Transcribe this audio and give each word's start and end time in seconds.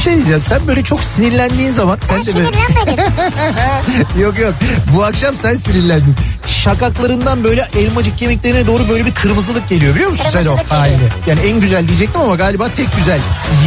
Bir 0.00 0.04
şey 0.04 0.14
diyeceğim 0.16 0.42
sen 0.42 0.66
böyle 0.68 0.84
çok 0.84 1.04
sinirlendiğin 1.04 1.70
zaman 1.70 1.98
sen 2.02 2.16
Ben 2.18 2.26
de 2.26 2.34
böyle... 2.34 2.46
sinirlenmedim. 2.46 3.04
yok 4.20 4.38
yok 4.38 4.54
bu 4.96 5.04
akşam 5.04 5.36
sen 5.36 5.54
sinirlendin. 5.56 6.16
Şakaklarından 6.46 7.44
böyle 7.44 7.68
elmacık 7.78 8.18
kemiklerine 8.18 8.66
doğru 8.66 8.88
böyle 8.88 9.06
bir 9.06 9.14
kırmızılık 9.14 9.68
geliyor 9.68 9.94
biliyor 9.94 10.10
musun 10.10 10.24
sen 10.32 10.38
o 10.38 10.42
Kırmızılık 10.42 10.70
geliyor. 10.70 11.10
Yani 11.26 11.40
en 11.40 11.60
güzel 11.60 11.88
diyecektim 11.88 12.20
ama 12.20 12.34
galiba 12.34 12.68
tek 12.68 12.96
güzel. 12.96 13.18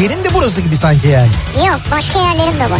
Yerin 0.02 0.24
de 0.24 0.34
burası 0.34 0.62
gibi 0.62 0.78
sanki 0.78 1.08
yani. 1.08 1.30
Yok 1.68 1.80
başka 1.92 2.20
yerlerim 2.20 2.60
de 2.60 2.64
var. 2.72 2.80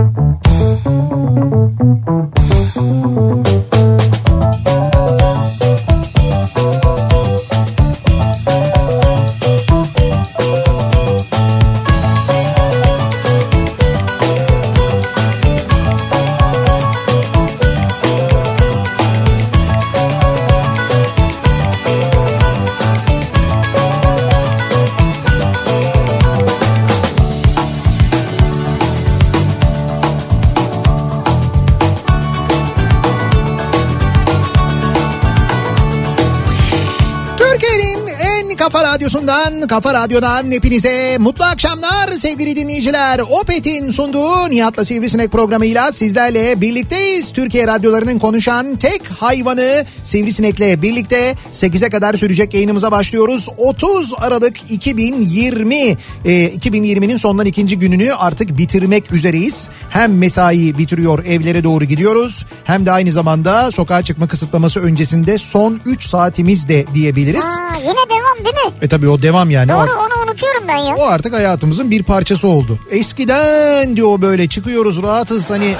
kafa 39.71 39.93
radyodan 39.93 40.51
hepinize 40.51 41.17
mutlu 41.19 41.45
akşamlar 41.45 42.00
sevgili 42.17 42.55
dinleyiciler. 42.55 43.19
Opet'in 43.19 43.91
sunduğu 43.91 44.49
Nihat'la 44.49 44.85
Sivrisinek 44.85 45.31
programıyla 45.31 45.91
sizlerle 45.91 46.61
birlikteyiz. 46.61 47.33
Türkiye 47.33 47.67
radyolarının 47.67 48.19
konuşan 48.19 48.75
tek 48.75 49.01
hayvanı 49.11 49.85
Sivrisinek'le 50.03 50.81
birlikte 50.81 51.35
8'e 51.51 51.89
kadar 51.89 52.13
sürecek 52.13 52.53
yayınımıza 52.53 52.91
başlıyoruz. 52.91 53.49
30 53.57 54.13
Aralık 54.17 54.71
2020, 54.71 55.75
e, 55.75 55.95
2020'nin 56.25 57.17
sondan 57.17 57.45
ikinci 57.45 57.79
gününü 57.79 58.13
artık 58.13 58.57
bitirmek 58.57 59.13
üzereyiz. 59.13 59.69
Hem 59.89 60.17
mesai 60.17 60.77
bitiriyor 60.77 61.25
evlere 61.25 61.63
doğru 61.63 61.83
gidiyoruz 61.83 62.45
hem 62.63 62.85
de 62.85 62.91
aynı 62.91 63.11
zamanda 63.11 63.71
sokağa 63.71 64.03
çıkma 64.03 64.27
kısıtlaması 64.27 64.79
öncesinde 64.79 65.37
son 65.37 65.81
3 65.85 66.03
saatimiz 66.03 66.69
de 66.69 66.85
diyebiliriz. 66.93 67.45
Aa, 67.45 67.77
yine 67.79 68.09
devam 68.09 68.45
değil 68.45 68.67
mi? 68.67 68.73
E 68.81 68.87
tabii 68.87 69.09
o 69.09 69.21
devam 69.21 69.49
yani. 69.49 69.69
Doğru 69.69 69.91
onu 69.91 70.23
unutuyorum 70.23 70.63
ben 70.67 70.77
ya. 70.77 70.95
o 70.95 71.03
artık 71.03 71.33
hayatımızın 71.33 71.91
bir 71.91 72.00
parçası 72.03 72.47
oldu. 72.47 72.79
Eskiden 72.89 73.95
diyor 73.95 74.21
böyle 74.21 74.47
çıkıyoruz 74.47 75.01
rahatız 75.03 75.49
hani 75.49 75.75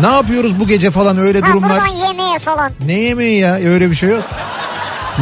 ne 0.00 0.06
yapıyoruz 0.06 0.60
bu 0.60 0.66
gece 0.66 0.90
falan 0.90 1.18
öyle 1.18 1.40
Ha, 1.40 1.46
durumlar. 1.50 1.70
buradan 1.70 2.06
yemeğe 2.08 2.38
falan. 2.38 2.72
Ne 2.86 2.92
yemeği 2.92 3.40
ya 3.40 3.54
öyle 3.54 3.90
bir 3.90 3.94
şey 3.96 4.08
yok. 4.08 4.22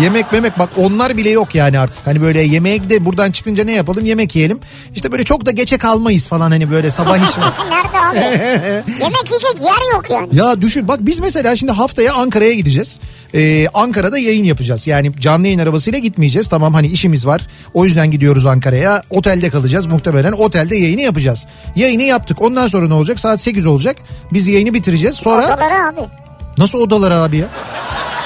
Yemek 0.00 0.32
memek 0.32 0.58
bak 0.58 0.68
onlar 0.76 1.16
bile 1.16 1.30
yok 1.30 1.54
yani 1.54 1.78
artık. 1.78 2.06
Hani 2.06 2.20
böyle 2.20 2.42
yemeğe 2.42 2.90
de 2.90 3.04
buradan 3.04 3.30
çıkınca 3.32 3.64
ne 3.64 3.72
yapalım 3.72 4.06
yemek 4.06 4.36
yiyelim. 4.36 4.60
İşte 4.94 5.12
böyle 5.12 5.24
çok 5.24 5.46
da 5.46 5.50
geçe 5.50 5.78
kalmayız 5.78 6.28
falan 6.28 6.50
hani 6.50 6.70
böyle 6.70 6.90
sabah 6.90 7.16
iş 7.18 7.36
Nerede 7.70 7.98
abi? 7.98 8.18
Yemek 9.00 9.30
yiyecek 9.30 9.60
yer 9.64 9.92
yok 9.94 10.04
yani. 10.10 10.28
Ya 10.32 10.60
düşün 10.60 10.88
bak 10.88 10.98
biz 11.00 11.20
mesela 11.20 11.56
şimdi 11.56 11.72
haftaya 11.72 12.14
Ankara'ya 12.14 12.52
gideceğiz. 12.54 12.98
Ee, 13.34 13.66
Ankara'da 13.74 14.18
yayın 14.18 14.44
yapacağız. 14.44 14.86
Yani 14.86 15.12
canlı 15.20 15.46
yayın 15.46 15.58
arabasıyla 15.58 15.98
gitmeyeceğiz. 15.98 16.48
Tamam 16.48 16.74
hani 16.74 16.86
işimiz 16.86 17.26
var. 17.26 17.40
O 17.74 17.84
yüzden 17.84 18.10
gidiyoruz 18.10 18.46
Ankara'ya. 18.46 19.02
Otelde 19.10 19.50
kalacağız 19.50 19.86
muhtemelen. 19.86 20.32
Otelde 20.32 20.76
yayını 20.76 21.00
yapacağız. 21.00 21.46
Yayını 21.76 22.02
yaptık. 22.02 22.42
Ondan 22.42 22.66
sonra 22.66 22.88
ne 22.88 22.94
olacak? 22.94 23.20
Saat 23.20 23.40
8 23.40 23.66
olacak. 23.66 23.96
Biz 24.32 24.48
yayını 24.48 24.74
bitireceğiz. 24.74 25.16
Sonra 25.16 25.44
Odaları 25.46 25.86
abi. 25.88 26.00
nasıl 26.58 26.78
odalara 26.78 27.16
abi 27.22 27.36
ya? 27.36 27.46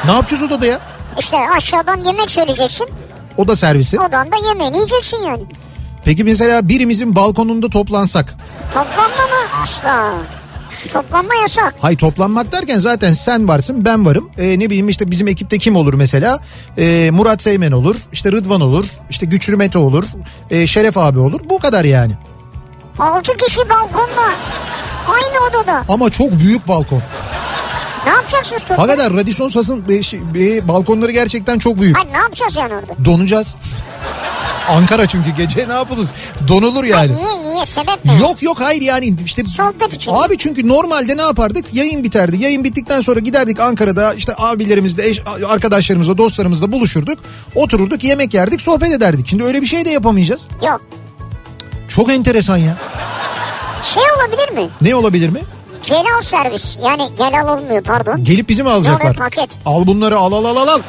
Ne 0.05 0.13
yapacağız 0.13 0.43
odada 0.43 0.67
ya? 0.67 0.81
İşte 1.19 1.37
aşağıdan 1.57 2.05
yemek 2.05 2.31
söyleyeceksin. 2.31 2.87
Oda 3.37 3.57
servisi. 3.57 4.01
Odan 4.01 4.33
da 4.33 4.37
yemeğini 4.49 4.77
yiyeceksin 4.77 5.17
yani. 5.17 5.43
Peki 6.05 6.25
mesela 6.25 6.69
birimizin 6.69 7.17
balkonunda 7.17 7.69
toplansak. 7.69 8.35
Toplanma 8.75 9.07
mı? 9.27 9.61
Asla. 9.63 10.13
Toplanma 10.93 11.35
yasak. 11.43 11.75
Hay 11.81 11.97
toplanmak 11.97 12.53
derken 12.53 12.79
zaten 12.79 13.13
sen 13.13 13.49
varsın 13.49 13.85
ben 13.85 14.07
varım. 14.07 14.31
Ee, 14.39 14.59
ne 14.59 14.67
bileyim 14.67 14.89
işte 14.89 15.11
bizim 15.11 15.29
ekipte 15.29 15.59
kim 15.59 15.77
olur 15.77 15.95
mesela? 15.95 16.41
Ee, 16.79 17.11
Murat 17.13 17.43
Seymen 17.43 17.73
olur. 17.73 17.97
işte 18.13 18.33
Rıdvan 18.33 18.61
olur. 18.61 18.87
işte 19.11 19.27
Güçlü 19.27 19.57
Mete 19.57 19.79
olur. 19.79 20.05
ee, 20.51 20.67
Şeref 20.67 20.99
abi 20.99 21.19
olur. 21.19 21.41
Bu 21.51 21.59
kadar 21.59 21.85
yani. 21.85 22.13
Altı 22.99 23.37
kişi 23.37 23.61
balkonda. 23.69 24.23
Aynı 25.09 25.47
odada. 25.51 25.85
Ama 25.89 26.11
çok 26.11 26.33
büyük 26.39 26.69
balkon. 26.69 27.03
Ne 28.07 28.13
yapacaksınız 28.13 28.63
toplanma? 28.63 28.83
Hakikaten 28.83 29.17
Radisson 29.17 29.49
Sas'ın 29.49 29.85
e, 29.89 30.03
şey, 30.03 30.21
e, 30.37 30.69
balkonları 30.69 31.13
gerçekten 31.13 31.59
çok 31.59 31.81
büyük. 31.81 31.97
Hayır 31.97 32.13
ne 32.13 32.19
yapacağız 32.19 32.57
yani 32.57 32.75
orada? 32.75 33.05
Donacağız. 33.05 33.57
Ankara 34.69 35.07
çünkü 35.07 35.31
gece 35.31 35.69
ne 35.69 35.73
yapılır? 35.73 36.09
Donulur 36.49 36.85
yani. 36.85 37.13
Niye 37.13 37.55
niye 37.55 37.67
sebep 37.67 38.05
ne? 38.05 38.17
Yok 38.21 38.43
yok 38.43 38.61
hayır 38.61 38.83
yani 38.83 39.15
işte 39.25 39.45
Sohbet 39.45 39.95
için. 39.95 40.13
abi 40.13 40.39
çünkü 40.39 40.69
normalde 40.69 41.17
ne 41.17 41.23
yapardık 41.23 41.75
yayın 41.75 42.05
biterdi 42.05 42.37
yayın 42.43 42.65
bittikten 42.65 43.01
sonra 43.01 43.21
giderdik 43.21 43.61
Ankara'da 43.61 44.15
işte 44.15 44.35
abilerimizle 44.39 45.09
eş, 45.09 45.21
arkadaşlarımızla 45.49 46.19
dostlarımızla 46.19 46.73
buluşurduk 46.73 47.19
otururduk 47.55 48.05
yemek 48.05 48.35
yerdik 48.35 48.61
sohbet 48.61 48.93
ederdik 48.93 49.29
şimdi 49.29 49.45
öyle 49.45 49.63
bir 49.63 49.67
şey 49.67 49.85
de 49.85 49.91
yapamayacağız 49.91 50.49
Yok. 50.67 50.81
çok 51.89 52.11
enteresan 52.13 52.57
ya 52.57 52.77
Şey 53.83 54.03
olabilir 54.19 54.53
mi? 54.53 54.71
ne 54.81 54.95
olabilir 54.95 55.29
mi 55.29 55.41
Gel 55.87 56.05
al 56.19 56.23
servis. 56.23 56.77
Yani 56.85 57.09
gel 57.19 57.41
al 57.41 57.59
olmuyor 57.59 57.83
pardon. 57.83 58.25
gelip 58.25 58.49
bizi 58.49 58.63
mi 58.63 58.71
alacaklar 58.71 59.07
Yok, 59.09 59.17
paket. 59.19 59.51
al 59.67 59.87
bunları 59.87 60.19
al 60.19 60.33
al 60.33 60.45
al 60.45 60.57
al 60.57 60.69
al 60.69 60.81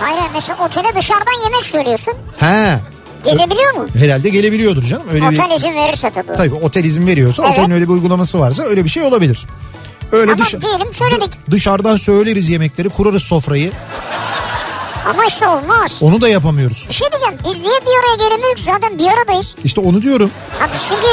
Hayır 0.00 0.22
mesela 0.34 0.58
otele 0.66 0.94
dışarıdan 0.96 1.44
yemek 1.44 1.64
söylüyorsun. 1.64 2.14
he 2.36 2.78
Gelebiliyor 3.24 3.74
mu? 3.74 3.86
herhalde 3.98 4.28
gelebiliyordur 4.28 4.82
canım 4.82 5.02
öyle 5.12 5.30
bir 5.30 5.38
Otel 5.38 5.56
izin 5.56 5.74
verirse 5.74 6.10
tabii. 6.10 6.36
tabii 6.36 6.54
otel 6.54 6.84
izin 6.84 7.06
veriyorsa 7.06 7.42
Evet. 7.46 7.52
otelin 7.58 7.70
öyle 7.70 7.84
bir 7.84 7.92
uygulaması 7.92 8.40
varsa 8.40 8.62
öyle 8.62 8.84
bir 8.84 8.88
şey 8.88 9.02
olabilir 9.02 9.46
öyle 10.12 10.32
Ama 10.32 10.44
dışa- 10.44 10.60
diyelim 10.60 10.92
söyledik. 10.92 11.32
dı- 11.32 11.50
dışarıdan 11.50 11.96
söyleriz 11.96 12.48
yemekleri 12.48 12.88
kurarız 12.88 13.22
sofrayı 13.22 13.72
Ama 15.10 15.24
işte 15.24 15.48
olmaz. 15.48 15.98
onu 16.02 16.20
da 16.20 16.28
yapamıyoruz 16.28 16.86
Bir 16.88 16.94
şey 16.94 17.08
diyeceğim. 17.12 17.34
Biz 17.44 17.60
niye 17.62 17.80
bir 17.80 17.98
araya 18.00 18.28
gelemiyoruz? 18.28 18.64
Zaten 18.64 18.98
bir 18.98 19.06
aradayız. 19.06 19.54
İşte 19.64 19.80
onu 19.80 20.02
diyorum. 20.02 20.30
Abi 20.60 20.72
çünkü 20.88 21.06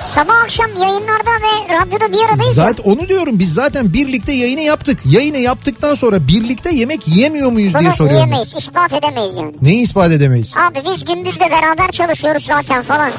sabah 0.00 0.42
akşam 0.44 0.70
yayınlarda 0.80 1.30
ve 1.42 1.74
radyoda 1.74 2.12
bir 2.12 2.24
aradayız. 2.30 2.56
ya. 2.56 2.64
Zaten 2.64 2.84
onu 2.92 3.08
diyorum 3.08 3.38
biz 3.38 3.54
zaten 3.54 3.92
birlikte 3.92 4.32
yayını 4.32 4.60
yaptık. 4.60 4.98
Yayını 5.04 5.38
yaptıktan 5.38 5.94
sonra 5.94 6.28
birlikte 6.28 6.74
yemek 6.74 7.08
yemiyor 7.08 7.52
muyuz 7.52 7.74
diye 7.74 7.84
Bunu 7.88 7.96
soruyorum. 7.96 8.16
yiyemeyiz. 8.26 8.54
ispat 8.58 8.92
edemeyiz 8.92 9.34
yani. 9.36 9.54
Neyi 9.62 9.82
ispat 9.82 10.10
edemeyiz? 10.12 10.54
Abi 10.56 10.82
biz 10.92 11.04
gündüz 11.04 11.40
de 11.40 11.50
beraber 11.50 11.88
çalışıyoruz 11.92 12.44
zaten 12.44 12.82
falan. 12.82 13.12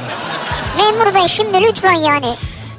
Memur 0.77 1.15
bey 1.15 1.27
şimdi 1.27 1.53
lütfen 1.69 1.93
yani. 1.93 2.27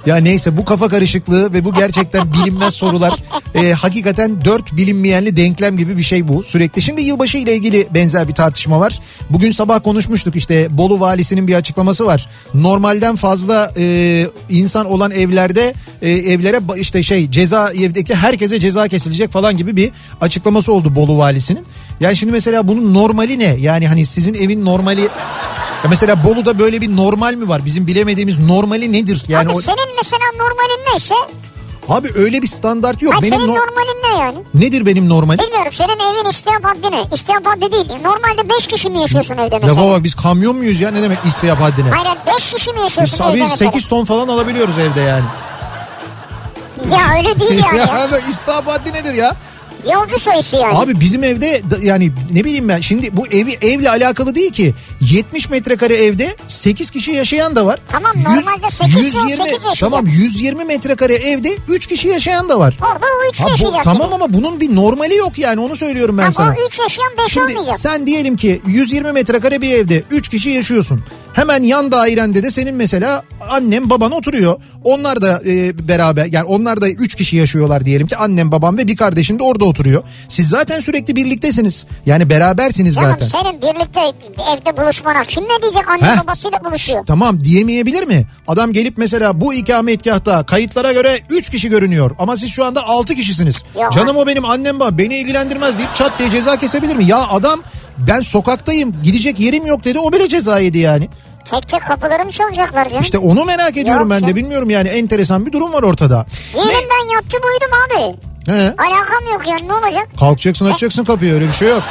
Ya 0.06 0.16
neyse 0.16 0.56
bu 0.56 0.64
kafa 0.64 0.88
karışıklığı 0.88 1.52
ve 1.52 1.64
bu 1.64 1.72
gerçekten 1.72 2.32
bilinmez 2.32 2.74
sorular. 2.74 3.12
e, 3.54 3.72
hakikaten 3.72 4.44
dört 4.44 4.76
bilinmeyenli 4.76 5.36
denklem 5.36 5.76
gibi 5.76 5.96
bir 5.96 6.02
şey 6.02 6.28
bu 6.28 6.42
sürekli. 6.42 6.82
Şimdi 6.82 7.02
yılbaşı 7.02 7.38
ile 7.38 7.54
ilgili 7.56 7.88
benzer 7.94 8.28
bir 8.28 8.34
tartışma 8.34 8.80
var. 8.80 8.98
Bugün 9.30 9.50
sabah 9.50 9.82
konuşmuştuk 9.82 10.36
işte 10.36 10.78
Bolu 10.78 11.00
valisinin 11.00 11.48
bir 11.48 11.54
açıklaması 11.54 12.06
var. 12.06 12.28
Normalden 12.54 13.16
fazla 13.16 13.72
e, 13.76 14.26
insan 14.48 14.86
olan 14.86 15.10
evlerde 15.10 15.74
e, 16.02 16.10
evlere 16.10 16.60
işte 16.76 17.02
şey 17.02 17.30
ceza 17.30 17.72
evdeki 17.72 18.14
herkese 18.14 18.60
ceza 18.60 18.88
kesilecek 18.88 19.30
falan 19.30 19.56
gibi 19.56 19.76
bir 19.76 19.90
açıklaması 20.20 20.72
oldu 20.72 20.94
Bolu 20.96 21.18
valisinin. 21.18 21.64
Yani 22.00 22.16
şimdi 22.16 22.32
mesela 22.32 22.68
bunun 22.68 22.94
normali 22.94 23.38
ne? 23.38 23.56
Yani 23.58 23.88
hani 23.88 24.06
sizin 24.06 24.34
evin 24.34 24.64
normali 24.64 25.00
ya 25.84 25.88
mesela 25.90 26.24
Bolu'da 26.24 26.58
böyle 26.58 26.80
bir 26.80 26.96
normal 26.96 27.34
mi 27.34 27.48
var? 27.48 27.64
Bizim 27.64 27.86
bilemediğimiz 27.86 28.38
normali 28.38 28.92
nedir? 28.92 29.24
Yani 29.28 29.48
Abi 29.48 29.56
o... 29.56 29.60
senin 29.60 29.96
mesela 29.96 30.24
normalin 30.38 30.92
neyse 30.92 31.14
Abi 31.88 32.08
öyle 32.14 32.42
bir 32.42 32.46
standart 32.46 33.02
yok. 33.02 33.12
Hayır 33.12 33.22
benim 33.22 33.34
senin 33.34 33.48
no- 33.48 33.54
normalin 33.54 34.02
ne 34.02 34.22
yani? 34.22 34.38
Nedir 34.54 34.86
benim 34.86 35.08
normalim? 35.08 35.40
Bilmiyorum 35.44 35.72
senin 35.72 35.98
evin 35.98 36.30
istihap 36.30 36.64
haddi 36.64 36.90
ne? 36.90 37.04
İstihap 37.14 37.46
haddi 37.46 37.72
değil. 37.72 37.86
Normalde 38.04 38.48
5 38.58 38.66
kişi 38.66 38.90
mi 38.90 39.00
yaşıyorsun 39.00 39.34
evde 39.34 39.58
mesela? 39.62 39.82
Lafa 39.82 39.90
bak 39.90 40.04
biz 40.04 40.14
kamyon 40.14 40.56
muyuz 40.56 40.80
ya 40.80 40.90
ne 40.90 41.02
demek 41.02 41.18
istihap 41.24 41.60
haddine? 41.60 41.90
Hayır 41.90 42.18
5 42.36 42.50
kişi 42.50 42.72
mi 42.72 42.80
yaşıyorsun 42.80 43.18
Biz 43.18 43.26
evde 43.26 43.30
abi 43.32 43.50
mesela? 43.50 43.70
8 43.70 43.88
ton 43.88 44.04
falan 44.04 44.28
alabiliyoruz 44.28 44.78
evde 44.78 45.00
yani. 45.00 45.24
Ya 46.92 47.16
öyle 47.18 47.40
değil 47.40 47.64
yani. 47.66 47.78
ya. 47.78 48.08
ya 48.12 48.18
istihap 48.18 48.66
haddi 48.66 48.92
nedir 48.92 49.14
ya? 49.14 49.36
Yolcu 49.94 50.18
sayısı 50.20 50.56
yani. 50.56 50.78
Abi 50.78 51.00
bizim 51.00 51.24
evde 51.24 51.62
yani 51.82 52.12
ne 52.32 52.44
bileyim 52.44 52.68
ben 52.68 52.80
şimdi 52.80 53.16
bu 53.16 53.26
evi 53.26 53.58
evle 53.62 53.90
alakalı 53.90 54.34
değil 54.34 54.52
ki. 54.52 54.74
70 55.00 55.50
metrekare 55.50 55.94
evde 55.94 56.36
8 56.48 56.90
kişi 56.90 57.10
yaşayan 57.10 57.56
da 57.56 57.66
var. 57.66 57.80
Tamam, 57.88 58.12
normalde 58.16 58.70
sekiz 58.70 58.94
yok, 59.14 59.28
sekiz 59.28 59.38
yaşayacak. 59.38 59.76
Tamam 59.80 60.06
120 60.06 60.64
metrekare 60.64 61.14
evde 61.14 61.56
3 61.68 61.86
kişi 61.86 62.08
yaşayan 62.08 62.48
da 62.48 62.58
var. 62.58 62.78
Orada 62.92 63.06
o 63.06 63.28
3 63.30 63.40
Ha, 63.40 63.44
bu- 63.46 63.50
yaşayacak. 63.50 63.84
tamam 63.84 64.12
ama 64.12 64.32
bunun 64.32 64.60
bir 64.60 64.74
normali 64.76 65.16
yok 65.16 65.38
yani 65.38 65.60
onu 65.60 65.76
söylüyorum 65.76 66.18
ben 66.18 66.22
Ama 66.22 66.32
sana. 66.32 66.50
o 66.58 66.66
3 66.66 66.78
yaşayan 66.78 67.12
5 67.24 67.32
Şimdi 67.32 67.46
olmayacak. 67.52 67.80
sen 67.80 68.06
diyelim 68.06 68.36
ki 68.36 68.60
120 68.66 69.12
metrekare 69.12 69.60
bir 69.62 69.70
evde 69.74 70.02
3 70.10 70.28
kişi 70.28 70.50
yaşıyorsun. 70.50 71.02
Hemen 71.40 71.62
yan 71.62 71.92
dairende 71.92 72.42
de 72.42 72.50
senin 72.50 72.74
mesela 72.74 73.22
annem 73.50 73.90
baban 73.90 74.12
oturuyor. 74.12 74.60
Onlar 74.84 75.22
da 75.22 75.42
e, 75.46 75.88
beraber 75.88 76.26
yani 76.26 76.44
onlar 76.44 76.80
da 76.80 76.88
3 76.88 77.14
kişi 77.14 77.36
yaşıyorlar 77.36 77.84
diyelim 77.84 78.06
ki 78.06 78.16
annem 78.16 78.52
babam 78.52 78.78
ve 78.78 78.86
bir 78.88 78.96
kardeşin 78.96 79.38
de 79.38 79.42
orada 79.42 79.64
oturuyor. 79.64 80.02
Siz 80.28 80.48
zaten 80.48 80.80
sürekli 80.80 81.16
birliktesiniz. 81.16 81.86
Yani 82.06 82.30
berabersiniz 82.30 82.94
Canım 82.94 83.10
zaten. 83.10 83.26
senin 83.26 83.62
birlikte 83.62 84.00
evde 84.52 84.76
buluşmana 84.82 85.24
kim 85.24 85.44
ne 85.44 85.62
diyecek 85.62 85.88
anne 85.88 86.02
Heh. 86.02 86.22
babasıyla 86.22 86.64
buluşuyor. 86.64 87.06
Tamam 87.06 87.44
diyemeyebilir 87.44 88.02
mi? 88.02 88.26
Adam 88.48 88.72
gelip 88.72 88.98
mesela 88.98 89.40
bu 89.40 89.54
ikametgahta 89.54 90.46
kayıtlara 90.46 90.92
göre 90.92 91.20
3 91.30 91.50
kişi 91.50 91.68
görünüyor 91.68 92.10
ama 92.18 92.36
siz 92.36 92.50
şu 92.50 92.64
anda 92.64 92.86
6 92.86 93.14
kişisiniz. 93.14 93.62
Yok. 93.82 93.92
Canım 93.92 94.16
o 94.16 94.26
benim 94.26 94.44
annem 94.44 94.80
baba 94.80 94.98
beni 94.98 95.16
ilgilendirmez 95.16 95.78
deyip 95.78 95.96
çat 95.96 96.18
diye 96.18 96.30
ceza 96.30 96.56
kesebilir 96.56 96.96
mi? 96.96 97.04
Ya 97.04 97.28
adam 97.28 97.60
ben 98.08 98.20
sokaktayım 98.20 98.94
gidecek 99.02 99.40
yerim 99.40 99.66
yok 99.66 99.84
dedi 99.84 99.98
o 99.98 100.12
bile 100.12 100.28
ceza 100.28 100.58
yedi 100.58 100.78
yani. 100.78 101.08
Tek 101.44 101.68
tek 101.68 101.86
kapıları 101.86 102.24
mı 102.24 102.30
çalacaklar 102.32 102.84
canım? 102.88 103.00
İşte 103.02 103.18
onu 103.18 103.44
merak 103.44 103.76
ediyorum 103.76 104.02
Yok 104.02 104.10
ben 104.10 104.16
de 104.16 104.20
canım. 104.20 104.36
bilmiyorum 104.36 104.70
yani 104.70 104.88
enteresan 104.88 105.46
bir 105.46 105.52
durum 105.52 105.72
var 105.72 105.82
ortada. 105.82 106.26
Diyelim 106.54 106.72
ben 106.90 107.14
yattım 107.14 107.40
uyudum 107.44 107.78
abi. 107.86 108.16
He? 108.52 108.74
Alakam 108.78 109.26
yok 109.32 109.42
yani 109.48 109.68
ne 109.68 109.72
olacak? 109.74 110.08
Kalkacaksın 110.20 110.66
açacaksın 110.66 111.04
kapıyı 111.04 111.34
öyle 111.34 111.48
bir 111.48 111.52
şey 111.52 111.68
yok. 111.68 111.82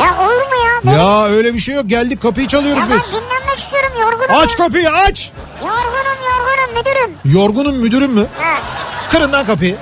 Ya 0.00 0.24
olur 0.24 0.32
mu 0.34 0.56
ya? 0.66 0.80
Benim- 0.84 0.98
Ya 0.98 1.24
öyle 1.26 1.54
bir 1.54 1.58
şey 1.58 1.74
yok 1.74 1.84
geldik 1.88 2.22
kapıyı 2.22 2.46
çalıyoruz 2.48 2.82
ya 2.82 2.90
ben 2.90 2.96
biz. 2.98 3.06
dinlenmek 3.08 3.58
istiyorum 3.58 3.88
yorgunum. 4.00 4.40
Aç 4.40 4.50
ya. 4.50 4.56
kapıyı 4.66 4.90
aç. 4.90 5.32
Yorgunum 5.60 6.18
yorgunum 6.30 6.74
müdürüm. 6.78 7.34
Yorgunum 7.40 7.76
müdürüm 7.76 8.12
mü? 8.12 8.26
Ha. 8.40 8.54
Kırın 9.10 9.32
lan 9.32 9.46
kapıyı. 9.46 9.76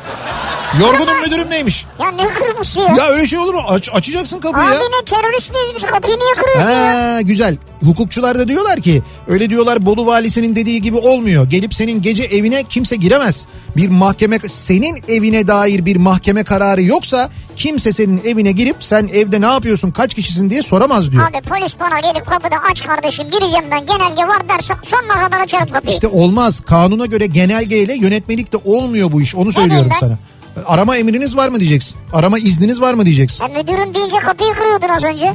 Yorgunum 0.81 1.21
müdürüm 1.21 1.51
neymiş? 1.51 1.87
Ya 2.01 2.11
ne 2.11 2.29
kırmızı 2.29 2.81
ya? 2.81 2.95
Ya 2.99 3.05
öyle 3.09 3.27
şey 3.27 3.39
olur 3.39 3.55
mu? 3.55 3.61
Aç, 3.69 3.89
açacaksın 3.93 4.41
kapıyı 4.41 4.65
Abi 4.65 4.75
ya. 4.75 4.81
ne 4.81 5.05
terörist 5.05 5.51
miyiz 5.51 5.73
biz 5.77 5.83
kapıyı 5.83 6.17
niye 6.19 6.33
kırıyorsun 6.35 6.71
ya? 6.71 7.15
Ha, 7.15 7.21
güzel. 7.21 7.57
Hukukçular 7.85 8.39
da 8.39 8.49
diyorlar 8.49 8.81
ki 8.81 9.03
öyle 9.29 9.51
diyorlar 9.51 9.87
Bolu 9.87 10.07
valisinin 10.07 10.57
dediği 10.57 10.83
gibi 10.83 10.97
olmuyor. 10.97 11.51
Gelip 11.51 11.75
senin 11.75 12.03
gece 12.03 12.25
evine 12.25 12.63
kimse 12.63 12.97
giremez. 12.97 13.47
Bir 13.77 13.89
mahkeme 13.89 14.39
senin 14.47 15.05
evine 15.09 15.47
dair 15.47 15.85
bir 15.85 15.97
mahkeme 15.97 16.45
kararı 16.45 16.83
yoksa 16.83 17.31
kimse 17.57 17.93
senin 17.93 18.23
evine 18.25 18.53
girip 18.53 18.77
sen 18.81 19.11
evde 19.13 19.41
ne 19.41 19.47
yapıyorsun 19.47 19.91
kaç 19.91 20.15
kişisin 20.15 20.51
diye 20.51 20.63
soramaz 20.63 21.13
diyor. 21.13 21.31
Abi 21.31 21.41
polis 21.49 21.75
bana 21.81 22.01
gelip 22.01 22.27
kapıda 22.27 22.57
aç 22.71 22.87
kardeşim 22.87 23.31
gireceğim 23.31 23.65
ben 23.71 23.87
genelge 23.87 24.23
var 24.29 24.49
derse 24.49 24.75
sonuna 24.83 25.25
kadar 25.25 25.41
açarım 25.41 25.69
kapıyı. 25.69 25.95
İşte 25.95 26.09
olmaz. 26.09 26.61
Kanuna 26.61 27.07
göre 27.07 27.27
genelgeyle 27.27 27.97
yönetmelikte 27.97 28.57
olmuyor 28.65 29.13
bu 29.13 29.23
iş. 29.23 29.35
Onu 29.35 29.53
söylüyorum 29.53 29.91
ben? 29.95 29.99
sana. 29.99 30.19
Arama 30.67 30.97
emriniz 30.97 31.37
var 31.37 31.49
mı 31.49 31.61
diyeceksin. 31.61 31.97
Arama 32.13 32.39
izniniz 32.39 32.81
var 32.81 32.95
mı 32.95 33.07
diyeceksin. 33.07 33.45
Ya 33.45 33.49
müdürün 33.49 33.95
deyince 33.95 34.17
kapıyı 34.19 34.55
kırıyordun 34.55 34.89
az 34.89 35.05
önce. 35.05 35.35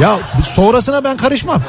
Ya 0.00 0.18
sonrasına 0.44 1.04
ben 1.04 1.16
karışmam. 1.16 1.62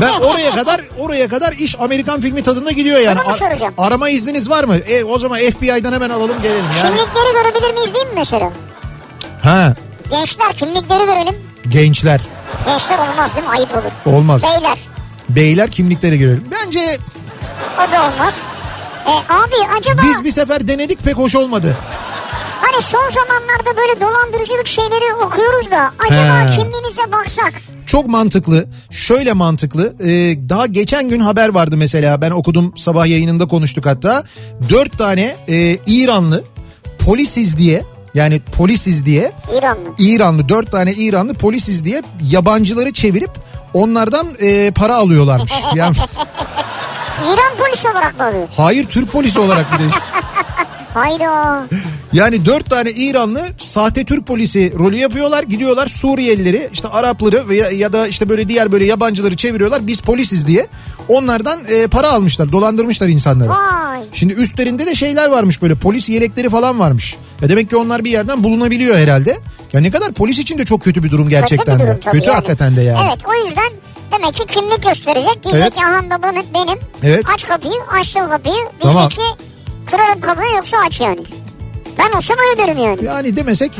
ben 0.00 0.12
oraya 0.12 0.50
kadar 0.50 0.80
oraya 0.98 1.28
kadar 1.28 1.52
iş 1.52 1.80
Amerikan 1.80 2.20
filmi 2.20 2.42
tadında 2.42 2.70
gidiyor 2.70 2.98
yani. 3.00 3.18
Mu 3.28 3.36
soracağım? 3.38 3.74
arama 3.78 4.08
izniniz 4.08 4.50
var 4.50 4.64
mı? 4.64 4.76
E, 4.76 5.04
o 5.04 5.18
zaman 5.18 5.38
FBI'dan 5.38 5.92
hemen 5.92 6.10
alalım 6.10 6.42
gelelim 6.42 6.64
yani. 6.64 6.82
Kimlikleri 6.96 7.32
görebilir 7.32 7.74
miyiz 7.74 7.94
değil 7.94 8.06
mi 8.06 8.12
mesela? 8.14 8.50
Ha 9.42 9.74
Gençler 10.10 10.52
kimlikleri 10.52 11.04
görelim. 11.06 11.34
gençler 11.68 12.20
Gençler 12.66 12.98
olmaz 12.98 13.30
değil 13.36 13.46
mi? 13.46 13.52
Ayıp 13.52 13.70
olur. 13.74 14.16
olmaz. 14.16 14.42
Beyler 14.42 14.78
Beyler 15.28 15.70
kimlikleri 15.70 16.18
görelim. 16.18 16.44
Bence 16.52 16.98
o 17.76 17.92
da 17.92 18.02
olmaz. 18.02 18.34
E, 19.06 19.12
abi 19.32 19.54
acaba 19.80 20.02
biz 20.04 20.24
bir 20.24 20.30
sefer 20.30 20.68
denedik 20.68 21.02
pek 21.04 21.16
hoş 21.16 21.34
olmadı. 21.36 21.76
hani 22.60 22.82
son 22.82 23.10
zamanlarda 23.10 23.76
böyle 23.76 24.00
dolandırıcılık 24.00 24.66
şeyleri 24.66 25.14
okuyoruz 25.14 25.70
da 25.70 25.92
acaba 26.10 26.40
He. 26.40 26.56
kimliğinize 26.56 27.12
baksak 27.12 27.52
Çok 27.86 28.06
mantıklı. 28.08 28.66
Şöyle 28.90 29.32
mantıklı. 29.32 29.94
Ee, 30.00 30.08
daha 30.48 30.66
geçen 30.66 31.08
gün 31.08 31.20
haber 31.20 31.48
vardı 31.48 31.76
mesela. 31.76 32.20
Ben 32.20 32.30
okudum 32.30 32.72
sabah 32.76 33.06
yayınında 33.06 33.46
konuştuk 33.48 33.86
hatta. 33.86 34.24
Dört 34.68 34.98
tane 34.98 35.36
e, 35.48 35.76
İranlı 35.86 36.44
polisiz 36.98 37.58
diye 37.58 37.84
yani 38.14 38.40
polisiz 38.40 39.06
diye 39.06 39.32
İranlı. 39.58 39.88
İranlı 39.98 40.48
dört 40.48 40.70
tane 40.72 40.92
İranlı 40.92 41.34
polisiz 41.34 41.84
diye 41.84 42.02
yabancıları 42.30 42.92
çevirip 42.92 43.30
onlardan 43.74 44.26
e, 44.40 44.70
para 44.70 44.94
alıyorlarmış. 44.96 45.52
Yani 45.74 45.96
İran 47.22 47.58
polisi 47.66 47.88
olarak 47.88 48.18
mı 48.18 48.24
alıyor? 48.26 48.48
hayır 48.56 48.84
Türk 48.84 49.12
polisi 49.12 49.38
olarak 49.38 49.66
bir 49.72 49.78
de. 49.78 49.88
Hayda. 50.94 51.66
Yani 52.12 52.46
dört 52.46 52.70
tane 52.70 52.90
İranlı 52.90 53.40
sahte 53.58 54.04
Türk 54.04 54.26
polisi 54.26 54.72
rolü 54.78 54.96
yapıyorlar. 54.96 55.42
Gidiyorlar 55.42 55.86
Suriyelileri 55.86 56.68
işte 56.72 56.88
Arapları 56.88 57.48
veya 57.48 57.70
ya 57.70 57.92
da 57.92 58.06
işte 58.06 58.28
böyle 58.28 58.48
diğer 58.48 58.72
böyle 58.72 58.84
yabancıları 58.84 59.36
çeviriyorlar. 59.36 59.86
Biz 59.86 60.00
polisiz 60.00 60.46
diye. 60.46 60.66
Onlardan 61.08 61.60
e, 61.68 61.86
para 61.86 62.08
almışlar 62.12 62.52
dolandırmışlar 62.52 63.08
insanları. 63.08 63.48
Vay. 63.48 64.00
Şimdi 64.12 64.32
üstlerinde 64.34 64.86
de 64.86 64.94
şeyler 64.94 65.28
varmış 65.30 65.62
böyle 65.62 65.74
polis 65.74 66.08
yelekleri 66.08 66.50
falan 66.50 66.78
varmış. 66.80 67.16
Ya 67.42 67.48
demek 67.48 67.70
ki 67.70 67.76
onlar 67.76 68.04
bir 68.04 68.10
yerden 68.10 68.44
bulunabiliyor 68.44 68.96
herhalde. 68.98 69.38
Ya 69.72 69.80
ne 69.80 69.90
kadar 69.90 70.12
polis 70.12 70.38
için 70.38 70.58
de 70.58 70.64
çok 70.64 70.82
kötü 70.82 71.02
bir 71.02 71.10
durum 71.10 71.28
gerçekten 71.28 71.64
Kötü 71.78 71.78
bir 71.78 71.82
de. 71.82 71.86
durum 71.88 72.00
tabii 72.04 72.12
Kötü 72.16 72.26
yani. 72.28 72.34
hakikaten 72.36 72.76
de 72.76 72.82
yani. 72.82 73.08
Evet 73.08 73.18
o 73.28 73.44
yüzden 73.46 73.70
demek 74.18 74.34
ki 74.34 74.46
kimlik 74.46 74.82
gösterecek. 74.82 75.44
Diyecek 75.44 75.62
Evet. 75.62 75.76
ki 75.76 75.84
aha 75.84 76.10
da 76.10 76.22
benim, 76.22 76.44
benim. 76.54 76.78
Evet. 77.02 77.24
Aç 77.34 77.46
kapıyı 77.48 77.74
açtım 78.00 78.28
kapıyı. 78.28 78.54
Diyecek 78.54 78.80
Tamam. 78.82 79.08
ki 79.08 79.22
kırarım 79.90 80.20
kapıyı 80.20 80.54
yoksa 80.56 80.76
aç 80.86 81.00
yani. 81.00 81.20
Ben 81.98 82.16
olsam 82.16 82.36
öyle 82.50 82.62
derim 82.62 82.78
yani. 82.78 83.04
Yani 83.04 83.36
demesek 83.36 83.72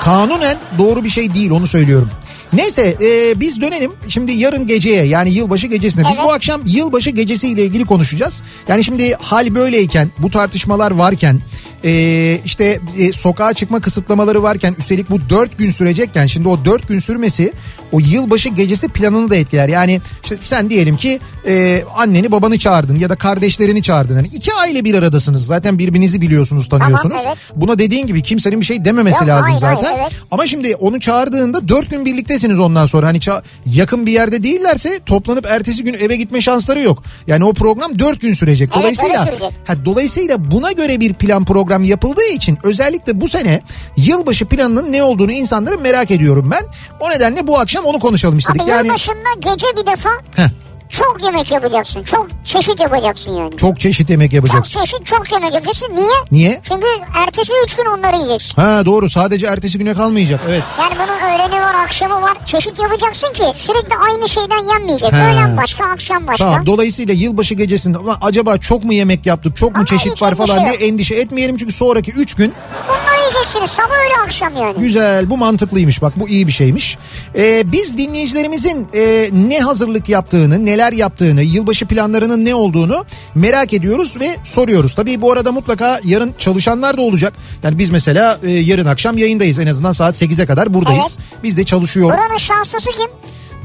kanunen 0.00 0.56
doğru 0.78 1.04
bir 1.04 1.08
şey 1.10 1.34
değil 1.34 1.50
onu 1.50 1.66
söylüyorum. 1.66 2.10
Neyse 2.52 2.96
e, 3.00 3.40
biz 3.40 3.60
dönelim 3.60 3.92
şimdi 4.08 4.32
yarın 4.32 4.66
geceye 4.66 5.04
yani 5.04 5.30
yılbaşı 5.30 5.66
gecesine. 5.66 6.04
Biz 6.04 6.16
Evet. 6.16 6.24
bu 6.26 6.32
akşam 6.32 6.60
yılbaşı 6.66 7.10
gecesiyle 7.10 7.64
ilgili 7.64 7.84
konuşacağız. 7.86 8.42
Yani 8.68 8.84
şimdi 8.84 9.14
hal 9.14 9.54
böyleyken 9.54 10.10
bu 10.18 10.30
tartışmalar 10.30 10.90
varken 10.90 11.40
e, 11.84 12.40
işte 12.44 12.80
e, 12.98 13.12
sokağa 13.12 13.52
çıkma 13.52 13.80
kısıtlamaları 13.80 14.42
varken 14.42 14.74
üstelik 14.78 15.10
bu 15.10 15.18
dört 15.30 15.58
gün 15.58 15.70
sürecekken 15.70 16.26
şimdi 16.26 16.48
o 16.48 16.64
dört 16.64 16.88
gün 16.88 16.98
sürmesi 16.98 17.52
o 17.92 18.00
yılbaşı 18.00 18.48
gecesi 18.48 18.88
planını 18.88 19.30
da 19.30 19.36
etkiler. 19.36 19.68
Yani 19.68 20.00
işte 20.22 20.36
sen 20.42 20.70
diyelim 20.70 20.96
ki 20.96 21.20
e, 21.46 21.82
anneni 21.96 22.32
babanı 22.32 22.58
çağırdın 22.58 22.96
ya 22.96 23.10
da 23.10 23.16
kardeşlerini 23.16 23.82
çağırdın. 23.82 24.16
Yani 24.16 24.28
iki 24.32 24.54
aile 24.54 24.84
bir 24.84 24.94
aradasınız 24.94 25.46
zaten 25.46 25.78
birbirinizi 25.78 26.20
biliyorsunuz 26.20 26.68
tanıyorsunuz. 26.68 27.22
evet. 27.26 27.38
Buna 27.56 27.78
dediğin 27.78 28.06
gibi 28.06 28.22
kimsenin 28.22 28.60
bir 28.60 28.66
şey 28.66 28.84
dememesi 28.84 29.24
Yok, 29.24 29.28
lazım 29.28 29.50
hayır, 29.50 29.62
hayır, 29.62 29.76
zaten. 29.80 29.98
evet. 30.00 30.12
Ama 30.30 30.46
şimdi 30.46 30.74
onu 30.76 31.00
çağırdığında 31.00 31.68
dört 31.68 31.90
gün 31.90 32.04
birliktesiniz 32.04 32.60
ondan 32.60 32.86
sonra. 32.86 33.06
Hani 33.06 33.20
yakın 33.66 34.06
bir 34.06 34.12
yerde 34.12 34.42
değillerse 34.42 35.00
toplanıp 35.06 35.46
ertesi 35.46 35.84
gün 35.84 35.94
eve 35.94 36.16
gitme 36.16 36.40
şansları 36.40 36.80
yok. 36.80 37.02
Yani 37.26 37.44
o 37.44 37.52
program 37.52 37.98
dört 37.98 38.20
gün 38.20 38.32
sürecek. 38.32 38.68
Evet, 38.72 38.80
Dolayısıyla 38.82 39.20
öyle 39.20 39.30
sürecek. 39.30 39.52
ha, 39.66 39.84
dolayısıyla 39.84 40.50
buna 40.50 40.72
göre 40.72 41.00
bir 41.00 41.12
plan 41.14 41.44
program 41.44 41.69
yapıldığı 41.78 42.26
için 42.34 42.58
özellikle 42.62 43.20
bu 43.20 43.28
sene 43.28 43.62
yılbaşı 43.96 44.46
planının 44.46 44.92
ne 44.92 45.02
olduğunu 45.02 45.32
insanların 45.32 45.82
merak 45.82 46.10
ediyorum 46.10 46.50
ben. 46.50 46.64
O 47.00 47.10
nedenle 47.10 47.46
bu 47.46 47.58
akşam 47.58 47.84
onu 47.84 47.98
konuşalım 47.98 48.38
istedik. 48.38 48.62
Abi 48.62 48.70
yani 48.70 48.86
yılbaşında 48.86 49.28
gece 49.40 49.66
bir 49.76 49.86
defa 49.86 50.10
Heh, 50.36 50.48
çok 50.90 51.22
yemek 51.24 51.52
yapacaksın. 51.52 52.02
Çok 52.04 52.28
çeşit 52.44 52.80
yapacaksın 52.80 53.36
yani. 53.36 53.56
çok 53.56 53.80
çeşit 53.80 54.10
yemek 54.10 54.30
Çok 54.30 54.34
yapacaksın. 54.34 54.80
çeşit 54.80 55.06
çok 55.06 55.32
yemek 55.32 55.54
yapacaksın. 55.54 55.88
Niye? 55.94 56.06
Niye? 56.30 56.60
Çünkü 56.62 56.86
ertesi 57.26 57.52
üç 57.64 57.74
gün 57.76 57.84
onları 57.84 58.16
yiyeceksin. 58.16 58.62
Ha 58.62 58.82
doğru 58.86 59.10
sadece 59.10 59.46
ertesi 59.46 59.78
güne 59.78 59.94
kalmayacak. 59.94 60.40
Evet. 60.48 60.62
Yani 60.80 60.94
bunun 60.94 61.18
öğleni 61.34 61.60
var, 61.60 61.74
akşamı 61.74 62.22
var. 62.22 62.36
Çeşit 62.46 62.78
yapacaksın 62.78 63.32
ki 63.32 63.44
sürekli 63.54 63.96
aynı 63.96 64.28
şeyden 64.28 64.68
yenmeyecek. 64.72 65.12
He. 65.12 65.16
Öğlen 65.16 65.56
başka, 65.56 65.84
akşam 65.84 66.26
başka. 66.26 66.44
Tamam 66.44 66.66
dolayısıyla 66.66 67.14
yılbaşı 67.14 67.54
gecesinde 67.54 67.98
ulan 67.98 68.18
acaba 68.22 68.58
çok 68.58 68.84
mu 68.84 68.92
yemek 68.92 69.26
yaptık 69.26 69.56
çok 69.56 69.70
mu 69.70 69.76
Ama 69.76 69.86
çeşit 69.86 70.22
var 70.22 70.34
falan 70.34 70.58
endişe 70.58 70.78
diye 70.78 70.88
endişe 70.90 71.14
etmeyelim 71.14 71.56
çünkü 71.56 71.72
sonraki 71.72 72.12
3 72.12 72.34
gün 72.34 72.52
Bunları 72.88 73.20
dinleyeceksiniz 73.30 73.70
sabah 73.70 73.94
öyle 74.04 74.14
akşam 74.24 74.56
yani. 74.56 74.78
Güzel 74.78 75.30
bu 75.30 75.36
mantıklıymış 75.36 76.02
bak 76.02 76.12
bu 76.16 76.28
iyi 76.28 76.46
bir 76.46 76.52
şeymiş. 76.52 76.98
Ee, 77.36 77.72
biz 77.72 77.98
dinleyicilerimizin 77.98 78.88
e, 78.94 79.30
ne 79.32 79.60
hazırlık 79.60 80.08
yaptığını 80.08 80.66
neler 80.66 80.79
yaptığını 80.92 81.42
yılbaşı 81.42 81.86
planlarının 81.86 82.44
ne 82.44 82.54
olduğunu 82.54 83.04
merak 83.34 83.72
ediyoruz 83.72 84.20
ve 84.20 84.36
soruyoruz. 84.44 84.94
Tabii 84.94 85.20
bu 85.22 85.32
arada 85.32 85.52
mutlaka 85.52 86.00
yarın 86.04 86.34
çalışanlar 86.38 86.96
da 86.96 87.02
olacak. 87.02 87.32
Yani 87.62 87.78
biz 87.78 87.90
mesela 87.90 88.38
e, 88.42 88.50
yarın 88.50 88.86
akşam 88.86 89.18
yayındayız 89.18 89.58
en 89.58 89.66
azından 89.66 89.92
saat 89.92 90.22
8'e 90.22 90.46
kadar 90.46 90.74
buradayız. 90.74 91.18
Biz 91.42 91.56
de 91.56 91.64
çalışıyor. 91.64 92.08
Buranın 92.08 92.38
şanslısı 92.38 92.90
kim? 92.90 93.10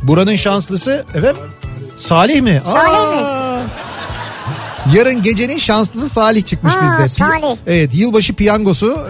Buranın 0.04 0.36
şanslısı 0.36 1.06
efendim 1.16 1.42
Salih 1.98 2.42
mi? 2.42 2.62
Salih 2.64 3.22
mi? 3.22 3.24
Yarın 4.94 5.22
gecenin 5.22 5.58
şanslısı 5.58 6.10
Salih 6.10 6.46
çıkmış 6.46 6.74
Ha, 6.74 6.82
bizde. 6.86 7.08
Salih. 7.08 7.58
Evet 7.68 7.96
yılbaşı 7.96 8.34
piyangosu. 8.34 9.06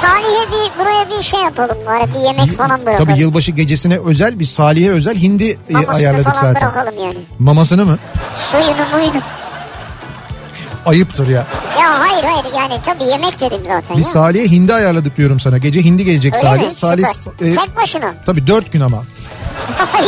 Salih'e 0.00 0.46
bir 0.50 0.80
buraya 0.80 1.18
bir 1.18 1.22
şey 1.22 1.40
yapalım 1.40 1.76
bari 1.86 2.14
bir 2.14 2.20
yemek 2.26 2.56
falan 2.56 2.86
bırakalım. 2.86 3.08
Tabii 3.10 3.20
yılbaşı 3.20 3.50
gecesine 3.52 3.98
özel 3.98 4.38
bir 4.40 4.44
Salih'e 4.44 4.90
özel 4.90 5.16
hindi 5.16 5.44
e, 5.44 5.56
Mamasını 5.72 5.94
ayarladık 5.94 6.34
falan 6.34 6.52
zaten. 6.52 6.62
bırakalım 6.74 7.04
yani. 7.04 7.16
Mamasını 7.38 7.84
mı? 7.86 7.98
Suyunu 8.50 8.88
muyunu. 8.92 9.22
Ayıptır 10.86 11.28
ya. 11.28 11.46
Ya 11.80 12.00
hayır 12.00 12.24
hayır 12.24 12.46
yani 12.56 12.74
tabii 12.86 13.04
yemek 13.04 13.40
dedim 13.40 13.60
zaten 13.66 13.96
Biz. 13.96 14.06
Salih'e 14.06 14.50
hindi 14.50 14.74
ayarladık 14.74 15.16
diyorum 15.16 15.40
sana. 15.40 15.58
Gece 15.58 15.82
hindi 15.84 16.04
gelecek 16.04 16.34
Öyle 16.34 16.46
Salih. 16.46 16.68
mi? 16.68 16.74
Salih 16.74 17.04
Süper. 17.06 17.46
e, 17.46 17.54
Tek 17.56 17.76
başına. 17.76 18.14
tabii 18.26 18.46
dört 18.46 18.72
gün 18.72 18.80
ama. 18.80 19.02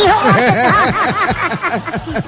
Yok 0.07 0.23
artık. 0.35 0.55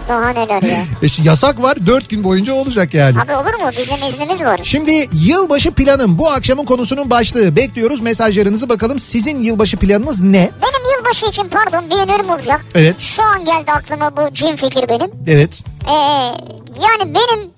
Daha 0.10 0.30
neler 0.30 0.62
ya. 0.64 0.78
E, 1.04 1.08
yasak 1.24 1.62
var 1.62 1.78
dört 1.88 2.10
gün 2.10 2.24
boyunca 2.24 2.54
olacak 2.54 2.94
yani. 2.94 3.20
Abi 3.22 3.36
olur 3.36 3.54
mu? 3.62 3.70
Bizim 3.72 4.08
iznimiz 4.10 4.42
var. 4.42 4.60
Şimdi 4.64 5.08
yılbaşı 5.14 5.72
planım 5.72 6.18
bu 6.18 6.30
akşamın 6.32 6.66
konusunun 6.66 7.10
başlığı. 7.10 7.56
Bekliyoruz 7.56 8.02
mesajlarınızı 8.02 8.70
bakalım 8.70 9.00
sizin 9.00 9.40
yılbaşı 9.40 9.78
planınız 9.78 10.22
ne? 10.22 10.50
Benim 10.62 10.98
yılbaşı 10.98 11.26
için 11.26 11.50
pardon 11.50 11.90
bir 11.90 11.96
önerim 11.96 12.30
olacak. 12.30 12.66
Evet. 12.76 13.00
Şu 13.00 13.24
an 13.24 13.46
geldi 13.46 13.72
aklıma 13.72 14.18
bu 14.18 14.34
cin 14.34 14.56
fikir 14.56 14.90
benim. 14.90 15.12
Evet. 15.28 15.64
Ee, 15.88 15.94
yani 16.82 17.16
benim 17.16 17.50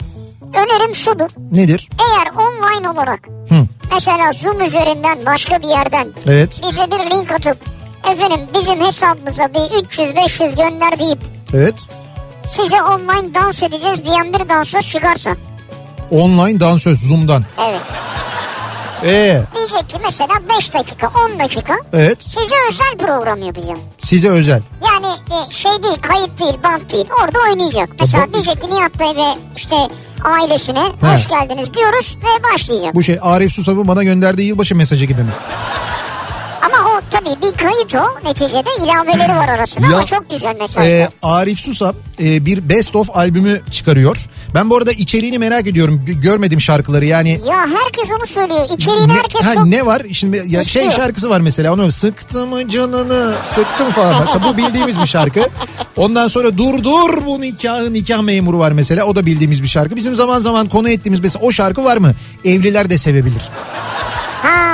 önerim 0.54 0.96
şudur. 0.96 1.30
Nedir? 1.52 1.90
Eğer 2.00 2.28
online 2.32 2.90
olarak 2.90 3.20
Hı. 3.50 3.56
mesela 3.94 4.32
Zoom 4.34 4.62
üzerinden 4.62 5.18
başka 5.26 5.62
bir 5.62 5.68
yerden 5.68 6.08
Evet. 6.28 6.62
bize 6.70 6.82
bir 6.92 7.12
link 7.16 7.32
atıp 7.32 7.58
efendim 8.04 8.40
bizim 8.54 8.86
hesabımıza 8.86 9.54
bir 9.54 9.60
300-500 9.60 10.56
gönder 10.56 11.00
deyip 11.00 11.20
Evet. 11.54 11.76
size 12.46 12.82
online 12.84 13.34
dans 13.34 13.64
edeceğiz 13.64 14.06
diyen 14.06 14.34
bir 14.34 14.50
dansöz 14.50 14.88
çıkarsa. 14.88 15.30
Online 16.12 16.60
dansöz 16.60 17.08
Zoom'dan. 17.08 17.46
Evet. 17.70 17.82
Ee, 19.04 19.42
Diyecek 19.56 19.90
ki 19.90 19.98
mesela 20.04 20.30
5 20.58 20.74
dakika 20.74 21.12
10 21.34 21.40
dakika 21.40 21.78
evet. 21.94 22.18
size 22.26 22.56
özel 22.70 22.98
program 23.08 23.42
yapacağım. 23.42 23.80
Size 24.00 24.30
özel. 24.30 24.62
Yani 24.88 25.08
e, 25.08 25.54
şey 25.54 25.72
değil 25.84 25.98
kayıt 26.02 26.40
değil 26.40 26.58
bant 26.64 26.94
değil 26.94 27.06
orada 27.24 27.40
oynayacak. 27.50 27.90
Mesela 28.00 28.28
bu- 28.28 28.34
diyecek 28.34 28.62
ki 28.62 28.70
Nihat 28.70 29.00
Bey 29.00 29.08
ve 29.24 29.38
işte 29.58 29.76
ailesine 30.26 30.80
hoş 30.80 31.28
geldiniz 31.28 31.74
diyoruz 31.74 32.18
ve 32.24 32.44
başlayacak. 32.54 32.96
Bu 32.96 33.04
şey 33.04 33.20
Arif 33.22 33.52
Susam'ın 33.52 33.88
bana 33.88 34.04
gönderdiği 34.04 34.48
yılbaşı 34.48 34.76
mesajı 34.76 35.06
gibi 35.06 35.22
mi? 35.22 35.32
Tabii 37.12 37.42
bir 37.42 37.58
kayıt 37.58 37.96
o 37.96 38.30
neticede 38.30 38.70
ilaveleri 38.84 39.38
var 39.38 39.50
arasında 39.50 39.88
Ya, 39.88 39.94
ama 39.94 40.06
çok 40.06 40.30
güzel 40.30 40.56
mesajlar. 40.56 40.90
Ee, 40.90 41.10
Arif 41.22 41.60
Susam 41.60 41.96
e, 42.22 42.46
bir 42.46 42.70
best 42.70 42.96
of 42.96 43.18
albümü 43.18 43.62
çıkarıyor. 43.72 44.18
Ben 44.56 44.70
bu 44.70 44.78
arada 44.78 44.92
içeriğini 44.92 45.38
merak 45.40 45.68
ediyorum. 45.68 46.02
Görmedim 46.22 46.62
şarkıları 46.62 47.06
yani. 47.06 47.40
ya 47.48 47.58
herkes 47.60 48.12
onu 48.20 48.26
söylüyor. 48.26 48.70
İçeriğini 48.78 49.08
Ne, 49.08 49.14
herkes 49.14 49.46
ha, 49.46 49.54
çok... 49.54 49.66
ne 49.66 49.86
var? 49.86 50.02
Şimdi 50.14 50.44
ya 50.48 50.64
şey 50.64 50.92
şarkısı 50.92 51.30
var 51.30 51.42
mesela 51.42 51.74
onu 51.74 51.92
sıktım 51.92 52.68
canını 52.70 53.34
sıktım 53.44 53.92
falan. 53.92 54.16
Mesela 54.22 54.46
bu 54.54 54.58
bildiğimiz 54.58 55.02
bir 55.02 55.08
şarkı. 55.08 55.48
Ondan 55.98 56.28
sonra 56.28 56.58
dur 56.58 56.84
dur 56.84 57.26
bu 57.26 57.42
nikahı 57.42 57.94
nikah 57.94 58.22
memuru 58.22 58.60
var 58.60 58.72
mesela. 58.72 59.06
O 59.06 59.16
da 59.16 59.26
bildiğimiz 59.26 59.64
bir 59.64 59.68
şarkı. 59.68 59.96
Bizim 59.96 60.16
zaman 60.16 60.40
zaman 60.40 60.70
konu 60.70 60.90
ettiğimiz 60.90 61.20
mesela 61.20 61.46
o 61.46 61.52
şarkı 61.52 61.84
var 61.84 61.98
mı? 61.98 62.14
Evliler 62.46 62.90
de 62.90 62.98
sevebilir. 62.98 63.50
Ha 64.44 64.69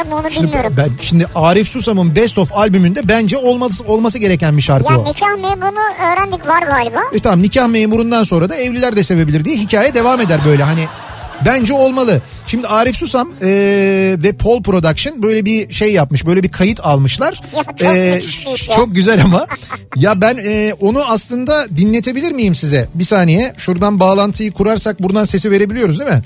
var 0.00 0.06
mı 0.06 0.16
onu 0.16 0.30
Şimdi, 0.30 0.46
bilmiyorum. 0.46 0.74
ben, 0.76 0.90
şimdi 1.00 1.26
Arif 1.34 1.68
Susam'ın 1.68 2.16
Best 2.16 2.38
of 2.38 2.52
albümünde 2.52 3.08
bence 3.08 3.36
olması, 3.36 3.84
olması 3.84 4.18
gereken 4.18 4.56
bir 4.56 4.62
şarkı 4.62 4.92
Ya 4.92 4.98
o. 4.98 5.04
nikah 5.04 5.36
memurunu 5.36 5.80
öğrendik 6.12 6.48
var 6.48 6.62
galiba. 6.62 7.00
E 7.12 7.18
tamam 7.18 7.42
nikah 7.42 7.68
memurundan 7.68 8.24
sonra 8.24 8.48
da 8.48 8.56
evliler 8.56 8.96
de 8.96 9.02
sevebilir 9.02 9.44
diye 9.44 9.56
hikaye 9.56 9.94
devam 9.94 10.20
eder 10.20 10.40
böyle 10.46 10.62
hani. 10.62 10.84
Bence 11.46 11.72
olmalı. 11.72 12.22
Şimdi 12.46 12.66
Arif 12.66 12.96
Susam 12.96 13.32
e, 13.42 13.46
ve 14.22 14.32
Paul 14.32 14.62
Production 14.62 15.22
böyle 15.22 15.44
bir 15.44 15.72
şey 15.72 15.92
yapmış. 15.92 16.26
Böyle 16.26 16.42
bir 16.42 16.48
kayıt 16.48 16.80
almışlar. 16.80 17.40
Ya 17.56 17.64
çok 17.64 18.24
iş 18.24 18.68
ya. 18.68 18.76
Çok 18.76 18.94
güzel 18.94 19.24
ama. 19.24 19.46
ya 19.96 20.20
ben 20.20 20.38
e, 20.44 20.72
onu 20.80 21.04
aslında 21.04 21.68
dinletebilir 21.76 22.32
miyim 22.32 22.54
size? 22.54 22.88
Bir 22.94 23.04
saniye. 23.04 23.54
Şuradan 23.56 24.00
bağlantıyı 24.00 24.52
kurarsak 24.52 25.02
buradan 25.02 25.24
sesi 25.24 25.50
verebiliyoruz 25.50 25.98
değil 26.00 26.10
mi? 26.10 26.22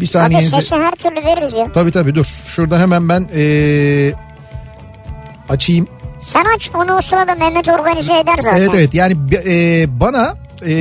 Bir 0.00 0.06
saniyenizi. 0.06 0.50
sesi 0.50 0.74
her 0.76 0.90
türlü 0.90 1.24
veririz 1.24 1.52
ya. 1.52 1.72
Tabii 1.72 1.92
tabii 1.92 2.14
dur. 2.14 2.26
Şuradan 2.46 2.80
hemen 2.80 3.08
ben 3.08 3.28
e, 3.34 4.12
açayım. 5.48 5.88
Sen 6.20 6.44
aç 6.56 6.70
onu 6.74 6.96
o 6.96 7.00
sırada 7.00 7.34
Mehmet 7.34 7.68
organize 7.68 8.18
eder 8.18 8.36
zaten. 8.42 8.56
Evet 8.56 8.70
evet 8.74 8.94
yani 8.94 9.16
e, 9.46 9.84
bana 10.00 10.34
e, 10.66 10.74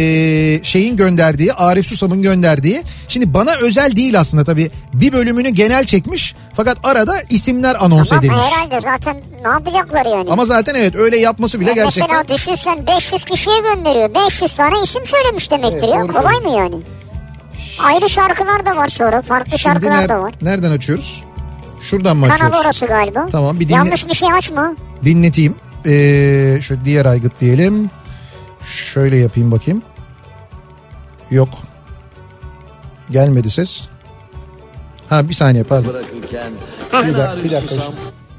şeyin 0.63 0.97
gönderdiği 0.97 1.53
Arif 1.53 1.85
Susam'ın 1.85 2.21
gönderdiği 2.21 2.83
şimdi 3.07 3.33
bana 3.33 3.51
özel 3.61 3.95
değil 3.95 4.19
aslında 4.19 4.43
tabii 4.43 4.71
bir 4.93 5.13
bölümünü 5.13 5.49
genel 5.49 5.85
çekmiş 5.85 6.35
fakat 6.53 6.77
arada 6.83 7.21
isimler 7.29 7.75
anons 7.85 8.09
Tamam 8.09 8.25
edilmiş. 8.25 8.45
herhalde 8.51 8.81
zaten 8.81 9.21
ne 9.45 9.47
yapacaklar 9.49 10.05
yani? 10.05 10.29
Ama 10.31 10.45
zaten 10.45 10.75
evet 10.75 10.95
öyle 10.95 11.17
yapması 11.17 11.59
bile 11.59 11.69
Ya 11.69 11.75
gerçekten 11.75 12.09
Mesela 12.17 12.37
düşünsen 12.37 12.87
500 12.87 13.25
kişiye 13.25 13.59
gönderiyor. 13.59 14.09
500 14.27 14.51
tane 14.51 14.75
isim 14.83 15.05
söylemiş 15.05 15.51
demektir 15.51 15.87
Evet, 15.97 16.07
ya. 16.07 16.21
Kolay 16.21 16.35
mı 16.35 16.49
yani? 16.57 16.75
Ayrı 17.79 18.09
şarkılar 18.09 18.65
da 18.65 18.75
var 18.75 18.87
sonra. 18.87 19.21
Farklı 19.21 19.49
Şimdi 19.49 19.61
şarkılar 19.61 20.03
ner- 20.03 20.09
da 20.09 20.21
var. 20.21 20.33
nereden 20.41 20.71
açıyoruz? 20.71 21.23
Şuradan 21.81 22.17
mı 22.17 22.25
Kanal 22.27 22.35
açıyoruz? 22.35 22.59
orası 22.65 22.85
galiba. 22.85 23.27
Tamam, 23.31 23.59
bir 23.59 23.65
dinle- 23.65 23.75
Yanlış 23.75 24.07
bir 24.07 24.13
şey 24.13 24.33
açma. 24.33 24.75
Dinleteyim. 25.05 25.55
Ee, 25.85 26.59
şu 26.61 26.85
diğer 26.85 27.05
aygıt 27.05 27.41
diyelim. 27.41 27.89
Şöyle 28.93 29.17
yapayım 29.17 29.51
bakayım. 29.51 29.81
Yok. 31.31 31.49
Gelmedi 33.11 33.49
ses. 33.49 33.81
Ha 35.09 35.29
bir 35.29 35.33
saniye 35.33 35.63
pardon. 35.63 35.93
bırakırken 35.93 36.51
Bir 36.93 37.15
dakika, 37.15 37.43
bir 37.43 37.51
dakika. 37.51 37.83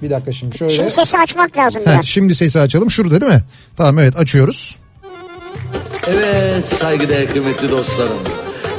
Bir 0.03 0.11
dakika 0.11 0.33
şimdi 0.33 0.59
şöyle. 0.59 0.73
Şimdi 0.73 0.91
sesi 0.91 1.19
açmak 1.19 1.57
lazım 1.57 1.83
Ha, 1.85 1.91
biraz. 1.93 2.05
şimdi 2.05 2.35
sesi 2.35 2.61
açalım. 2.61 2.91
Şurada 2.91 3.21
değil 3.21 3.33
mi? 3.33 3.43
Tamam 3.77 3.99
evet 3.99 4.17
açıyoruz. 4.17 4.77
Evet 6.07 6.69
saygıdeğer 6.69 7.33
kıymetli 7.33 7.71
dostlarım. 7.71 8.19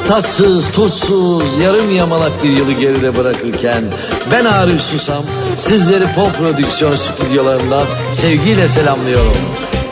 Tatsız, 0.07 0.71
tuzsuz, 0.71 1.43
yarım 1.61 1.95
yamalak 1.95 2.43
bir 2.43 2.49
yılı 2.49 2.71
geride 2.73 3.17
bırakırken 3.17 3.83
ben 4.31 4.45
Arif 4.45 4.81
Susam 4.81 5.23
sizleri 5.57 6.03
Pop 6.15 6.37
Prodüksiyon 6.37 6.93
stüdyolarından 6.95 7.85
sevgiyle 8.11 8.67
selamlıyorum. 8.67 9.37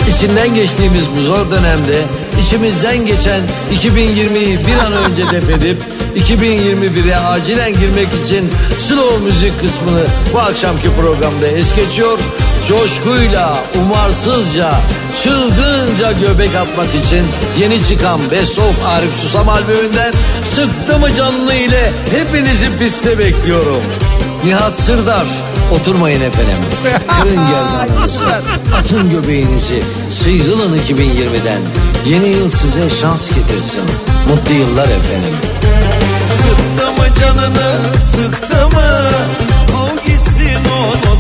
İçinden 0.10 0.56
geçtiğimiz 0.56 1.04
bu 1.18 1.22
zor 1.22 1.52
dönemde 1.52 2.02
içimizden 2.42 3.06
geçen 3.06 3.42
2020'yi 3.74 4.60
bir 4.68 4.86
an 4.86 4.94
önce 4.94 5.24
def 5.32 5.50
edip 5.50 5.78
2021'e 6.18 7.16
acilen 7.16 7.74
girmek 7.74 8.08
için 8.26 8.50
slow 8.80 9.26
müzik 9.26 9.62
kısmını 9.62 10.04
bu 10.34 10.40
akşamki 10.40 10.88
programda 11.02 11.48
es 11.48 11.76
geçiyor. 11.76 12.20
Coşkuyla, 12.66 13.60
umarsızca, 13.82 14.82
çılgınca 15.24 16.12
göbek 16.12 16.56
atmak 16.56 16.96
için 17.06 17.26
yeni 17.60 17.88
çıkan 17.88 18.32
Best 18.32 18.60
of 18.60 18.86
Arif 18.86 19.14
Susam 19.22 19.50
albümünden 19.50 20.14
Sıktı 20.46 21.00
mı 21.00 21.14
canlı 21.14 21.54
ile 21.54 21.94
hepinizi 22.12 22.78
piste 22.80 23.20
bekliyorum. 23.20 23.82
Nihat 24.44 24.78
Sırdar, 24.78 25.28
oturmayın 25.72 26.22
efendim. 26.22 26.58
Kırın 27.22 27.36
gerdanınızı, 27.36 28.24
atın 28.80 29.10
göbeğinizi, 29.10 29.84
sıyrılın 30.12 30.80
2020'den. 30.80 31.62
Yeni 32.06 32.28
yıl 32.28 32.50
size 32.50 32.90
şans 32.90 33.30
getirsin. 33.30 33.84
Mutlu 34.30 34.54
yıllar 34.54 34.88
efendim. 34.88 35.34
Sıktı 36.38 36.92
mı 36.92 37.08
canını 37.20 38.00
sıktı 38.00 38.68
mı 38.68 38.84
Bu 39.74 40.08
gitsin 40.08 40.58
unutursun 40.66 41.17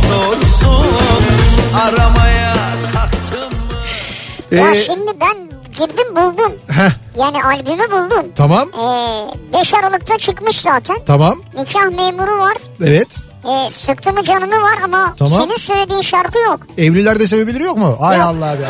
Aramaya 1.81 2.53
kalktın 2.93 3.39
mı 3.59 4.57
Ya 4.57 4.71
Ee, 4.71 4.75
şimdi 4.75 5.11
ben 5.21 5.37
girdim 5.71 6.15
buldum. 6.15 6.51
heh, 6.71 6.91
Yani 7.19 7.43
albümü 7.43 7.91
buldum. 7.91 8.25
tamam 8.35 8.69
Ee, 8.73 9.53
5 9.59 9.73
Aralık'ta 9.73 10.17
çıkmış 10.17 10.61
zaten. 10.61 10.97
tamam 11.05 11.41
Nikah 11.57 11.85
memuru 11.89 12.39
var. 12.39 12.57
evet. 12.81 13.17
Ee, 13.45 13.69
sıktı 13.69 14.13
mı 14.13 14.23
canını 14.23 14.61
var 14.61 14.77
ama 14.83 15.15
Tamam. 15.19 15.41
senin 15.41 15.55
söylediğin 15.57 16.01
şarkı 16.01 16.39
yok. 16.39 16.59
Evliler 16.77 17.19
de 17.19 17.27
sevebilir 17.27 17.59
yok 17.61 17.77
mu? 17.77 17.97
Ay 17.99 18.17
Yok. 18.17 18.25
Allah 18.27 18.47
ya. 18.47 18.69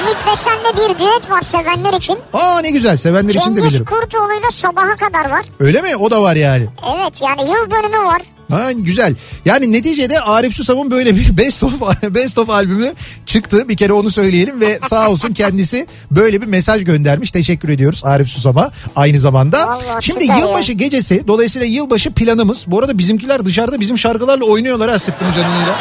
Ümit 0.00 0.16
Besen'le 0.32 0.72
bir 0.76 0.98
düet 0.98 1.30
var 1.30 1.42
sevenler 1.42 1.92
için. 1.92 2.18
Aa 2.32 2.60
ne 2.60 2.70
güzel 2.70 2.96
sevenler 2.96 3.34
için 3.34 3.40
de 3.56 3.60
Cengiz 3.60 3.64
bilirim. 3.64 3.84
Kurtoğlu'yla 3.86 4.50
sabaha 4.50 4.96
kadar 4.96 5.30
var. 5.30 5.44
Öyle 5.60 5.82
mi? 5.82 5.96
O 5.96 6.10
da 6.10 6.22
var 6.22 6.36
yani. 6.36 6.66
Evet 6.96 7.22
yani 7.22 7.40
yıl 7.50 7.70
dönümü 7.70 8.04
var. 8.04 8.22
Ha, 8.50 8.72
güzel. 8.72 9.14
Yani 9.44 9.72
neticede 9.72 10.20
Arif 10.20 10.54
Susam'ın 10.54 10.90
böyle 10.90 11.16
bir 11.16 11.36
best 11.36 11.62
of, 11.62 11.72
best 12.14 12.38
of 12.38 12.50
albümü 12.50 12.92
çıktı. 13.26 13.68
Bir 13.68 13.76
kere 13.76 13.92
onu 13.92 14.10
söyleyelim 14.10 14.60
ve 14.60 14.78
sağ 14.82 15.08
olsun 15.10 15.32
kendisi 15.32 15.86
böyle 16.10 16.40
bir 16.42 16.46
mesaj 16.46 16.84
göndermiş. 16.84 17.30
Teşekkür 17.30 17.68
ediyoruz 17.68 18.02
Arif 18.04 18.28
Susam'a 18.28 18.70
aynı 18.96 19.18
zamanda. 19.18 19.66
Vallahi 19.68 20.04
Şimdi 20.04 20.24
ya. 20.26 20.38
yılbaşı 20.38 20.72
gecesi 20.72 21.24
dolayısıyla 21.26 21.66
yılbaşı 21.66 22.10
planımız. 22.12 22.64
Bu 22.68 22.78
arada 22.78 22.98
bizimkiler 22.98 23.44
dışarıda 23.44 23.80
bizim 23.80 23.98
şarkılarla 23.98 24.44
oynuyorlar 24.44 24.90
ha 24.90 24.98
sıktım 24.98 25.28
canıyla. 25.28 25.74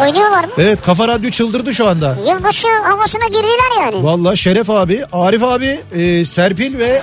Oynuyorlar 0.00 0.44
mı? 0.44 0.50
Evet 0.58 0.82
Kafa 0.82 1.08
Radyo 1.08 1.30
çıldırdı 1.30 1.74
şu 1.74 1.88
anda. 1.88 2.16
Yılbaşı 2.28 2.68
havasına 2.84 3.26
girdiler 3.26 3.80
yani. 3.82 4.04
Vallahi 4.04 4.36
Şeref 4.38 4.70
abi, 4.70 5.02
Arif 5.12 5.42
abi, 5.42 5.80
e, 5.94 6.24
Serpil 6.24 6.78
ve 6.78 7.02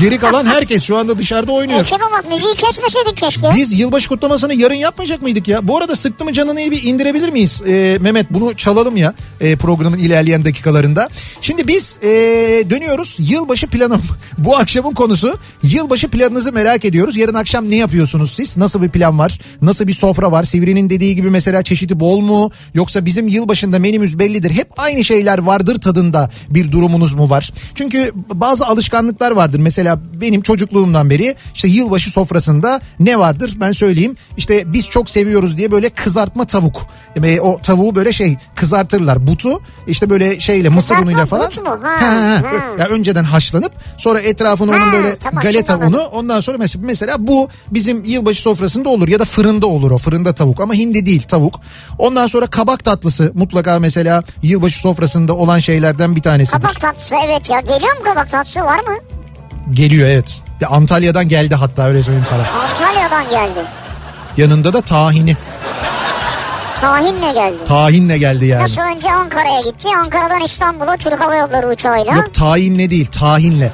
geri 0.00 0.18
kalan 0.18 0.46
herkes 0.46 0.82
şu 0.84 0.96
anda 0.96 1.18
dışarıda 1.18 1.52
oynuyor. 1.52 1.80
Ekibe 1.80 2.02
bak 2.12 2.24
müziği 2.32 2.54
kesmeseydik 2.54 3.16
keşke. 3.16 3.50
Biz 3.56 3.78
yılbaşı 3.78 4.08
kutlamasını 4.08 4.54
yarın 4.54 4.74
yapmayacak 4.74 5.22
mıydık 5.22 5.48
ya? 5.48 5.68
Bu 5.68 5.76
arada 5.76 5.96
sıktı 5.96 6.24
mı 6.24 6.32
canını 6.32 6.70
bir 6.70 6.82
indirebilir 6.82 7.28
miyiz? 7.28 7.62
Ee, 7.66 7.98
Mehmet 8.00 8.30
bunu 8.30 8.54
çalalım 8.54 8.96
ya 8.96 9.14
e, 9.40 9.56
programın 9.56 9.98
ilerleyen 9.98 10.44
dakikalarında. 10.44 11.08
Şimdi 11.40 11.68
biz 11.68 11.98
e, 12.02 12.08
dönüyoruz 12.70 13.16
yılbaşı 13.20 13.66
planım. 13.66 14.02
Bu 14.38 14.56
akşamın 14.56 14.94
konusu 14.94 15.38
yılbaşı 15.62 16.08
planınızı 16.08 16.52
merak 16.52 16.84
ediyoruz. 16.84 17.16
Yarın 17.16 17.34
akşam 17.34 17.70
ne 17.70 17.76
yapıyorsunuz 17.76 18.32
siz? 18.32 18.56
Nasıl 18.56 18.82
bir 18.82 18.88
plan 18.88 19.18
var? 19.18 19.38
Nasıl 19.62 19.86
bir 19.86 19.92
sofra 19.92 20.32
var? 20.32 20.44
Sivri'nin 20.44 20.90
dediği 20.90 21.16
gibi 21.16 21.30
mesela 21.30 21.62
çeşidi 21.62 22.00
bol 22.00 22.20
mu? 22.20 22.50
Yoksa 22.74 23.04
bizim 23.04 23.28
yılbaşında 23.28 23.78
menümüz 23.78 24.18
bellidir. 24.18 24.50
Hep 24.50 24.68
aynı 24.76 25.04
şeyler 25.04 25.38
vardır 25.38 25.80
tadında 25.80 26.30
bir 26.48 26.72
durumunuz 26.72 27.14
mu 27.14 27.30
var? 27.30 27.52
Çünkü 27.74 28.12
bazı 28.34 28.66
alışkanlıklar 28.66 29.30
vardır. 29.30 29.58
Mesela 29.58 29.89
benim 30.20 30.42
çocukluğumdan 30.42 31.10
beri 31.10 31.34
işte 31.54 31.68
yılbaşı 31.68 32.10
sofrasında 32.10 32.80
ne 33.00 33.18
vardır 33.18 33.56
ben 33.60 33.72
söyleyeyim. 33.72 34.16
İşte 34.36 34.72
biz 34.72 34.88
çok 34.88 35.10
seviyoruz 35.10 35.56
diye 35.58 35.70
böyle 35.72 35.90
kızartma 35.90 36.44
tavuk. 36.44 36.86
E, 37.24 37.40
o 37.40 37.60
tavuğu 37.60 37.94
böyle 37.94 38.12
şey 38.12 38.36
kızartırlar. 38.56 39.26
Butu 39.26 39.60
işte 39.86 40.10
böyle 40.10 40.40
şeyle 40.40 40.68
mısır 40.68 40.88
Kızartma 40.88 41.06
unuyla 41.10 41.26
falan. 41.26 41.46
but 41.50 41.64
mu? 41.64 41.70
Ha, 41.82 41.90
Ha, 42.00 42.06
ha. 42.06 42.42
ha. 42.42 42.56
Ya 42.78 42.86
önceden 42.88 43.24
haşlanıp 43.24 43.72
sonra 43.96 44.20
etrafını 44.20 44.70
onun 44.70 44.92
böyle 44.92 45.16
tamam, 45.16 45.42
galeta 45.42 45.78
unu 45.78 46.02
ondan 46.02 46.40
sonra 46.40 46.58
mesela, 46.58 46.86
mesela 46.86 47.26
bu 47.26 47.48
bizim 47.70 48.04
yılbaşı 48.04 48.42
sofrasında 48.42 48.88
olur 48.88 49.08
ya 49.08 49.18
da 49.20 49.24
fırında 49.24 49.66
olur 49.66 49.90
o 49.90 49.98
fırında 49.98 50.32
tavuk 50.34 50.60
ama 50.60 50.74
hindi 50.74 51.06
değil 51.06 51.22
tavuk. 51.22 51.60
Ondan 51.98 52.26
sonra 52.26 52.46
kabak 52.46 52.84
tatlısı 52.84 53.32
mutlaka 53.34 53.78
mesela 53.78 54.24
yılbaşı 54.42 54.78
sofrasında 54.80 55.36
olan 55.36 55.58
şeylerden 55.58 56.16
bir 56.16 56.22
tanesidir. 56.22 56.60
Kabak 56.62 56.80
tatlısı 56.80 57.14
evet 57.26 57.50
ya. 57.50 57.60
Geliyor 57.60 57.96
mu 57.98 58.04
kabak 58.04 58.30
tatlısı 58.30 58.60
var 58.60 58.78
mı? 58.80 58.96
Geliyor 59.72 60.08
evet. 60.08 60.42
Ya 60.60 60.68
Antalya'dan 60.68 61.28
geldi 61.28 61.54
hatta 61.54 61.82
öyle 61.82 62.02
söyleyeyim 62.02 62.26
sana. 62.30 62.42
Antalya'dan 62.62 63.30
geldi. 63.30 63.60
Yanında 64.36 64.72
da 64.72 64.80
tahini. 64.80 65.36
Tahinle 66.80 67.32
geldi. 67.32 67.64
Tahinle 67.64 68.18
geldi 68.18 68.46
yani. 68.46 68.62
Nasıl 68.62 68.82
önce 68.82 69.12
Ankara'ya 69.12 69.60
gitti. 69.60 69.88
Ankara'dan 69.98 70.40
İstanbul'a 70.40 70.96
Türk 70.96 71.20
Hava 71.20 71.34
Yolları 71.36 71.68
uçağıyla. 71.68 72.14
Yok 72.16 72.34
tahinle 72.34 72.90
değil 72.90 73.06
tahinle. 73.06 73.70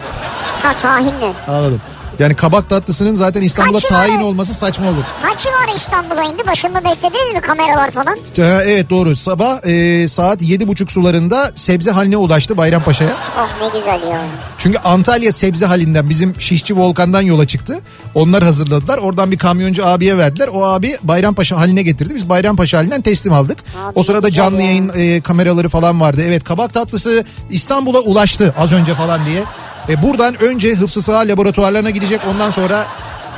Ha 0.63 0.73
tahinle. 0.83 1.33
Anladım. 1.49 1.81
Yani 2.19 2.35
kabak 2.35 2.69
tatlısının 2.69 3.13
zaten 3.13 3.43
İstanbul'da 3.43 3.79
Kaçı 3.79 3.89
tahin 3.89 4.17
var? 4.17 4.23
olması 4.23 4.55
saçma 4.55 4.87
olur. 4.89 5.03
Kaçı 5.23 5.49
var 5.49 5.77
İstanbul'a 5.77 6.23
indi? 6.25 6.47
Başında 6.47 6.85
beklediniz 6.85 7.33
mi 7.35 7.41
kameralar 7.41 7.91
falan? 7.91 8.17
Ha, 8.37 8.63
Evet 8.65 8.91
doğru 8.91 9.17
sabah 9.17 9.67
e, 9.67 10.09
saat 10.09 10.43
yedi 10.43 10.69
buçuk 10.69 10.91
sularında 10.93 11.53
sebze 11.55 11.91
haline 11.91 12.17
ulaştı 12.17 12.57
Bayrampaşa'ya. 12.57 13.11
Oh 13.39 13.49
ne 13.63 13.79
güzel 13.79 14.11
ya. 14.11 14.21
Çünkü 14.59 14.79
Antalya 14.79 15.33
sebze 15.33 15.67
halinden 15.67 16.09
bizim 16.11 16.41
Şişçi 16.41 16.77
Volkan'dan 16.77 17.21
yola 17.23 17.47
çıktı. 17.47 17.81
Onlar 18.15 18.45
hazırladılar. 18.45 18.99
Oradan 18.99 19.31
bir 19.31 19.39
kamyoncu 19.39 19.87
abiye 19.87 20.19
verdiler. 20.19 20.49
O 20.53 20.65
abi 20.65 20.99
Bayrampaşa 21.03 21.57
haline 21.57 21.83
getirdi. 21.83 22.15
Biz 22.15 22.29
Bayrampaşa 22.29 22.79
halinden 22.79 23.03
teslim 23.03 23.33
aldık. 23.33 23.59
Abi 23.85 23.93
o 23.95 24.03
sırada 24.03 24.31
canlı 24.31 24.63
ya. 24.63 24.67
yayın 24.69 24.93
e, 24.97 25.21
kameraları 25.21 25.69
falan 25.69 26.01
vardı. 26.01 26.23
Evet 26.27 26.45
kabak 26.45 26.75
tatlısı 26.75 27.25
İstanbul'a 27.51 27.99
ulaştı 28.01 28.55
az 28.59 28.73
önce 28.73 28.95
falan 28.95 29.27
diye. 29.27 29.45
E, 29.89 30.03
buradan 30.03 30.43
önce 30.43 30.75
hıfzı 30.75 31.03
saha 31.03 31.19
laboratuvarlarına 31.19 31.91
gidecek. 31.91 32.21
Ondan 32.31 32.51
sonra 32.51 32.87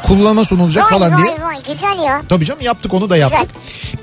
kullanıma 0.02 0.44
sunulacak 0.44 0.92
Vay 0.92 0.98
falan 0.98 1.12
vay 1.12 1.22
diye. 1.22 1.42
vay 1.42 1.56
güzel 1.74 2.04
ya. 2.04 2.22
Tabii 2.28 2.44
canım 2.44 2.60
yaptık 2.62 2.94
onu 2.94 3.10
da 3.10 3.16
yaptık. 3.16 3.48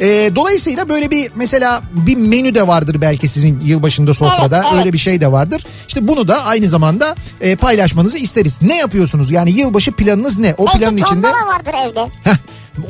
Ee, 0.02 0.32
dolayısıyla 0.36 0.90
böyle 0.90 1.12
bir 1.12 1.32
mesela 1.36 1.82
bir 1.92 2.18
menü 2.18 2.56
de 2.56 2.68
vardır 2.68 3.02
belki 3.02 3.28
sizin 3.28 3.60
yılbaşında 3.64 4.14
sofrada 4.14 4.56
Evet, 4.58 4.68
evet. 4.72 4.80
öyle 4.80 4.94
bir 4.94 4.98
şey 4.98 5.22
de 5.22 5.32
vardır. 5.32 5.66
İşte 5.88 6.08
bunu 6.08 6.28
da 6.28 6.46
aynı 6.46 6.66
zamanda 6.66 7.16
e, 7.42 7.56
paylaşmanızı 7.56 8.18
isteriz. 8.18 8.62
Ne 8.62 8.78
yapıyorsunuz 8.78 9.32
yani 9.32 9.52
yılbaşı 9.52 9.92
planınız 9.92 10.38
ne? 10.38 10.56
O 10.58 10.66
planın 10.66 10.98
Belki 10.98 11.02
içinde 11.12 11.28
vardır 11.28 11.74
evde. 11.90 12.00
Heh, 12.24 12.36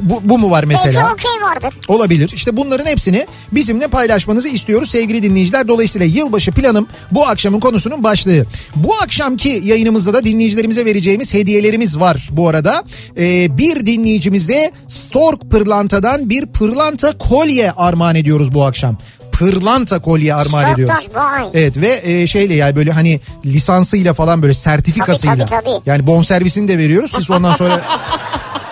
bu, 0.02 0.22
bu 0.24 0.38
mu 0.40 0.52
var 0.52 0.64
mesela? 0.64 1.02
Belki 1.02 1.14
okey 1.14 1.48
vardır. 1.50 1.80
Olabilir. 1.88 2.32
İşte 2.36 2.58
bunların 2.58 2.86
hepsini 2.86 3.28
bizimle 3.52 3.88
paylaşmanızı 3.88 4.50
istiyoruz 4.50 4.90
sevgili 4.90 5.24
dinleyiciler. 5.24 5.68
Dolayısıyla 5.68 6.08
yılbaşı 6.08 6.52
planım 6.52 6.88
bu 7.12 7.28
akşamın 7.28 7.60
konusunun 7.60 8.04
başlığı. 8.04 8.46
Bu 8.76 8.96
akşamki 8.96 9.62
yayınımızda 9.66 10.14
da 10.14 10.24
dinleyicilerimize 10.26 10.86
vereceğimiz 10.86 11.34
hediyelerimiz 11.34 12.00
var 12.00 12.30
bu 12.32 12.50
arada. 12.50 12.84
Ee, 13.18 13.58
bir 13.58 13.86
dinleyicimize 13.86 14.72
Stork 14.88 15.52
Pırlanta'dan 15.52 16.30
bir 16.30 16.46
pırlanta 16.46 17.18
kolye 17.18 17.72
armağan 17.72 18.16
ediyoruz 18.16 18.54
bu 18.54 18.66
akşam. 18.66 18.98
Pırlanta 19.32 20.00
kolye 20.00 20.34
armağan 20.36 20.64
Stork'tan, 20.64 20.74
ediyoruz. 20.74 21.08
vay. 21.16 21.46
Evet 21.54 21.78
ve 21.78 22.02
e, 22.04 22.28
şeyle 22.28 22.54
yani 22.54 22.76
böyle 22.76 22.92
hani 22.92 23.20
lisansıyla 23.46 24.14
falan 24.14 24.42
böyle 24.42 24.54
sertifikasıyla. 24.54 25.36
Tabii, 25.36 25.50
tabii, 25.50 25.64
tabii. 25.64 25.90
Yani 25.90 26.08
bonservisini 26.08 26.68
de 26.68 26.78
veriyoruz. 26.78 27.12
Siz 27.16 27.32
ondan 27.32 27.54
sonra 27.54 27.82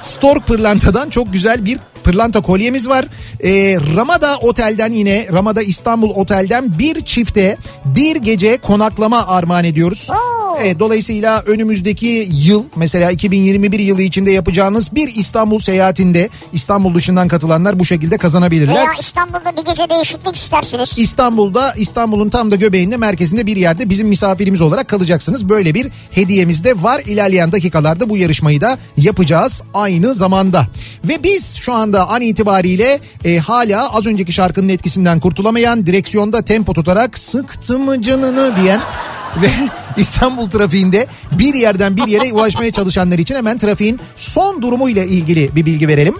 Stork 0.00 0.46
Pırlanta'dan 0.46 1.10
çok 1.10 1.32
güzel 1.32 1.64
bir 1.64 1.78
pırlanta 2.08 2.40
kolyemiz 2.40 2.88
var. 2.88 3.06
Ee, 3.44 3.76
Ramada 3.96 4.38
Otel'den 4.38 4.92
yine 4.92 5.26
Ramada 5.32 5.62
İstanbul 5.62 6.10
Otel'den 6.10 6.78
bir 6.78 7.04
çifte 7.04 7.56
bir 7.84 8.16
gece 8.16 8.56
konaklama 8.56 9.26
armağan 9.26 9.64
ediyoruz. 9.64 10.10
Oo. 10.10 10.58
Evet, 10.62 10.78
dolayısıyla 10.80 11.42
önümüzdeki 11.46 12.28
yıl 12.30 12.64
mesela 12.76 13.10
2021 13.10 13.78
yılı 13.78 14.02
içinde 14.02 14.30
yapacağınız 14.30 14.94
bir 14.94 15.14
İstanbul 15.14 15.58
seyahatinde 15.58 16.28
İstanbul 16.52 16.94
dışından 16.94 17.28
katılanlar 17.28 17.78
bu 17.78 17.84
şekilde 17.84 18.18
kazanabilirler. 18.18 18.74
Veya 18.74 18.92
İstanbul'da 19.00 19.56
bir 19.56 19.64
gece 19.64 19.90
değişiklik 19.90 20.36
istersiniz. 20.36 20.94
İstanbul'da 20.98 21.74
İstanbul'un 21.76 22.28
tam 22.28 22.50
da 22.50 22.56
göbeğinde 22.56 22.96
merkezinde 22.96 23.46
bir 23.46 23.56
yerde 23.56 23.90
bizim 23.90 24.08
misafirimiz 24.08 24.60
olarak 24.60 24.88
kalacaksınız. 24.88 25.48
Böyle 25.48 25.74
bir 25.74 25.88
hediyemiz 26.10 26.64
de 26.64 26.82
var. 26.82 27.02
İlerleyen 27.06 27.52
dakikalarda 27.52 28.10
bu 28.10 28.16
yarışmayı 28.16 28.60
da 28.60 28.78
yapacağız 28.96 29.62
aynı 29.74 30.14
zamanda. 30.14 30.66
Ve 31.04 31.22
biz 31.22 31.56
şu 31.56 31.72
anda 31.72 31.97
an 32.06 32.22
itibariyle 32.22 33.00
e, 33.24 33.38
hala 33.38 33.94
az 33.94 34.06
önceki 34.06 34.32
şarkının 34.32 34.68
etkisinden 34.68 35.20
kurtulamayan 35.20 35.86
direksiyonda 35.86 36.42
tempo 36.42 36.72
tutarak 36.72 37.18
sıktı 37.18 37.78
mı 37.78 38.02
canını 38.02 38.56
diyen 38.56 38.80
ve 39.42 39.50
İstanbul 39.96 40.50
trafiğinde 40.50 41.06
bir 41.32 41.54
yerden 41.54 41.96
bir 41.96 42.06
yere 42.06 42.32
ulaşmaya 42.32 42.70
çalışanlar 42.70 43.18
için 43.18 43.34
hemen 43.34 43.58
trafiğin 43.58 44.00
son 44.16 44.62
durumuyla 44.62 45.04
ilgili 45.04 45.56
bir 45.56 45.66
bilgi 45.66 45.88
verelim. 45.88 46.14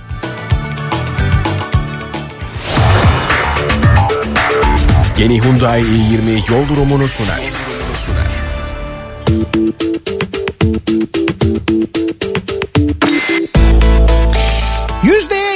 Yeni 5.18 5.42
Hyundai 5.42 5.80
i20 5.80 6.52
yol 6.52 6.68
durumunu 6.68 7.08
sunar. 7.08 7.40
sunar. 7.94 8.48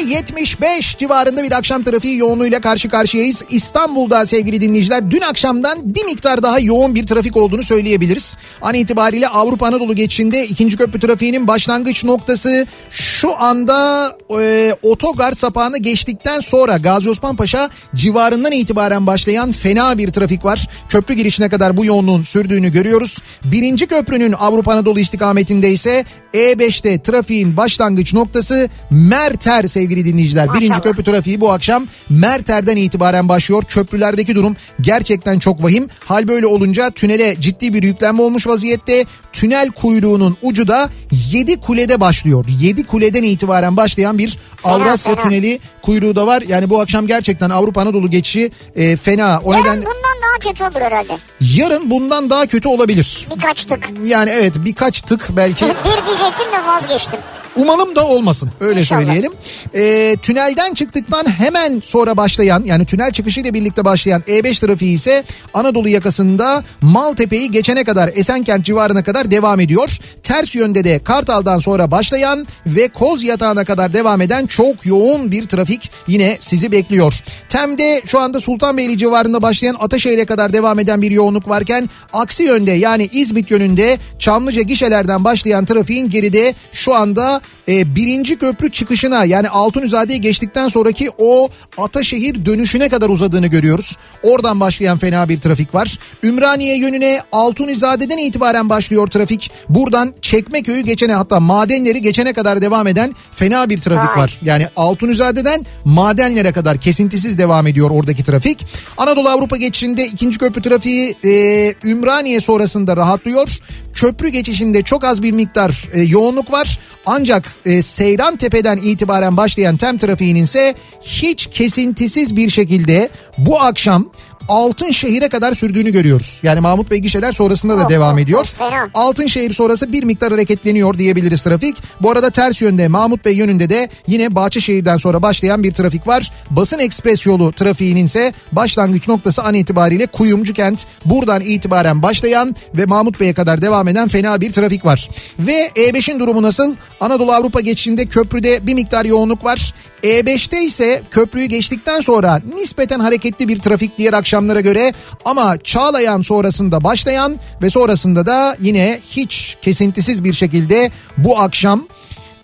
%75 0.03 0.99
civarında 0.99 1.43
bir 1.43 1.53
akşam 1.53 1.83
trafiği 1.83 2.19
yoğunluğuyla 2.19 2.61
karşı 2.61 2.89
karşıyayız. 2.89 3.45
İstanbul'da 3.51 4.27
sevgili 4.27 4.61
dinleyiciler 4.61 5.11
dün 5.11 5.21
akşamdan 5.21 5.95
bir 5.95 6.05
miktar 6.05 6.43
daha 6.43 6.59
yoğun 6.59 6.95
bir 6.95 7.07
trafik 7.07 7.37
olduğunu 7.37 7.63
söyleyebiliriz. 7.63 8.37
An 8.63 8.75
itibariyle 8.75 9.29
Avrupa 9.29 9.67
Anadolu 9.67 9.95
geçişinde 9.95 10.47
ikinci 10.47 10.77
köprü 10.77 11.01
trafiğinin 11.01 11.49
başlangıç 11.49 12.05
noktası 12.05 12.67
şu 12.91 13.37
anda 13.37 14.09
e, 14.41 14.75
otogar 14.83 15.33
sapağını 15.33 15.79
geçtikten 15.79 16.41
sonra 16.41 16.77
Gazi 16.77 17.11
Osman 17.11 17.37
Paşa 17.37 17.71
civarından 17.95 18.53
itibaren 18.53 19.07
başlayan 19.07 19.53
fena 19.53 19.99
bir 19.99 20.13
trafik 20.13 20.45
var. 20.45 20.69
Köprü 20.89 21.15
girişine 21.15 21.49
kadar 21.49 21.77
bu 21.77 21.85
yoğunluğun 21.85 22.23
sürdüğünü 22.23 22.73
görüyoruz. 22.73 23.19
Birinci 23.45 23.87
köprünün 23.87 24.33
Avrupa 24.33 24.73
Anadolu 24.73 25.01
istikametinde 25.01 25.73
ise 25.73 26.05
E5'te 26.35 27.03
trafiğin 27.03 27.57
başlangıç 27.57 28.15
noktası 28.15 28.69
Merter 28.91 29.67
sevgili 29.67 29.92
dinleyiciler. 29.97 30.47
Maşallah. 30.47 30.61
Birinci 30.61 30.81
köprü 30.81 31.05
trafiği 31.05 31.41
bu 31.41 31.53
akşam 31.53 31.87
Merter'den 32.09 32.77
itibaren 32.77 33.29
başlıyor. 33.29 33.63
Köprülerdeki 33.69 34.35
durum 34.35 34.57
gerçekten 34.81 35.39
çok 35.39 35.65
vahim. 35.65 35.89
Hal 36.05 36.29
böyle 36.29 36.47
olunca 36.47 36.91
tünele 36.91 37.37
ciddi 37.41 37.75
bir 37.75 37.83
yüklenme 37.83 38.23
olmuş 38.23 38.47
vaziyette. 38.47 39.05
Tünel 39.33 39.71
kuyruğunun 39.71 40.37
ucu 40.43 40.69
da 40.69 40.91
7 41.33 41.61
kulede 41.61 42.01
başlıyor. 42.01 42.45
7 42.61 42.87
kuleden 42.87 43.23
itibaren 43.23 43.77
başlayan 43.77 44.19
bir 44.19 44.39
Avrasya 44.65 45.15
tüneli 45.15 45.61
kuyruğu 45.83 46.17
da 46.17 46.27
var. 46.27 46.43
Yani 46.43 46.71
bu 46.71 46.81
akşam 46.81 47.07
gerçekten 47.07 47.51
Avrupa 47.51 47.81
Anadolu 47.81 48.11
geçişi 48.11 48.51
e, 48.77 48.97
fena. 48.97 49.41
O 49.45 49.53
Yarın 49.53 49.65
neden 49.65 49.77
bundan 49.77 50.17
daha 50.23 50.39
kötü 50.51 50.65
olur 50.65 50.81
herhalde. 50.81 51.19
Yarın 51.41 51.91
bundan 51.91 52.31
daha 52.31 52.47
kötü 52.47 52.69
olabilir. 52.69 53.29
Birkaç 53.37 53.65
tık. 53.65 53.91
Yani 54.05 54.31
evet 54.31 54.53
birkaç 54.57 55.01
tık 55.01 55.29
belki 55.37 55.65
Bir 55.65 56.07
diyecektim 56.07 56.53
de 56.53 56.67
vazgeçtim. 56.67 57.21
Umalım 57.57 57.97
da 57.97 58.07
olmasın 58.07 58.51
öyle 58.61 58.81
İnşallah. 58.81 59.01
söyleyelim. 59.01 59.33
Ee, 59.75 60.17
tünelden 60.23 60.75
çıktıktan 60.75 61.31
hemen 61.31 61.81
sonra 61.85 62.17
başlayan 62.17 62.63
yani 62.67 62.85
tünel 62.85 63.11
çıkışıyla 63.13 63.55
birlikte 63.55 63.85
başlayan 63.85 64.21
E5 64.21 64.61
trafiği 64.67 64.95
ise 64.95 65.25
Anadolu 65.55 65.89
yakasında 65.89 66.65
Maltepe'yi 66.81 67.51
geçene 67.51 67.85
kadar 67.85 68.11
Esenkent 68.15 68.65
civarına 68.65 69.05
kadar 69.05 69.31
devam 69.31 69.61
ediyor. 69.61 69.99
Ters 70.23 70.55
yönde 70.55 70.85
de 70.85 70.99
Kartal'dan 70.99 71.59
sonra 71.59 71.91
başlayan 71.91 72.47
ve 72.67 72.89
Koz 72.89 73.23
Yatağı'na 73.25 73.65
kadar 73.65 73.93
devam 73.93 74.21
eden 74.21 74.47
çok 74.47 74.87
yoğun 74.87 75.31
bir 75.31 75.45
trafik 75.47 75.91
yine 76.07 76.37
sizi 76.41 76.73
bekliyor. 76.73 77.15
Tem'de 77.49 78.03
şu 78.07 78.21
anda 78.21 78.41
Sultanbeyli 78.41 78.99
civarında 78.99 79.43
başlayan 79.43 79.77
Ataşehir'e 79.81 80.25
kadar 80.25 80.53
devam 80.53 80.79
eden 80.79 81.03
bir 81.03 81.11
yoğunluk 81.11 81.49
varken 81.49 81.91
aksi 82.13 82.43
yönde 82.43 82.73
yani 82.73 83.09
İzmit 83.13 83.51
yönünde 83.51 83.99
Çamlıca 84.19 84.63
gişelerden 84.63 85.25
başlayan 85.25 85.65
trafiğin 85.65 86.11
geride 86.11 86.55
şu 86.73 86.95
anda 86.95 87.41
e, 87.69 87.95
birinci 87.95 88.37
köprü 88.39 88.71
çıkışına 88.71 89.25
yani 89.25 89.49
Altunizade'yi 89.49 90.21
geçtikten 90.21 90.69
sonraki 90.69 91.11
o 91.19 91.49
Ataşehir 91.79 92.47
dönüşüne 92.47 92.89
kadar 92.89 93.09
uzadığını 93.09 93.47
görüyoruz. 93.47 93.97
Oradan 94.23 94.61
başlayan 94.61 94.99
fena 94.99 95.29
bir 95.29 95.41
trafik 95.41 95.75
var. 95.75 95.99
Ümraniye 96.23 96.79
yönüne 96.79 97.21
Altunizade'den 97.33 98.19
itibaren 98.19 98.69
başlıyor 98.69 99.07
trafik. 99.07 99.51
Buradan 99.69 100.15
Çekmeköy'ü 100.23 100.81
geçene 100.81 101.15
hatta 101.15 101.41
madenleri 101.41 102.01
geçene 102.01 102.33
kadar 102.33 102.63
devam 102.63 102.87
eden 102.87 103.15
fena 103.31 103.71
bir 103.71 103.81
trafik 103.81 104.17
var. 104.17 104.39
Yani 104.43 104.67
Altunizade'den 104.77 105.67
madenlere 105.85 106.53
kadar 106.53 106.81
kesintisiz 106.81 107.39
devam 107.39 107.67
ediyor 107.67 107.91
oradaki 107.91 108.25
trafik. 108.25 108.67
Anadolu 108.99 109.29
Avrupa 109.29 109.57
geçişinde 109.57 110.07
ikinci 110.07 110.39
köprü 110.39 110.63
trafiği 110.63 111.17
e, 111.25 111.75
Ümraniye 111.85 112.41
sonrasında 112.41 112.97
rahatlıyor. 112.97 113.49
Köprü 113.95 114.29
geçişinde 114.29 114.83
çok 114.83 115.05
az 115.05 115.23
bir 115.23 115.33
miktar 115.33 115.89
e, 115.93 116.01
yoğunluk 116.03 116.53
var. 116.53 116.79
Ancak 117.07 117.32
e, 117.67 117.83
Seyran 117.83 118.37
Tepe'den 118.37 118.77
itibaren 118.77 119.37
başlayan 119.37 119.77
tem 119.77 119.99
trafiğinin 119.99 120.43
ise 120.43 120.75
hiç 121.03 121.47
kesintisiz 121.47 122.37
bir 122.37 122.51
şekilde 122.51 123.09
bu 123.39 123.61
akşam 123.61 124.11
Altınşehir'e 124.49 125.29
kadar 125.29 125.53
sürdüğünü 125.55 125.91
görüyoruz. 125.93 126.41
Yani 126.43 126.61
Mahmut 126.61 126.91
Bey 126.91 126.99
gişeler 126.99 127.33
sonrasında 127.33 127.79
da 127.79 127.85
Oh, 127.85 127.89
devam 127.89 128.19
ediyor. 128.19 128.47
Altınşehir 128.95 129.53
sonrası 129.53 129.93
bir 129.93 130.03
miktar 130.03 130.31
hareketleniyor 130.33 130.99
diyebiliriz 130.99 131.43
trafik. 131.43 131.77
Bu 132.01 132.11
arada 132.11 132.31
ters 132.31 132.63
yönde 132.63 132.89
Mahmut 132.89 133.25
Bey 133.25 133.35
yönünde 133.37 133.71
de 133.71 133.89
yine 134.07 134.35
Bahçeşehir'den 134.35 134.97
sonra 134.97 135.23
başlayan 135.23 135.63
bir 135.63 135.73
trafik 135.73 136.07
var. 136.07 136.33
Basın 136.51 136.79
ekspres 136.79 137.27
yolu 137.27 137.53
trafiğinin 137.53 138.05
ise 138.07 138.33
başlangıç 138.53 139.09
noktası 139.09 139.43
an 139.43 139.55
itibariyle 139.55 140.07
Kuyumcu 140.07 140.55
kent 140.55 140.87
buradan 141.05 141.41
itibaren 141.41 142.03
başlayan 142.03 142.57
ve 142.75 142.85
Mahmut 142.85 143.21
Bey'e 143.21 143.35
kadar 143.35 143.63
devam 143.63 143.89
eden 143.89 144.09
fena 144.09 144.41
bir 144.41 144.53
trafik 144.53 144.85
var. 144.85 145.09
Ve 145.39 145.67
E5'in 145.77 146.21
durumu 146.21 146.43
nasıl? 146.43 146.75
Anadolu 147.01 147.33
Avrupa 147.33 147.61
geçişinde 147.61 148.07
köprüde 148.07 148.67
bir 148.67 148.75
miktar 148.75 149.05
yoğunluk 149.05 149.45
var. 149.45 149.75
E5'te 150.03 150.65
ise 150.65 151.03
köprüyü 151.11 151.47
geçtikten 151.47 152.01
sonra 152.01 152.41
nispeten 152.55 153.01
hareketli 153.01 153.49
bir 153.49 153.59
trafik 153.59 153.99
diğer 153.99 154.13
akşamlara 154.33 154.61
göre 154.61 154.93
ama 155.25 155.59
Çağlayan 155.65 156.23
sonrasında 156.23 156.85
başlayan 156.85 157.39
ve 157.63 157.71
sonrasında 157.71 158.27
da 158.27 158.57
yine 158.61 159.01
hiç 159.11 159.57
kesintisiz 159.63 160.25
bir 160.25 160.33
şekilde 160.33 160.91
bu 161.19 161.39
akşam 161.39 161.87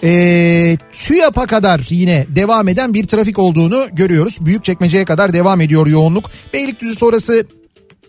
e, 0.03 0.77
TÜYAP'a 0.92 1.46
kadar 1.46 1.81
yine 1.90 2.27
devam 2.29 2.68
eden 2.68 2.94
bir 2.94 3.07
trafik 3.07 3.38
olduğunu 3.38 3.87
görüyoruz. 3.92 4.38
Büyükçekmece'ye 4.40 5.05
kadar 5.05 5.33
devam 5.33 5.61
ediyor 5.61 5.87
yoğunluk. 5.87 6.31
Beylikdüzü 6.53 6.94
sonrası 6.94 7.46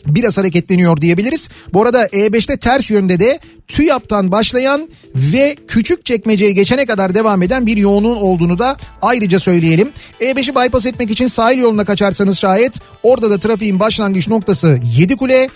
biraz 0.06 0.38
hareketleniyor 0.38 1.02
diyebiliriz. 1.02 1.50
Bu 1.74 1.82
arada 1.82 2.06
E5'te 2.06 2.58
ters 2.58 2.92
yönde 2.92 3.20
de 3.20 3.40
TÜYAP'tan 3.68 4.32
başlayan 4.32 4.90
ve 5.16 5.56
küçük 5.68 6.06
çekmeceye 6.06 6.52
geçene 6.52 6.86
kadar 6.86 7.16
devam 7.16 7.44
eden 7.44 7.66
bir 7.66 7.78
yoğunluğun 7.78 8.18
olduğunu 8.18 8.60
da 8.60 8.78
ayrıca 9.02 9.40
söyleyelim. 9.40 9.90
E5'i 10.22 10.56
bypass 10.56 10.86
etmek 10.86 11.12
için 11.12 11.28
sahil 11.28 11.60
yoluna 11.60 11.86
kaçarsanız 11.86 12.38
şayet 12.38 12.80
orada 13.04 13.32
da 13.32 13.38
trafiğin 13.38 13.80
başlangıç 13.80 14.30
noktası 14.30 14.80
Yedikule. 14.98 15.50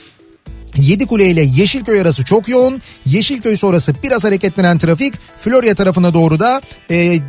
Yedikule 0.77 1.29
ile 1.29 1.41
Yeşilköy 1.41 2.01
arası 2.01 2.25
çok 2.25 2.49
yoğun. 2.49 2.81
Yeşilköy 3.05 3.55
sonrası 3.55 3.95
biraz 4.03 4.23
hareketlenen 4.23 4.77
trafik 4.77 5.13
Florya 5.39 5.75
tarafına 5.75 6.13
doğru 6.13 6.39
da 6.39 6.61
e, 6.91 7.19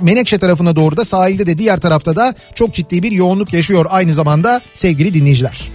Menekşe 0.00 0.38
tarafına 0.38 0.76
doğru 0.76 0.96
da 0.96 1.04
sahilde 1.04 1.46
de 1.46 1.58
diğer 1.58 1.80
tarafta 1.80 2.16
da 2.16 2.34
çok 2.54 2.74
ciddi 2.74 3.02
bir 3.02 3.12
yoğunluk 3.12 3.52
yaşıyor 3.52 3.86
aynı 3.90 4.14
zamanda 4.14 4.60
sevgili 4.74 5.14
dinleyiciler. 5.14 5.70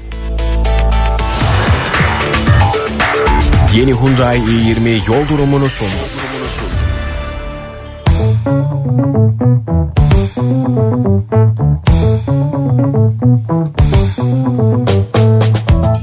Yeni 3.75 3.93
Hyundai 3.93 4.38
i20 4.39 5.12
yol 5.12 5.27
durumunu 5.30 5.69
sundu. 5.69 6.06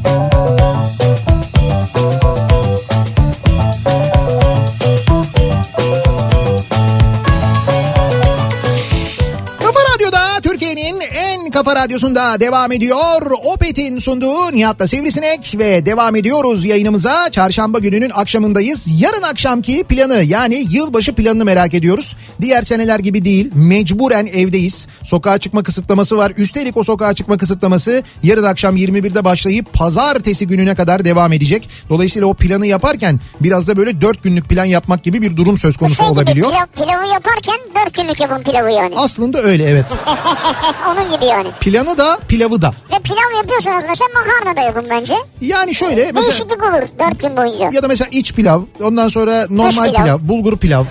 Kafa 0.04 0.13
radyosunda 11.84 12.40
devam 12.40 12.72
ediyor. 12.72 13.30
Opet'in 13.44 13.98
sunduğu 13.98 14.52
Nihat'la 14.52 14.86
Sivrisinek 14.86 15.54
ve 15.58 15.86
devam 15.86 16.16
ediyoruz 16.16 16.64
yayınımıza. 16.64 17.30
Çarşamba 17.30 17.78
gününün 17.78 18.10
akşamındayız. 18.14 18.88
Yarın 19.00 19.22
akşamki 19.22 19.84
planı 19.84 20.22
yani 20.22 20.66
yılbaşı 20.70 21.14
planını 21.14 21.44
merak 21.44 21.74
ediyoruz. 21.74 22.16
Diğer 22.40 22.62
seneler 22.62 22.98
gibi 22.98 23.24
değil 23.24 23.50
mecburen 23.54 24.26
evdeyiz. 24.26 24.86
Sokağa 25.02 25.38
çıkma 25.38 25.62
kısıtlaması 25.62 26.16
var. 26.16 26.32
Üstelik 26.36 26.76
o 26.76 26.84
sokağa 26.84 27.14
çıkma 27.14 27.36
kısıtlaması 27.36 28.02
yarın 28.22 28.44
akşam 28.44 28.76
21'de 28.76 29.24
başlayıp 29.24 29.72
pazartesi 29.72 30.46
gününe 30.46 30.74
kadar 30.74 31.04
devam 31.04 31.32
edecek. 31.32 31.68
Dolayısıyla 31.88 32.28
o 32.28 32.34
planı 32.34 32.66
yaparken 32.66 33.20
biraz 33.40 33.68
da 33.68 33.76
böyle 33.76 34.00
4 34.00 34.22
günlük 34.22 34.48
plan 34.48 34.64
yapmak 34.64 35.02
gibi 35.02 35.22
bir 35.22 35.36
durum 35.36 35.58
söz 35.58 35.76
konusu 35.76 35.96
Şey 35.96 36.06
gibi 36.06 36.14
olabiliyor. 36.20 36.50
pilav, 36.50 36.86
pilavı 36.86 37.12
yaparken 37.12 37.58
dört 37.74 37.94
günlük 37.94 38.20
yapın 38.20 38.42
pilavı 38.42 38.70
yani. 38.70 38.94
Aslında 38.96 39.42
öyle 39.42 39.64
evet. 39.64 39.86
Onun 40.92 41.08
gibi 41.10 41.24
yani. 41.24 41.48
Planı 41.74 41.98
da 41.98 42.18
pilavı 42.28 42.62
da. 42.62 42.72
Ve 42.92 42.98
pilav 42.98 43.36
yapıyorsanız 43.36 43.84
mesela 43.88 44.08
makarna 44.14 44.56
da 44.56 44.60
yapın 44.60 44.86
bence. 44.90 45.14
Yani 45.40 45.74
şöyle 45.74 46.12
mesela 46.12 46.22
Değişiklik 46.22 46.62
olur 46.62 46.82
dört 47.00 47.20
gün 47.20 47.36
boyunca. 47.36 47.70
ya 47.72 47.82
da 47.82 47.88
mesela 47.88 48.08
iç 48.12 48.32
pilav 48.34 48.62
ondan 48.82 49.08
sonra 49.08 49.46
normal 49.50 49.84
pilav. 49.90 50.04
pilav. 50.04 50.18
bulgur 50.22 50.58
pilav. 50.58 50.84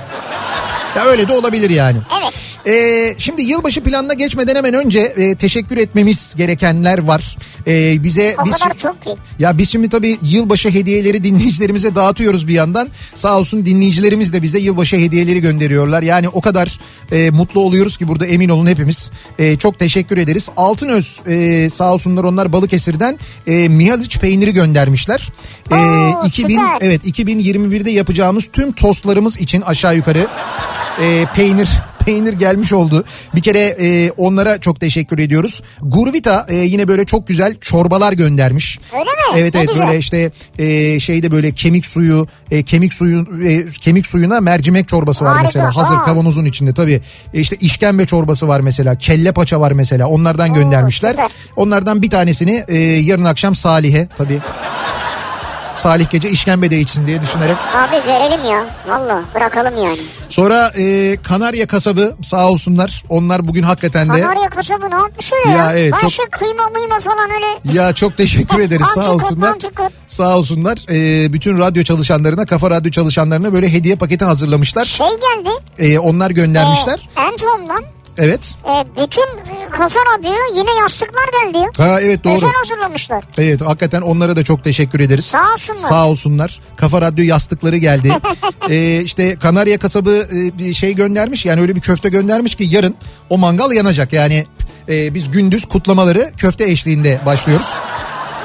Ya 0.95 1.05
öyle 1.05 1.27
de 1.27 1.33
olabilir 1.33 1.69
yani. 1.69 1.97
Evet. 2.21 2.33
Ee, 2.67 3.15
şimdi 3.17 3.41
yılbaşı 3.41 3.83
planına 3.83 4.13
geçmeden 4.13 4.55
hemen 4.55 4.73
önce 4.73 4.99
e, 4.99 5.35
teşekkür 5.35 5.77
etmemiz 5.77 6.33
gerekenler 6.37 6.99
var. 6.99 7.37
Ee, 7.67 8.03
bize 8.03 8.35
O 8.41 8.45
biz 8.45 8.57
kadar 8.57 8.77
çok 8.77 9.01
ki. 9.01 9.09
ya 9.39 9.57
biz 9.57 9.69
şimdi 9.69 9.89
tabii 9.89 10.17
yılbaşı 10.21 10.69
hediyeleri 10.69 11.23
dinleyicilerimize 11.23 11.95
dağıtıyoruz 11.95 12.47
bir 12.47 12.53
yandan. 12.53 12.89
Sağ 13.15 13.37
olsun 13.39 13.65
dinleyicilerimiz 13.65 14.33
de 14.33 14.41
bize 14.41 14.59
yılbaşı 14.59 14.95
hediyeleri 14.95 15.39
gönderiyorlar. 15.39 16.03
Yani 16.03 16.29
o 16.29 16.41
kadar 16.41 16.79
e, 17.11 17.29
mutlu 17.29 17.61
oluyoruz 17.61 17.97
ki 17.97 18.07
burada 18.07 18.25
emin 18.25 18.49
olun 18.49 18.67
hepimiz. 18.67 19.11
E, 19.39 19.57
çok 19.57 19.79
teşekkür 19.79 20.17
ederiz. 20.17 20.49
Altınöz 20.57 21.21
e, 21.27 21.69
sağ 21.69 21.93
olsunlar 21.93 22.23
onlar 22.23 22.53
Balıkesir'den 22.53 23.19
e, 23.47 23.67
Mihaliç 23.69 24.17
peyniri 24.19 24.53
göndermişler. 24.53 25.29
E, 25.71 25.75
Oo, 25.75 26.25
2000 26.27 26.49
süper. 26.55 26.77
evet 26.81 27.05
2021'de 27.07 27.91
yapacağımız 27.91 28.49
tüm 28.53 28.71
tostlarımız 28.71 29.37
için 29.37 29.61
aşağı 29.61 29.95
yukarı 29.95 30.27
e, 31.01 31.25
peynir 31.35 31.69
peynir 32.05 32.33
gelmiş 32.33 32.73
oldu. 32.73 33.03
Bir 33.35 33.41
kere 33.41 33.59
e, 33.59 34.11
onlara 34.11 34.57
çok 34.59 34.79
teşekkür 34.79 35.19
ediyoruz. 35.19 35.61
Gurvita 35.81 36.45
e, 36.49 36.55
yine 36.55 36.87
böyle 36.87 37.05
çok 37.05 37.27
güzel 37.27 37.55
çorbalar 37.61 38.13
göndermiş. 38.13 38.79
Öyle 38.93 39.03
mi? 39.03 39.09
Evet 39.37 39.53
Ne 39.53 39.59
evet 39.59 39.69
güzel. 39.73 39.87
böyle 39.87 39.99
işte 39.99 40.31
e, 40.59 40.99
şeyde 40.99 41.31
böyle 41.31 41.51
kemik 41.51 41.85
suyu, 41.85 42.27
e, 42.51 42.63
kemik 42.63 42.93
suyu 42.93 43.27
e, 43.47 43.67
kemik 43.69 44.05
suyuna 44.07 44.41
mercimek 44.41 44.87
çorbası 44.87 45.25
var 45.25 45.31
Harika, 45.31 45.43
mesela. 45.47 45.75
Hazır 45.75 45.95
aa. 45.95 46.05
kavanozun 46.05 46.45
içinde 46.45 46.73
tabii. 46.73 47.01
E, 47.33 47.39
işte 47.39 47.55
işkembe 47.55 48.05
çorbası 48.05 48.47
var 48.47 48.59
mesela. 48.59 48.95
Kelle 48.97 49.31
paça 49.31 49.59
var 49.59 49.71
mesela. 49.71 50.07
Onlardan 50.07 50.49
Oo, 50.51 50.53
göndermişler. 50.53 51.09
süper. 51.11 51.27
Onlardan 51.55 52.01
bir 52.01 52.09
tanesini 52.09 52.63
e, 52.67 52.77
yarın 52.77 53.25
akşam 53.25 53.55
Salih'e 53.55 54.07
tabii. 54.17 54.39
Salih 55.75 56.09
gece 56.09 56.29
işkembe 56.29 56.71
de 56.71 56.79
içsin 56.79 57.07
diye 57.07 57.21
düşünerek. 57.21 57.55
Abi 57.75 58.07
verelim 58.07 58.43
ya. 58.51 58.65
Valla 58.87 59.23
bırakalım 59.35 59.83
yani. 59.83 59.99
Sonra 60.29 60.71
e, 60.77 61.15
Kanarya 61.23 61.67
kasabı 61.67 62.15
sağ 62.23 62.47
olsunlar. 62.49 63.03
Onlar 63.09 63.47
bugün 63.47 63.63
hakikaten 63.63 64.09
de 64.13 64.21
Kanarya 64.21 64.49
kasabı 64.49 64.91
ne 64.91 64.95
yapmış 64.95 65.31
öyle 65.33 65.49
ya? 65.49 65.57
Ya 65.57 65.73
evet, 65.73 65.93
ben 66.03 66.07
çok- 66.07 66.31
kıyma 66.31 66.69
mıyma 66.69 66.99
falan 66.99 67.29
öyle. 67.31 67.79
Ya 67.79 67.93
çok 67.93 68.17
teşekkür 68.17 68.59
ederiz 68.67 68.87
sağ 68.95 69.11
olsunlar. 69.13 69.49
antikot. 69.49 69.91
Sağ 70.07 70.37
olsunlar. 70.37 70.77
Ee, 70.89 71.33
bütün 71.33 71.59
radyo 71.59 71.83
çalışanlarına, 71.83 72.45
kafa 72.45 72.69
radyo 72.69 72.91
çalışanlarına 72.91 73.53
böyle 73.53 73.73
hediye 73.73 73.95
paketi 73.95 74.25
hazırlamışlar. 74.25 74.85
Şey 74.85 75.07
geldi. 75.07 75.49
Ee, 75.79 75.99
onlar 75.99 76.31
göndermişler. 76.31 77.09
E, 77.17 77.21
Entom'dan 77.21 77.83
Evet. 78.17 78.55
e, 78.65 78.85
bütün 79.01 79.21
e, 79.23 79.69
Kafa 79.69 79.99
Radyo'ya 79.99 80.45
yine 80.55 80.75
yastıklar 80.81 81.25
geldi. 81.43 81.69
Ha 81.77 82.01
evet 82.01 82.23
doğru. 82.23 82.33
Özel 82.33 82.53
hazırlamışlar. 82.53 83.23
Evet 83.37 83.61
hakikaten 83.61 84.01
onlara 84.01 84.35
da 84.35 84.43
çok 84.43 84.63
teşekkür 84.63 84.99
ederiz. 84.99 85.25
Sağ 85.25 85.53
olsunlar. 85.53 85.89
Sağ 85.89 86.07
olsunlar. 86.07 86.59
Kafa 86.75 87.01
Radyo 87.01 87.25
yastıkları 87.25 87.77
geldi. 87.77 88.13
ee, 88.69 89.01
işte 89.03 89.35
Kanarya 89.35 89.77
kasabı 89.77 90.27
e, 90.59 90.73
şey 90.73 90.93
göndermiş 90.95 91.45
yani 91.45 91.61
öyle 91.61 91.75
bir 91.75 91.81
köfte 91.81 92.09
göndermiş 92.09 92.55
ki 92.55 92.67
yarın 92.69 92.95
o 93.29 93.37
mangal 93.37 93.71
yanacak. 93.71 94.13
Yani 94.13 94.45
e, 94.89 95.13
biz 95.13 95.31
gündüz 95.31 95.65
kutlamaları 95.65 96.31
köfte 96.37 96.63
eşliğinde 96.69 97.19
başlıyoruz. 97.25 97.67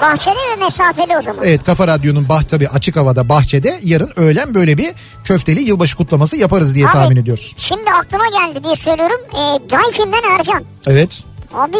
Bahçeli 0.03 0.35
ve 0.53 0.57
mesafeli 0.65 1.17
o 1.19 1.23
zaman. 1.23 1.45
Evet 1.45 1.65
Kafa 1.65 1.87
Radyo'nun 1.89 2.29
bah 2.29 2.43
tabii 2.43 2.69
açık 2.69 2.97
havada 2.97 3.29
bahçede 3.29 3.81
yarın 3.83 4.13
öğlen 4.17 4.55
böyle 4.55 4.79
bir 4.79 4.91
köfteli 5.25 5.61
yılbaşı 5.61 5.97
kutlaması 5.97 6.37
yaparız 6.37 6.75
diye 6.75 6.87
Abi, 6.87 6.93
tahmin 6.93 7.17
ediyoruz. 7.17 7.55
Şimdi 7.57 7.91
aklıma 7.91 8.25
geldi 8.29 8.65
diye 8.65 8.77
söylüyorum. 8.77 9.21
E, 9.33 9.71
Daikin'den 9.71 10.39
Ercan. 10.39 10.65
Evet. 10.87 11.25
Abi 11.55 11.77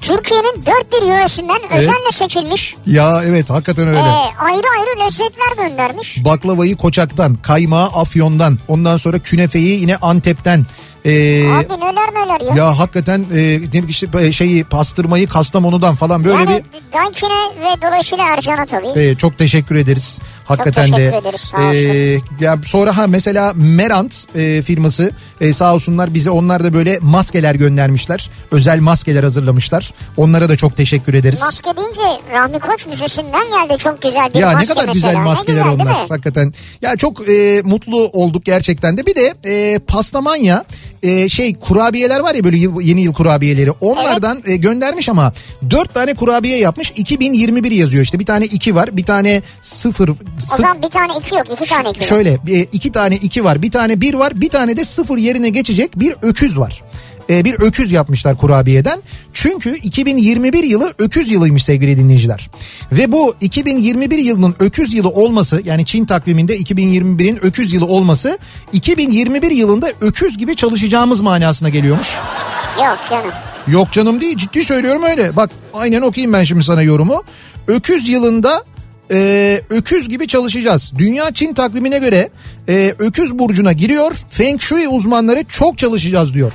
Türkiye'nin 0.00 0.66
dört 0.66 0.92
bir 0.92 1.06
yöresinden 1.06 1.58
Evet. 1.60 1.72
özenle 1.72 2.12
seçilmiş. 2.12 2.76
Ya 2.86 3.22
evet 3.24 3.50
hakikaten 3.50 3.88
öyle. 3.88 3.98
e, 3.98 4.02
ayrı 4.38 4.66
ayrı 4.80 5.06
lezzetler 5.06 5.68
göndermiş. 5.68 6.24
Baklavayı 6.24 6.76
Koçak'tan, 6.76 7.34
kaymağı 7.34 7.86
Afyon'dan, 7.86 8.58
ondan 8.68 8.96
sonra 8.96 9.18
künefeyi 9.18 9.80
yine 9.80 9.96
Antep'ten. 9.96 10.66
Ee, 11.04 11.52
Abi 11.52 11.80
neler 11.80 12.14
neler 12.14 12.40
ya. 12.40 12.54
ya 12.64 12.78
hakikaten 12.78 13.20
e, 13.20 13.58
ne 13.62 13.62
bileyim 13.62 13.86
işte 13.88 14.32
şeyi 14.32 14.64
pastırmayı 14.64 15.28
Kastamonu'dan 15.28 15.94
falan 15.94 16.24
böyle 16.24 16.36
yani 16.36 16.62
Daikin'e 16.92 17.60
ve 17.64 17.82
dolayısıyla 17.86 18.24
Ercan'a 18.24 18.66
tabii. 18.66 18.94
bir 18.94 19.00
e, 19.00 19.16
çok 19.16 19.38
teşekkür 19.38 19.74
ederiz. 19.76 20.20
Hakikaten 20.44 20.82
teşekkür 20.84 21.12
de. 21.12 21.16
ederiz, 21.16 21.40
sağ 21.40 21.56
olsun. 21.56 21.74
E, 22.40 22.44
ya 22.44 22.58
sonra 22.64 22.96
ha 22.96 23.06
mesela 23.06 23.52
Merant 23.56 24.36
e, 24.36 24.62
firması 24.62 25.10
e, 25.40 25.52
sağ 25.52 25.74
olsunlar 25.74 26.14
bize 26.14 26.30
onlar 26.30 26.64
da 26.64 26.72
böyle 26.72 26.98
maskeler 27.02 27.54
göndermişler. 27.54 28.30
Özel 28.50 28.80
maskeler 28.80 29.22
hazırlamışlar. 29.24 29.92
Onlara 30.16 30.48
da 30.48 30.56
çok 30.56 30.76
teşekkür 30.76 31.14
ederiz. 31.14 31.40
Maske 31.40 31.70
deyince 31.76 32.22
Rahmi 32.32 32.58
Koç 32.58 32.86
Müzesi'nden 32.86 33.50
geldi 33.50 33.78
çok 33.78 34.02
güzel 34.02 34.34
bir 34.34 34.38
ya 34.40 34.52
maske 34.52 34.62
ne 34.62 34.66
kadar 34.74 34.86
mesela. 34.86 34.92
güzel 34.92 35.16
maskeler 35.16 35.62
güzel, 35.62 35.72
onlar 35.72 36.08
hakikaten. 36.08 36.52
Ya 36.82 36.96
çok 36.96 37.28
e, 37.28 37.62
mutlu 37.64 38.08
olduk 38.12 38.44
gerçekten 38.44 38.96
de. 38.96 39.06
Bir 39.06 39.14
de 39.14 39.34
e, 39.44 39.78
pastamanya 39.78 40.64
e, 41.02 41.28
şey 41.28 41.54
kurabiyeler 41.58 42.20
var 42.20 42.34
ya 42.34 42.44
böyle 42.44 42.56
yıl, 42.56 42.80
yeni 42.80 43.00
yıl 43.02 43.12
kurabiyeleri. 43.12 43.70
Onlardan 43.70 44.42
e, 44.46 44.56
göndermiş 44.56 45.08
ama 45.08 45.32
dört 45.70 45.94
tane 45.94 46.14
kurabiye 46.14 46.58
yapmış. 46.58 46.92
2021 46.96 47.70
yazıyor 47.72 48.04
işte. 48.04 48.18
Bir 48.18 48.26
tane 48.26 48.44
iki 48.44 48.74
var. 48.74 48.96
Bir 48.96 49.04
tane 49.04 49.42
sıfır. 49.60 50.08
O 50.08 50.12
sıf- 50.40 50.56
zaman 50.56 50.82
bir 50.82 50.88
tane 50.90 51.12
iki 51.20 51.34
yok 51.34 51.46
iki 51.52 51.70
tane 51.70 51.90
iki 51.90 52.00
var. 52.00 52.06
Şöyle 52.06 52.38
e, 52.48 52.60
iki 52.72 52.92
tane 52.92 53.16
iki 53.16 53.44
var. 53.44 53.62
Bir 53.62 53.70
tane 53.70 54.00
bir 54.00 54.14
var. 54.14 54.40
Bir 54.40 54.48
tane 54.48 54.76
de 54.76 54.84
sıfır 54.84 55.18
yerine 55.18 55.48
geçecek 55.48 55.98
bir 56.00 56.14
öküz 56.22 56.58
var. 56.58 56.82
E, 57.30 57.44
bir 57.44 57.54
öküz 57.54 57.90
yapmışlar 57.90 58.36
kurabiyeden. 58.36 59.02
Çünkü 59.32 59.76
2021 59.76 60.64
yılı 60.64 60.94
öküz 60.98 61.30
yılıymış 61.30 61.64
sevgili 61.64 61.96
dinleyiciler. 61.96 62.50
Ve 62.92 63.12
bu 63.12 63.34
2021 63.40 64.18
yılının 64.18 64.54
öküz 64.58 64.94
yılı 64.94 65.08
olması 65.08 65.62
yani 65.64 65.86
Çin 65.86 66.04
takviminde 66.04 66.58
2021'in 66.58 67.44
öküz 67.44 67.72
yılı 67.72 67.86
olması 67.86 68.38
2021 68.72 69.50
yılında 69.50 69.92
öküz 70.00 70.38
gibi 70.38 70.56
çalışacağımız 70.56 71.20
manasına 71.20 71.68
geliyormuş. 71.68 72.08
Yok 72.78 72.98
canım. 73.10 73.30
Yok 73.68 73.92
canım 73.92 74.20
değil 74.20 74.36
ciddi 74.36 74.64
söylüyorum 74.64 75.02
öyle. 75.02 75.36
Bak 75.36 75.50
aynen 75.74 76.02
okuyayım 76.02 76.32
ben 76.32 76.44
şimdi 76.44 76.64
sana 76.64 76.82
yorumu. 76.82 77.22
Öküz 77.66 78.08
yılında 78.08 78.64
e, 79.10 79.60
öküz 79.70 80.08
gibi 80.08 80.26
çalışacağız. 80.28 80.92
Dünya 80.98 81.32
Çin 81.32 81.54
takvimine 81.54 81.98
göre 81.98 82.30
e, 82.68 82.94
öküz 82.98 83.38
burcuna 83.38 83.72
giriyor. 83.72 84.12
Feng 84.30 84.60
Shui 84.60 84.88
uzmanları 84.88 85.44
çok 85.44 85.78
çalışacağız 85.78 86.34
diyor. 86.34 86.52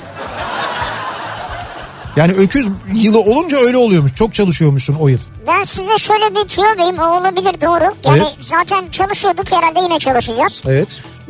Yani 2.18 2.34
öküz 2.34 2.68
yılı 2.94 3.20
olunca 3.20 3.58
öyle 3.58 3.78
oluyormuş. 3.78 4.16
Çok 4.16 4.34
çalışıyormuşsun 4.34 4.96
o 5.00 5.08
yıl. 5.08 5.20
Ben 5.48 5.64
size 5.64 5.98
şöyle 5.98 6.36
bir 6.36 6.48
tüyo 6.48 6.66
vereyim 6.78 7.00
o 7.00 7.20
olabilir 7.20 7.62
doğru. 7.62 7.84
Yani 8.06 8.18
Evet. 8.18 8.38
zaten 8.42 8.90
çalışıyorduk 8.92 9.52
herhalde 9.52 9.80
yine 9.80 10.00
çalışacağız. 10.00 10.62
Evet. 10.68 10.88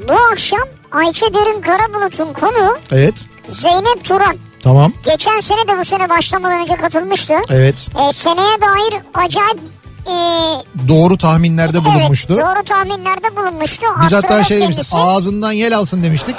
Bu 0.07 0.13
akşam 0.31 0.59
Ayça 0.91 1.25
Derin 1.33 1.61
Karabulut'un 1.61 2.33
konuğu 2.33 2.77
Evet. 2.91 3.13
Zeynep 3.49 4.03
Turan. 4.03 4.35
Tamam. 4.63 4.93
Geçen 5.05 5.39
sene 5.39 5.67
de 5.67 5.79
bu 5.79 5.85
sene 5.85 6.09
başlamadan 6.09 6.61
önce 6.61 6.75
katılmıştı. 6.75 7.33
Evet. 7.49 7.87
Ee, 8.09 8.13
seneye 8.13 8.57
dair 8.61 9.01
acayip 9.13 9.59
e, 10.07 10.15
Doğru 10.87 11.17
tahminlerde 11.17 11.85
bulunmuştu. 11.85 12.33
Evet, 12.33 12.45
doğru 12.45 12.63
tahminlerde 12.63 13.35
bulunmuştu. 13.35 13.85
Biz 14.03 14.13
hatta 14.13 14.17
Astrolog 14.27 14.45
şey 14.45 14.59
demiştik 14.61 14.89
kendisi. 14.89 14.95
ağzından 15.09 15.51
yel 15.51 15.77
alsın 15.77 16.03
demiştik. 16.03 16.35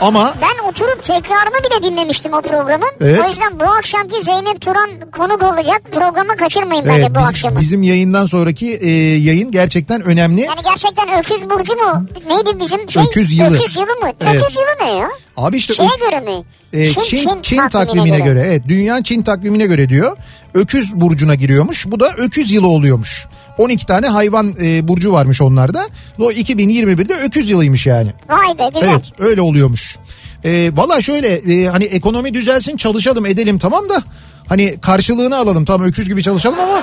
Ama 0.00 0.34
Ben 0.42 0.68
oturup 0.68 1.02
tekrarını 1.04 1.58
bile 1.64 1.90
dinlemiştim 1.90 2.32
o 2.32 2.42
programın. 2.42 2.88
Evet. 3.00 3.22
O 3.24 3.28
yüzden 3.28 3.60
bu 3.60 3.64
akşamki 3.64 4.22
Zeynep 4.24 4.60
Turan 4.60 4.90
konuk 5.16 5.42
olacak. 5.42 5.82
Programı 5.92 6.36
kaçırmayın 6.36 6.84
bence 6.86 7.00
evet, 7.00 7.10
bu 7.14 7.18
biz- 7.18 7.26
akşamı. 7.26 7.60
bizim 7.60 7.82
yayından 7.82 8.26
sonraki 8.26 8.72
e, 8.76 8.90
yayın 9.16 9.50
gerçekten 9.50 10.02
önemli. 10.02 10.40
Yani 10.40 10.60
gerçekten 10.64 11.18
öküz 11.18 11.50
burcu 11.50 11.72
mu? 11.74 12.06
Neydi 12.28 12.60
bizim 12.60 12.90
şey? 12.90 13.02
Öküz 13.02 13.32
yılı. 13.32 13.56
Öküz 13.56 13.76
yılı 13.76 13.86
mı? 14.02 14.12
Evet. 14.20 14.42
Öküz 14.42 14.56
yılı 14.56 14.90
ne 14.90 14.94
ya? 14.98 15.08
Abi 15.36 15.56
işte 15.56 15.74
Şeye 15.74 15.88
ö- 15.88 16.10
göre 16.10 16.20
mi? 16.20 16.44
e, 16.72 16.86
Çin, 16.86 17.42
Çin, 17.42 17.68
takvimine, 17.68 18.18
göre. 18.20 18.40
Evet 18.46 18.62
dünya 18.68 19.02
Çin 19.02 19.22
takvimine 19.22 19.66
göre 19.66 19.88
diyor. 19.88 20.16
Öküz 20.54 20.94
burcuna 21.00 21.34
giriyormuş. 21.34 21.86
Bu 21.86 22.00
da 22.00 22.12
öküz 22.18 22.50
yılı 22.50 22.68
oluyormuş. 22.68 23.26
12 23.58 23.86
tane 23.86 24.06
hayvan 24.06 24.54
e, 24.62 24.88
burcu 24.88 25.12
varmış 25.12 25.42
onlarda. 25.42 25.86
O 26.18 26.32
2021'de 26.32 27.14
öküz 27.14 27.50
yılıymış 27.50 27.86
yani. 27.86 28.12
Vay 28.28 28.58
be 28.58 28.70
güzel. 28.74 28.88
Evet 28.88 29.04
öyle 29.18 29.40
oluyormuş. 29.40 29.96
E, 30.44 30.70
Valla 30.76 31.00
şöyle 31.02 31.28
e, 31.28 31.66
hani 31.68 31.84
ekonomi 31.84 32.34
düzelsin 32.34 32.76
çalışalım 32.76 33.26
edelim 33.26 33.58
tamam 33.58 33.88
da 33.88 34.02
hani 34.48 34.80
karşılığını 34.80 35.36
alalım 35.36 35.64
tamam 35.64 35.86
öküz 35.88 36.08
gibi 36.08 36.22
çalışalım 36.22 36.60
ama 36.60 36.76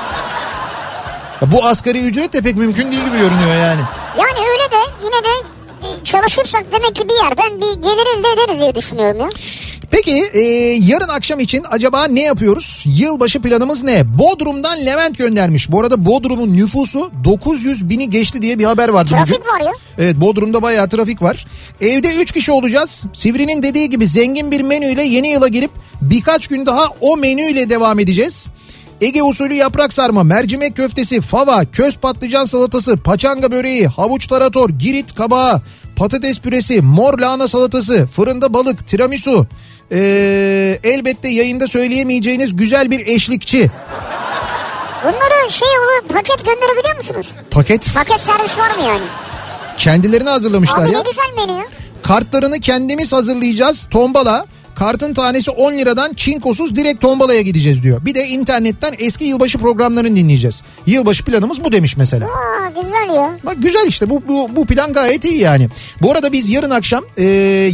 ya 1.42 1.52
bu 1.52 1.66
asgari 1.66 2.08
ücret 2.08 2.34
de 2.34 2.42
pek 2.42 2.56
mümkün 2.56 2.92
değil 2.92 3.06
gibi 3.06 3.18
görünüyor 3.18 3.56
yani. 3.56 3.82
Yani 4.20 4.48
öyle 4.52 4.72
de 4.72 4.92
yine 5.04 5.24
de 5.24 5.55
çalışırsak 6.06 6.66
demek 6.72 6.96
ki 6.96 7.10
bir 7.10 7.24
yerden 7.24 7.62
bir 7.62 7.82
gelir 7.82 8.20
elde 8.20 8.44
ederiz 8.44 8.60
diye 8.60 8.76
düşünüyorum 8.76 9.20
ya. 9.20 9.30
Peki 9.92 10.30
e, 10.34 10.40
yarın 10.82 11.08
akşam 11.08 11.40
için 11.40 11.64
acaba 11.72 12.08
ne 12.08 12.22
yapıyoruz? 12.22 12.84
Yılbaşı 12.86 13.42
planımız 13.42 13.84
ne? 13.84 14.18
Bodrum'dan 14.18 14.86
Levent 14.86 15.18
göndermiş. 15.18 15.72
Bu 15.72 15.80
arada 15.80 16.06
Bodrum'un 16.06 16.58
nüfusu 16.58 17.12
900 17.24 17.90
bini 17.90 18.10
geçti 18.10 18.42
diye 18.42 18.60
bir 18.60 18.66
haber 18.66 18.90
vardı 18.90 19.10
bugün. 19.14 19.26
Trafik 19.26 19.48
var 19.48 19.62
ya. 19.62 19.72
Evet 19.98 20.16
Bodrum'da 20.16 20.62
bayağı 20.62 20.90
trafik 20.90 21.22
var. 21.22 21.48
Evde 21.82 22.16
3 22.16 22.32
kişi 22.32 22.52
olacağız. 22.52 23.06
Sivri'nin 23.14 23.64
dediği 23.64 23.90
gibi 23.90 24.08
zengin 24.08 24.52
bir 24.52 24.62
menüyle 24.62 25.04
yeni 25.04 25.28
yıla 25.28 25.48
girip 25.48 25.72
birkaç 26.02 26.48
gün 26.48 26.66
daha 26.66 26.86
o 27.02 27.18
menüyle 27.18 27.70
devam 27.70 28.00
edeceğiz. 28.00 28.48
Ege 29.02 29.24
usulü 29.24 29.54
yaprak 29.54 29.94
sarma, 29.94 30.24
mercimek 30.24 30.76
köftesi, 30.76 31.22
fava, 31.22 31.66
köz 31.66 31.98
patlıcan 31.98 32.46
salatası, 32.46 32.98
paçanga 32.98 33.52
böreği, 33.52 33.88
havuç 33.88 34.28
tarator, 34.28 34.70
girit 34.70 35.16
kabağı, 35.16 35.62
patates 35.96 36.40
püresi, 36.40 36.82
mor 36.82 37.20
lahana 37.20 37.48
salatası, 37.48 38.08
fırında 38.08 38.54
balık, 38.54 38.88
tiramisu. 38.88 39.48
Ee, 39.92 40.80
elbette 40.84 41.28
yayında 41.30 41.68
söyleyemeyeceğiniz 41.68 42.56
güzel 42.56 42.92
bir 42.92 43.08
eşlikçi. 43.08 43.72
Bunları 45.04 45.52
şey 45.52 45.68
olur 45.68 46.08
paket 46.14 46.46
gönderebiliyor 46.46 46.96
musunuz? 46.98 47.28
Paket 47.52 47.94
Paket 47.94 48.20
servis 48.22 48.58
var 48.58 48.76
mı 48.78 48.84
yani? 48.84 49.04
kendilerini 49.78 50.30
hazırlamışlar 50.30 50.86
Abi 50.86 50.92
ya. 50.92 51.04
ne 51.04 51.10
güzel 51.10 51.48
menü. 51.48 51.66
Kartlarını 52.04 52.60
kendimiz 52.60 53.14
hazırlayacağız. 53.14 53.88
Tombala. 53.92 54.46
Kartın 54.76 55.14
tanesi 55.14 55.52
10 55.52 55.74
liradan 55.74 56.14
çinkosuz 56.14 56.76
direkt 56.76 57.02
tombalaya 57.02 57.42
gideceğiz 57.42 57.84
diyor. 57.84 58.06
Bir 58.06 58.16
de 58.16 58.28
internetten 58.28 58.96
eski 59.00 59.26
yılbaşı 59.26 59.58
programlarını 59.58 60.16
dinleyeceğiz. 60.16 60.64
Yılbaşı 60.86 61.26
planımız 61.26 61.64
bu 61.64 61.72
demiş 61.72 61.98
mesela. 61.98 62.26
Aa 62.26 62.82
güzel 62.82 63.16
ya. 63.16 63.38
Bak 63.44 63.56
güzel 63.58 63.88
işte 63.88 64.10
bu, 64.10 64.28
bu, 64.28 64.56
bu 64.56 64.66
plan 64.66 64.94
gayet 64.94 65.26
iyi 65.26 65.40
yani. 65.40 65.70
Bu 66.02 66.12
arada 66.12 66.32
biz 66.32 66.50
yarın 66.50 66.70
akşam 66.70 67.04
e, 67.18 67.24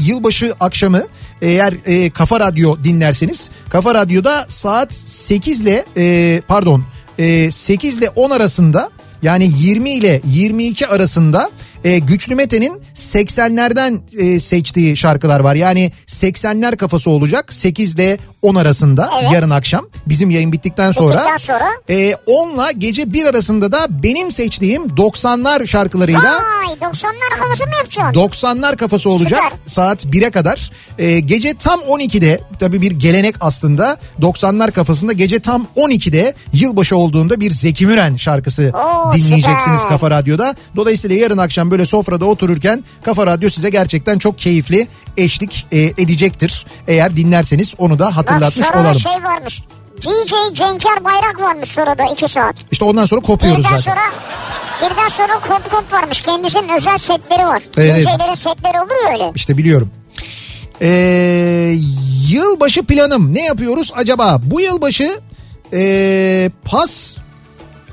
yılbaşı 0.05 0.53
akşamı 0.59 1.03
eğer 1.41 1.73
e, 1.85 2.09
Kafa 2.09 2.39
Radyo 2.39 2.83
dinlerseniz 2.83 3.49
Kafa 3.69 3.95
Radyo'da 3.95 4.45
saat 4.47 4.93
8 4.93 5.61
ile 5.61 5.85
e, 5.97 6.41
pardon 6.47 6.83
e, 7.19 7.51
8 7.51 7.97
ile 7.97 8.09
10 8.09 8.29
arasında 8.29 8.89
yani 9.21 9.51
20 9.59 9.89
ile 9.89 10.21
22 10.25 10.87
arasında 10.87 11.51
e, 11.83 11.99
Güçlü 11.99 12.35
Mete'nin 12.35 12.81
80'lerden 12.95 13.99
e, 14.17 14.39
seçtiği 14.39 14.97
şarkılar 14.97 15.39
var. 15.39 15.55
Yani 15.55 15.91
80'ler 16.07 16.77
kafası 16.77 17.09
olacak 17.09 17.53
8 17.53 17.95
ile 17.95 18.17
10 18.41 18.55
arasında 18.55 19.09
Evet. 19.21 19.31
yarın 19.33 19.49
akşam 19.49 19.85
bizim 20.05 20.29
yayın 20.29 20.51
bittikten 20.51 20.91
sonra. 20.91 21.13
Bittikten 21.13 21.37
sonra? 21.37 21.69
E, 21.89 22.11
10'la 22.11 22.71
gece 22.71 23.13
1 23.13 23.25
arasında 23.25 23.71
da 23.71 24.03
benim 24.03 24.31
seçtiğim 24.31 24.83
90'lar 24.85 25.67
şarkılarıyla 25.67 26.21
Vay 26.23 26.91
90'lar 26.91 27.39
havası 27.39 27.63
mı 27.63 27.71
yapacaksın? 27.77 28.13
90'lar 28.21 28.77
kafası 28.77 29.09
olacak 29.09 29.41
Süper. 29.43 29.59
saat 29.65 30.05
1'e 30.05 30.31
kadar. 30.31 30.71
Ee, 30.99 31.19
gece 31.19 31.53
tam 31.53 31.79
12'de 31.79 32.39
tabii 32.59 32.81
bir 32.81 32.91
gelenek 32.91 33.35
aslında 33.41 33.97
90'lar 34.21 34.71
kafasında 34.71 35.13
gece 35.13 35.39
tam 35.39 35.67
12'de 35.77 36.33
yılbaşı 36.53 36.97
olduğunda 36.97 37.39
bir 37.39 37.51
Zeki 37.51 37.85
Müren 37.85 38.15
şarkısı 38.15 38.71
Oo, 38.73 39.13
dinleyeceksiniz 39.13 39.81
süper. 39.81 39.89
Kafa 39.89 40.11
Radyo'da. 40.11 40.55
Dolayısıyla 40.75 41.15
yarın 41.15 41.37
akşam 41.37 41.71
böyle 41.71 41.85
sofrada 41.85 42.25
otururken 42.25 42.80
muhtemelen 42.81 43.03
Kafa 43.03 43.27
Radyo 43.27 43.49
size 43.49 43.69
gerçekten 43.69 44.17
çok 44.17 44.39
keyifli 44.39 44.87
eşlik 45.17 45.67
e, 45.71 45.79
edecektir. 45.79 46.65
Eğer 46.87 47.15
dinlerseniz 47.15 47.75
onu 47.77 47.99
da 47.99 48.17
hatırlatmış 48.17 48.67
Bak, 48.67 48.75
olalım. 48.75 48.99
şey 48.99 49.23
varmış. 49.23 49.61
DJ 50.01 50.53
Cenker 50.53 51.03
Bayrak 51.03 51.41
varmış 51.41 51.69
sırada 51.69 52.03
2 52.13 52.27
saat. 52.27 52.55
İşte 52.71 52.85
ondan 52.85 53.05
sonra 53.05 53.21
kopuyoruz 53.21 53.59
Birden 53.59 53.69
zaten. 53.69 53.91
sonra 53.91 54.01
birden 54.81 55.09
sonra 55.09 55.33
kop 55.33 55.71
kop 55.71 55.93
varmış. 55.93 56.21
Kendisinin 56.21 56.69
özel 56.69 56.97
setleri 56.97 57.45
var. 57.45 57.63
Evet. 57.77 57.95
DJ'lerin 57.95 58.33
setleri 58.33 58.79
olur 58.79 59.05
ya 59.05 59.13
öyle. 59.13 59.31
İşte 59.35 59.57
biliyorum. 59.57 59.91
Ee, 60.81 61.75
yılbaşı 62.29 62.83
planım 62.83 63.35
ne 63.35 63.45
yapıyoruz 63.45 63.91
acaba? 63.95 64.41
Bu 64.43 64.61
yılbaşı 64.61 65.19
ee, 65.73 66.51
pas 66.65 67.15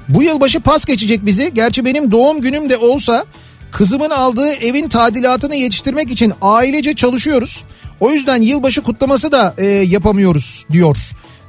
bu 0.08 0.22
yılbaşı 0.22 0.60
pas 0.60 0.84
geçecek 0.84 1.26
bizi. 1.26 1.54
Gerçi 1.54 1.84
benim 1.84 2.10
doğum 2.10 2.40
günüm 2.40 2.70
de 2.70 2.76
olsa 2.76 3.24
kızımın 3.72 4.10
aldığı 4.10 4.52
evin 4.52 4.88
tadilatını 4.88 5.56
yetiştirmek 5.56 6.10
için 6.10 6.32
ailece 6.42 6.94
çalışıyoruz. 6.94 7.64
O 8.00 8.10
yüzden 8.10 8.42
yılbaşı 8.42 8.82
kutlaması 8.82 9.32
da 9.32 9.54
ee, 9.58 9.66
yapamıyoruz 9.66 10.66
diyor. 10.72 10.96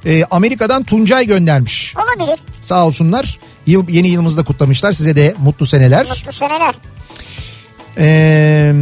Ee, 0.05 0.23
Amerika'dan 0.31 0.83
Tuncay 0.83 1.27
göndermiş. 1.27 1.95
Olabilir. 1.95 2.39
Sağ 2.61 2.85
olsunlar. 2.85 3.39
Yıl, 3.65 3.89
yeni 3.89 4.07
yılımızda 4.07 4.43
kutlamışlar. 4.43 4.91
Size 4.91 5.15
de 5.15 5.35
mutlu 5.37 5.65
seneler. 5.65 6.07
Mutlu 6.07 6.31
seneler. 6.31 6.75
Ee, 7.97 8.73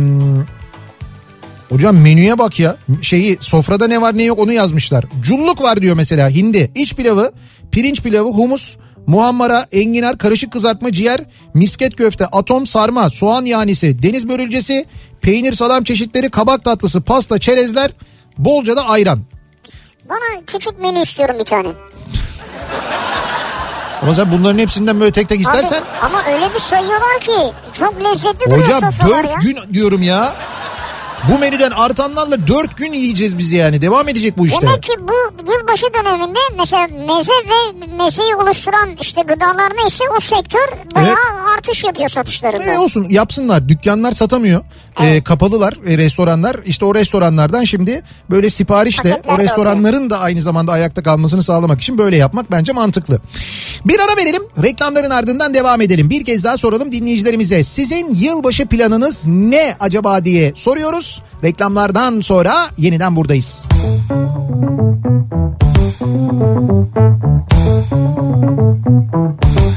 hocam 1.69 1.97
menüye 1.97 2.37
bak 2.37 2.59
ya. 2.59 2.75
Şeyi 3.01 3.37
sofrada 3.39 3.87
ne 3.87 4.01
var 4.01 4.17
ne 4.17 4.23
yok 4.23 4.39
onu 4.39 4.53
yazmışlar. 4.53 5.05
Culluk 5.21 5.61
var 5.61 5.81
diyor 5.81 5.95
mesela 5.95 6.29
hindi. 6.29 6.71
İç 6.75 6.95
pilavı, 6.95 7.31
pirinç 7.71 8.01
pilavı, 8.01 8.29
humus, 8.29 8.77
muhammara, 9.07 9.67
enginar, 9.71 10.17
karışık 10.17 10.51
kızartma, 10.51 10.91
ciğer, 10.91 11.19
misket 11.53 11.95
köfte, 11.95 12.25
atom 12.25 12.67
sarma, 12.67 13.09
soğan 13.09 13.45
yanisi, 13.45 14.03
deniz 14.03 14.29
börülcesi, 14.29 14.85
peynir 15.21 15.53
salam 15.53 15.83
çeşitleri, 15.83 16.29
kabak 16.29 16.63
tatlısı, 16.63 17.01
pasta, 17.01 17.39
çerezler, 17.39 17.91
bolca 18.37 18.75
da 18.75 18.85
ayran. 18.87 19.21
Bana 20.09 20.41
küçük 20.47 20.79
menü 20.79 20.99
istiyorum 20.99 21.35
bir 21.39 21.45
tane. 21.45 21.67
Ama 24.01 24.13
sen 24.13 24.31
bunların 24.31 24.59
hepsinden 24.59 24.99
böyle 24.99 25.11
tek 25.11 25.29
tek 25.29 25.41
istersen... 25.41 25.77
Abi, 25.77 25.85
ama 26.01 26.23
öyle 26.25 26.53
bir 26.55 26.59
sayıyorlar 26.59 27.19
ki 27.19 27.53
çok 27.73 28.03
lezzetli 28.03 28.45
duruyor 28.45 28.65
Hocam 28.65 28.91
sofralar 28.91 29.23
ya. 29.23 29.31
dört 29.31 29.41
gün 29.41 29.57
diyorum 29.73 30.03
ya. 30.03 30.33
Bu 31.33 31.39
menüden 31.39 31.71
artanlarla 31.71 32.47
dört 32.47 32.77
gün 32.77 32.93
yiyeceğiz 32.93 33.37
biz 33.37 33.51
yani. 33.51 33.81
Devam 33.81 34.07
edecek 34.09 34.37
bu 34.37 34.47
işte. 34.47 34.61
Demek 34.61 34.83
ki 34.83 34.93
bu 34.99 35.51
yılbaşı 35.51 35.85
döneminde 35.93 36.39
mesela 36.59 36.87
meze 36.87 37.31
ve 37.31 37.87
mezeyi 37.97 38.35
oluşturan 38.35 38.89
işte 39.01 39.21
gıdalar 39.21 39.71
neyse 39.83 40.03
o 40.17 40.19
sektör 40.19 40.67
bayağı 40.95 41.53
artış 41.57 41.83
yapıyor 41.83 42.09
satışlarında. 42.09 42.63
E 42.63 42.77
olsun 42.77 43.09
yapsınlar. 43.09 43.69
Dükkanlar 43.69 44.11
satamıyor. 44.11 44.61
E, 44.99 45.21
kapalılar 45.23 45.73
e, 45.87 45.97
restoranlar. 45.97 46.59
İşte 46.65 46.85
o 46.85 46.95
restoranlardan 46.95 47.63
şimdi 47.63 48.01
böyle 48.29 48.49
siparişle 48.49 49.09
Paketler 49.09 49.33
o 49.33 49.37
restoranların 49.37 50.09
da 50.09 50.19
aynı 50.19 50.41
zamanda 50.41 50.71
ayakta 50.71 51.03
kalmasını 51.03 51.43
sağlamak 51.43 51.81
için 51.81 51.97
böyle 51.97 52.17
yapmak 52.17 52.51
bence 52.51 52.73
mantıklı. 52.73 53.19
Bir 53.85 53.99
ara 53.99 54.17
verelim. 54.17 54.41
Reklamların 54.63 55.09
ardından 55.09 55.53
devam 55.53 55.81
edelim. 55.81 56.09
Bir 56.09 56.25
kez 56.25 56.43
daha 56.43 56.57
soralım 56.57 56.91
dinleyicilerimize. 56.91 57.63
Sizin 57.63 58.15
yılbaşı 58.15 58.65
planınız 58.65 59.27
ne 59.27 59.75
acaba 59.79 60.25
diye 60.25 60.53
soruyoruz. 60.55 61.21
Reklamlardan 61.43 62.21
sonra 62.21 62.55
yeniden 62.77 63.15
buradayız. 63.15 63.67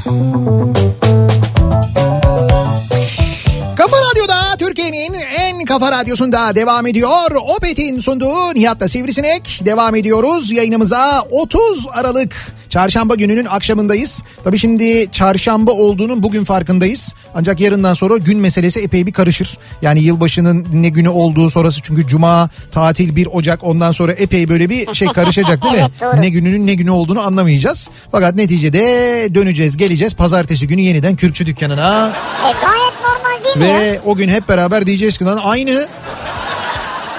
kafa 5.71 5.91
radyosunda 5.91 6.55
devam 6.55 6.87
ediyor. 6.87 7.31
Opet'in 7.57 7.99
sunduğu 7.99 8.53
Nihat'la 8.55 8.87
Sivrisinek 8.87 9.61
devam 9.65 9.95
ediyoruz. 9.95 10.51
Yayınımıza 10.51 11.25
30 11.31 11.87
Aralık 11.93 12.35
çarşamba 12.69 13.15
gününün 13.15 13.45
akşamındayız. 13.45 14.23
Tabii 14.43 14.57
şimdi 14.57 15.11
çarşamba 15.11 15.71
olduğunun 15.71 16.23
bugün 16.23 16.43
farkındayız. 16.43 17.13
Ancak 17.35 17.59
yarından 17.59 17.93
sonra 17.93 18.17
gün 18.17 18.39
meselesi 18.39 18.79
epey 18.79 19.05
bir 19.05 19.13
karışır. 19.13 19.57
Yani 19.81 19.99
yılbaşının 19.99 20.67
ne 20.73 20.89
günü 20.89 21.09
olduğu 21.09 21.49
sonrası 21.49 21.81
çünkü 21.81 22.07
cuma 22.07 22.49
tatil 22.71 23.15
1 23.15 23.27
Ocak 23.31 23.63
ondan 23.63 23.91
sonra 23.91 24.13
epey 24.13 24.49
böyle 24.49 24.69
bir 24.69 24.93
şey 24.93 25.07
karışacak 25.07 25.63
değil 25.63 25.73
mi? 25.73 25.79
Evet, 25.81 25.91
doğru. 26.01 26.21
Ne 26.21 26.29
gününün 26.29 26.67
ne 26.67 26.73
günü 26.73 26.89
olduğunu 26.89 27.21
anlamayacağız. 27.21 27.89
Fakat 28.11 28.35
neticede 28.35 28.79
döneceğiz 29.35 29.77
geleceğiz 29.77 30.13
pazartesi 30.15 30.67
günü 30.67 30.81
yeniden 30.81 31.15
Kürkçü 31.15 31.45
dükkanına. 31.45 32.13
E, 32.49 32.80
mi 33.55 33.65
ya? 33.65 33.79
Ve 33.79 33.99
o 34.05 34.15
gün 34.15 34.29
hep 34.29 34.49
beraber 34.49 34.85
diyeceğiz 34.85 35.17
ki 35.17 35.25
lan 35.25 35.39
aynı 35.43 35.87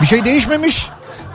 bir 0.01 0.07
şey 0.07 0.25
değişmemiş. 0.25 0.87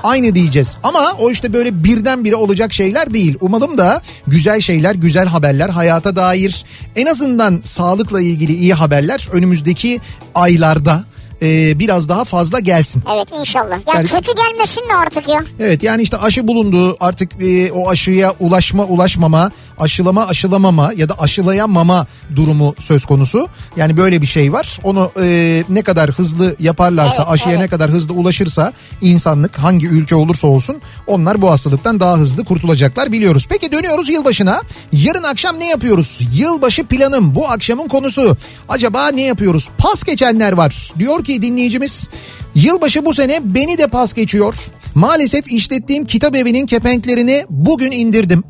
Aynı 0.04 0.36
diyeceğiz 0.36 0.78
ama 0.84 1.12
o 1.20 1.30
işte 1.32 1.54
böyle 1.54 1.84
birdenbire 1.84 2.36
olacak 2.36 2.74
şeyler 2.74 3.14
değil. 3.14 3.38
Umalım 3.42 3.78
da 3.78 4.02
güzel 4.28 4.62
şeyler, 4.62 4.96
güzel 4.96 5.26
haberler, 5.28 5.70
hayata 5.70 6.16
dair 6.16 6.66
en 6.96 7.06
azından 7.06 7.60
sağlıkla 7.64 8.22
ilgili 8.22 8.54
iyi 8.56 8.74
haberler 8.74 9.28
önümüzdeki 9.32 10.00
aylarda 10.36 11.04
e, 11.42 11.80
biraz 11.80 12.10
daha 12.10 12.24
fazla 12.26 12.60
gelsin. 12.60 13.04
Evet 13.16 13.28
inşallah. 13.40 13.72
Ya 13.72 13.94
Yani- 13.96 14.08
kötü 14.08 14.32
gelmesin 14.36 14.82
de 14.90 14.94
artık 14.96 15.28
ya. 15.30 15.44
Evet 15.60 15.84
yani 15.84 16.02
işte 16.02 16.18
aşı 16.18 16.48
bulundu 16.48 16.98
artık 17.00 17.32
e, 17.44 17.72
o 17.72 17.90
aşıya 17.90 18.34
ulaşma 18.40 18.84
ulaşmama 18.84 19.52
aşılama 19.80 20.28
aşılamama 20.28 20.92
ya 20.96 21.10
da 21.10 21.20
aşılayamama 21.20 22.08
durumu 22.36 22.74
söz 22.78 23.06
konusu. 23.06 23.48
Yani 23.78 23.98
böyle 23.98 24.22
bir 24.22 24.28
şey 24.28 24.54
var 24.54 24.80
onu 24.84 25.12
e, 25.22 25.64
ne 25.70 25.82
kadar 25.82 26.12
hızlı 26.12 26.56
yaparlarsa 26.60 27.24
Evet, 27.24 27.32
aşıya 27.32 27.56
evet. 27.56 27.62
ne 27.64 27.68
kadar 27.68 27.92
hızlı 27.92 28.14
ulaşırsa 28.14 28.74
insanlık 29.02 29.58
hangi 29.58 29.88
ülke 29.88 30.16
olursa 30.16 30.48
olsun 30.48 30.82
onlar 31.08 31.42
bu 31.42 31.52
hastalıktan 31.52 32.00
daha 32.00 32.18
hızlı 32.18 32.46
kurtulacaklar 32.46 33.12
biliyoruz. 33.12 33.46
Peki 33.50 33.72
dönüyoruz 33.72 34.10
yılbaşına 34.10 34.62
yarın 34.92 35.24
akşam 35.24 35.60
ne 35.60 35.68
yapıyoruz? 35.70 36.22
Yılbaşı 36.34 36.84
planım 36.84 37.36
bu 37.36 37.50
akşamın 37.50 37.88
konusu. 37.88 38.38
Acaba 38.70 39.08
ne 39.08 39.22
yapıyoruz? 39.22 39.70
Pas 39.78 40.04
geçenler 40.04 40.52
var 40.52 40.92
diyor 41.00 41.24
ki 41.24 41.42
dinleyicimiz 41.42 42.10
yılbaşı 42.56 43.06
bu 43.06 43.14
sene 43.14 43.40
beni 43.44 43.78
de 43.78 43.88
pas 43.88 44.14
geçiyor. 44.14 44.56
Maalesef 44.96 45.52
işlettiğim 45.52 46.06
kitap 46.06 46.36
evinin 46.36 46.66
kepenklerini 46.66 47.46
bugün 47.50 47.92
indirdim. 47.92 48.44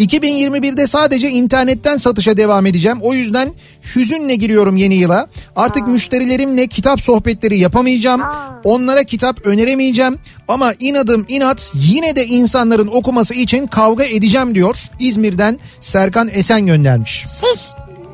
2021'de 0.00 0.86
sadece 0.86 1.30
internetten 1.30 1.96
satışa 1.96 2.36
devam 2.36 2.66
edeceğim. 2.66 2.98
O 3.02 3.14
yüzden 3.14 3.52
hüzünle 3.96 4.34
giriyorum 4.34 4.76
yeni 4.76 4.94
yıla. 4.94 5.26
Artık 5.56 5.88
müşterilerimle 5.88 6.66
kitap 6.66 7.00
sohbetleri 7.00 7.58
yapamayacağım. 7.58 8.22
Onlara 8.64 9.04
kitap 9.04 9.46
öneremeyeceğim. 9.46 10.18
Ama 10.48 10.74
inadım 10.78 11.26
inat 11.28 11.72
yine 11.74 12.16
de 12.16 12.26
insanların 12.26 12.86
okuması 12.86 13.34
için 13.34 13.66
kavga 13.66 14.04
edeceğim 14.04 14.54
diyor. 14.54 14.76
İzmir'den 14.98 15.58
Serkan 15.80 16.28
Esen 16.32 16.66
göndermiş. 16.66 17.26
Siz 17.28 17.72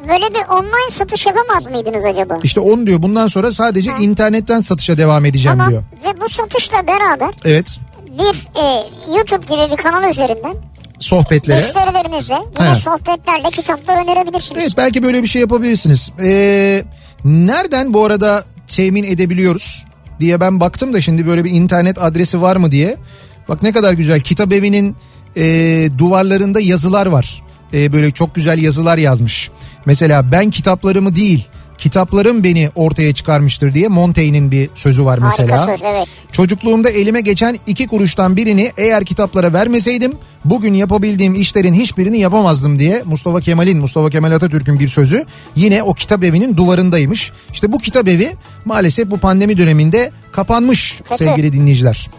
böyle 0.09 0.35
bir 0.35 0.49
online 0.51 0.91
satış 0.91 1.27
yapamaz 1.27 1.67
mıydınız 1.67 2.05
acaba? 2.05 2.37
İşte 2.43 2.61
onu 2.61 2.87
diyor 2.87 3.03
bundan 3.03 3.29
sonra 3.29 3.53
sadece 3.53 3.91
internetten 4.01 4.61
satışa 4.61 4.99
devam 4.99 5.25
edeceğim 5.25 5.59
Tamam. 5.59 5.71
diyor. 5.71 5.83
Ve 6.05 6.21
bu 6.21 6.29
satışla 6.29 6.87
beraber 6.87 7.35
Evet 7.45 7.81
bir 8.19 8.61
e, 8.63 8.89
YouTube 9.17 9.45
gibi 9.45 9.77
bir 9.77 9.83
kanal 9.83 10.11
üzerinden 10.11 10.55
sohbetlere. 11.01 11.61
müşterilerinize 11.61 12.39
yine 12.61 12.71
He. 12.71 12.75
sohbetlerle 12.75 13.51
kitaplar 13.51 14.05
önerebilirsiniz. 14.05 14.63
Evet 14.63 14.73
belki 14.77 15.03
böyle 15.03 15.23
bir 15.23 15.29
şey 15.29 15.41
yapabilirsiniz. 15.41 16.13
Ee, 16.23 16.83
nereden 17.25 17.95
bu 17.95 18.05
arada 18.05 18.45
temin 18.69 19.05
edebiliyoruz 19.05 19.85
diye 20.21 20.41
ben 20.41 20.61
baktım 20.61 20.93
da 20.95 21.01
şimdi 21.01 21.27
böyle 21.27 21.45
bir 21.45 21.51
internet 21.51 22.03
adresi 22.03 22.43
var 22.43 22.57
mı 22.57 22.71
diye. 22.73 22.97
Bak 23.49 23.63
ne 23.63 23.73
kadar 23.73 23.93
güzel 23.93 24.21
kitap 24.21 24.53
evinin 24.53 24.97
e, 25.37 25.45
duvarlarında 25.99 26.61
yazılar 26.61 27.07
var. 27.07 27.43
E, 27.75 27.93
böyle 27.93 28.11
çok 28.11 28.35
güzel 28.35 28.63
yazılar 28.63 28.99
yazmış. 28.99 29.51
Mesela 29.87 30.33
ben 30.33 30.51
kitaplarımı 30.51 31.17
değil 31.17 31.49
kitaplarım 31.79 32.45
beni 32.45 32.71
ortaya 32.75 33.15
çıkarmıştır 33.15 33.75
diye 33.75 33.89
Montaigne'in 33.89 34.51
bir 34.51 34.71
sözü 34.75 35.05
var 35.05 35.19
mesela. 35.19 35.59
Harika 35.61 35.77
söz 35.77 35.85
evet. 35.85 36.09
Çocukluğumda 36.33 36.91
elime 36.91 37.21
geçen 37.21 37.59
iki 37.67 37.87
kuruştan 37.87 38.37
birini 38.37 38.73
eğer 38.77 39.05
kitaplara 39.05 39.53
vermeseydim 39.53 40.13
bugün 40.45 40.75
yapabildiğim 40.75 41.35
işlerin 41.35 41.75
hiçbirini 41.75 42.19
yapamazdım 42.19 42.79
diye 42.79 43.03
Mustafa 43.05 43.41
Kemal'in, 43.41 43.79
Mustafa 43.79 44.11
Kemal 44.11 44.33
Atatürk'ün 44.33 44.81
bir 44.81 44.89
sözü 44.89 45.25
yine 45.57 45.83
o 45.83 45.95
kitap 45.95 46.25
evinin 46.25 46.57
duvarındaymış. 46.57 47.33
İşte 47.53 47.73
bu 47.73 47.79
kitap 47.79 48.09
evi 48.09 48.37
maalesef 48.65 49.11
bu 49.11 49.19
pandemi 49.19 49.59
döneminde 49.59 50.11
kapanmış 50.33 51.01
Kötü. 51.09 51.25
sevgili 51.25 51.53
dinleyiciler. 51.53 52.11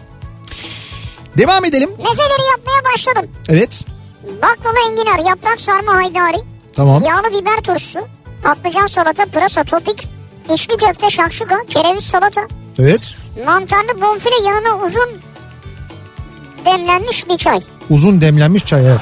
Devam 1.38 1.64
edelim. 1.64 1.90
Mezeleri 1.90 2.50
yapmaya 2.50 2.94
başladım. 2.94 3.30
Evet. 3.48 3.84
Baklava 4.42 4.76
enginar, 4.90 5.28
yaprak 5.30 5.60
sarma 5.60 5.94
haydari, 5.94 6.36
Tamam. 6.76 7.02
yağlı 7.02 7.40
biber 7.40 7.56
turşusu, 7.56 7.98
patlıcan 8.42 8.86
salata, 8.86 9.24
pırasa, 9.26 9.64
topik, 9.64 10.08
içli 10.54 10.76
köfte, 10.76 11.10
şakşuka, 11.10 11.56
kereviz 11.70 12.04
salata, 12.04 12.40
Evet. 12.78 13.14
mantarlı 13.46 14.00
bonfile 14.00 14.48
yanına 14.48 14.86
uzun 14.86 15.08
demlenmiş 16.64 17.28
bir 17.28 17.36
çay. 17.36 17.60
Uzun 17.90 18.20
demlenmiş 18.20 18.64
çay 18.64 18.86
evet. 18.86 19.00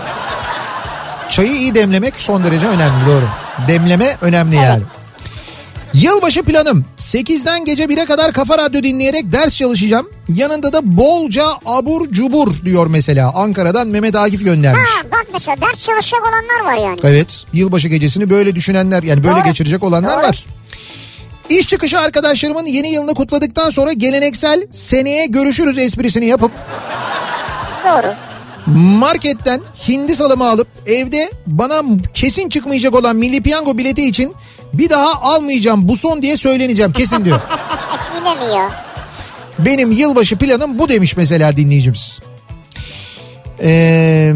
Çayı 1.31 1.53
iyi 1.53 1.75
demlemek 1.75 2.15
son 2.17 2.45
derece 2.45 2.67
önemli 2.67 3.07
doğru. 3.07 3.25
Demleme 3.69 4.17
önemli 4.21 4.57
yani. 4.57 4.83
Yılbaşı 5.97 6.43
planım 6.43 6.85
8'den 6.99 7.65
gece 7.65 7.85
1'e 7.85 8.05
kadar 8.05 8.33
Kafa 8.33 8.59
Radyo 8.59 8.83
dinleyerek 8.83 9.33
ders 9.33 9.57
çalışacağım. 9.57 10.11
Yanında 10.29 10.73
da 10.73 10.97
bolca 10.97 11.45
abur 11.67 12.11
cubur 12.11 12.65
diyor 12.65 12.87
mesela. 12.87 13.33
Ankara'dan 13.35 13.87
Mehmet 13.89 14.17
Akif 14.17 14.45
göndermiş. 14.45 14.81
Ha 14.91 15.03
bak 15.13 15.27
mesela 15.33 15.61
ders 15.61 15.85
çalışacak 15.87 16.21
olanlar 16.23 16.73
var 16.73 16.83
yani. 16.89 17.01
Evet 17.03 17.47
yılbaşı 17.53 17.89
gecesini 17.89 18.31
böyle 18.31 18.55
düşünenler 18.55 19.03
yani 19.03 19.25
böyle 19.25 19.37
Doğru. 19.37 19.45
geçirecek 19.45 19.83
olanlar 19.83 20.17
Doğru. 20.19 20.27
var. 20.27 20.47
İş 21.49 21.69
çıkışı 21.69 21.99
arkadaşlarımın 21.99 22.67
yeni 22.67 22.89
yılını 22.89 23.15
kutladıktan 23.15 23.71
sonra 23.71 23.93
geleneksel 23.93 24.67
seneye 24.71 25.27
görüşürüz 25.27 25.79
esprisini 25.79 26.27
yapıp 26.27 26.53
Doğru. 27.85 28.15
marketten 28.99 29.61
hindi 29.89 30.17
salamı 30.17 30.49
alıp 30.49 30.69
evde 30.87 31.31
bana 31.47 31.83
kesin 32.15 32.49
çıkmayacak 32.49 32.95
olan 32.95 33.17
milli 33.17 33.43
piyango 33.43 33.79
bileti 33.79 34.09
için 34.09 34.35
bir 34.79 34.91
daha 34.91 35.13
almayacağım 35.23 35.89
bu 35.89 35.97
son 35.97 36.23
diye 36.23 36.37
söyleneceğim 36.37 36.93
kesin 36.93 37.25
diyor. 37.25 37.41
Yine 38.19 38.35
mi 38.35 38.55
ya? 38.55 38.71
Benim 39.59 39.93
yılbaşı 39.93 40.37
planım 40.37 40.79
bu 40.79 40.89
demiş 40.89 41.17
mesela 41.17 41.57
dinleyicimiz. 41.57 42.21
Ee, 43.63 44.33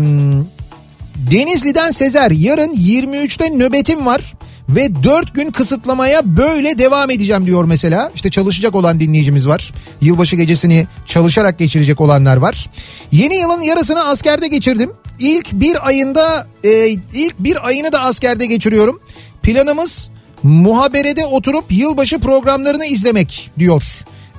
Denizli'den 1.17 1.91
Sezer 1.91 2.31
yarın 2.31 2.75
23'te 2.75 3.59
nöbetim 3.59 4.07
var 4.07 4.35
ve 4.69 5.03
4 5.03 5.35
gün 5.35 5.51
kısıtlamaya 5.51 6.37
böyle 6.37 6.79
devam 6.79 7.11
edeceğim 7.11 7.47
diyor 7.47 7.65
mesela. 7.65 8.11
İşte 8.15 8.31
çalışacak 8.31 8.75
olan 8.75 9.01
dinleyicimiz 9.01 9.49
var. 9.49 9.73
Yılbaşı 10.01 10.37
gecesini 10.37 10.87
çalışarak 11.07 11.59
geçirecek 11.59 12.01
olanlar 12.01 12.37
var. 12.37 12.71
Yeni 13.13 13.37
yılın 13.37 13.61
yarısını 13.61 14.05
askerde 14.05 14.49
geçirdim. 14.49 14.93
İlk 15.19 15.53
bir 15.53 15.87
ayında 15.87 16.47
e, 16.65 16.89
ilk 17.15 17.39
bir 17.39 17.67
ayını 17.67 17.93
da 17.93 18.01
askerde 18.01 18.47
geçiriyorum. 18.47 19.01
Planımız 19.43 20.11
muhaberede 20.43 21.27
oturup 21.27 21.65
yılbaşı 21.71 22.19
programlarını 22.19 22.87
izlemek 22.87 23.51
diyor. 23.59 23.83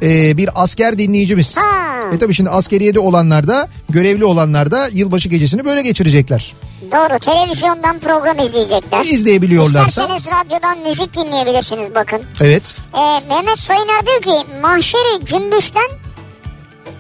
Ee, 0.02 0.38
bir 0.38 0.50
asker 0.56 0.98
dinleyicimiz. 0.98 1.58
Ha. 1.58 2.00
E 2.14 2.18
tabii 2.18 2.34
şimdi 2.34 2.50
askeriyede 2.50 3.00
olanlar 3.00 3.48
da 3.48 3.68
görevli 3.90 4.26
olanlar 4.26 4.72
da 4.72 4.90
yılbaşı 4.94 5.30
gecesini 5.30 5.66
böyle 5.66 5.82
geçirecekler. 5.82 6.54
Doğru 6.92 7.20
televizyondan 7.20 8.00
program 8.00 8.40
izleyecekler. 8.40 9.06
İzleyebiliyorlarsa. 9.06 10.02
İsterseniz 10.02 10.26
radyodan 10.26 10.80
müzik 10.90 11.16
dinleyebilirsiniz 11.18 11.96
bakın. 11.96 12.22
Evet. 12.42 12.80
Ee, 12.94 13.28
Mehmet 13.30 13.60
Soyner 13.60 14.06
diyor 14.06 14.22
ki 14.22 14.52
mahşeri 14.62 15.26
cümbüşten 15.26 15.88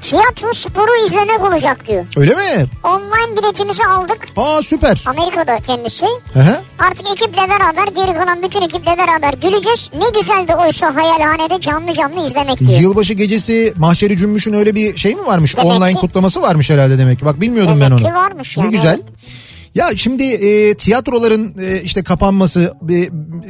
tiyatro 0.02 0.54
sporu 0.54 1.06
izlemek 1.08 1.42
olacak 1.44 1.88
diyor. 1.88 2.06
Öyle 2.18 2.36
mi? 2.36 2.66
Online 2.84 3.38
biletimizi 3.38 3.84
aldık. 3.86 4.18
Aa 4.38 4.62
süper. 4.64 5.04
Amerika'da 5.08 5.58
kendisi. 5.68 6.06
Hı 6.34 6.40
hı. 6.40 6.62
Artık 6.80 7.06
ekiple 7.12 7.42
beraber 7.50 7.88
geri 7.96 8.18
kalan 8.18 8.44
bütün 8.44 8.62
ekiple 8.62 8.98
beraber 8.98 9.34
güleceğiz. 9.34 9.90
Ne 10.00 10.20
güzeldi 10.20 10.56
oysa 10.56 10.96
hayalhanede 10.96 11.62
canlı 11.62 11.94
canlı 11.94 12.28
izlemek 12.28 12.60
diyor. 12.60 12.80
Yılbaşı 12.80 13.14
gecesi 13.14 13.74
Mahşeri 13.78 14.18
Cümbüş'ün 14.18 14.54
öyle 14.54 14.76
bir 14.76 14.98
şey 14.98 15.16
mi 15.16 15.26
varmış? 15.26 15.58
Demek 15.58 15.72
Online 15.72 15.94
ki- 15.94 16.00
kutlaması 16.00 16.42
varmış 16.42 16.70
herhalde 16.70 16.98
demek 16.98 17.20
ki. 17.20 17.26
Bak 17.26 17.42
bilmiyordum 17.42 17.74
ben 17.82 17.92
Demek 17.92 18.00
onu. 18.06 18.08
ki 18.08 18.16
varmış 18.16 18.58
Ne 18.58 18.64
yani, 18.64 18.72
güzel. 18.72 18.94
evet. 18.94 19.41
Ya 19.76 19.90
şimdi 19.96 20.24
e, 20.24 20.74
tiyatroların 20.74 21.56
e, 21.62 21.82
işte 21.82 22.04
kapanması 22.04 22.74
e, 22.90 23.10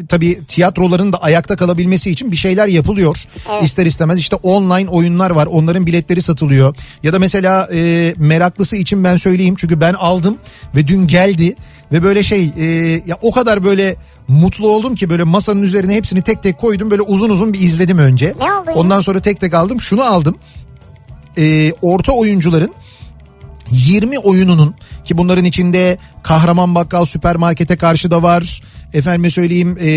tabii 0.10 0.40
tiyatroların 0.48 1.14
da 1.14 1.18
ayakta 1.18 1.56
kalabilmesi 1.56 2.12
için 2.12 2.32
bir 2.32 2.38
şeyler 2.38 2.68
yapılıyor. 2.68 3.26
İster 3.62 3.86
istemez 3.86 4.20
işte 4.20 4.36
online 4.36 4.90
oyunlar 4.90 5.32
var 5.32 5.46
onların 5.52 5.86
biletleri 5.86 6.22
satılıyor. 6.22 6.76
Ya 7.04 7.14
da 7.14 7.20
mesela 7.20 7.70
e, 7.74 8.14
meraklısı 8.18 8.76
için 8.76 9.04
ben 9.04 9.16
söyleyeyim 9.16 9.56
çünkü 9.58 9.82
ben 9.82 9.94
aldım 9.94 10.38
ve 10.76 10.88
dün 10.88 11.08
geldi 11.08 11.56
ve 11.92 12.04
böyle 12.04 12.24
şey 12.24 12.52
e, 12.58 12.66
ya 13.06 13.18
o 13.22 13.32
kadar 13.32 13.64
böyle 13.64 13.96
mutlu 14.28 14.70
oldum 14.70 14.96
ki 14.96 15.10
böyle 15.10 15.24
masanın 15.24 15.62
üzerine 15.62 15.96
hepsini 15.96 16.22
tek 16.22 16.44
tek 16.44 16.58
koydum 16.58 16.92
böyle 16.92 17.02
uzun 17.02 17.30
uzun 17.30 17.54
bir 17.54 17.60
izledim 17.60 17.98
önce. 17.98 18.34
Ne 18.40 18.54
oldu? 18.54 18.72
Ondan 18.76 19.00
sonra 19.00 19.20
tek 19.20 19.40
tek 19.40 19.54
aldım 19.54 19.82
şunu 19.82 20.04
aldım 20.04 20.36
e, 21.38 21.74
orta 21.82 22.14
oyuncuların 22.14 22.74
20 23.72 24.20
oyununun 24.20 24.76
ki 25.06 25.18
bunların 25.18 25.46
içinde 25.46 25.98
Kahraman 26.24 26.76
Bakkal 26.76 27.06
Süpermarket'e 27.06 27.76
karşı 27.76 28.12
da 28.12 28.24
var. 28.24 28.62
Efendime 28.94 29.30
söyleyeyim 29.30 29.78
e, 29.82 29.92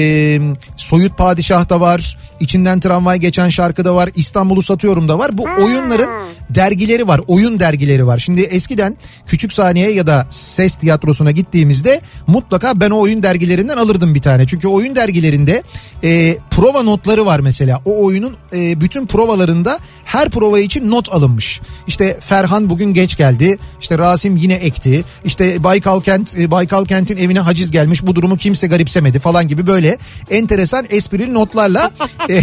Soyut 0.77 1.19
Padişah 1.19 1.69
da 1.69 1.81
var. 1.81 2.17
İçinden 2.41 2.81
tramvay 2.81 3.19
geçen 3.19 3.49
şarkı 3.49 3.85
da 3.85 3.95
var. 3.95 4.11
İstanbul'u 4.17 4.63
satıyorum 4.63 5.09
da 5.09 5.19
var. 5.19 5.39
Bu 5.39 5.45
oyunların 5.65 6.09
dergileri 6.51 7.09
var. 7.09 7.21
Oyun 7.27 7.59
dergileri 7.59 8.07
var. 8.07 8.19
Şimdi 8.19 8.41
eskiden 8.41 8.97
Küçük 9.27 9.53
Saniye 9.53 9.91
ya 9.91 10.07
da 10.07 10.27
Ses 10.31 10.77
Tiyatrosu'na 10.77 11.31
gittiğimizde 11.31 12.01
mutlaka 12.27 12.81
ben 12.81 12.91
o 12.91 13.01
oyun 13.01 13.23
dergilerinden 13.23 13.77
alırdım 13.77 14.15
bir 14.15 14.23
tane. 14.23 14.47
Çünkü 14.47 14.69
oyun 14.69 14.95
dergilerinde 14.95 15.63
e, 16.05 16.37
prova 16.51 16.83
notları 16.83 17.27
var 17.27 17.41
mesela. 17.41 17.81
O 17.85 18.05
oyunun 18.05 18.37
e, 18.53 18.81
bütün 18.81 19.07
provalarında 19.07 19.79
her 20.05 20.31
prova 20.31 20.59
için 20.59 20.91
not 20.91 21.15
alınmış. 21.15 21.61
İşte 21.87 22.17
Ferhan 22.21 22.71
bugün 22.71 22.95
geç 22.95 23.17
geldi. 23.17 23.59
İşte 23.81 23.99
Rasim 23.99 24.37
yine 24.37 24.55
ekti. 24.55 25.05
İşte 25.25 25.65
Baykal 25.65 26.01
Kent, 26.15 26.39
e, 26.39 26.51
Baykal 26.51 26.85
Kent'in 26.85 27.17
evine 27.17 27.41
haciz 27.41 27.71
gelmiş. 27.71 28.07
Bu 28.07 28.15
durumu 28.15 28.37
kimse 28.37 28.67
garipsemedi 28.67 29.19
falan 29.19 29.49
gibi 29.49 29.67
böyle 29.67 29.99
enteresan 30.31 30.87
esprili 30.91 31.35
notlarla 31.35 31.91
e, 32.31 32.41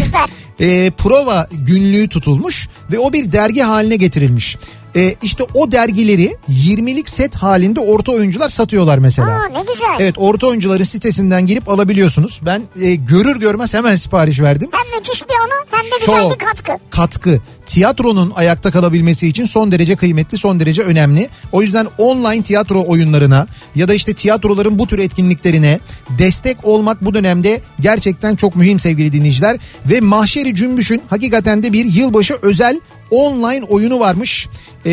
e, 0.60 0.92
prova 0.92 1.48
günlüğü 1.52 2.10
tutulmuş 2.10 2.70
ve 2.92 3.00
o 3.00 3.14
bir 3.14 3.32
dergi 3.32 3.62
haline 3.62 3.96
getirilmiş. 3.96 4.58
E, 4.96 5.16
işte 5.22 5.44
o 5.54 5.72
dergileri 5.72 6.38
20'lik 6.50 7.10
set 7.10 7.36
halinde 7.36 7.80
orta 7.80 8.12
oyuncular 8.12 8.50
satıyorlar 8.50 8.98
mesela. 8.98 9.30
Aa 9.30 9.48
ne 9.48 9.62
güzel. 9.74 9.96
Evet 10.00 10.16
orta 10.18 10.48
oyuncuların 10.48 10.84
sitesinden 10.84 11.48
girip 11.48 11.70
alabiliyorsunuz. 11.70 12.40
Ben 12.46 12.62
e, 12.82 12.96
görür 12.96 13.40
görmez 13.40 13.74
hemen 13.74 13.96
sipariş 13.96 14.40
verdim. 14.40 14.70
Hem 14.72 15.00
müthiş 15.00 15.22
bir 15.30 15.34
anı 15.36 15.66
hem 15.72 15.84
de 15.84 15.96
güzel 16.00 16.22
Çok 16.22 16.40
bir 16.40 16.46
katkı. 16.46 16.72
katkı. 16.90 17.40
Tiyatronun 17.66 18.32
ayakta 18.36 18.72
kalabilmesi 18.72 19.28
için 19.28 19.46
son 19.46 19.72
derece 19.72 19.96
kıymetli, 19.96 20.38
son 20.38 20.60
derece 20.60 20.82
önemli. 20.82 21.30
O 21.52 21.62
yüzden 21.62 21.88
online 21.98 22.44
tiyatro 22.44 22.84
oyunlarına 22.88 23.48
ya 23.76 23.88
da 23.88 23.94
işte 23.94 24.14
tiyatroların 24.14 24.80
bu 24.80 24.88
tür 24.88 25.00
etkinliklerine 25.00 25.80
destek 26.10 26.58
olmak 26.64 27.06
bu 27.06 27.14
dönemde 27.14 27.62
gerçekten 27.80 28.36
çok 28.36 28.56
mühim 28.56 28.80
sevgili 28.80 29.14
dinleyiciler. 29.14 29.58
Ve 29.86 30.02
Mahşeri 30.02 30.56
Cümbüş'ün 30.56 31.02
hakikaten 31.10 31.64
de 31.64 31.74
bir 31.74 31.86
yılbaşı 31.86 32.38
özel 32.42 32.80
online 33.12 33.64
oyunu 33.64 34.00
varmış. 34.00 34.48
Ee, 34.86 34.92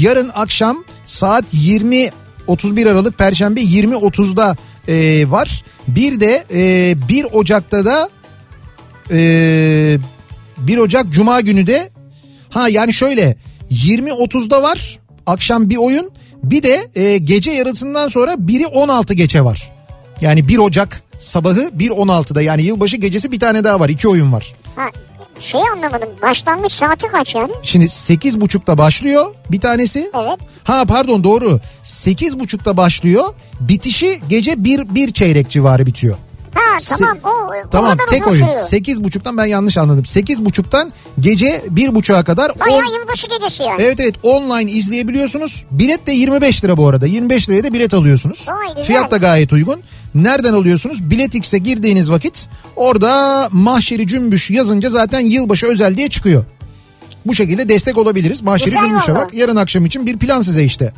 yarın 0.00 0.30
akşam 0.34 0.84
saat 1.04 1.44
20 1.52 2.10
31 2.46 2.86
Aralık 2.86 3.18
Perşembe 3.18 3.60
20.30'da 3.60 4.56
e, 4.88 5.30
var. 5.30 5.64
Bir 5.88 6.20
de 6.20 6.44
e, 6.54 6.94
1 7.08 7.26
Ocak'ta 7.32 7.84
da 7.84 8.08
e, 9.10 9.98
1 10.58 10.78
Ocak 10.78 11.10
Cuma 11.10 11.40
günü 11.40 11.66
de 11.66 11.90
ha 12.50 12.68
yani 12.68 12.92
şöyle 12.92 13.36
20.30'da 13.70 14.62
var 14.62 14.98
akşam 15.26 15.70
bir 15.70 15.76
oyun 15.76 16.10
bir 16.42 16.62
de 16.62 16.90
e, 16.94 17.18
gece 17.18 17.50
yarısından 17.50 18.08
sonra 18.08 18.34
biri 18.38 18.66
16 18.66 19.14
geçe 19.14 19.44
var. 19.44 19.72
Yani 20.20 20.48
1 20.48 20.58
Ocak 20.58 21.02
sabahı 21.18 21.60
1.16'da 21.60 22.42
yani 22.42 22.62
yılbaşı 22.62 22.96
gecesi 22.96 23.32
bir 23.32 23.40
tane 23.40 23.64
daha 23.64 23.80
var 23.80 23.88
iki 23.88 24.08
oyun 24.08 24.32
var. 24.32 24.54
Ha, 24.76 24.90
şey 25.40 25.60
anlamadım 25.72 26.08
başlangıç 26.22 26.72
saati 26.72 27.08
kaç 27.08 27.34
yani? 27.34 27.52
Şimdi 27.62 27.84
8.30'da 27.84 28.78
başlıyor 28.78 29.34
bir 29.50 29.60
tanesi. 29.60 30.10
Evet. 30.14 30.38
Ha 30.64 30.84
pardon 30.84 31.24
doğru 31.24 31.60
8.30'da 31.84 32.76
başlıyor 32.76 33.24
bitişi 33.60 34.20
gece 34.28 34.64
1, 34.64 34.94
1 34.94 35.12
çeyrek 35.12 35.50
civarı 35.50 35.86
bitiyor. 35.86 36.16
Ha 36.54 36.78
tamam 36.98 37.18
o, 37.24 37.28
o 37.28 37.70
Tamam 37.70 37.96
tek 38.10 38.26
oyun. 38.26 38.38
sürüyor. 38.38 38.58
8.30'dan 38.58 39.36
ben 39.36 39.44
yanlış 39.46 39.78
anladım. 39.78 40.02
8.30'dan 40.04 40.92
gece 41.20 41.64
1.30'a 41.74 42.24
kadar 42.24 42.58
Bayağı 42.60 42.78
on- 42.78 43.00
yılbaşı 43.00 43.26
gecesi 43.28 43.62
yani. 43.62 43.82
Evet 43.82 44.00
evet 44.00 44.14
online 44.22 44.70
izleyebiliyorsunuz. 44.72 45.64
Bilet 45.70 46.06
de 46.06 46.12
25 46.12 46.64
lira 46.64 46.76
bu 46.76 46.88
arada. 46.88 47.06
25 47.06 47.48
liraya 47.48 47.64
da 47.64 47.72
bilet 47.72 47.94
alıyorsunuz. 47.94 48.46
Vay, 48.48 48.68
güzel. 48.68 48.84
Fiyat 48.84 49.10
da 49.10 49.16
gayet 49.16 49.52
uygun. 49.52 49.80
Nereden 50.14 50.52
alıyorsunuz? 50.52 51.10
Bilet 51.10 51.34
X'e 51.34 51.58
girdiğiniz 51.58 52.10
vakit 52.10 52.48
orada 52.76 53.48
Mahşeri 53.52 54.06
Cümbüş 54.06 54.50
yazınca 54.50 54.90
zaten 54.90 55.20
yılbaşı 55.20 55.66
özel 55.66 55.96
diye 55.96 56.08
çıkıyor. 56.08 56.44
Bu 57.26 57.34
şekilde 57.34 57.68
destek 57.68 57.98
olabiliriz. 57.98 58.42
Mahşeri 58.42 58.70
Güzel 58.70 58.80
Cümbüş'e 58.80 59.14
bak. 59.14 59.34
Yarın 59.34 59.56
akşam 59.56 59.86
için 59.86 60.06
bir 60.06 60.18
plan 60.18 60.40
size 60.40 60.64
işte. 60.64 60.92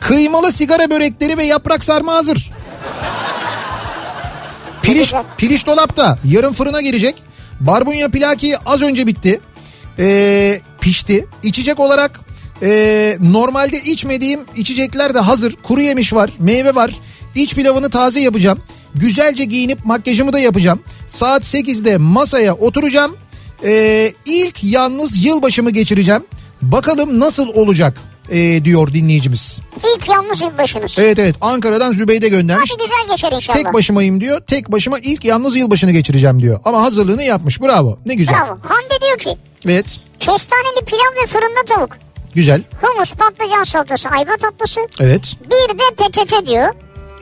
Kıymalı 0.00 0.52
sigara 0.52 0.90
börekleri 0.90 1.38
ve 1.38 1.44
yaprak 1.44 1.84
sarma 1.84 2.14
hazır. 2.14 2.50
Piliş, 4.82 5.02
güzel. 5.02 5.22
piliş 5.38 5.66
dolapta. 5.66 6.18
Yarın 6.24 6.52
fırına 6.52 6.80
girecek. 6.80 7.14
Barbunya 7.60 8.08
pilaki 8.08 8.58
az 8.58 8.82
önce 8.82 9.06
bitti. 9.06 9.40
Ee, 9.98 10.60
pişti. 10.80 11.26
İçecek 11.42 11.80
olarak 11.80 12.20
e, 12.62 13.18
normalde 13.20 13.80
içmediğim 13.82 14.40
içecekler 14.56 15.14
de 15.14 15.18
hazır. 15.18 15.54
Kuru 15.62 15.80
yemiş 15.80 16.12
var, 16.12 16.30
meyve 16.38 16.74
var. 16.74 16.90
İç 17.34 17.54
pilavını 17.54 17.90
taze 17.90 18.20
yapacağım. 18.20 18.58
Güzelce 18.94 19.44
giyinip 19.44 19.84
makyajımı 19.84 20.32
da 20.32 20.38
yapacağım. 20.38 20.80
Saat 21.06 21.42
8'de 21.42 21.96
masaya 21.96 22.54
oturacağım. 22.54 23.16
Ee, 23.64 24.12
ilk 24.26 24.64
yalnız 24.64 25.24
yılbaşımı 25.24 25.70
geçireceğim. 25.70 26.22
Bakalım 26.62 27.20
nasıl 27.20 27.48
olacak? 27.48 28.00
e, 28.30 28.64
diyor 28.64 28.94
dinleyicimiz. 28.94 29.60
İlk 29.96 30.08
yalnız 30.08 30.40
yılbaşınız. 30.40 30.96
Evet 30.98 31.18
evet 31.18 31.36
Ankara'dan 31.40 31.92
Zübeyde 31.92 32.28
göndermiş. 32.28 32.70
Hadi 32.74 32.82
güzel 32.82 33.14
geçer 33.16 33.32
inşallah. 33.36 33.56
Tek 33.56 33.74
başımayım 33.74 34.20
diyor. 34.20 34.40
Tek 34.40 34.72
başıma 34.72 34.98
ilk 34.98 35.24
yalnız 35.24 35.56
yılbaşını 35.56 35.90
geçireceğim 35.90 36.40
diyor. 36.40 36.60
Ama 36.64 36.82
hazırlığını 36.82 37.22
yapmış. 37.22 37.62
Bravo. 37.62 37.98
Ne 38.06 38.14
güzel. 38.14 38.34
Bravo. 38.34 38.58
Hande 38.62 39.00
diyor 39.06 39.18
ki 39.18 39.36
Evet. 39.66 40.00
kestaneli 40.20 40.84
pilav 40.86 41.22
ve 41.22 41.26
fırında 41.26 41.64
tavuk. 41.74 41.90
Güzel. 42.34 42.62
Humus, 42.82 43.12
patlıcan 43.12 43.64
salatası, 43.64 44.08
ayva 44.08 44.36
tatlısı. 44.36 44.80
Evet. 45.00 45.36
Bir 45.44 45.78
de 45.78 45.94
PTT 45.96 46.46
diyor. 46.46 46.74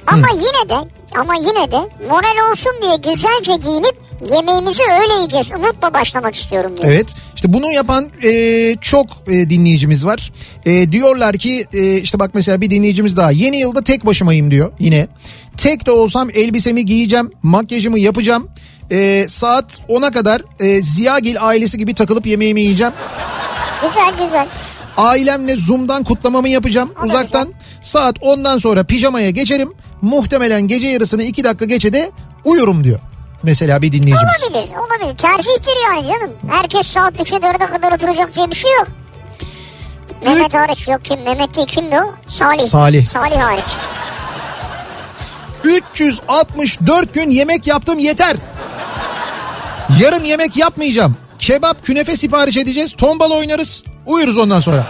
Ama 0.06 0.28
yine 0.34 0.68
de 0.68 0.88
ama 1.20 1.34
yine 1.34 1.70
de 1.72 1.88
moral 2.08 2.50
olsun 2.50 2.72
diye 2.82 2.96
güzelce 2.96 3.56
giyinip 3.56 3.96
yemeğimizi 4.32 4.82
öyle 5.02 5.14
yiyeceğiz. 5.14 5.52
Umutla 5.52 5.94
başlamak 5.94 6.34
istiyorum 6.34 6.76
diyor. 6.76 6.88
Evet 6.92 7.14
işte 7.34 7.52
bunu 7.52 7.72
yapan 7.72 8.10
e, 8.24 8.76
çok 8.80 9.06
e, 9.26 9.50
dinleyicimiz 9.50 10.06
var. 10.06 10.32
E, 10.66 10.92
diyorlar 10.92 11.36
ki 11.36 11.66
e, 11.72 11.96
işte 11.96 12.18
bak 12.18 12.30
mesela 12.34 12.60
bir 12.60 12.70
dinleyicimiz 12.70 13.16
daha 13.16 13.30
yeni 13.30 13.56
yılda 13.56 13.82
tek 13.82 14.06
başımayım 14.06 14.50
diyor 14.50 14.72
yine. 14.78 15.08
Tek 15.56 15.86
de 15.86 15.90
olsam 15.90 16.30
elbisemi 16.30 16.84
giyeceğim 16.86 17.30
makyajımı 17.42 17.98
yapacağım. 17.98 18.48
E, 18.90 19.24
saat 19.28 19.80
10'a 19.88 20.10
kadar 20.10 20.42
e, 20.60 20.82
Ziyagil 20.82 21.36
ailesi 21.40 21.78
gibi 21.78 21.94
takılıp 21.94 22.26
yemeğimi 22.26 22.60
yiyeceğim. 22.60 22.92
Güzel 23.82 24.24
güzel. 24.24 24.48
Ailemle 24.96 25.56
Zoom'dan 25.56 26.04
kutlamamı 26.04 26.48
yapacağım 26.48 26.90
O 27.02 27.04
uzaktan. 27.04 27.54
Saat 27.82 28.18
10'dan 28.18 28.58
sonra 28.58 28.84
pijamaya 28.84 29.30
geçerim. 29.30 29.72
Muhtemelen 30.02 30.68
gece 30.68 30.86
yarısını 30.86 31.22
2 31.22 31.44
dakika 31.44 31.64
geçe 31.64 31.92
de 31.92 32.10
uyurum 32.44 32.84
diyor. 32.84 32.98
Mesela 33.42 33.82
bir 33.82 33.92
dinleyicimiz. 33.92 34.42
Olabilir 34.50 34.70
olabilir. 34.76 35.18
Tercihtir 35.18 35.72
yani 35.86 36.06
canım. 36.06 36.30
Herkes 36.50 36.86
saat 36.86 37.14
3'e 37.20 37.36
4'e 37.38 37.66
kadar 37.66 37.92
oturacak 37.92 38.34
diye 38.34 38.50
bir 38.50 38.54
şey 38.54 38.72
yok. 38.72 38.86
Mehmet 40.26 40.54
hariç 40.54 40.88
yok 40.88 41.04
kim? 41.04 41.22
Mehmet 41.22 41.56
değil 41.56 41.66
kimdi 41.68 41.96
o? 42.00 42.14
Salih. 42.28 42.64
Salih. 42.64 43.06
Salih 43.08 43.36
hariç. 43.42 43.64
364 45.64 47.14
gün 47.14 47.30
yemek 47.30 47.66
yaptım 47.66 47.98
yeter. 47.98 48.36
Yarın 50.00 50.24
yemek 50.24 50.56
yapmayacağım. 50.56 51.16
Kebap 51.38 51.84
künefe 51.84 52.16
sipariş 52.16 52.56
edeceğiz. 52.56 52.92
Tombala 52.98 53.34
oynarız. 53.34 53.84
Uyuruz 54.06 54.38
ondan 54.38 54.60
sonra. 54.60 54.86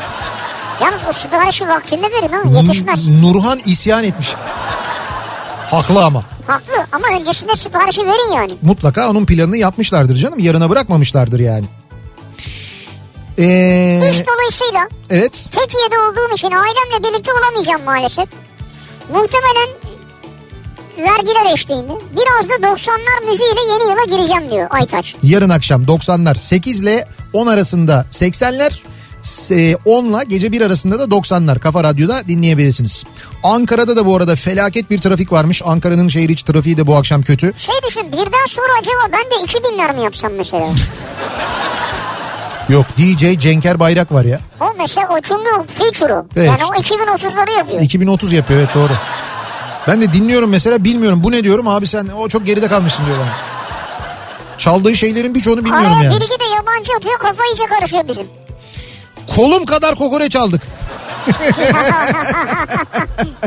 Yalnız 0.81 1.01
o 1.09 1.13
siparişi 1.13 1.69
vaktinde 1.69 2.11
verin 2.11 2.33
ha. 2.33 2.61
Yetişmez. 2.63 3.09
Nurhan 3.09 3.61
isyan 3.67 4.05
etmiş. 4.05 4.29
Haklı 5.73 6.05
ama. 6.05 6.25
Haklı 6.47 6.87
ama 6.93 7.09
öncesinde 7.21 7.57
siparişi 7.57 8.07
verin 8.07 8.33
yani. 8.33 8.53
Mutlaka 8.63 9.11
onun 9.11 9.27
planını 9.27 9.57
yapmışlardır 9.57 10.17
canım. 10.17 10.39
Yarına 10.39 10.71
bırakmamışlardır 10.71 11.41
yani. 11.41 11.65
Ee, 13.39 14.01
İş 14.11 14.27
dolayısıyla 14.27 14.89
evet. 15.11 15.49
Fethiye'de 15.51 15.99
olduğum 15.99 16.35
için 16.35 16.51
ailemle 16.51 17.09
birlikte 17.09 17.33
olamayacağım 17.33 17.83
maalesef. 17.85 18.29
Muhtemelen 19.13 19.69
vergiler 20.99 21.53
eşliğinde. 21.55 21.93
Biraz 22.13 22.49
da 22.63 22.69
90'lar 22.69 23.31
müziğiyle 23.31 23.61
yeni 23.73 23.83
yıla 23.91 24.05
gireceğim 24.17 24.51
diyor 24.51 24.67
Aytaç. 24.71 25.15
Yarın 25.23 25.51
akşam 25.51 25.83
90'lar 25.83 26.35
8 26.39 26.83
ile 26.83 27.09
10 27.33 27.47
arasında 27.47 28.07
80'ler 28.11 28.73
10 29.85 30.05
ile 30.05 30.25
gece 30.29 30.53
1 30.53 30.61
arasında 30.61 30.99
da 30.99 31.05
90'lar 31.17 31.59
Kafa 31.61 31.85
Radyo'da 31.85 32.29
dinleyebilirsiniz. 32.29 33.05
Ankara'da 33.43 33.97
da 33.97 34.07
bu 34.07 34.17
arada 34.17 34.37
felaket 34.37 34.91
bir 34.91 34.99
trafik 34.99 35.33
varmış. 35.33 35.63
Ankara'nın 35.65 36.09
şehir 36.09 36.29
içi 36.29 36.45
trafiği 36.45 36.77
de 36.77 36.87
bu 36.87 36.97
akşam 36.97 37.23
kötü. 37.23 37.53
Şey 37.57 37.75
düşün 37.89 38.13
birden 38.13 38.47
sonra 38.49 38.69
acaba 38.81 39.13
ben 39.13 39.31
de 39.31 39.53
2000'ler 39.53 39.97
mi 39.97 40.03
yapsam 40.03 40.33
mesela? 40.33 40.67
Yok 42.69 42.87
DJ 42.99 43.39
Cenker 43.43 43.81
Bayrak 43.81 44.13
var 44.13 44.25
ya. 44.25 44.41
o 44.61 44.65
mesela 44.79 45.09
o 45.11 45.21
çünkü 45.21 45.51
o 45.61 45.65
feature'u. 45.67 46.27
Evet. 46.37 46.49
Yani 46.49 46.65
o 46.65 46.75
2030'ları 46.75 47.59
yapıyor. 47.59 47.81
2030 47.81 48.33
yapıyor 48.33 48.61
evet 48.61 48.75
doğru. 48.75 48.93
Ben 49.89 50.03
de 50.03 50.13
dinliyorum 50.13 50.51
mesela 50.51 50.85
bilmiyorum 50.85 51.21
bu 51.25 51.33
ne 51.33 51.45
diyorum 51.45 51.69
abi 51.69 51.87
sen 51.87 52.09
o 52.19 52.29
çok 52.29 52.47
geride 52.47 52.69
kalmışsın 52.69 53.07
diyor 53.07 53.17
bana. 53.19 53.29
Çaldığı 54.59 54.97
şeylerin 54.97 55.35
birçoğunu 55.35 55.65
bilmiyorum 55.65 55.93
Araya 55.93 56.03
yani. 56.05 56.17
bir 56.17 56.27
iki 56.27 56.41
de 56.41 56.45
yabancı 56.45 56.93
atıyor 56.97 57.19
kafa 57.19 57.43
iyice 57.53 57.65
karışıyor 57.67 58.09
bizim. 58.09 58.27
Kolum 59.37 59.65
kadar 59.65 59.95
kokoreç 59.95 60.37
aldık. 60.37 60.63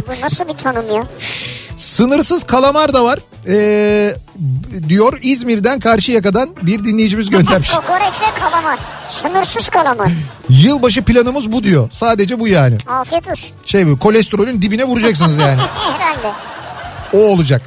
Bu 0.07 0.11
nasıl 0.21 0.47
bir 0.47 0.53
tanım 0.53 0.95
ya? 0.95 1.03
Sınırsız 1.77 2.43
kalamar 2.43 2.93
da 2.93 3.03
var. 3.03 3.19
Ee, 3.47 4.15
diyor 4.89 5.19
İzmir'den 5.21 5.79
Karşıyaka'dan 5.79 6.49
bir 6.61 6.83
dinleyicimiz 6.83 7.29
göndermiş. 7.29 7.69
Kokoreç 7.75 8.13
ve 8.21 8.39
kalamar. 8.39 8.79
Sınırsız 9.09 9.69
kalamar. 9.69 10.11
Yılbaşı 10.49 11.03
planımız 11.03 11.51
bu 11.51 11.63
diyor. 11.63 11.89
Sadece 11.91 12.39
bu 12.39 12.47
yani. 12.47 12.77
Afiyet 12.88 13.27
olsun. 13.27 13.49
Şey 13.65 13.88
bu 13.88 13.99
kolesterolün 13.99 14.61
dibine 14.61 14.83
vuracaksınız 14.83 15.38
yani. 15.38 15.59
Herhalde. 15.99 16.31
O 17.13 17.17
olacak. 17.17 17.61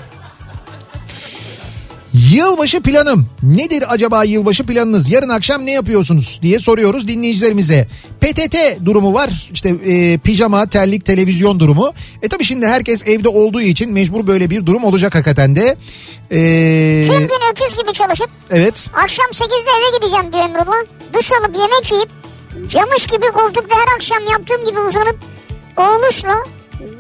Yılbaşı 2.19 2.81
planım 2.81 3.27
nedir 3.43 3.85
acaba 3.89 4.25
yılbaşı 4.25 4.67
planınız 4.67 5.11
yarın 5.11 5.29
akşam 5.29 5.67
ne 5.67 5.71
yapıyorsunuz 5.71 6.39
diye 6.43 6.59
soruyoruz 6.59 7.09
dinleyicilerimize. 7.09 7.89
PTT 8.21 8.57
durumu 8.85 9.15
var 9.15 9.51
işte 9.53 9.69
e, 9.69 10.19
pijama 10.19 10.67
terlik 10.67 11.05
televizyon 11.05 11.61
durumu. 11.61 11.93
E 12.23 12.29
tabi 12.29 12.45
şimdi 12.45 12.67
herkes 12.67 13.07
evde 13.07 13.29
olduğu 13.29 13.61
için 13.61 13.93
mecbur 13.93 14.27
böyle 14.27 14.51
bir 14.51 14.67
durum 14.67 14.85
olacak 14.85 15.15
hakikaten 15.15 15.57
de. 15.57 15.77
E, 16.31 16.39
Tüm 17.09 17.19
gün 17.21 17.41
öküz 17.53 17.79
gibi 17.83 17.93
çalışıp 17.93 18.31
evet 18.51 18.91
akşam 18.95 19.27
8'de 19.27 19.55
eve 19.55 19.97
gideceğim 19.99 20.33
diyor 20.33 20.45
Emrullah. 20.45 20.85
Duş 21.15 21.33
alıp 21.33 21.57
yemek 21.57 21.93
yiyip 21.93 22.09
camış 22.71 23.07
gibi 23.07 23.27
koltukta 23.35 23.77
her 23.77 23.95
akşam 23.97 24.27
yaptığım 24.33 24.65
gibi 24.71 24.79
uzanıp 24.81 25.17
oğluşla 25.77 26.35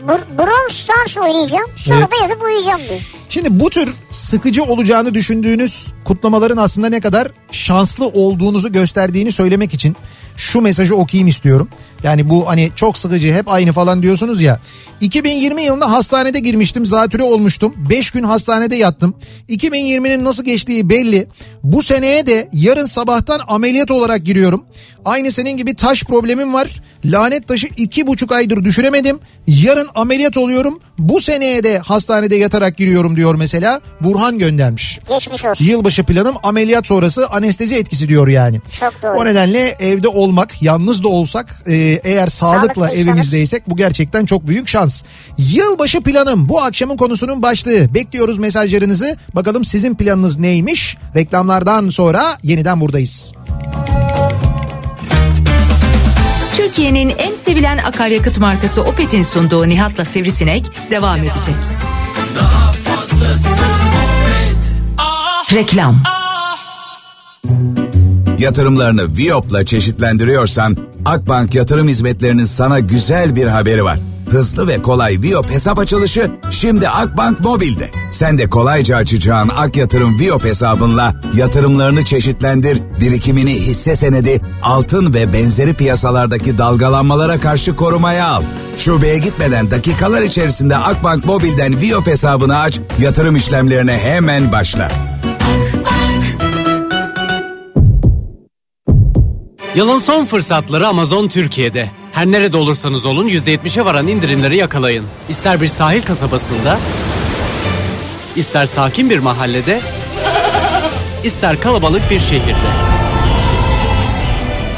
Br- 0.08 0.38
Brawl 0.38 0.72
Stars 0.72 1.18
oynayacağım. 1.18 1.70
Sonra 1.76 1.98
Evet. 1.98 2.12
da 2.12 2.22
yatıp 2.22 2.42
uyuyacağım 2.42 2.80
diyor. 2.88 3.00
Şimdi 3.28 3.60
bu 3.60 3.70
tür 3.70 3.94
sıkıcı 4.10 4.62
olacağını 4.64 5.14
düşündüğünüz 5.14 5.92
kutlamaların 6.04 6.56
aslında 6.56 6.88
ne 6.88 7.00
kadar 7.00 7.32
şanslı 7.52 8.06
olduğunuzu 8.06 8.72
gösterdiğini 8.72 9.32
söylemek 9.32 9.74
için 9.74 9.96
şu 10.36 10.60
mesajı 10.60 10.96
okuyayım 10.96 11.28
istiyorum. 11.28 11.68
Yani 12.02 12.30
bu 12.30 12.48
hani 12.48 12.70
çok 12.76 12.98
sıkıcı 12.98 13.32
hep 13.34 13.48
aynı 13.48 13.72
falan 13.72 14.02
diyorsunuz 14.02 14.40
ya. 14.40 14.60
2020 15.00 15.62
yılında 15.62 15.90
hastanede 15.90 16.40
girmiştim 16.40 16.86
zatürre 16.86 17.22
olmuştum. 17.22 17.74
5 17.90 18.10
gün 18.10 18.22
hastanede 18.22 18.76
yattım. 18.76 19.14
2020'nin 19.48 20.24
nasıl 20.24 20.44
geçtiği 20.44 20.88
belli. 20.90 21.26
Bu 21.62 21.82
seneye 21.82 22.26
de 22.26 22.48
yarın 22.52 22.86
sabahtan 22.86 23.40
ameliyat 23.48 23.90
olarak 23.90 24.24
giriyorum. 24.24 24.64
Aynı 25.04 25.32
senin 25.32 25.56
gibi 25.56 25.74
taş 25.74 26.04
problemim 26.04 26.54
var. 26.54 26.82
Lanet 27.04 27.48
taşı 27.48 27.68
iki 27.76 28.06
buçuk 28.06 28.32
aydır 28.32 28.64
düşüremedim. 28.64 29.20
Yarın 29.46 29.88
ameliyat 29.94 30.36
oluyorum. 30.36 30.80
Bu 30.98 31.20
seneye 31.20 31.64
de 31.64 31.78
hastanede 31.78 32.36
yatarak 32.36 32.76
giriyorum 32.76 33.16
diyor 33.16 33.34
mesela. 33.34 33.80
Burhan 34.00 34.38
göndermiş. 34.38 35.00
Geçmiş 35.08 35.44
olsun. 35.44 35.64
Yılbaşı 35.64 36.04
planım 36.04 36.34
ameliyat 36.42 36.86
sonrası 36.86 37.28
anestezi 37.28 37.76
etkisi 37.76 38.08
diyor 38.08 38.28
yani. 38.28 38.60
Çok 38.80 39.02
doğru. 39.02 39.18
O 39.18 39.24
nedenle 39.24 39.76
evde 39.80 40.08
olmak, 40.08 40.62
yalnız 40.62 41.04
da 41.04 41.08
olsak 41.08 41.62
e, 41.66 41.87
eğer 41.90 42.26
sağlıkla 42.26 42.66
Sağlıklıysanız. 42.66 43.08
evimizdeysek 43.08 43.70
bu 43.70 43.76
gerçekten 43.76 44.24
çok 44.26 44.46
büyük 44.46 44.68
şans. 44.68 45.02
Yılbaşı 45.38 46.00
planım 46.00 46.48
bu 46.48 46.62
akşamın 46.62 46.96
konusunun 46.96 47.42
başlığı. 47.42 47.94
Bekliyoruz 47.94 48.38
mesajlarınızı. 48.38 49.16
Bakalım 49.34 49.64
sizin 49.64 49.94
planınız 49.94 50.38
neymiş? 50.38 50.96
Reklamlardan 51.16 51.88
sonra 51.88 52.38
yeniden 52.42 52.80
buradayız. 52.80 53.32
Türkiye'nin 56.56 57.12
en 57.18 57.34
sevilen 57.34 57.78
akaryakıt 57.78 58.38
markası 58.38 58.82
Opet'in 58.82 59.22
sunduğu 59.22 59.68
Nihat'la 59.68 60.04
Sivrisinek 60.04 60.70
devam 60.90 61.18
edecek. 61.18 61.54
Reklam 65.52 66.02
Yatırımlarını 68.38 69.16
Viop'la 69.16 69.64
çeşitlendiriyorsan 69.64 70.76
Akbank 71.04 71.54
Yatırım 71.54 71.88
Hizmetlerinin 71.88 72.44
sana 72.44 72.80
güzel 72.80 73.36
bir 73.36 73.46
haberi 73.46 73.84
var. 73.84 73.98
Hızlı 74.30 74.68
ve 74.68 74.82
kolay 74.82 75.18
Viop 75.22 75.50
hesap 75.50 75.78
açılışı 75.78 76.30
şimdi 76.50 76.88
Akbank 76.88 77.40
Mobil'de. 77.40 77.90
Sen 78.10 78.38
de 78.38 78.50
kolayca 78.50 78.96
açacağın 78.96 79.50
Ak 79.56 79.76
Yatırım 79.76 80.18
Viop 80.20 80.44
hesabınla 80.44 81.14
yatırımlarını 81.34 82.04
çeşitlendir, 82.04 82.82
birikimini 83.00 83.54
hisse 83.54 83.96
senedi, 83.96 84.40
altın 84.62 85.14
ve 85.14 85.32
benzeri 85.32 85.74
piyasalardaki 85.74 86.58
dalgalanmalara 86.58 87.40
karşı 87.40 87.76
korumaya 87.76 88.26
al. 88.26 88.42
Şubeye 88.78 89.18
gitmeden 89.18 89.70
dakikalar 89.70 90.22
içerisinde 90.22 90.76
Akbank 90.76 91.24
Mobil'den 91.24 91.80
Viop 91.80 92.06
hesabını 92.06 92.58
aç, 92.58 92.80
yatırım 93.00 93.36
işlemlerine 93.36 93.98
hemen 93.98 94.52
başla. 94.52 95.17
Yılın 99.78 99.98
son 99.98 100.24
fırsatları 100.24 100.88
Amazon 100.88 101.28
Türkiye'de. 101.28 101.90
Her 102.12 102.26
nerede 102.26 102.56
olursanız 102.56 103.04
olun 103.04 103.28
%70'e 103.28 103.84
varan 103.84 104.06
indirimleri 104.06 104.56
yakalayın. 104.56 105.04
İster 105.28 105.60
bir 105.60 105.68
sahil 105.68 106.02
kasabasında, 106.02 106.78
ister 108.36 108.66
sakin 108.66 109.10
bir 109.10 109.18
mahallede, 109.18 109.80
ister 111.24 111.60
kalabalık 111.60 112.10
bir 112.10 112.20
şehirde. 112.20 112.70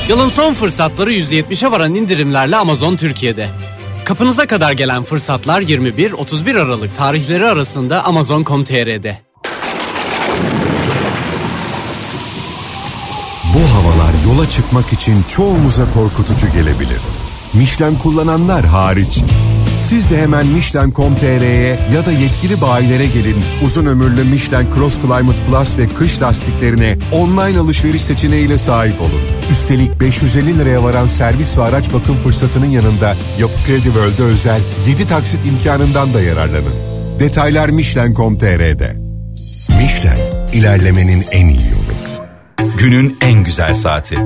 Yılın 0.09 0.29
son 0.29 0.55
fırsatları 0.55 1.13
%70'e 1.13 1.71
varan 1.71 1.95
indirimlerle 1.95 2.57
Amazon 2.57 2.97
Türkiye'de. 2.97 3.49
Kapınıza 4.05 4.47
kadar 4.47 4.73
gelen 4.73 5.05
fırsatlar 5.05 5.63
21-31 5.63 6.61
Aralık 6.61 6.97
tarihleri 6.97 7.47
arasında 7.47 8.05
Amazon.com.tr'de. 8.05 9.19
Bu 13.55 13.61
havalar 13.61 14.15
yola 14.41 14.51
çıkmak 14.51 14.93
için 14.93 15.23
çoğumuza 15.29 15.93
korkutucu 15.95 16.53
gelebilir. 16.53 17.01
Michelin 17.55 17.95
kullananlar 17.95 18.65
hariç. 18.65 19.21
Siz 19.79 20.11
de 20.11 20.23
hemen 20.23 20.47
Michelin.com.tr'ye 20.47 21.81
ya 21.95 22.07
da 22.07 22.13
yetkili 22.13 22.61
bayilere 22.61 23.07
gelin. 23.07 23.37
Uzun 23.65 23.87
ömürlü 23.87 24.25
Michelin 24.25 24.75
Cross 24.75 24.95
Climate 25.03 25.45
Plus 25.45 25.79
ve 25.79 25.89
kış 25.89 26.23
lastiklerine 26.23 26.99
online 27.13 27.59
alışveriş 27.59 28.03
seçeneğiyle 28.03 28.59
sahip 28.59 29.01
olun. 29.01 29.21
Üstelik 29.51 30.01
550 30.01 30.59
liraya 30.59 30.83
varan 30.83 31.07
servis 31.07 31.59
ve 31.59 31.63
araç 31.63 31.93
bakım 31.93 32.17
fırsatının 32.17 32.71
yanında 32.71 33.17
Yapı 33.39 33.65
Kredi 33.67 33.85
World'e 33.85 34.23
özel 34.23 34.61
7 34.89 35.09
taksit 35.09 35.47
imkanından 35.47 36.15
da 36.15 36.21
yararlanın. 36.21 36.75
Detaylar 37.21 37.69
Michelin.com.tr'de. 37.69 38.97
Michelin, 39.79 40.51
ilerlemenin 40.53 41.25
en 41.31 41.49
iyi 41.49 41.67
yolu. 41.71 41.80
Günün 42.79 43.19
en 43.21 43.45
güzel 43.45 43.75
saati. 43.75 44.19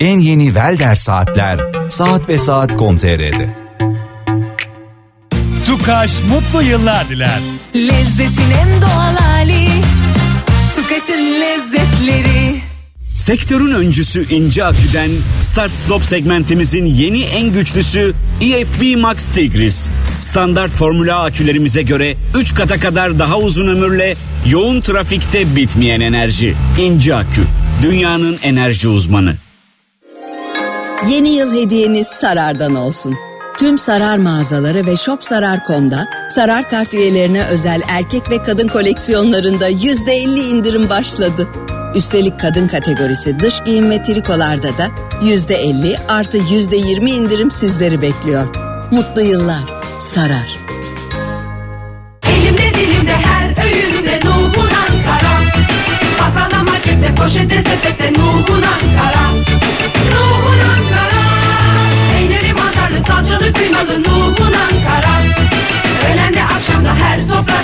En 0.00 0.18
yeni 0.18 0.44
Welder 0.44 0.96
saatler 0.96 1.58
saat 1.90 2.28
ve 2.28 2.38
saat.com.tr'de. 2.38 3.54
Tukaş 5.66 6.12
mutlu 6.22 6.62
yıllar 6.62 7.08
diler. 7.08 7.40
Lezzetin 7.74 8.50
en 8.50 8.82
doğal 8.82 9.16
hali 9.16 9.68
Tukaş'ın 10.76 11.40
lezzetleri 11.40 12.65
Sektörün 13.16 13.70
öncüsü 13.70 14.34
İnce 14.34 14.64
Akü'den 14.64 15.10
Start 15.40 15.72
Stop 15.72 16.02
segmentimizin 16.02 16.86
yeni 16.86 17.22
en 17.22 17.52
güçlüsü 17.52 18.14
EFB 18.40 18.98
Max 18.98 19.28
Tigris. 19.28 19.88
Standart 20.20 20.70
formüla 20.70 21.22
akülerimize 21.22 21.82
göre 21.82 22.16
3 22.34 22.54
kata 22.54 22.80
kadar 22.80 23.18
daha 23.18 23.38
uzun 23.38 23.68
ömürle 23.68 24.16
yoğun 24.50 24.80
trafikte 24.80 25.56
bitmeyen 25.56 26.00
enerji. 26.00 26.54
İnce 26.80 27.14
Akü, 27.14 27.42
dünyanın 27.82 28.38
enerji 28.42 28.88
uzmanı. 28.88 29.34
Yeni 31.10 31.28
yıl 31.28 31.62
hediyeniz 31.62 32.06
Sarar'dan 32.06 32.74
olsun. 32.74 33.14
Tüm 33.58 33.78
Sarar 33.78 34.16
mağazaları 34.16 34.86
ve 34.86 34.96
shopsarar.com'da 34.96 36.08
Sarar 36.30 36.70
kart 36.70 36.94
üyelerine 36.94 37.44
özel 37.44 37.82
erkek 37.88 38.30
ve 38.30 38.42
kadın 38.42 38.68
koleksiyonlarında 38.68 39.70
%50 39.70 40.48
indirim 40.48 40.90
başladı. 40.90 41.48
Üstelik 41.96 42.40
kadın 42.40 42.68
kategorisi 42.68 43.40
dış 43.40 43.60
giyim 43.64 43.90
ve 43.90 44.02
trikolarda 44.02 44.78
da 44.78 44.88
%50 45.22 45.96
artı 46.08 46.38
%20 46.38 47.10
indirim 47.10 47.50
sizleri 47.50 48.02
bekliyor. 48.02 48.46
Mutlu 48.90 49.20
yıllar. 49.20 49.62
Sarar. 50.00 50.56
Elimde 52.28 52.74
dilimde 52.74 53.16
her 53.16 53.64
öğünde 53.64 54.20
Nuhun 54.24 54.70
Ankara 54.70 55.40
Bakkalda 56.20 56.62
markette 56.62 57.14
poşete 57.14 57.62
sepette 57.62 58.12
Nuhun 58.12 58.62
Ankara 58.62 59.30
Nuhun 60.10 60.60
Ankara 60.60 61.22
Peynirli 62.12 62.52
mantarlı 62.52 63.06
salçalı 63.06 63.52
kıymalı 63.52 64.02
Nuhun 64.02 64.52
Ankara 64.52 65.16
Öğlen 66.12 66.34
de 66.34 66.42
akşam 66.44 66.84
da 66.84 66.94
her 66.94 67.22
sofrada 67.22 67.55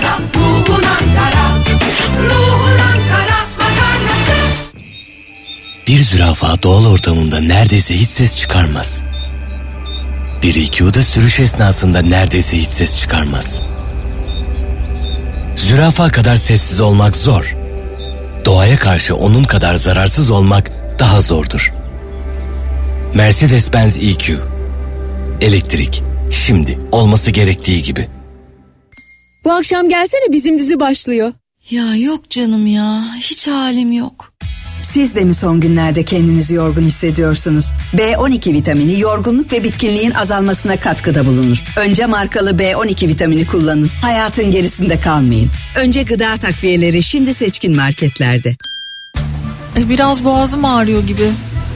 Bir 5.93 6.05
zürafa 6.05 6.62
doğal 6.62 6.86
ortamında 6.86 7.40
neredeyse 7.40 7.95
hiç 7.97 8.11
ses 8.11 8.36
çıkarmaz. 8.36 9.03
Bir 10.43 10.55
IQ 10.55 10.95
da 10.95 11.03
sürüş 11.03 11.40
esnasında 11.40 12.03
neredeyse 12.03 12.59
hiç 12.59 12.68
ses 12.68 13.01
çıkarmaz. 13.01 13.61
Zürafa 15.57 16.09
kadar 16.09 16.36
sessiz 16.36 16.80
olmak 16.80 17.16
zor. 17.16 17.57
Doğaya 18.45 18.78
karşı 18.78 19.16
onun 19.16 19.45
kadar 19.45 19.74
zararsız 19.74 20.30
olmak 20.30 20.70
daha 20.99 21.20
zordur. 21.20 21.72
Mercedes-Benz 23.14 23.99
EQ. 23.99 24.38
Elektrik. 25.40 26.03
Şimdi 26.30 26.78
olması 26.93 27.30
gerektiği 27.30 27.82
gibi. 27.82 28.09
Bu 29.45 29.53
akşam 29.53 29.88
gelsene 29.88 30.32
bizim 30.32 30.59
dizi 30.59 30.80
başlıyor. 30.80 31.32
Ya 31.70 31.97
yok 31.97 32.30
canım 32.30 32.66
ya 32.66 33.14
hiç 33.20 33.47
halim 33.47 33.93
yok. 33.93 34.31
Siz 34.93 35.16
de 35.16 35.24
mi 35.24 35.34
son 35.34 35.61
günlerde 35.61 36.05
kendinizi 36.05 36.55
yorgun 36.55 36.82
hissediyorsunuz? 36.82 37.72
B12 37.97 38.53
vitamini 38.53 39.01
yorgunluk 39.01 39.53
ve 39.53 39.64
bitkinliğin 39.64 40.11
azalmasına 40.11 40.80
katkıda 40.80 41.26
bulunur. 41.26 41.62
Önce 41.76 42.07
markalı 42.07 42.51
B12 42.51 43.09
vitamini 43.09 43.47
kullanın. 43.47 43.90
Hayatın 44.03 44.51
gerisinde 44.51 45.01
kalmayın. 45.01 45.51
Önce 45.76 46.03
gıda 46.03 46.36
takviyeleri 46.36 47.03
şimdi 47.03 47.34
seçkin 47.34 47.76
marketlerde. 47.76 48.57
E, 49.76 49.88
biraz 49.88 50.24
boğazım 50.24 50.64
ağrıyor 50.64 51.07
gibi. 51.07 51.30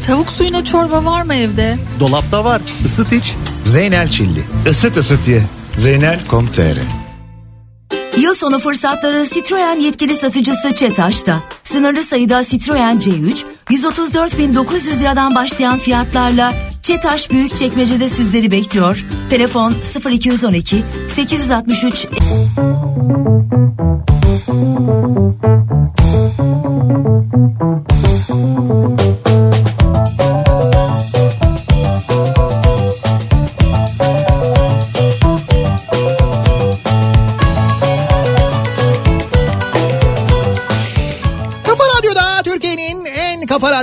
Tavuk 0.06 0.30
suyuna 0.30 0.64
çorba 0.64 1.04
var 1.04 1.22
mı 1.22 1.34
evde? 1.34 1.76
Dolapta 2.00 2.44
var. 2.44 2.62
Isıt 2.84 3.12
iç. 3.12 3.34
Zeynel 3.64 4.10
Çilli. 4.10 4.44
Isıt 4.70 4.96
ısıt 4.96 5.28
ye. 5.28 5.42
Zeynel.com.tr 5.76 7.05
Yıl 8.16 8.34
sonu 8.34 8.58
fırsatları 8.58 9.24
Citroen 9.28 9.80
yetkili 9.80 10.14
satıcısı 10.14 10.74
Çetaş'ta. 10.74 11.42
Sınırlı 11.64 12.02
sayıda 12.02 12.44
Citroen 12.44 12.98
C3, 12.98 13.44
134.900 13.70 15.00
liradan 15.00 15.34
başlayan 15.34 15.78
fiyatlarla 15.78 16.52
Çetaş 16.82 17.30
Büyükçekmece'de 17.30 18.08
sizleri 18.08 18.50
bekliyor. 18.50 19.04
Telefon 19.30 19.74
0212 20.10 20.84
863 21.08 22.06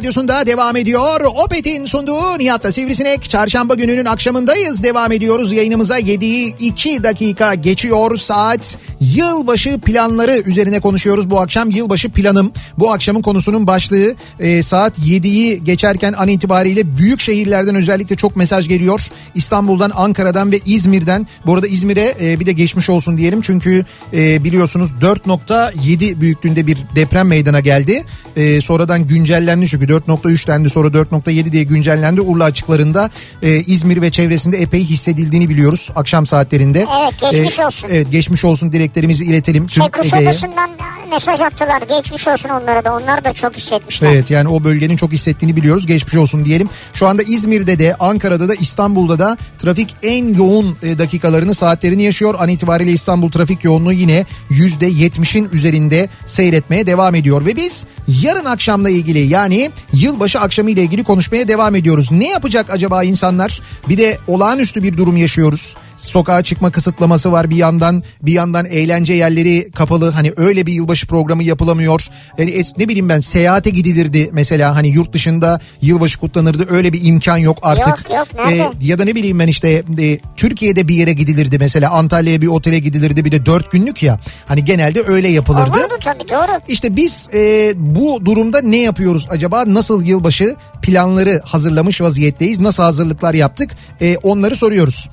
radyosunda 0.03 0.45
devam 0.45 0.75
ediyor. 0.75 1.21
Opet'in 1.45 1.85
sunduğu 1.85 2.37
Nihat'la 2.37 2.71
Sivrisinek. 2.71 3.29
Çarşamba 3.29 3.75
gününün 3.75 4.05
akşamındayız. 4.05 4.83
Devam 4.83 5.11
ediyoruz 5.11 5.51
yayınımıza 5.51 5.99
7'yi 5.99 6.55
2 6.59 7.03
dakika 7.03 7.55
geçiyor 7.55 8.15
saat. 8.15 8.77
Yılbaşı 8.99 9.79
planları 9.79 10.41
üzerine 10.45 10.79
konuşuyoruz 10.79 11.29
bu 11.29 11.39
akşam. 11.39 11.69
Yılbaşı 11.71 12.09
planım 12.09 12.51
bu 12.79 12.91
akşamın 12.91 13.21
konusunun 13.21 13.67
başlığı. 13.67 14.15
Ee, 14.39 14.63
saat 14.63 14.99
7'yi 14.99 15.63
geçerken 15.63 16.13
an 16.13 16.27
itibariyle 16.27 16.97
büyük 16.97 17.21
şehirlerden 17.21 17.75
özellikle 17.75 18.15
çok 18.15 18.35
mesaj 18.35 18.67
geliyor. 18.67 19.01
İstanbul'dan, 19.35 19.91
Ankara'dan 19.95 20.51
ve 20.51 20.59
İzmir'den. 20.65 21.27
Bu 21.45 21.53
arada 21.53 21.67
İzmir'e 21.67 22.15
e, 22.21 22.39
bir 22.39 22.45
de 22.45 22.51
geçmiş 22.51 22.89
olsun 22.89 23.17
diyelim. 23.17 23.41
Çünkü 23.41 23.85
e, 24.13 24.43
biliyorsunuz 24.43 24.91
4.7 25.01 26.21
büyüklüğünde 26.21 26.67
bir 26.67 26.77
deprem 26.95 27.27
meydana 27.27 27.59
geldi. 27.59 28.03
E, 28.35 28.61
sonradan 28.61 29.07
güncellendi 29.07 29.67
çünkü 29.67 29.92
4.3 29.93 30.47
dendi 30.47 30.69
sonra 30.69 30.87
4.7 30.87 31.51
diye 31.51 31.63
güncellendi. 31.63 32.21
Urla 32.21 32.43
açıklarında 32.43 33.09
e, 33.41 33.55
İzmir 33.59 34.01
ve 34.01 34.11
çevresinde 34.11 34.57
epey 34.57 34.83
hissedildiğini 34.85 35.49
biliyoruz 35.49 35.91
akşam 35.95 36.25
saatlerinde. 36.25 36.87
Evet, 37.01 37.31
geçmiş 37.31 37.59
E, 37.59 37.65
olsun. 37.65 37.87
Evet 37.91 38.11
geçmiş 38.11 38.45
olsun 38.45 38.73
dileklerimizi 38.73 39.25
iletelim. 39.25 39.67
tüm 39.67 39.83
Şey 39.83 39.85
Ege'ye. 39.85 40.01
Kuşadası'ndan 40.25 40.69
mesaj 41.13 41.41
attılar. 41.41 41.81
Geçmiş 41.81 42.27
olsun 42.27 42.49
onlara 42.49 42.85
da. 42.85 42.95
Onlar 42.95 43.25
da 43.25 43.33
çok 43.33 43.55
hissetmişler. 43.55 44.11
Evet 44.13 44.31
yani 44.31 44.49
o 44.49 44.63
bölgenin 44.63 44.95
çok 44.95 45.11
hissettiğini 45.11 45.55
biliyoruz. 45.55 45.85
Geçmiş 45.85 46.15
olsun 46.15 46.45
diyelim. 46.45 46.69
Şu 46.93 47.07
anda 47.07 47.23
İzmir'de 47.23 47.79
de 47.79 47.95
Ankara'da 47.99 48.49
da 48.49 48.55
İstanbul'da 48.55 49.19
da 49.19 49.37
trafik 49.59 49.95
en 50.03 50.33
yoğun 50.33 50.77
e, 50.83 50.97
dakikalarını 50.97 51.55
saatlerini 51.55 52.03
yaşıyor. 52.03 52.35
An 52.39 52.49
itibariyle 52.49 52.91
İstanbul 52.91 53.31
trafik 53.31 53.63
yoğunluğu 53.63 53.93
yine 53.93 54.25
%70'in 54.51 55.49
üzerinde 55.51 56.09
seyretmeye 56.25 56.87
devam 56.87 57.15
ediyor. 57.15 57.45
Ve 57.45 57.55
biz 57.55 57.87
yarın 58.07 58.45
akşamla 58.45 58.89
ilgili 58.89 59.19
yani 59.19 59.71
yılbaşı 59.93 60.39
akşamı 60.39 60.71
ile 60.71 60.83
ilgili 60.83 61.03
konuşmaya 61.03 61.47
devam 61.47 61.75
ediyoruz. 61.75 62.11
Ne 62.11 62.27
yapacak 62.27 62.69
acaba 62.69 63.03
insanlar? 63.03 63.61
Bir 63.89 63.97
de 63.97 64.17
olağanüstü 64.27 64.83
bir 64.83 64.97
durum 64.97 65.17
yaşıyoruz. 65.17 65.75
Sokağa 65.97 66.43
çıkma 66.43 66.71
kısıtlaması 66.71 67.31
var 67.31 67.49
bir 67.49 67.55
yandan. 67.55 68.03
Bir 68.21 68.31
yandan 68.31 68.65
eğlence 68.65 69.13
yerleri 69.13 69.71
kapalı. 69.71 70.11
Hani 70.11 70.31
öyle 70.37 70.65
bir 70.65 70.73
yılbaşı 70.73 71.07
programı 71.07 71.43
yapılamıyor. 71.43 72.07
Yani 72.37 72.51
es- 72.51 72.73
ne 72.79 72.87
bileyim 72.87 73.09
ben 73.09 73.19
seyahate 73.19 73.69
gidilirdi 73.69 74.29
mesela 74.33 74.75
hani 74.75 74.87
yurt 74.87 75.13
dışında 75.13 75.59
yılbaşı 75.81 76.19
kutlanırdı. 76.19 76.67
Öyle 76.69 76.93
bir 76.93 76.99
imkan 77.05 77.37
yok 77.37 77.57
artık. 77.61 77.87
Yok, 77.87 77.99
yok, 78.17 78.27
nerede? 78.47 78.61
Ee, 78.61 78.71
ya 78.81 78.99
da 78.99 79.03
ne 79.05 79.15
bileyim 79.15 79.39
ben 79.39 79.47
işte 79.47 79.83
e, 79.99 80.19
Türkiye'de 80.37 80.87
bir 80.87 80.95
yere 80.95 81.13
gidilirdi 81.13 81.57
mesela 81.59 81.89
Antalya'ya 81.91 82.41
bir 82.41 82.47
otele 82.47 82.79
gidilirdi 82.79 83.25
bir 83.25 83.31
de 83.31 83.45
dört 83.45 83.71
günlük 83.71 84.03
ya. 84.03 84.19
Hani 84.45 84.65
genelde 84.65 85.03
öyle 85.07 85.27
yapılırdı. 85.27 85.71
Olurdu 85.79 85.93
tabii 86.03 86.29
doğru. 86.31 86.59
İşte 86.67 86.95
biz 86.95 87.29
e, 87.33 87.71
bu 87.75 88.25
durumda 88.25 88.61
ne 88.61 88.77
yapıyoruz 88.77 89.27
acaba? 89.29 89.63
Nasıl 89.67 90.03
yılbaşı 90.03 90.55
planları 90.83 91.41
hazırlamış 91.45 92.01
vaziyetteyiz. 92.01 92.59
Nasıl 92.59 92.83
hazırlıklar 92.83 93.33
yaptık 93.33 93.71
e, 94.01 94.17
onları 94.17 94.55
soruyoruz. 94.55 95.09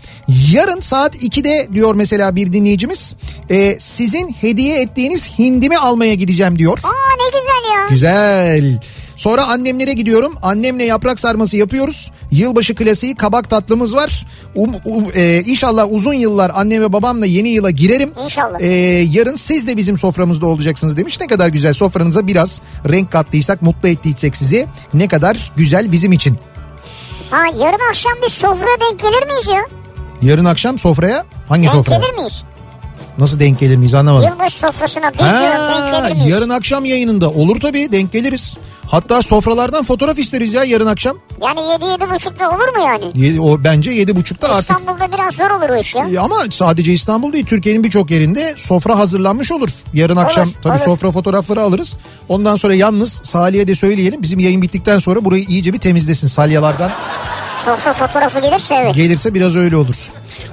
Yarın 0.53 0.81
saat 0.81 1.14
2'de 1.16 1.68
diyor 1.75 1.95
mesela 1.95 2.37
bir 2.37 2.53
dinleyicimiz 2.53 3.16
e, 3.51 3.77
sizin 3.79 4.29
hediye 4.41 4.81
ettiğiniz 4.81 5.39
hindimi 5.39 5.79
almaya 5.79 6.14
gideceğim 6.14 6.59
diyor. 6.59 6.79
Aa 6.83 7.16
ne 7.21 7.39
güzel 7.39 7.75
ya. 7.75 7.87
Güzel. 7.91 8.81
Sonra 9.21 9.47
annemlere 9.47 9.93
gidiyorum. 9.93 10.35
Annemle 10.43 10.85
yaprak 10.85 11.21
sarması 11.21 11.57
yapıyoruz. 11.57 12.11
Yılbaşı 12.31 12.75
klasiği 12.75 13.14
kabak 13.14 13.51
tatlımız 13.51 13.97
var. 13.97 14.27
Um, 14.55 14.73
um, 14.85 15.05
e, 15.14 15.43
inşallah 15.47 15.87
uzun 15.91 16.12
yıllar 16.12 16.53
anne 16.55 16.81
ve 16.81 16.93
babamla 16.93 17.27
yeni 17.27 17.49
yıla 17.49 17.71
girerim. 17.71 18.12
İnşallah. 18.25 18.61
E, 18.61 18.66
yarın 19.11 19.37
siz 19.37 19.66
de 19.66 19.77
bizim 19.77 19.99
soframızda 19.99 20.47
olacaksınız 20.47 20.97
demiş. 20.97 21.21
Ne 21.21 21.27
kadar 21.27 21.49
güzel 21.49 21.73
sofranıza 21.73 22.27
biraz 22.27 22.61
renk 22.89 23.12
kattıysak, 23.12 23.62
mutlu 23.62 23.89
ettiysek 23.89 24.37
sizi. 24.37 24.66
Ne 24.95 25.09
kadar 25.09 25.53
güzel 25.57 25.93
bizim 25.93 26.12
için. 26.12 26.39
Ha 27.31 27.43
yarın 27.59 27.89
akşam 27.91 28.12
bir 28.23 28.31
sofraya 28.31 28.77
denk 28.91 29.01
gelir 29.01 29.27
miyiz 29.27 29.47
ya? 29.47 29.62
Yarın 30.23 30.45
akşam 30.45 30.79
sofraya 30.79 31.25
hangi 31.49 31.62
denk 31.62 31.75
sofraya? 31.75 31.99
gelir 32.01 32.14
miyiz? 32.14 32.43
Nasıl 33.18 33.41
denk 33.41 33.59
gelir 33.59 33.77
miyiz 33.77 33.95
anlamadım. 33.95 34.29
Yılbaşı 34.29 34.59
sofrasına 34.59 35.12
biz 35.12 35.18
diyorum 35.18 35.68
denk 35.68 35.95
Ha, 35.95 36.01
gelir 36.01 36.16
miyiz? 36.16 36.33
yarın 36.33 36.49
akşam 36.49 36.85
yayınında 36.85 37.31
olur 37.31 37.61
tabii 37.61 37.93
denk 37.93 38.12
geliriz. 38.12 38.57
Hatta 38.89 39.22
sofralardan 39.22 39.85
fotoğraf 39.85 40.18
isteriz 40.18 40.55
ya 40.55 40.64
yarın 40.64 40.87
akşam. 40.87 41.16
Yani 41.43 41.61
7 41.93 42.11
buçukta 42.11 42.49
olur 42.49 42.68
mu 42.76 42.83
yani? 42.87 43.05
Ye- 43.14 43.41
O 43.41 43.64
bence 43.64 43.91
yedi 43.91 44.16
buçukta 44.16 44.49
artık. 44.49 44.70
İstanbul'da 44.70 45.12
biraz 45.12 45.35
zor 45.35 45.51
olur 45.51 45.70
o 45.70 45.76
iş 45.76 45.95
ya. 45.95 46.09
E, 46.14 46.18
Ama 46.18 46.37
sadece 46.51 46.93
İstanbul 46.93 47.33
değil 47.33 47.47
Türkiye'nin 47.47 47.85
birçok 47.85 48.11
yerinde 48.11 48.55
sofra 48.57 48.99
hazırlanmış 48.99 49.53
olur. 49.53 49.68
Yarın 49.95 50.16
akşam 50.16 50.49
tabii 50.62 50.72
olur. 50.72 50.81
sofra 50.85 51.11
fotoğrafları 51.11 51.62
alırız. 51.62 51.97
Ondan 52.28 52.57
sonra 52.57 52.74
yalnız 52.74 53.20
Salih'e 53.24 53.66
de 53.66 53.74
söyleyelim 53.74 54.22
bizim 54.22 54.39
yayın 54.41 54.62
bittikten 54.62 54.99
sonra 54.99 55.24
burayı 55.24 55.45
iyice 55.45 55.72
bir 55.72 55.78
temizlesin 55.78 56.28
salyalardan. 56.28 56.91
Sofra 57.64 57.93
fotoğrafı 57.93 58.39
gelirse 58.41 58.74
evet. 58.74 58.95
Gelirse 58.95 59.35
biraz 59.35 59.57
öyle 59.57 59.76
olur. 59.76 59.97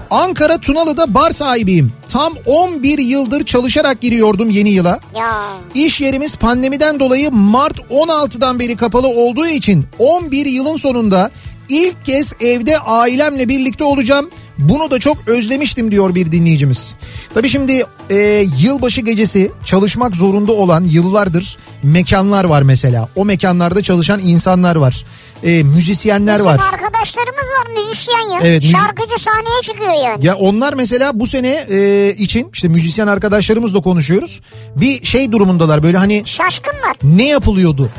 Ankara 0.10 0.58
Tunalı'da 0.58 1.14
bar 1.14 1.32
sahibiyim. 1.32 1.92
Tam 2.10 2.34
11 2.46 3.00
yıldır 3.00 3.46
çalışarak 3.46 4.02
giriyordum 4.02 4.50
yeni 4.50 4.70
yıla. 4.70 5.00
Ya 5.16 5.44
İş 5.74 6.02
yerimiz 6.02 6.36
pandemiden 6.36 7.00
dolayı 7.00 7.32
Mart 7.32 7.80
16'dan 7.80 8.60
beri 8.60 8.76
kapalı 8.76 9.08
olduğu 9.08 9.48
için 9.48 9.86
11 10.00 10.46
yılın 10.46 10.78
sonunda 10.78 11.32
ilk 11.70 12.06
kez 12.06 12.34
evde 12.42 12.80
ailemle 12.80 13.50
birlikte 13.50 13.84
olacağım. 13.84 14.30
Bunu 14.58 14.92
da 14.92 15.00
çok 15.00 15.18
özlemiştim 15.28 15.92
diyor 15.92 16.16
bir 16.16 16.32
dinleyicimiz. 16.32 16.96
Tabii 17.34 17.50
şimdi 17.50 17.84
e, 18.10 18.46
yılbaşı 18.60 19.02
gecesi 19.02 19.52
çalışmak 19.66 20.16
zorunda 20.16 20.52
olan 20.52 20.84
yıllardır 20.84 21.58
mekanlar 21.84 22.44
var 22.46 22.62
mesela. 22.62 23.08
O 23.16 23.26
mekanlarda 23.26 23.82
çalışan 23.84 24.20
insanlar 24.20 24.76
var. 24.76 25.06
E, 25.44 25.64
müzisyenler 25.64 26.36
bizim 26.36 26.46
var. 26.52 26.60
arkadaşlarımız 26.74 27.46
var 27.60 27.72
müzisyen 27.78 28.32
ya. 28.34 28.40
Evet, 28.44 28.64
müzi- 28.64 28.72
Şarkıcı 28.72 29.24
sahneye 29.24 29.62
çıkıyor 29.64 29.94
yani. 30.04 30.26
Ya 30.26 30.36
onlar 30.36 30.74
mesela 30.74 31.20
bu 31.20 31.28
sene 31.28 31.66
e, 31.70 32.10
için 32.18 32.50
işte 32.54 32.68
müzisyen 32.68 33.08
arkadaşlarımızla 33.08 33.82
konuşuyoruz. 33.82 34.42
Bir 34.76 35.04
şey 35.06 35.32
durumundalar 35.32 35.84
böyle 35.84 35.98
hani 35.98 36.24
Şaşkınlar. 36.26 36.96
ne 37.04 37.28
yapılıyordu? 37.28 37.90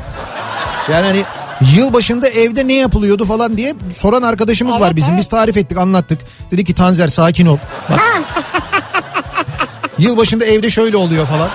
Yani 0.91 1.05
hani 1.05 1.23
yıl 1.77 1.93
başında 1.93 2.27
evde 2.29 2.67
ne 2.67 2.73
yapılıyordu 2.73 3.25
falan 3.25 3.57
diye 3.57 3.75
soran 3.91 4.21
arkadaşımız 4.21 4.79
var 4.79 4.95
bizim. 4.95 5.17
Biz 5.17 5.29
tarif 5.29 5.57
ettik 5.57 5.77
anlattık. 5.77 6.19
Dedi 6.51 6.63
ki 6.65 6.73
Tanzer 6.73 7.07
sakin 7.07 7.45
ol. 7.45 7.57
Bak. 7.89 7.99
yıl 9.99 10.17
başında 10.17 10.45
evde 10.45 10.69
şöyle 10.69 10.97
oluyor 10.97 11.25
falan. 11.25 11.49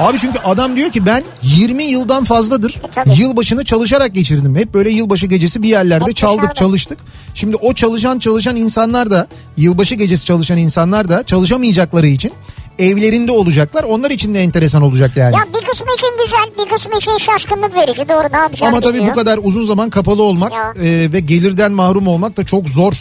Abi 0.00 0.18
çünkü 0.18 0.38
adam 0.38 0.76
diyor 0.76 0.90
ki 0.90 1.06
ben 1.06 1.22
20 1.42 1.84
yıldan 1.84 2.24
fazladır 2.24 2.80
yılbaşını 3.16 3.64
çalışarak 3.64 4.14
geçirdim. 4.14 4.56
Hep 4.56 4.74
böyle 4.74 4.90
yılbaşı 4.90 5.26
gecesi 5.26 5.62
bir 5.62 5.68
yerlerde 5.68 6.12
çaldık 6.12 6.56
çalıştık. 6.56 6.98
Şimdi 7.34 7.56
o 7.56 7.74
çalışan 7.74 8.18
çalışan 8.18 8.56
insanlar 8.56 9.10
da 9.10 9.26
yılbaşı 9.56 9.94
gecesi 9.94 10.24
çalışan 10.24 10.58
insanlar 10.58 11.08
da 11.08 11.22
çalışamayacakları 11.26 12.06
için 12.06 12.32
evlerinde 12.78 13.32
olacaklar. 13.32 13.84
Onlar 13.84 14.10
için 14.10 14.34
de 14.34 14.42
enteresan 14.42 14.82
olacak 14.82 15.16
yani. 15.16 15.34
Ya 15.36 15.40
bir 15.60 15.66
kısmı 15.66 15.86
için 15.94 16.08
güzel 16.24 16.64
bir 16.66 16.70
kısmı 16.76 16.96
için 16.96 17.18
şaşkınlık 17.18 17.74
verici 17.74 18.08
doğru 18.08 18.26
ne 18.32 18.36
yapacağını 18.36 18.70
Ama 18.72 18.80
tabii 18.80 18.94
bilmiyor. 18.94 19.14
bu 19.14 19.18
kadar 19.18 19.40
uzun 19.42 19.64
zaman 19.66 19.90
kapalı 19.90 20.22
olmak 20.22 20.52
Ya. 20.52 20.72
e, 20.84 21.12
ve 21.12 21.20
gelirden 21.20 21.72
mahrum 21.72 22.06
olmak 22.06 22.36
da 22.36 22.44
çok 22.46 22.68
zor. 22.68 22.92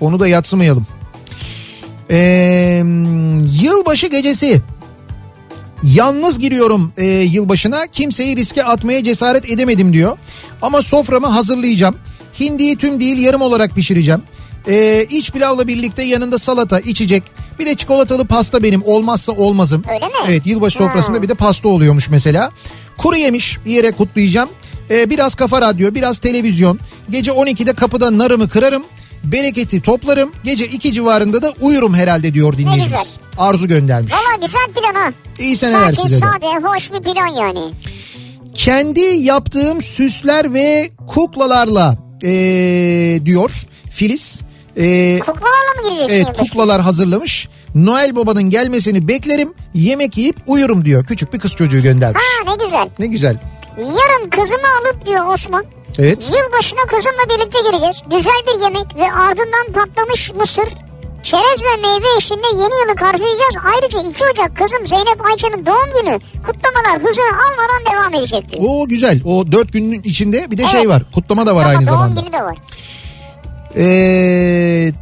Onu 0.00 0.20
da 0.20 0.28
yatsımayalım. 0.28 0.86
E, 2.10 2.18
yılbaşı 3.62 4.06
gecesi 4.06 4.62
yalnız 5.82 6.38
giriyorum 6.38 6.92
e, 6.96 7.04
yılbaşına 7.06 7.86
kimseyi 7.86 8.36
riske 8.36 8.64
atmaya 8.64 9.04
cesaret 9.04 9.50
edemedim 9.50 9.92
diyor. 9.92 10.18
Ama 10.62 10.82
soframı 10.82 11.26
hazırlayacağım. 11.26 11.96
Hindiyi 12.40 12.76
tüm 12.76 13.00
değil 13.00 13.18
yarım 13.18 13.40
olarak 13.42 13.74
pişireceğim. 13.74 14.22
E, 14.68 15.06
iç 15.10 15.30
pilavla 15.30 15.68
birlikte 15.68 16.02
yanında 16.02 16.38
salata, 16.38 16.80
içecek. 16.80 17.22
Bir 17.58 17.66
de 17.66 17.74
çikolatalı 17.74 18.24
pasta 18.26 18.62
benim 18.62 18.82
olmazsa 18.84 19.32
olmazım. 19.32 19.84
Öyle 19.94 20.06
mi? 20.06 20.12
Evet 20.28 20.46
yılbaşı 20.46 20.78
Ha. 20.78 20.84
sofrasında 20.84 21.22
bir 21.22 21.28
de 21.28 21.34
pasta 21.34 21.68
oluyormuş 21.68 22.10
mesela. 22.10 22.50
Kuru 22.96 23.16
yemiş 23.16 23.58
bir 23.66 23.70
yere 23.70 23.90
kutlayacağım. 23.92 24.48
Ee, 24.90 25.10
biraz 25.10 25.34
kafa 25.34 25.60
radyo, 25.60 25.94
biraz 25.94 26.18
televizyon. 26.18 26.78
Gece 27.10 27.30
12'de 27.30 27.72
kapıda 27.72 28.18
narımı 28.18 28.48
kırarım. 28.48 28.82
Bereketi 29.32 29.82
toplarım. 29.82 30.32
Gece 30.44 30.66
2 30.66 30.92
civarında 30.92 31.42
da 31.42 31.52
uyurum 31.60 31.94
herhalde 31.94 32.34
diyor 32.34 32.58
dinleyicimiz. 32.58 33.18
Arzu 33.38 33.68
göndermiş. 33.68 34.12
Valla 34.12 34.46
güzel 34.46 34.66
plan 34.74 34.94
ha. 34.94 35.12
İyi 35.38 35.56
seneler 35.56 35.80
Sakin, 35.92 36.02
size 36.02 36.16
de. 36.16 36.20
sade, 36.20 36.66
hoş 36.66 36.92
bir 36.92 37.00
plan 37.02 37.26
yani. 37.26 37.72
Kendi 38.54 39.00
yaptığım 39.00 39.82
süsler 39.82 40.54
ve 40.54 40.90
kuklalarla 41.06 41.96
ee, 42.24 43.20
diyor 43.24 43.50
Filiz. 43.90 44.40
Ee, 44.76 45.18
Kuklalarla 45.18 45.82
mı 45.82 45.88
gireceksin 45.88 46.14
Evet 46.14 46.26
yılbaşına? 46.26 46.46
kuklalar 46.46 46.80
hazırlamış. 46.82 47.48
Noel 47.74 48.16
babanın 48.16 48.42
gelmesini 48.50 49.08
beklerim. 49.08 49.52
Yemek 49.74 50.16
yiyip 50.16 50.36
uyurum 50.46 50.84
diyor. 50.84 51.04
Küçük 51.04 51.32
bir 51.32 51.38
kız 51.38 51.52
çocuğu 51.56 51.82
göndermiş. 51.82 52.22
Ha 52.44 52.50
ne 52.56 52.64
güzel. 52.64 52.88
Ne 52.98 53.06
güzel. 53.06 53.38
Yarın 53.78 54.30
kızımı 54.30 54.68
alıp 54.80 55.06
diyor 55.06 55.32
Osman. 55.34 55.64
Evet. 55.98 56.22
Yılbaşına 56.36 56.80
kızımla 56.86 57.24
birlikte 57.36 57.58
gireceğiz. 57.68 58.02
Güzel 58.10 58.40
bir 58.46 58.62
yemek 58.62 58.96
ve 58.96 59.12
ardından 59.12 59.72
patlamış 59.74 60.32
mısır, 60.34 60.68
çerez 61.22 61.62
ve 61.64 61.76
meyve 61.82 62.06
eşliğinde 62.18 62.46
yeni 62.52 62.74
yılı 62.84 62.96
karşılayacağız. 62.96 63.54
Ayrıca 63.74 64.10
2 64.10 64.24
Ocak 64.32 64.56
kızım 64.56 64.86
Zeynep 64.86 65.26
Ayça'nın 65.26 65.66
doğum 65.66 65.90
günü 66.00 66.18
kutlamalar 66.46 66.98
hızını 67.02 67.32
almadan 67.46 67.92
devam 67.92 68.14
edecek 68.14 68.48
diyor. 68.52 68.62
O 68.68 68.88
güzel. 68.88 69.20
O 69.24 69.52
dört 69.52 69.72
günün 69.72 70.02
içinde 70.02 70.50
bir 70.50 70.58
de 70.58 70.66
şey 70.68 70.80
Evet. 70.80 70.88
var. 70.90 71.02
Kutlama 71.14 71.46
da 71.46 71.54
var 71.56 71.60
Ama 71.62 71.68
aynı 71.70 71.78
doğum 71.86 71.86
zamanda. 71.98 72.20
günü 72.20 72.32
de 72.32 72.42
var. 72.42 72.56
Ee, 73.76 74.92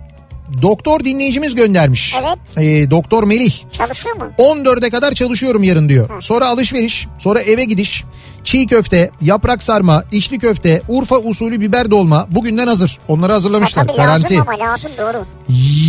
doktor 0.63 1.01
dinleyicimiz 1.01 1.55
göndermiş. 1.55 2.15
Evet. 2.23 2.39
Ee, 2.59 2.91
doktor 2.91 3.23
Melih. 3.25 3.55
Çalışıyor 3.73 4.17
mu? 4.17 4.25
14'e 4.39 4.91
kadar 4.91 5.13
çalışıyorum 5.13 5.63
yarın 5.63 5.89
diyor. 5.89 6.09
Sonra 6.23 6.47
alışveriş, 6.49 7.07
sonra 7.19 7.41
eve 7.41 7.65
gidiş, 7.65 8.05
çiğ 8.45 8.67
köfte, 8.67 9.11
yaprak 9.21 9.63
sarma, 9.63 10.05
içli 10.13 10.39
köfte, 10.39 10.83
Urfa 10.89 11.17
usulü 11.17 11.61
biber 11.61 11.91
dolma 11.91 12.27
bugünden 12.31 12.67
hazır. 12.67 12.99
Onları 13.09 13.33
hazırlamışlar. 13.33 13.87
Tabii 13.87 13.97
Garanti. 13.97 14.35
lazım 14.35 14.47
ama 14.49 14.71
lazım 14.71 14.91
doğru. 14.99 15.25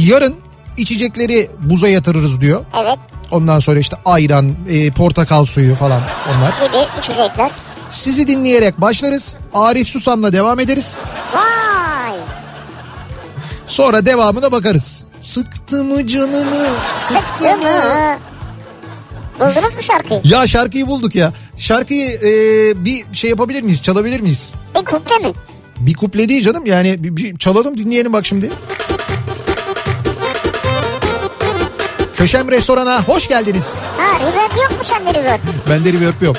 Yarın 0.09 0.35
içecekleri 0.77 1.49
buza 1.59 1.87
yatırırız 1.87 2.41
diyor. 2.41 2.65
Evet 2.83 2.97
Ondan 3.31 3.59
sonra 3.59 3.79
işte 3.79 3.97
ayran, 4.05 4.53
e, 4.69 4.91
portakal 4.91 5.45
suyu 5.45 5.75
falan 5.75 6.01
onlar. 6.37 6.67
gibi 6.67 6.77
içecekler. 6.99 7.51
Sizi 7.89 8.27
dinleyerek 8.27 8.81
başlarız. 8.81 9.35
Arif 9.53 9.87
Susam'la 9.87 10.33
devam 10.33 10.59
ederiz. 10.59 10.97
Vay. 11.33 11.74
Sonra 13.67 14.05
devamına 14.05 14.51
bakarız. 14.51 15.03
Sıktı 15.21 15.83
mı 15.83 16.07
canını, 16.07 16.67
sıktı 16.95 17.57
mı? 17.57 18.17
Buldunuz 19.39 19.75
mu 19.75 19.81
şarkıyı? 19.81 20.21
Ya 20.23 20.47
şarkıyı 20.47 20.87
bulduk 20.87 21.15
ya. 21.15 21.33
Şarkıyı 21.57 22.11
e, 22.11 22.29
bir 22.85 23.05
şey 23.13 23.29
yapabilir 23.29 23.63
miyiz? 23.63 23.81
Çalabilir 23.81 24.19
miyiz? 24.19 24.53
Bir 24.75 24.85
kuple 24.85 25.17
mi? 25.17 25.33
Bir 25.79 25.93
kuple 25.93 26.29
değil 26.29 26.43
canım. 26.43 26.65
Yani 26.65 27.03
bir, 27.03 27.15
bir 27.17 27.37
çalalım 27.37 27.77
dinleyelim 27.77 28.13
bak 28.13 28.25
şimdi. 28.25 28.49
Köşem 32.13 32.51
Restoran'a 32.51 33.03
hoş 33.03 33.27
geldiniz. 33.27 33.83
Ha 33.97 34.19
reverb 34.19 34.57
yok 34.63 34.71
mu 34.71 34.83
sende 34.83 35.13
reverb? 35.19 35.39
Bende 35.69 35.93
reverb 35.93 36.21
yok. 36.21 36.35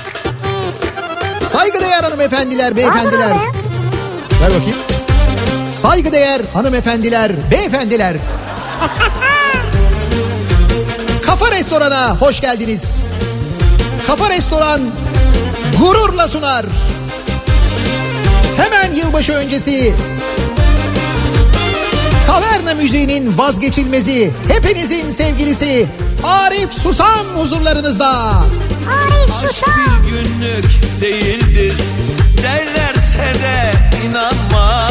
Saygıdeğer 1.43 2.03
hanımefendiler, 2.03 2.77
beyefendiler. 2.77 3.31
Ver 4.43 4.51
bakayım. 4.55 4.77
Saygıdeğer 5.71 6.43
hanımefendiler, 6.55 7.33
beyefendiler. 7.51 8.17
Kafa 11.23 11.51
Restoran'a 11.51 12.17
hoş 12.17 12.41
geldiniz. 12.41 13.11
Kafa 14.07 14.31
Restoran 14.31 14.81
gururla 15.81 16.29
sunar. 16.29 16.67
Hemen 18.57 18.93
yılbaşı 18.93 19.33
öncesi 19.33 19.93
Taverna 22.27 22.75
müziğinin 22.75 23.39
vazgeçilmezi, 23.39 24.31
hepinizin 24.49 25.11
sevgilisi 25.11 25.87
Arif 26.25 26.73
Susam 26.73 27.27
huzurlarınızda. 27.37 28.11
Arif 28.89 29.35
Susam. 29.41 30.03
günlük 30.11 31.01
değildir 31.01 31.75
derler 32.47 32.95
dese 32.95 33.33
de 33.43 33.57
inanma. 34.07 34.89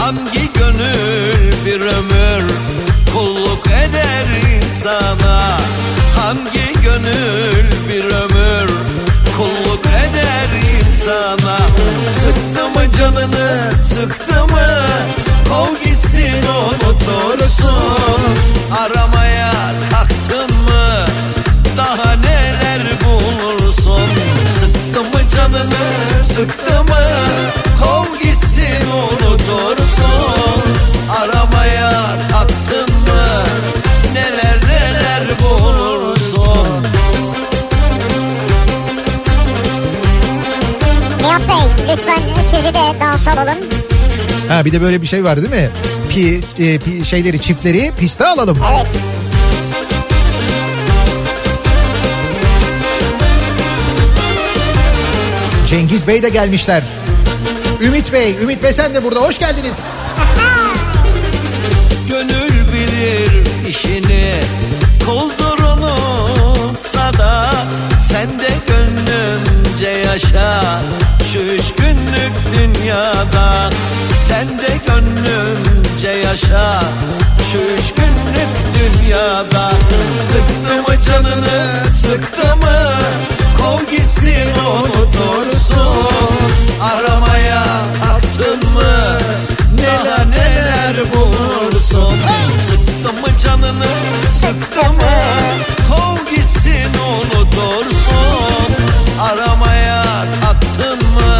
Hangi 0.00 0.52
gönül 0.52 1.52
bir 1.66 1.80
ömür 1.80 2.44
kulluk 3.12 3.66
eder 3.66 4.26
insana? 4.56 5.58
Hangi 6.16 6.80
gönül 6.82 7.66
bir 7.88 8.04
ömür 8.04 8.68
kulluk 9.36 9.86
eder 9.86 10.48
insana? 10.78 11.56
Sıktı 12.12 12.68
mı 12.68 12.92
canını 12.98 13.72
sıktı 13.78 14.46
mı? 14.46 14.68
Kov 15.48 15.84
gitsin 15.84 16.44
unutursun 16.46 18.22
Aramaya 18.82 19.52
kalktın 19.90 20.56
mı? 20.56 21.06
Daha 21.76 22.12
neler 22.12 22.82
bulursun? 23.04 24.08
Sıktı 24.60 25.02
mı 25.02 25.28
canını 25.34 26.15
sıktı 26.36 26.84
mı 26.84 27.06
Kov 27.82 28.18
gitsin 28.22 28.86
unutursun 28.90 30.62
Aramaya 31.20 31.92
kalktın 32.30 32.94
mı 32.94 33.42
Neler 34.14 34.60
neler 34.68 35.28
bulursun 35.40 36.82
Nihat 41.20 41.40
Bey 41.48 41.92
lütfen 41.92 42.42
sizi 42.42 42.74
de 42.74 43.00
dans 43.00 43.28
alalım. 43.28 43.54
Ha 44.48 44.64
bir 44.64 44.72
de 44.72 44.80
böyle 44.82 45.02
bir 45.02 45.06
şey 45.06 45.24
var 45.24 45.36
değil 45.36 45.50
mi? 45.50 45.70
Pi, 46.10 46.40
e, 46.58 46.76
pi- 46.76 47.04
şeyleri 47.04 47.40
çiftleri 47.40 47.92
piste 48.00 48.26
alalım. 48.26 48.58
Evet. 48.72 48.86
Cengiz 55.66 56.08
Bey 56.08 56.22
de 56.22 56.28
gelmişler. 56.28 56.82
Ümit 57.80 58.12
Bey, 58.12 58.36
Ümit 58.42 58.62
Bey 58.62 58.72
sen 58.72 58.94
de 58.94 59.04
burada 59.04 59.20
hoş 59.20 59.38
geldiniz. 59.38 59.96
Gönül 62.08 62.72
bilir 62.72 63.46
işini 63.68 64.34
Kuldur 65.06 65.58
unutsa 65.58 67.12
da 67.12 67.50
Sen 68.08 68.28
de 68.38 68.48
gönlünce 68.66 70.08
yaşa 70.08 70.62
Şu 71.32 71.38
üç 71.38 71.74
günlük 71.74 72.32
dünyada 72.58 73.70
Sen 74.28 74.48
de 74.48 74.80
gönlünce 74.86 76.28
yaşa 76.28 76.80
Şu 77.52 77.58
üç 77.58 77.94
günlük 77.94 78.52
dünyada 78.74 79.72
Sıktı 80.14 80.82
mı 80.82 81.02
canını 81.06 81.92
sıktı 81.92 82.56
mı 82.56 82.66
Kov 83.66 83.80
gitsin 83.90 84.48
unutursun 84.74 86.38
Aramaya 86.82 87.64
kalktın 88.04 88.72
mı? 88.72 89.18
Neler 89.74 90.30
neler 90.30 90.96
bulursun? 91.14 92.14
Sıktı 92.68 93.12
mı 93.12 93.28
canını 93.44 93.86
sıktı 94.30 94.92
mı? 94.92 95.16
Kov 95.88 96.30
gitsin 96.36 96.90
unutursun 97.08 98.74
Aramaya 99.20 100.04
kalktın 100.42 100.98
mı? 101.14 101.38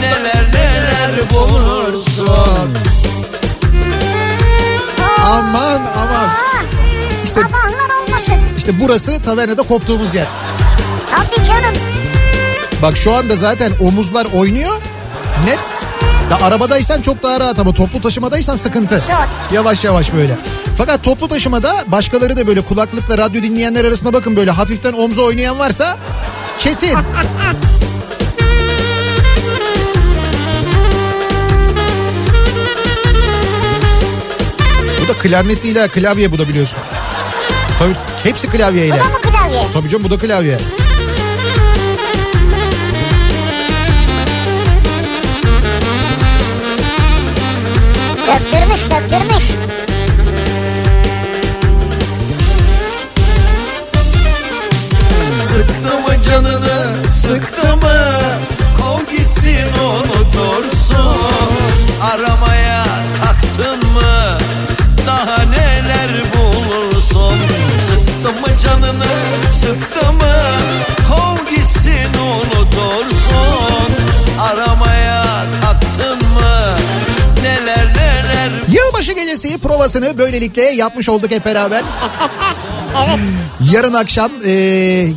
Neler 0.00 0.44
neler 0.52 1.30
bulursun? 1.30 2.74
Aman 5.26 5.80
aman. 5.96 6.28
İşte, 7.24 7.40
Sabahlar 7.40 8.02
olmasın. 8.06 8.34
işte 8.56 8.80
burası 8.80 9.22
tavernada 9.22 9.62
koptuğumuz 9.62 10.14
yer. 10.14 10.26
Tabii 11.10 11.46
canım. 11.46 11.74
Bak 12.82 12.96
şu 12.96 13.12
anda 13.12 13.36
zaten 13.36 13.72
omuzlar 13.80 14.26
oynuyor. 14.34 14.80
Net. 15.44 15.74
Ya 16.30 16.46
arabadaysan 16.46 17.02
çok 17.02 17.22
daha 17.22 17.40
rahat 17.40 17.58
ama 17.58 17.72
toplu 17.72 18.00
taşımadaysan 18.00 18.56
sıkıntı. 18.56 19.02
Yavaş 19.52 19.84
yavaş 19.84 20.12
böyle. 20.14 20.36
Fakat 20.78 21.02
toplu 21.02 21.28
taşımada 21.28 21.84
başkaları 21.86 22.36
da 22.36 22.46
böyle 22.46 22.60
kulaklıkla 22.60 23.18
radyo 23.18 23.42
dinleyenler 23.42 23.84
arasında 23.84 24.12
bakın 24.12 24.36
böyle 24.36 24.50
hafiften 24.50 24.92
omzu 24.92 25.24
oynayan 25.24 25.58
varsa 25.58 25.96
kesin. 26.58 26.96
bu 35.04 35.08
da 35.08 35.18
klarnet 35.18 35.62
değil 35.62 35.76
ha 35.76 35.88
klavye 35.88 36.32
bu 36.32 36.38
da 36.38 36.48
biliyorsun. 36.48 36.78
Tabii 37.78 37.94
hepsi 38.22 38.50
klavyeyle. 38.50 38.94
Bu 38.94 38.98
da 38.98 39.04
mı 39.04 39.20
klavye? 39.22 39.62
Tabii 39.72 39.88
canım 39.88 40.04
bu 40.04 40.10
da 40.10 40.18
klavye. 40.18 40.58
Döktürmüş 48.26 48.90
döktürmüş. 48.90 49.44
Sıktı 55.40 55.98
mı 55.98 56.22
canını 56.28 57.12
sıktı 57.12 57.76
mı? 57.76 57.92
Kov 58.80 59.16
gitsin 59.16 59.72
unutursun 59.84 61.16
Aramaya 62.02 62.84
kalktın 63.22 63.92
mı? 63.92 64.38
Daha 65.06 65.42
neler 65.42 66.10
bulursun? 66.34 67.38
Sıktı 67.88 68.40
mı 68.40 68.58
canını 68.64 69.04
sıktı 69.52 70.12
mı 70.12 70.33
Gecesi 79.34 79.58
provasını 79.58 80.18
böylelikle 80.18 80.62
yapmış 80.62 81.08
olduk 81.08 81.30
hep 81.30 81.44
beraber. 81.44 81.82
evet. 83.04 83.18
Yarın 83.72 83.94
akşam 83.94 84.30
e, 84.46 84.52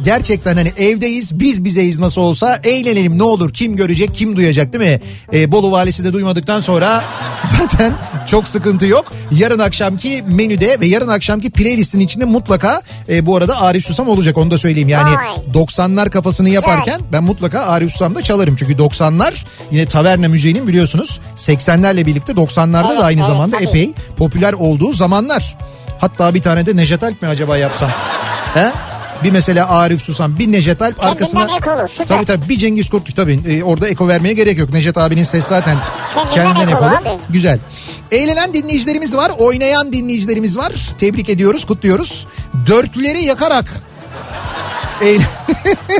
gerçekten 0.04 0.56
hani 0.56 0.72
evdeyiz 0.78 1.40
biz 1.40 1.64
bizeyiz 1.64 2.00
nasıl 2.00 2.22
olsa 2.22 2.60
eğlenelim 2.64 3.18
ne 3.18 3.24
olur 3.24 3.54
kim 3.54 3.76
görecek 3.76 4.16
kim 4.16 4.36
duyacak 4.38 4.74
değil 4.74 4.92
mi? 4.94 5.02
E, 5.34 5.52
Bolu 5.52 5.72
valisi 5.72 6.04
de 6.06 6.14
duymadıktan 6.14 6.62
sonra 6.62 7.04
zaten 7.44 7.94
çok 8.28 8.48
sıkıntı 8.48 8.86
yok. 8.86 9.14
Yarın 9.32 9.60
akşamki 9.60 10.24
menüde 10.28 10.80
ve 10.80 10.88
yarın 10.88 11.08
akşamki 11.08 11.50
playlistin 11.50 12.00
içinde 12.00 12.26
mutlaka 12.26 12.82
e, 13.10 13.26
bu 13.26 13.36
arada 13.36 13.62
Arif 13.62 13.86
Susam 13.86 14.08
olacak 14.10 14.38
onu 14.38 14.52
da 14.52 14.58
söyleyeyim. 14.58 14.90
Yani 14.90 15.16
Vay. 15.16 15.64
90'lar 15.66 16.10
kafasını 16.10 16.50
yaparken 16.50 17.02
ben 17.12 17.24
mutlaka 17.24 17.60
Arif 17.60 17.92
Susam'da 17.92 18.24
çalarım. 18.24 18.56
Çünkü 18.56 18.74
90'lar 18.74 19.34
yine 19.72 19.86
taverna 19.86 20.28
müziğinin 20.28 20.68
biliyorsunuz 20.68 21.20
80'lerle 21.36 22.06
birlikte 22.06 22.34
90'larda 22.34 22.88
Evet, 22.88 23.00
da 23.00 23.06
aynı 23.06 23.20
evet, 23.20 23.30
zamanda 23.30 23.56
tabii. 23.58 23.68
epey 23.68 23.92
popüler 24.18 24.54
olduğu 24.54 24.94
zamanlar. 24.94 25.58
Hatta 26.02 26.34
bir 26.34 26.42
tane 26.42 26.66
de 26.66 26.76
Nejat 26.76 27.04
Alp 27.04 27.22
mi 27.22 27.28
acaba 27.28 27.58
yapsam? 27.58 27.90
He? 28.54 28.72
Bir 29.24 29.32
mesela 29.32 29.70
Arif 29.70 30.02
Susam, 30.02 30.40
bir 30.40 30.52
Nejat 30.52 30.82
Alp 30.82 31.04
arkasına... 31.04 31.44
ek 31.44 31.72
olur, 31.72 31.88
süper. 31.88 32.08
Tabii 32.08 32.26
tabii 32.26 32.50
bir 32.50 32.58
Cengiz 32.58 32.90
Kurtluk 32.90 33.16
tabii. 33.16 33.40
Ee, 33.48 33.64
orada 33.64 33.88
eko 33.88 34.08
vermeye 34.08 34.34
gerek 34.34 34.58
yok. 34.58 34.70
Nejat 34.70 34.98
abinin 34.98 35.24
ses 35.24 35.46
zaten 35.46 35.78
Kendinden 36.14 36.54
kendinden 36.54 36.68
ekolu 36.76 36.90
ekolu. 36.90 37.20
Güzel. 37.30 37.60
Eğlenen 38.12 38.54
dinleyicilerimiz 38.54 39.16
var, 39.16 39.32
oynayan 39.40 39.94
dinleyicilerimiz 39.94 40.58
var. 40.58 40.74
Tebrik 40.98 41.30
ediyoruz, 41.30 41.66
kutluyoruz. 41.66 42.28
Dörtlüleri 42.68 43.24
yakarak... 43.24 43.66
Eğlen... 45.02 45.22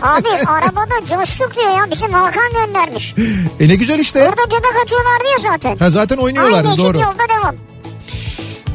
Abi 0.02 0.28
arabada 0.48 1.06
coştuk 1.10 1.56
diyor 1.56 1.70
ya 1.70 1.92
bizim 1.92 2.14
Hakan 2.14 2.54
göndermiş. 2.66 3.16
e 3.60 3.68
ne 3.68 3.76
güzel 3.76 4.00
işte. 4.00 4.20
Orada 4.20 4.44
göbek 4.44 4.82
atıyorlardı 4.84 5.24
ya 5.32 5.52
zaten. 5.52 5.78
Ha 5.78 5.90
zaten 5.90 6.18
oynuyorlardı 6.18 6.70
Aynı 6.70 6.78
doğru. 6.78 6.98
ekip 6.98 7.02
yolda 7.02 7.24
devam. 7.40 7.56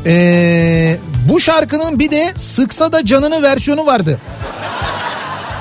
Ee, 0.06 0.98
bu 1.28 1.40
şarkının 1.40 1.98
bir 1.98 2.10
de 2.10 2.34
Sıksa 2.36 2.92
da 2.92 3.06
Canını 3.06 3.42
versiyonu 3.42 3.86
vardı. 3.86 4.18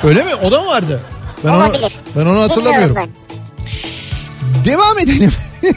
Öyle 0.03 0.23
mi? 0.23 0.35
O 0.35 0.51
da 0.51 0.61
mı 0.61 0.67
vardı? 0.67 1.01
Ben 1.43 1.49
onu, 1.49 1.63
Olabilir. 1.63 1.93
ben 2.15 2.25
onu 2.25 2.41
hatırlamıyorum. 2.41 2.97
Devam 4.65 4.99
edelim. 4.99 5.31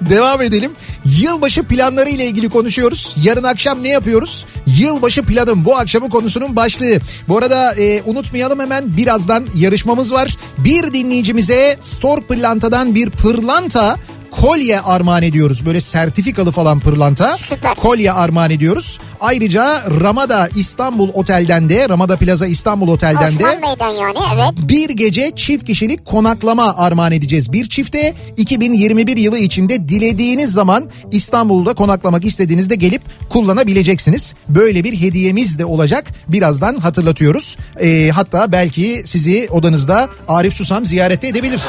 Devam 0.00 0.42
edelim. 0.42 0.72
Yılbaşı 1.04 1.62
planları 1.62 2.10
ile 2.10 2.24
ilgili 2.26 2.48
konuşuyoruz. 2.48 3.14
Yarın 3.22 3.44
akşam 3.44 3.82
ne 3.82 3.88
yapıyoruz? 3.88 4.46
Yılbaşı 4.66 5.22
planım 5.22 5.64
bu 5.64 5.76
akşamın 5.76 6.08
konusunun 6.08 6.56
başlığı. 6.56 6.98
Bu 7.28 7.38
arada 7.38 7.74
e, 7.74 8.02
unutmayalım 8.02 8.60
hemen 8.60 8.96
birazdan 8.96 9.46
yarışmamız 9.54 10.12
var. 10.12 10.36
Bir 10.58 10.92
dinleyicimize 10.92 11.76
Stork 11.80 12.28
Pırlanta'dan 12.28 12.94
bir 12.94 13.10
pırlanta 13.10 13.96
kolye 14.30 14.80
armağan 14.80 15.22
ediyoruz. 15.22 15.66
Böyle 15.66 15.80
sertifikalı 15.80 16.52
falan 16.52 16.80
pırlanta. 16.80 17.36
Kolye 17.76 18.12
armağan 18.12 18.50
ediyoruz. 18.50 18.98
Ayrıca 19.20 19.84
Ramada 20.00 20.48
İstanbul 20.56 21.08
Otel'den 21.14 21.68
de 21.68 21.88
Ramada 21.88 22.16
Plaza 22.16 22.46
İstanbul 22.46 22.88
Otel'den 22.88 23.38
de 23.38 23.46
Osman 23.46 23.62
Bey'den 23.62 23.90
yani 23.90 24.18
evet. 24.34 24.68
bir 24.68 24.90
gece 24.90 25.32
çift 25.36 25.66
kişilik 25.66 26.04
konaklama 26.04 26.76
armağan 26.76 27.12
edeceğiz. 27.12 27.52
Bir 27.52 27.68
çifte 27.68 28.14
2021 28.36 29.16
yılı 29.16 29.38
içinde 29.38 29.88
dilediğiniz 29.88 30.52
zaman 30.52 30.90
İstanbul'da 31.10 31.74
konaklamak 31.74 32.24
istediğinizde 32.24 32.74
gelip 32.74 33.02
kullanabileceksiniz. 33.28 34.34
Böyle 34.48 34.84
bir 34.84 35.00
hediyemiz 35.00 35.58
de 35.58 35.64
olacak. 35.64 36.04
Birazdan 36.28 36.76
hatırlatıyoruz. 36.76 37.56
Ee, 37.80 38.10
hatta 38.14 38.52
belki 38.52 39.02
sizi 39.04 39.48
odanızda 39.50 40.08
Arif 40.28 40.54
Susam 40.54 40.86
ziyarette 40.86 41.28
edebilir. 41.28 41.60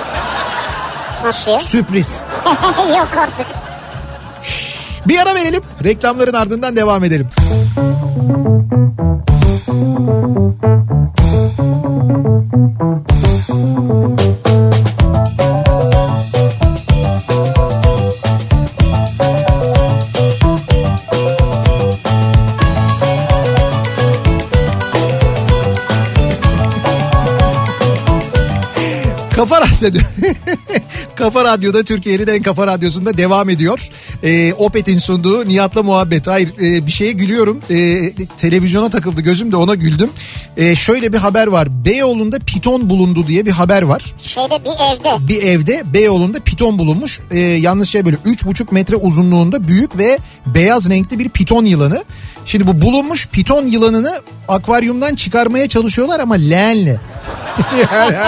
Nasıl 1.23 1.51
ya? 1.51 1.59
Sürpriz. 1.59 2.23
Yok 2.97 3.09
artık. 3.17 3.45
Bir 5.07 5.19
ara 5.19 5.35
verelim. 5.35 5.63
Reklamların 5.83 6.33
ardından 6.33 6.75
devam 6.75 7.03
edelim. 7.03 7.29
Kafa 29.35 29.61
Radyo'da 29.61 29.99
Kafa 31.19 31.43
Radyo'da 31.45 31.83
Türkiye'nin 31.83 32.27
en 32.27 32.41
kafa 32.41 32.67
radyosunda 32.67 33.17
devam 33.17 33.49
ediyor. 33.49 33.89
Ee, 34.23 34.53
Opet'in 34.53 34.99
sunduğu 34.99 35.47
Nihat'la 35.47 35.83
muhabbet. 35.83 36.27
Hayır 36.27 36.49
e, 36.61 36.87
bir 36.87 36.91
şeye 36.91 37.11
gülüyorum. 37.11 37.61
Ee, 37.71 38.11
televizyona 38.37 38.89
takıldı 38.89 39.21
gözüm 39.21 39.51
de 39.51 39.55
ona 39.55 39.75
güldüm. 39.75 40.09
Ee, 40.57 40.75
şöyle 40.75 41.13
bir 41.13 41.17
haber 41.17 41.47
var. 41.47 41.85
Beyoğlu'nda 41.85 42.39
piton 42.39 42.89
bulundu 42.89 43.27
diye 43.27 43.45
bir 43.45 43.51
haber 43.51 43.81
var. 43.81 44.05
Şeyde 44.23 44.59
bir 44.65 44.69
evde. 44.69 45.27
Bir 45.27 45.43
evde 45.43 45.83
Beyoğlu'nda 45.93 46.39
piton 46.39 46.79
bulunmuş. 46.79 47.19
Ee, 47.31 47.39
yalnız 47.39 47.89
şey 47.89 48.05
böyle 48.05 48.17
3,5 48.17 48.73
metre 48.73 48.95
uzunluğunda 48.95 49.67
büyük 49.67 49.97
ve 49.97 50.17
beyaz 50.45 50.89
renkli 50.89 51.19
bir 51.19 51.29
piton 51.29 51.65
yılanı. 51.65 52.03
Şimdi 52.45 52.67
bu 52.67 52.81
bulunmuş 52.81 53.27
piton 53.27 53.65
yılanını 53.65 54.21
akvaryumdan 54.47 55.15
çıkarmaya 55.15 55.67
çalışıyorlar 55.67 56.19
ama 56.19 56.35
leğenle. 56.35 56.99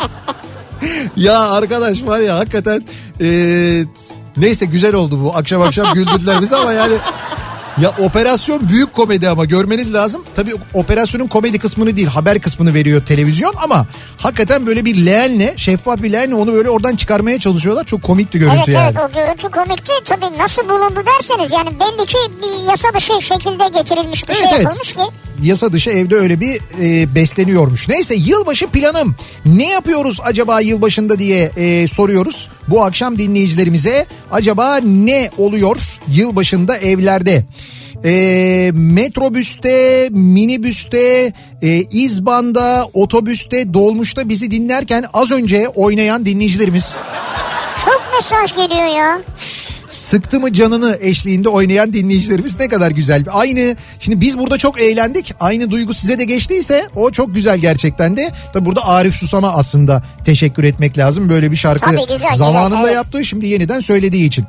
Ya 1.16 1.40
arkadaş 1.50 2.06
var 2.06 2.20
ya 2.20 2.38
hakikaten 2.38 2.84
eee, 3.20 3.84
neyse 4.36 4.66
güzel 4.66 4.94
oldu 4.94 5.24
bu 5.24 5.36
akşam 5.36 5.62
akşam 5.62 5.86
güldürdüler 5.94 6.42
bizi 6.42 6.56
ama 6.56 6.72
yani 6.72 6.94
ya 7.80 7.92
operasyon 7.98 8.68
büyük 8.68 8.92
komedi 8.92 9.28
ama 9.28 9.44
görmeniz 9.44 9.94
lazım. 9.94 10.24
Tabii 10.34 10.54
operasyonun 10.74 11.26
komedi 11.26 11.58
kısmını 11.58 11.96
değil 11.96 12.08
haber 12.08 12.40
kısmını 12.40 12.74
veriyor 12.74 13.06
televizyon 13.06 13.54
ama 13.62 13.86
hakikaten 14.16 14.66
böyle 14.66 14.84
bir 14.84 15.06
leğenle 15.06 15.54
şeffaf 15.56 16.02
bir 16.02 16.12
leğenle 16.12 16.34
onu 16.34 16.52
böyle 16.52 16.70
oradan 16.70 16.96
çıkarmaya 16.96 17.38
çalışıyorlar. 17.38 17.84
Çok 17.84 18.02
komikti 18.02 18.38
görüntü 18.38 18.56
evet 18.56 18.68
yani. 18.68 18.94
evet 18.94 19.10
o 19.10 19.14
görüntü 19.14 19.48
komikti. 19.48 19.92
Tabii 20.04 20.38
nasıl 20.38 20.68
bulundu 20.68 21.00
derseniz 21.06 21.52
yani 21.52 21.68
belli 21.80 22.06
ki 22.06 22.18
bir 22.42 22.68
yasa 22.70 22.88
dışı 22.94 23.22
şekilde 23.22 23.68
getirilmiş 23.78 24.28
bir 24.28 24.34
Evet, 24.34 24.42
şey 24.42 24.48
evet. 24.52 24.64
yapılmış 24.64 24.92
ki. 24.92 25.00
Yasa 25.42 25.72
dışı 25.72 25.90
evde 25.90 26.16
öyle 26.16 26.40
bir 26.40 26.60
e, 26.80 27.14
besleniyormuş. 27.14 27.88
Neyse 27.88 28.14
yılbaşı 28.14 28.66
planım. 28.66 29.14
Ne 29.44 29.68
yapıyoruz 29.70 30.20
acaba 30.22 30.60
yılbaşında 30.60 31.18
diye 31.18 31.50
e, 31.56 31.88
soruyoruz. 31.88 32.48
Bu 32.68 32.84
akşam 32.84 33.18
dinleyicilerimize 33.18 34.06
acaba 34.30 34.76
ne 34.76 35.30
oluyor 35.38 35.76
yılbaşında 36.08 36.76
evlerde? 36.76 37.44
E, 38.04 38.70
metrobüste, 38.74 40.08
minibüste, 40.10 41.32
e, 41.62 41.82
İzban'da, 41.92 42.88
otobüste, 42.92 43.74
dolmuşta 43.74 44.28
bizi 44.28 44.50
dinlerken 44.50 45.04
az 45.12 45.30
önce 45.30 45.68
oynayan 45.68 46.26
dinleyicilerimiz 46.26 46.96
Çok 47.84 48.02
mesaj 48.14 48.54
geliyor 48.56 48.96
ya. 48.96 49.22
Sıktı 49.90 50.40
mı 50.40 50.52
canını 50.52 50.98
eşliğinde 51.00 51.48
oynayan 51.48 51.92
dinleyicilerimiz 51.92 52.60
ne 52.60 52.68
kadar 52.68 52.90
güzel. 52.90 53.24
Aynı 53.32 53.76
şimdi 54.00 54.20
biz 54.20 54.38
burada 54.38 54.58
çok 54.58 54.80
eğlendik. 54.80 55.34
Aynı 55.40 55.70
duygu 55.70 55.94
size 55.94 56.18
de 56.18 56.24
geçtiyse 56.24 56.88
o 56.94 57.10
çok 57.10 57.34
güzel 57.34 57.58
gerçekten 57.58 58.16
de. 58.16 58.30
Tabi 58.52 58.64
burada 58.64 58.86
Arif 58.86 59.14
Susam'a 59.14 59.52
aslında 59.52 60.02
teşekkür 60.24 60.64
etmek 60.64 60.98
lazım. 60.98 61.28
Böyle 61.28 61.50
bir 61.50 61.56
şarkı 61.56 61.84
Tabii, 61.84 62.12
güzel, 62.12 62.36
zamanında 62.36 62.68
güzel, 62.68 62.84
evet. 62.84 62.94
yaptığı 62.94 63.24
şimdi 63.24 63.46
yeniden 63.46 63.80
söylediği 63.80 64.26
için. 64.26 64.44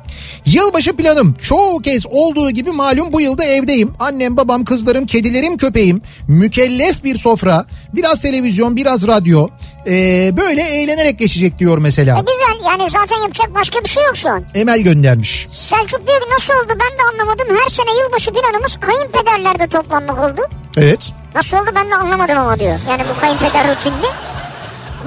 Yılbaşı 0.46 0.92
planım 0.92 1.34
çoğu 1.42 1.78
kez 1.78 2.06
olduğu 2.06 2.50
gibi 2.50 2.70
malum 2.70 3.12
bu 3.12 3.20
yılda 3.20 3.44
evdeyim. 3.44 3.90
Annem, 3.98 4.36
babam, 4.36 4.64
kızlarım, 4.64 5.06
kedilerim, 5.06 5.56
köpeğim. 5.56 6.02
Mükellef 6.28 7.04
bir 7.04 7.18
sofra, 7.18 7.64
biraz 7.92 8.20
televizyon, 8.20 8.76
biraz 8.76 9.06
radyo. 9.06 9.48
Ee, 9.86 10.32
böyle 10.36 10.62
eğlenerek 10.62 11.18
geçecek 11.18 11.58
diyor 11.58 11.78
mesela. 11.78 12.18
E 12.18 12.20
güzel 12.20 12.66
yani 12.70 12.90
zaten 12.90 13.16
yapacak 13.16 13.54
başka 13.54 13.80
bir 13.84 13.88
şey 13.88 14.04
yok 14.04 14.16
şu 14.16 14.30
an. 14.30 14.44
Emel 14.54 14.80
göndermiş. 14.80 15.48
Selçuk 15.50 16.06
diyor 16.06 16.20
ki 16.20 16.26
nasıl 16.30 16.52
oldu 16.54 16.68
ben 16.80 16.98
de 16.98 17.02
anlamadım. 17.12 17.46
Her 17.64 17.70
sene 17.70 18.00
yılbaşı 18.02 18.30
planımız 18.32 18.80
kayınpederlerde 18.80 19.66
toplanmak 19.66 20.18
oldu. 20.18 20.40
Evet. 20.76 21.12
Nasıl 21.34 21.56
oldu 21.56 21.70
ben 21.74 21.90
de 21.90 21.94
anlamadım 21.94 22.38
ama 22.38 22.58
diyor. 22.58 22.78
Yani 22.90 23.02
bu 23.16 23.20
kayınpeder 23.20 23.68
rutinli. 23.76 24.06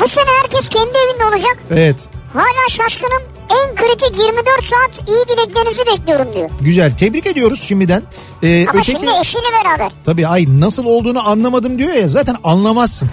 Bu 0.01 0.07
sene 0.07 0.29
herkes 0.41 0.69
kendi 0.69 0.97
evinde 0.97 1.25
olacak. 1.25 1.57
Evet. 1.71 2.09
Hala 2.33 2.69
şaşkınım. 2.69 3.21
En 3.51 3.75
kritik 3.75 4.19
24 4.19 4.65
saat 4.65 5.09
iyi 5.09 5.25
dileklerinizi 5.37 5.85
bekliyorum 5.85 6.33
diyor. 6.33 6.49
Güzel. 6.61 6.97
Tebrik 6.97 7.27
ediyoruz 7.27 7.63
şimdiden. 7.67 8.03
Ee, 8.43 8.61
Ama 8.61 8.79
öteki... 8.79 8.91
şimdi 8.91 9.07
eşiyle 9.21 9.45
beraber. 9.63 9.91
Tabii 10.05 10.27
ay 10.27 10.45
nasıl 10.59 10.85
olduğunu 10.85 11.29
anlamadım 11.29 11.79
diyor 11.79 11.93
ya 11.93 12.07
zaten 12.07 12.35
anlamazsın. 12.43 13.09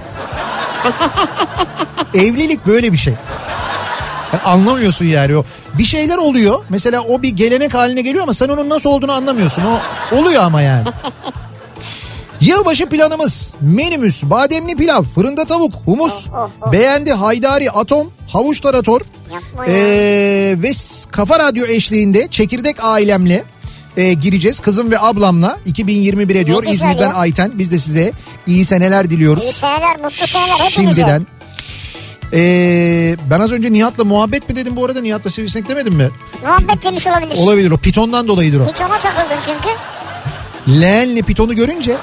Evlilik 2.15 2.67
böyle 2.67 2.93
bir 2.93 2.97
şey. 2.99 3.15
Yani 4.33 4.43
anlamıyorsun 4.43 5.05
yani 5.05 5.37
o. 5.37 5.45
Bir 5.75 5.85
şeyler 5.85 6.19
oluyor. 6.19 6.65
Mesela 6.69 7.01
o 7.01 7.23
bir 7.23 7.29
gelenek 7.29 7.75
haline 7.75 8.03
geliyor 8.03 8.23
ama 8.23 8.35
sen 8.35 8.49
onun 8.49 8.69
nasıl 8.69 8.91
olduğunu 8.91 9.13
anlamıyorsun. 9.13 9.63
O 9.63 10.17
oluyor 10.17 10.43
ama 10.43 10.63
yani. 10.63 10.85
Yılbaşı 12.41 12.89
planımız 12.89 13.55
menümüz 13.61 14.31
bademli 14.31 14.77
pilav, 14.77 15.03
fırında 15.03 15.45
tavuk, 15.45 15.73
humus, 15.85 16.27
beğendi 16.73 17.13
haydari, 17.13 17.71
atom, 17.71 18.11
havuç 18.29 18.61
tarator 18.61 19.01
ee, 19.67 20.57
ve 20.59 20.73
kafa 21.11 21.39
radyo 21.39 21.67
eşliğinde 21.67 22.29
çekirdek 22.31 22.77
ailemle 22.83 23.45
e, 23.97 24.13
gireceğiz. 24.13 24.61
Kızım 24.61 24.91
ve 24.91 25.01
ablamla 25.01 25.59
2021'e 25.67 26.47
diyor 26.47 26.63
güzel 26.63 26.75
İzmir'den 26.75 27.09
ya. 27.09 27.15
Ayten. 27.15 27.53
Biz 27.55 27.73
de 27.73 27.79
size 27.79 28.13
iyi 28.47 28.65
seneler 28.65 29.11
diliyoruz. 29.11 29.45
İyi 29.45 29.53
seneler, 29.53 29.97
mutlu 29.97 30.27
seneler 30.27 30.55
hepinize. 30.55 30.71
Şimdiden. 30.71 31.27
Ee, 32.35 33.17
ben 33.31 33.41
az 33.41 33.53
önce 33.53 33.73
Nihat'la 33.73 34.05
muhabbet 34.05 34.49
mi 34.49 34.57
dedim 34.57 34.77
bu 34.77 34.85
arada 34.85 35.01
Nihat'la 35.01 35.31
sivrisinek 35.31 35.69
demedim 35.69 35.95
mi? 35.95 36.11
Muhabbet 36.43 36.83
demiş 36.85 37.07
olabilir. 37.07 37.37
Olabilir 37.39 37.71
o 37.71 37.77
pitondan 37.77 38.29
dolayıdır 38.29 38.61
o. 38.61 38.67
Hiç 38.67 38.81
ona 38.81 38.99
takıldın 38.99 39.37
çünkü. 39.47 39.69
Leğenle 40.81 41.23
pitonu 41.23 41.55
görünce 41.57 41.97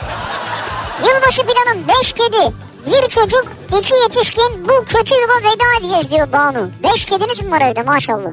Yılbaşı 1.04 1.42
planım 1.42 1.84
5 2.02 2.14
kedi, 2.14 2.56
bir 2.88 3.10
çocuk, 3.10 3.46
iki 3.80 3.94
yetişkin 4.04 4.68
bu 4.68 4.86
kötü 4.86 5.14
yıla 5.14 5.40
veda 5.40 5.80
edeceğiz 5.80 6.12
diyor 6.12 6.32
Banu. 6.32 6.70
5 6.84 7.06
kediniz 7.06 7.42
mi 7.42 7.52
var 7.52 7.62
evde 7.62 7.84
maşallah? 7.84 8.30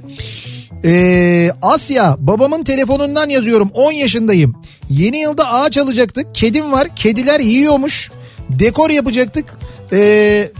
Ee, 0.85 1.51
Asya 1.63 2.17
babamın 2.19 2.65
telefonundan 2.65 3.29
yazıyorum 3.29 3.71
10 3.75 3.93
yaşındayım. 3.93 4.55
Yeni 4.91 5.17
yılda 5.19 5.53
ağaç 5.53 5.79
alacaktık. 5.79 6.35
Kedim 6.35 6.73
var. 6.73 6.89
Kediler 6.97 7.41
yiyormuş. 7.41 8.11
Dekor 8.51 8.91
yapacaktık. 8.91 9.45
Ee, 9.93 10.51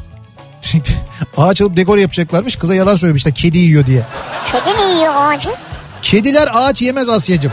şimdi 0.63 0.89
ağaç 1.37 1.61
alıp 1.61 1.77
dekor 1.77 1.99
yapacaklarmış. 1.99 2.57
Kıza 2.57 2.75
yalan 2.75 2.97
söylemişler 2.97 3.35
kedi 3.35 3.59
yiyor 3.59 3.87
diye. 3.87 4.03
Kedi 4.53 4.75
mi 4.79 4.97
yiyor 4.97 5.13
ağacı? 5.17 5.51
Kediler 6.03 6.49
ağaç 6.53 6.83
yemez 6.83 7.09
Asya'cığım. 7.09 7.53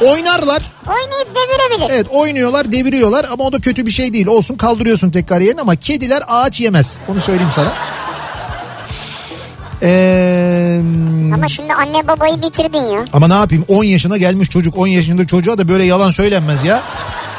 Oynarlar. 0.00 0.62
Oynayıp 0.88 1.28
devirebilir. 1.34 1.94
Evet 1.94 2.06
oynuyorlar 2.10 2.72
deviriyorlar 2.72 3.24
ama 3.32 3.44
o 3.44 3.52
da 3.52 3.58
kötü 3.60 3.86
bir 3.86 3.90
şey 3.90 4.12
değil. 4.12 4.26
Olsun 4.26 4.56
kaldırıyorsun 4.56 5.10
tekrar 5.10 5.40
yerine 5.40 5.60
ama 5.60 5.76
kediler 5.76 6.22
ağaç 6.28 6.60
yemez. 6.60 6.98
Onu 7.08 7.20
söyleyeyim 7.20 7.50
sana. 7.54 7.72
Ee, 9.82 10.80
Ama 11.34 11.48
şimdi 11.48 11.74
anne 11.74 12.08
babayı 12.08 12.42
bitirdin 12.42 12.78
ya. 12.92 13.04
ama 13.12 13.28
ne 13.28 13.34
yapayım 13.34 13.64
10 13.68 13.84
yaşına 13.84 14.16
gelmiş 14.16 14.50
çocuk 14.50 14.78
10 14.78 14.86
yaşında 14.86 15.26
çocuğa 15.26 15.58
da 15.58 15.68
böyle 15.68 15.84
yalan 15.84 16.10
söylenmez 16.10 16.64
ya. 16.64 16.82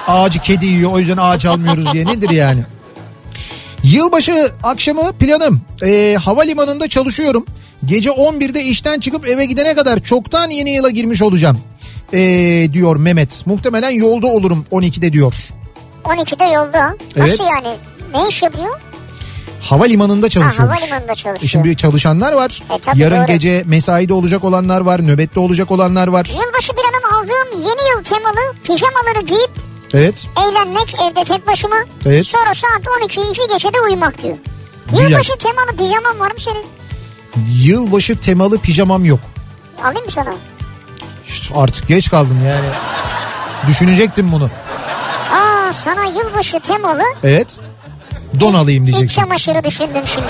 Ağacı 0.07 0.39
kedi 0.39 0.65
yiyor 0.65 0.91
o 0.93 0.99
yüzden 0.99 1.17
ağaç 1.17 1.45
almıyoruz 1.45 1.93
diye 1.93 2.05
nedir 2.05 2.29
yani? 2.29 2.61
Yılbaşı 3.83 4.51
akşamı 4.63 5.13
planım. 5.13 5.61
Ee, 5.83 6.17
havalimanında 6.23 6.87
çalışıyorum. 6.87 7.45
Gece 7.85 8.09
11'de 8.09 8.63
işten 8.63 8.99
çıkıp 8.99 9.27
eve 9.27 9.45
gidene 9.45 9.75
kadar 9.75 9.99
çoktan 9.99 10.49
yeni 10.49 10.69
yıla 10.69 10.89
girmiş 10.89 11.21
olacağım. 11.21 11.59
Ee, 12.13 12.67
diyor 12.73 12.95
Mehmet. 12.95 13.45
Muhtemelen 13.47 13.89
yolda 13.89 14.27
olurum 14.27 14.65
12'de 14.71 15.13
diyor. 15.13 15.33
12'de 16.03 16.43
yolda. 16.43 16.95
Evet. 17.15 17.39
Nasıl 17.39 17.43
yani? 17.43 17.75
Ne 18.15 18.29
iş 18.29 18.43
yapıyor? 18.43 18.79
Havalimanında 19.61 20.29
çalışıyormuş. 20.29 20.77
havalimanında 20.79 21.15
çalışıyor. 21.15 21.49
Şimdi 21.49 21.77
çalışanlar 21.77 22.33
var. 22.33 22.63
E, 22.75 22.79
tabii 22.79 22.99
Yarın 22.99 23.17
doğru. 23.17 23.27
gece 23.27 23.63
mesaide 23.65 24.13
olacak 24.13 24.43
olanlar 24.43 24.81
var. 24.81 25.07
Nöbette 25.07 25.39
olacak 25.39 25.71
olanlar 25.71 26.07
var. 26.07 26.25
Yılbaşı 26.25 26.73
planım 26.73 27.13
aldığım 27.15 27.61
yeni 27.61 27.89
yıl 27.95 28.03
temalı 28.03 28.53
pijamaları 28.63 29.21
giyip 29.25 29.51
Evet. 29.93 30.27
eğlenmek 30.39 30.95
evde 31.11 31.23
tek 31.23 31.47
başıma. 31.47 31.75
Evet. 32.05 32.27
Sonra 32.27 32.53
saat 32.53 32.81
12 33.01 33.21
2 33.21 33.41
geçede 33.53 33.77
uyumak 33.87 34.21
diyor. 34.23 34.37
Güzel. 34.91 35.09
Yılbaşı 35.09 35.33
temalı 35.37 35.77
pijaman 35.77 36.19
var 36.19 36.31
mı 36.31 36.39
senin? 36.39 36.65
Yılbaşı 37.63 38.17
temalı 38.17 38.57
pijamam 38.59 39.05
yok. 39.05 39.19
Alayım 39.83 40.05
mı 40.05 40.11
sana? 40.11 40.33
İşte 41.27 41.55
artık 41.55 41.87
geç 41.87 42.09
kaldım 42.09 42.37
yani. 42.47 42.65
Düşünecektim 43.67 44.31
bunu. 44.31 44.49
Aa 45.33 45.73
sana 45.73 46.03
yılbaşı 46.05 46.59
temalı 46.59 47.03
Evet. 47.23 47.59
Don 48.39 48.53
alayım 48.53 48.83
iç 48.85 48.91
diyeceksin. 48.91 49.21
çamaşırı 49.21 49.63
düşündüm 49.63 50.03
şimdi. 50.05 50.27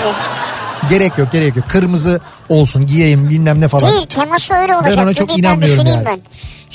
Gerek 0.90 1.18
yok 1.18 1.32
gerek 1.32 1.56
yok. 1.56 1.68
Kırmızı 1.68 2.20
olsun 2.48 2.86
giyeyim 2.86 3.30
bilmem 3.30 3.60
ne 3.60 3.68
falan. 3.68 3.92
Değil 3.92 4.06
teması 4.06 4.54
öyle 4.54 4.76
olacak. 4.76 4.94
Ben 4.96 5.02
ona 5.02 5.14
çok 5.14 5.28
Bir 5.28 5.38
inanmıyorum 5.42 5.86
yani. 5.86 6.20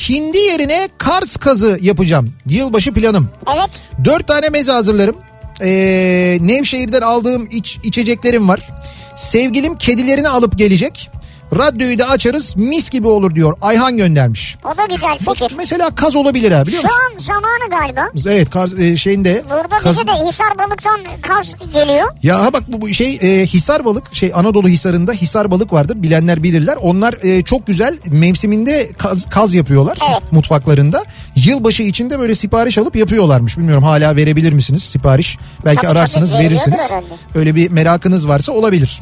Hindi 0.09 0.37
yerine 0.37 0.89
Kars 0.97 1.37
kazı 1.37 1.77
yapacağım. 1.81 2.33
Yılbaşı 2.49 2.93
planım. 2.93 3.29
Evet. 3.55 3.69
Dört 4.05 4.27
tane 4.27 4.49
meze 4.49 4.71
hazırlarım. 4.71 5.15
Ee, 5.61 6.37
Nevşehir'den 6.41 7.01
aldığım 7.01 7.47
iç, 7.51 7.79
içeceklerim 7.83 8.49
var. 8.49 8.69
Sevgilim 9.15 9.77
kedilerini 9.77 10.29
alıp 10.29 10.57
gelecek. 10.57 11.09
Radyoyu 11.53 11.99
da 11.99 12.09
açarız 12.09 12.55
mis 12.55 12.89
gibi 12.89 13.07
olur 13.07 13.35
diyor. 13.35 13.57
Ayhan 13.61 13.97
göndermiş. 13.97 14.57
O 14.63 14.77
da 14.77 14.85
güzel 14.85 15.17
Bak 15.25 15.37
fikir. 15.37 15.55
mesela 15.57 15.95
kaz 15.95 16.15
olabilir 16.15 16.51
ha 16.51 16.65
biliyor 16.65 16.81
Şu 16.81 16.87
musun? 16.87 16.99
an 17.13 17.19
zamanı 17.19 17.69
galiba. 17.81 18.09
Evet 18.35 18.49
kaz 18.49 18.79
e, 18.79 18.97
şeyinde. 18.97 19.43
Burada 19.49 19.77
kaz- 19.77 19.95
bize 19.95 20.07
de 20.07 20.11
Hisar 20.27 20.57
balıktan 20.57 20.99
kaz 21.21 21.55
geliyor. 21.73 22.07
Ya 22.23 22.41
ha 22.45 22.53
bak 22.53 22.63
bu, 22.67 22.81
bu 22.81 22.89
şey 22.93 23.19
e, 23.21 23.45
Hisar 23.45 23.85
balık 23.85 24.15
şey 24.15 24.31
Anadolu 24.35 24.67
Hisarı'nda 24.67 25.11
Hisar 25.13 25.51
balık 25.51 25.73
vardır 25.73 26.03
bilenler 26.03 26.43
bilirler. 26.43 26.77
Onlar 26.81 27.13
e, 27.23 27.41
çok 27.43 27.67
güzel 27.67 27.97
mevsiminde 28.11 28.89
kaz, 28.97 29.29
kaz 29.29 29.53
yapıyorlar 29.53 29.97
mutfaklarında. 30.31 31.03
Yılbaşı 31.35 31.83
içinde 31.83 32.19
böyle 32.19 32.35
sipariş 32.35 32.77
alıp 32.77 32.95
yapıyorlarmış. 32.95 33.57
Bilmiyorum 33.57 33.83
hala 33.83 34.15
verebilir 34.15 34.53
misiniz 34.53 34.83
sipariş? 34.83 35.37
Belki 35.65 35.81
Tabii, 35.81 35.87
ararsınız 35.91 36.31
tabii, 36.31 36.43
verirsiniz. 36.43 36.91
Öyle 37.35 37.55
bir 37.55 37.71
merakınız 37.71 38.27
varsa 38.27 38.51
olabilir. 38.51 39.01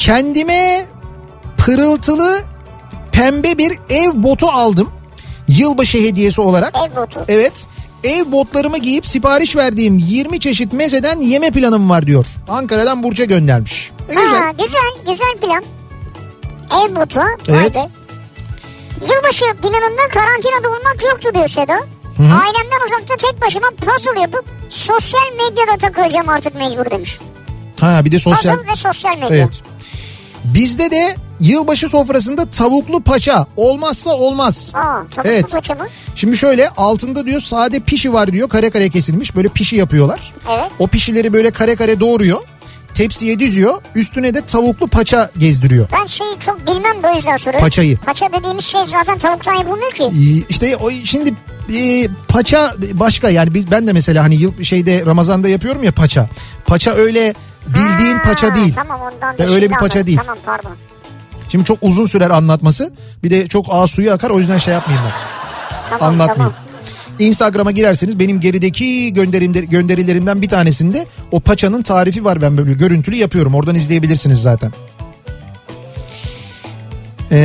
Kendime 0.00 0.86
pırıltılı 1.58 2.42
pembe 3.12 3.58
bir 3.58 3.78
ev 3.90 4.10
botu 4.14 4.46
aldım. 4.46 4.92
Yılbaşı 5.48 5.98
hediyesi 5.98 6.40
olarak. 6.40 6.74
Ev 6.76 6.96
botu. 6.96 7.24
Evet. 7.28 7.66
Ev 8.04 8.32
botlarımı 8.32 8.78
giyip 8.78 9.06
sipariş 9.06 9.56
verdiğim 9.56 9.98
20 9.98 10.40
çeşit 10.40 10.72
mezeden 10.72 11.20
yeme 11.20 11.50
planım 11.50 11.90
var 11.90 12.06
diyor. 12.06 12.26
Ankara'dan 12.48 13.02
Burç'a 13.02 13.24
göndermiş. 13.24 13.90
E, 14.08 14.14
güzel. 14.14 14.38
Ha, 14.38 14.50
güzel 14.50 15.12
güzel 15.12 15.36
plan. 15.42 15.64
Ev 16.84 16.96
botu. 16.96 17.20
Evet. 17.48 17.74
be. 17.74 17.88
Yılbaşı 19.00 19.44
planında 19.62 20.08
karantinada 20.14 20.68
olmak 20.68 21.02
yoktu 21.10 21.28
diyor 21.34 21.48
Seda. 21.48 21.74
hı. 22.16 22.22
Ailemden 22.22 22.86
uzakta 22.86 23.16
tek 23.16 23.42
başıma 23.42 23.66
puzzle 23.70 24.20
yapıp 24.20 24.44
sosyal 24.68 25.32
medyada 25.36 25.78
takılacağım 25.78 26.28
artık 26.28 26.54
mecbur 26.54 26.90
demiş. 26.90 27.18
Ha 27.80 28.04
bir 28.04 28.12
de 28.12 28.18
sosyal. 28.18 28.56
Puzzle 28.56 28.70
ve 28.70 28.74
sosyal 28.74 29.18
medya. 29.18 29.36
Evet. 29.36 29.69
Bizde 30.44 30.90
de 30.90 31.16
yılbaşı 31.40 31.88
sofrasında 31.88 32.46
tavuklu 32.46 33.00
paça 33.00 33.46
olmazsa 33.56 34.10
olmaz. 34.10 34.70
Aa, 34.74 34.78
tavuklu 35.14 35.30
Evet. 35.30 35.52
paça 35.52 35.74
mı? 35.74 35.86
Şimdi 36.14 36.36
şöyle 36.36 36.68
altında 36.68 37.26
diyor 37.26 37.40
sade 37.40 37.80
pişi 37.80 38.12
var 38.12 38.32
diyor 38.32 38.48
kare 38.48 38.70
kare 38.70 38.90
kesilmiş 38.90 39.36
böyle 39.36 39.48
pişi 39.48 39.76
yapıyorlar. 39.76 40.32
Evet. 40.50 40.70
O 40.78 40.86
pişileri 40.86 41.32
böyle 41.32 41.50
kare 41.50 41.76
kare 41.76 42.00
doğruyor. 42.00 42.40
Tepsiye 42.94 43.38
diziyor 43.40 43.82
üstüne 43.94 44.34
de 44.34 44.40
tavuklu 44.40 44.88
paça 44.88 45.30
gezdiriyor. 45.38 45.88
Ben 45.92 46.06
şeyi 46.06 46.38
çok 46.40 46.66
bilmem 46.66 47.02
de 47.02 47.08
o 47.12 47.16
yüzden 47.16 47.36
soruyorum. 47.36 47.60
Paçayı. 47.66 47.96
Paça 47.98 48.26
dediğimiz 48.32 48.64
şey 48.64 48.80
zaten 48.86 49.18
tavuktan 49.18 49.54
yapılmıyor 49.54 49.92
ki. 49.92 50.04
Ee, 50.04 50.44
İşte 50.48 50.76
o 50.76 50.90
şimdi 50.90 51.34
e, 51.76 52.08
paça 52.28 52.74
başka 52.92 53.30
yani 53.30 53.50
ben 53.70 53.86
de 53.86 53.92
mesela 53.92 54.24
hani 54.24 54.34
yıl 54.34 54.62
şeyde 54.62 55.06
Ramazan'da 55.06 55.48
yapıyorum 55.48 55.84
ya 55.84 55.92
paça. 55.92 56.28
Paça 56.66 56.90
öyle 56.94 57.34
bildiğin 57.66 58.18
paça 58.18 58.54
değil. 58.54 58.74
Tamam 58.76 59.00
ondan 59.00 59.32
Ya 59.32 59.38
da 59.38 59.42
öyle 59.42 59.52
şimdi 59.60 59.62
bir 59.74 59.78
paça 59.78 59.84
anladım. 59.98 60.06
değil. 60.06 60.18
Tamam 60.18 60.38
pardon. 60.46 60.72
Şimdi 61.48 61.64
çok 61.64 61.78
uzun 61.82 62.06
sürer 62.06 62.30
anlatması. 62.30 62.92
Bir 63.24 63.30
de 63.30 63.46
çok 63.48 63.66
ağız 63.68 63.90
suyu 63.90 64.12
akar 64.12 64.30
o 64.30 64.38
yüzden 64.38 64.58
şey 64.58 64.74
yapmayayım 64.74 65.08
ben. 65.10 65.14
Tamam 65.98 66.08
Anlatmayayım. 66.14 66.36
tamam. 66.36 66.70
Instagram'a 67.18 67.70
girerseniz 67.70 68.18
benim 68.18 68.40
gerideki 68.40 69.12
gönderimler, 69.12 69.62
gönderilerimden 69.62 70.42
bir 70.42 70.48
tanesinde 70.48 71.06
o 71.30 71.40
paçanın 71.40 71.82
tarifi 71.82 72.24
var 72.24 72.42
ben 72.42 72.58
böyle 72.58 72.72
görüntülü 72.72 73.16
yapıyorum. 73.16 73.54
Oradan 73.54 73.74
izleyebilirsiniz 73.74 74.42
zaten. 74.42 74.72
Ee, 77.32 77.36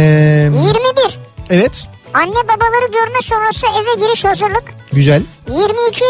21. 0.44 1.20
evet 1.50 1.88
Anne 2.14 2.36
babaları 2.36 2.92
görme 2.92 3.22
sonrası 3.24 3.66
eve 3.82 4.06
giriş 4.08 4.26
hazırlık. 4.26 4.64
güzel. 4.94 5.24
22 5.50 6.04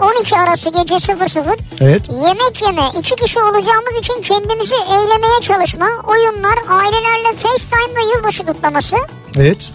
12 0.00 0.36
arası 0.36 0.70
gece 0.70 0.98
00. 0.98 1.58
Evet. 1.80 2.02
Yemek 2.24 2.62
yeme. 2.62 2.82
iki 2.98 3.16
kişi 3.16 3.38
olacağımız 3.40 3.94
için 4.00 4.22
kendimizi 4.22 4.74
eylemeye 4.74 5.40
çalışma. 5.40 5.86
Oyunlar, 6.08 6.58
ailelerle 6.68 7.36
FaceTime 7.36 7.96
ve 8.00 8.16
yılbaşı 8.16 8.46
kutlaması. 8.46 8.96
Evet. 9.36 9.72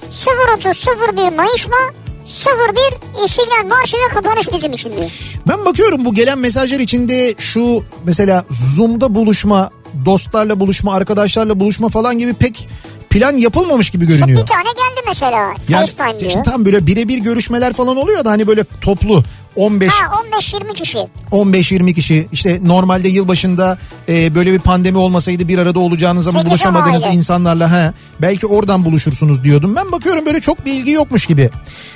030 0.58 0.86
01 1.18 1.36
mayışma. 1.36 1.78
01 2.26 3.26
İstiklal 3.26 3.66
Marşı 3.70 3.98
ve 3.98 4.14
kapanış 4.14 4.54
bizim 4.54 4.72
için 4.72 4.98
diyor. 4.98 5.12
Ben 5.48 5.66
bakıyorum 5.66 6.06
bu 6.06 6.14
gelen 6.14 6.40
mesajlar 6.40 6.80
içinde 6.80 7.36
şu 7.38 7.84
mesela 8.04 8.46
Zoom'da 8.50 9.16
buluşma, 9.16 9.70
dostlarla 10.06 10.60
buluşma, 10.60 10.94
arkadaşlarla 10.94 11.60
buluşma 11.60 11.90
falan 11.90 12.20
gibi 12.20 12.34
pek 12.34 12.70
plan 13.10 13.34
yapılmamış 13.34 13.90
gibi 13.90 14.06
görünüyor. 14.06 14.42
Bir 14.42 14.46
tane 14.46 14.64
geldi 14.64 15.02
mesela. 15.08 15.54
Yani 15.70 15.86
FaceTime 15.86 16.20
diyor. 16.20 16.32
işte 16.32 16.44
tam 16.44 16.66
böyle 16.66 16.88
birebir 16.88 17.18
görüşmeler 17.18 17.74
falan 17.74 17.98
oluyor 17.98 18.26
da 18.26 18.32
hani 18.32 18.48
böyle 18.48 18.64
toplu 18.82 19.24
15 19.56 19.90
Ha 19.90 20.22
15-20 20.40 20.74
kişi. 20.74 21.08
15-20 21.32 21.94
kişi 21.94 22.28
işte 22.32 22.60
normalde 22.64 23.08
yılbaşında 23.10 23.78
e, 24.10 24.36
böyle 24.36 24.54
bir 24.54 24.60
pandemi 24.60 24.98
olmasaydı 24.98 25.48
bir 25.48 25.58
arada 25.58 25.80
olacağınız 25.80 26.24
zaman 26.24 26.46
buluşamadığınız 26.46 27.04
aile. 27.04 27.16
insanlarla 27.16 27.72
he, 27.72 27.94
belki 28.22 28.48
oradan 28.48 28.86
buluşursunuz 28.86 29.44
diyordum. 29.44 29.76
Ben 29.76 29.92
bakıyorum 29.92 30.26
böyle 30.26 30.42
çok 30.42 30.66
bilgi 30.66 30.92
yokmuş 30.92 31.26
gibi. 31.26 31.50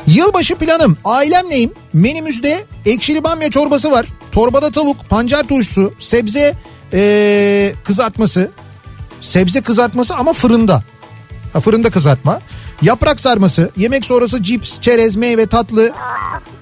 Yılbaşı 0.07 0.55
planım 0.55 0.97
ailemleyim 1.05 1.72
menümüzde 1.93 2.66
ekşili 2.86 3.24
bamya 3.24 3.49
çorbası 3.49 3.91
var. 3.91 4.05
Torbada 4.32 4.72
tavuk, 4.72 5.09
pancar 5.09 5.43
turşusu, 5.43 5.93
sebze 5.99 6.53
e, 6.93 7.74
kızartması. 7.84 8.51
Sebze 9.22 9.61
kızartması 9.61 10.16
ama 10.16 10.34
fırında. 10.34 10.84
Ha, 11.54 11.60
fırında 11.60 11.89
kızartma. 11.89 12.41
Yaprak 12.82 13.20
sarması, 13.20 13.72
yemek 13.78 14.06
sonrası 14.06 14.43
cips, 14.43 14.80
çerez, 14.82 15.16
meyve, 15.16 15.47
tatlı, 15.47 15.91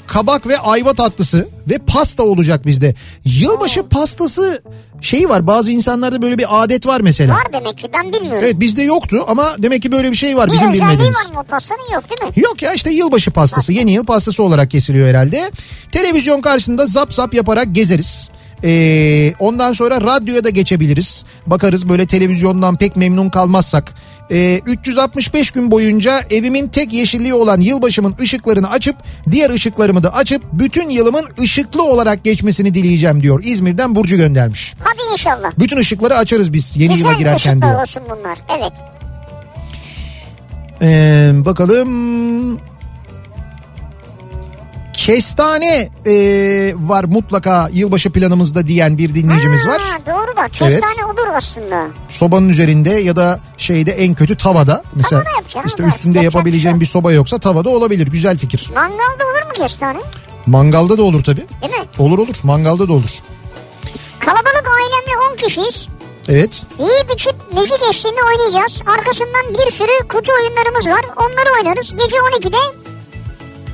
kabak 0.08 0.48
ve 0.48 0.60
ayva 0.60 0.94
tatlısı 0.94 1.48
ve 1.70 1.78
pasta 1.78 2.24
olacak 2.24 2.66
bizde. 2.66 2.96
Yılbaşı 3.26 3.84
pastası 3.84 4.62
şeyi 5.02 5.30
var. 5.30 5.48
Bazı 5.48 5.72
insanlarda 5.72 6.22
böyle 6.22 6.38
bir 6.38 6.64
adet 6.64 6.88
var 6.88 7.02
mesela. 7.02 7.34
Var 7.34 7.54
demek 7.54 7.78
ki 7.78 7.88
ben 7.94 8.14
bilmiyorum. 8.14 8.42
Evet 8.44 8.60
bizde 8.60 8.82
yoktu 8.84 9.26
ama 9.28 9.56
demek 9.58 9.82
ki 9.82 9.92
böyle 9.92 10.12
bir 10.12 10.16
şey 10.16 10.38
var 10.38 10.48
bir 10.48 10.54
bizim 10.54 10.74
bilmediğimiz. 10.74 11.18
var 11.18 11.36
mı 11.36 11.44
pastanın 11.44 11.94
yok 11.94 12.04
değil 12.10 12.32
mi? 12.32 12.42
Yok 12.44 12.62
ya 12.62 12.74
işte 12.74 12.92
yılbaşı 12.92 13.32
pastası 13.32 13.74
yeni 13.74 13.92
yıl 13.92 14.06
pastası 14.06 14.44
olarak 14.44 14.72
kesiliyor 14.72 15.08
herhalde. 15.10 15.52
Televizyon 15.92 16.42
karşısında 16.42 16.86
zap 16.86 17.14
zap 17.14 17.34
yaparak 17.34 17.68
gezeriz. 17.76 18.30
Ee, 18.64 19.34
ondan 19.40 19.74
sonra 19.74 20.02
radyoya 20.02 20.44
da 20.44 20.50
geçebiliriz. 20.50 21.26
Bakarız 21.48 21.90
böyle 21.90 22.06
televizyondan 22.08 22.76
pek 22.76 22.96
memnun 22.96 23.30
kalmazsak. 23.30 23.94
Ee, 24.32 24.62
365 24.66 25.52
gün 25.52 25.72
boyunca 25.72 26.22
evimin 26.30 26.68
tek 26.68 26.94
yeşilliği 26.94 27.34
olan 27.34 27.60
yılbaşımın 27.62 28.16
ışıklarını 28.22 28.70
açıp 28.70 28.96
diğer 29.32 29.50
ışıklarımı 29.50 30.04
da 30.04 30.14
açıp 30.16 30.44
bütün 30.54 30.90
yılımın 30.90 31.26
ışıklı 31.42 31.84
olarak 31.84 32.24
geçmesini 32.24 32.74
dileyeceğim 32.74 33.22
diyor. 33.24 33.42
İzmir'den 33.44 33.96
Burcu 33.96 34.16
göndermiş. 34.16 34.74
Hadi 34.80 35.02
inşallah. 35.14 35.52
Bütün 35.60 35.78
ışıkları 35.78 36.16
açarız 36.18 36.54
biz 36.54 36.78
yeni 36.78 36.84
yıla 36.94 36.96
Güzel 37.12 37.18
girerken 37.20 37.52
ışıklar 37.52 37.70
diyor. 37.70 37.82
olsun 37.82 38.04
bunlar. 38.10 38.38
Evet. 38.60 38.72
Ee, 40.82 41.32
bakalım. 41.46 42.60
Kestane 44.94 45.90
e, 46.06 46.14
var 46.78 47.04
mutlaka 47.04 47.70
yılbaşı 47.74 48.10
planımızda 48.12 48.68
diyen 48.68 48.98
bir 48.98 49.16
dinleyicimiz 49.16 49.68
var. 49.68 49.82
Ha, 49.82 49.98
doğru 50.14 50.36
bak. 50.38 50.54
Kestane 50.54 51.06
olur 51.06 51.28
aslında. 51.36 51.88
Sobanın 52.10 52.50
üzerinde 52.50 52.90
ya 52.90 53.16
da 53.16 53.40
şeyde 53.58 53.92
en 53.92 54.14
kötü 54.14 54.38
tavada. 54.38 54.84
Mesela 54.96 55.24
Tavada 55.24 55.36
yapacaksın 55.36 55.70
işte 55.70 55.84
ama 55.84 55.90
üstünde 55.94 56.18
yapacak 56.20 56.34
yapabileceğin 56.34 56.76
bir 56.76 56.82
bir 56.82 56.86
soba 56.86 57.12
yoksa 57.12 57.40
tavada 57.40 57.70
olabilir. 57.70 58.08
Güzel 58.08 58.38
fikir. 58.38 58.70
Mangalda 58.76 59.26
olur 59.26 59.48
mu 59.48 59.54
kestane? 59.64 60.00
Mangalda 60.46 60.98
da 60.98 61.04
olur 61.04 61.24
tabii. 61.24 61.46
Değil 61.62 61.74
mi? 61.74 61.86
Olur 62.00 62.20
olur. 62.20 62.36
Mangalda 62.44 62.88
da 62.88 62.94
olur. 62.94 63.12
Kalabalık 64.20 64.68
ailemle 64.68 65.32
10 65.32 65.36
kişiyiz. 65.36 65.88
Evet. 66.30 66.64
İyi 66.80 67.10
biçip 67.10 67.36
müzik 67.54 67.82
eşliğinde 67.90 68.20
oynayacağız. 68.24 68.82
Arkasından 68.98 69.54
bir 69.66 69.72
sürü 69.72 70.08
kutu 70.08 70.32
oyunlarımız 70.34 70.86
var. 70.88 71.06
Onları 71.18 71.50
oynarız. 71.60 71.92
Gece 71.92 72.18
12'de 72.18 72.81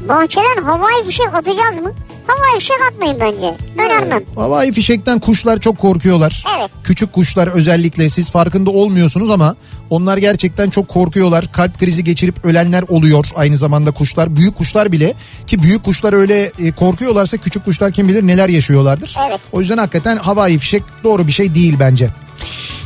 bahçeden 0.07 0.63
havai 0.63 1.05
fişek 1.05 1.34
atacağız 1.34 1.77
mı? 1.84 1.91
Havai 2.27 2.59
fişek 2.59 2.77
atmayın 2.91 3.17
bence. 3.19 3.57
Önermem. 3.77 4.23
Havai 4.35 4.71
fişekten 4.71 5.19
kuşlar 5.19 5.59
çok 5.59 5.77
korkuyorlar. 5.77 6.43
Evet. 6.57 6.71
Küçük 6.84 7.13
kuşlar 7.13 7.47
özellikle 7.47 8.09
siz 8.09 8.31
farkında 8.31 8.69
olmuyorsunuz 8.69 9.29
ama 9.29 9.55
onlar 9.89 10.17
gerçekten 10.17 10.69
çok 10.69 10.88
korkuyorlar. 10.88 11.51
Kalp 11.51 11.79
krizi 11.79 12.03
geçirip 12.03 12.45
ölenler 12.45 12.84
oluyor 12.88 13.29
aynı 13.35 13.57
zamanda 13.57 13.91
kuşlar. 13.91 14.35
Büyük 14.35 14.57
kuşlar 14.57 14.91
bile 14.91 15.13
ki 15.47 15.63
büyük 15.63 15.84
kuşlar 15.84 16.13
öyle 16.13 16.51
e, 16.59 16.71
korkuyorlarsa 16.71 17.38
küçük 17.38 17.65
kuşlar 17.65 17.91
kim 17.91 18.07
bilir 18.07 18.27
neler 18.27 18.49
yaşıyorlardır. 18.49 19.15
Evet. 19.29 19.39
O 19.51 19.61
yüzden 19.61 19.77
hakikaten 19.77 20.17
havai 20.17 20.57
fişek 20.57 20.84
doğru 21.03 21.27
bir 21.27 21.31
şey 21.31 21.55
değil 21.55 21.75
bence. 21.79 22.09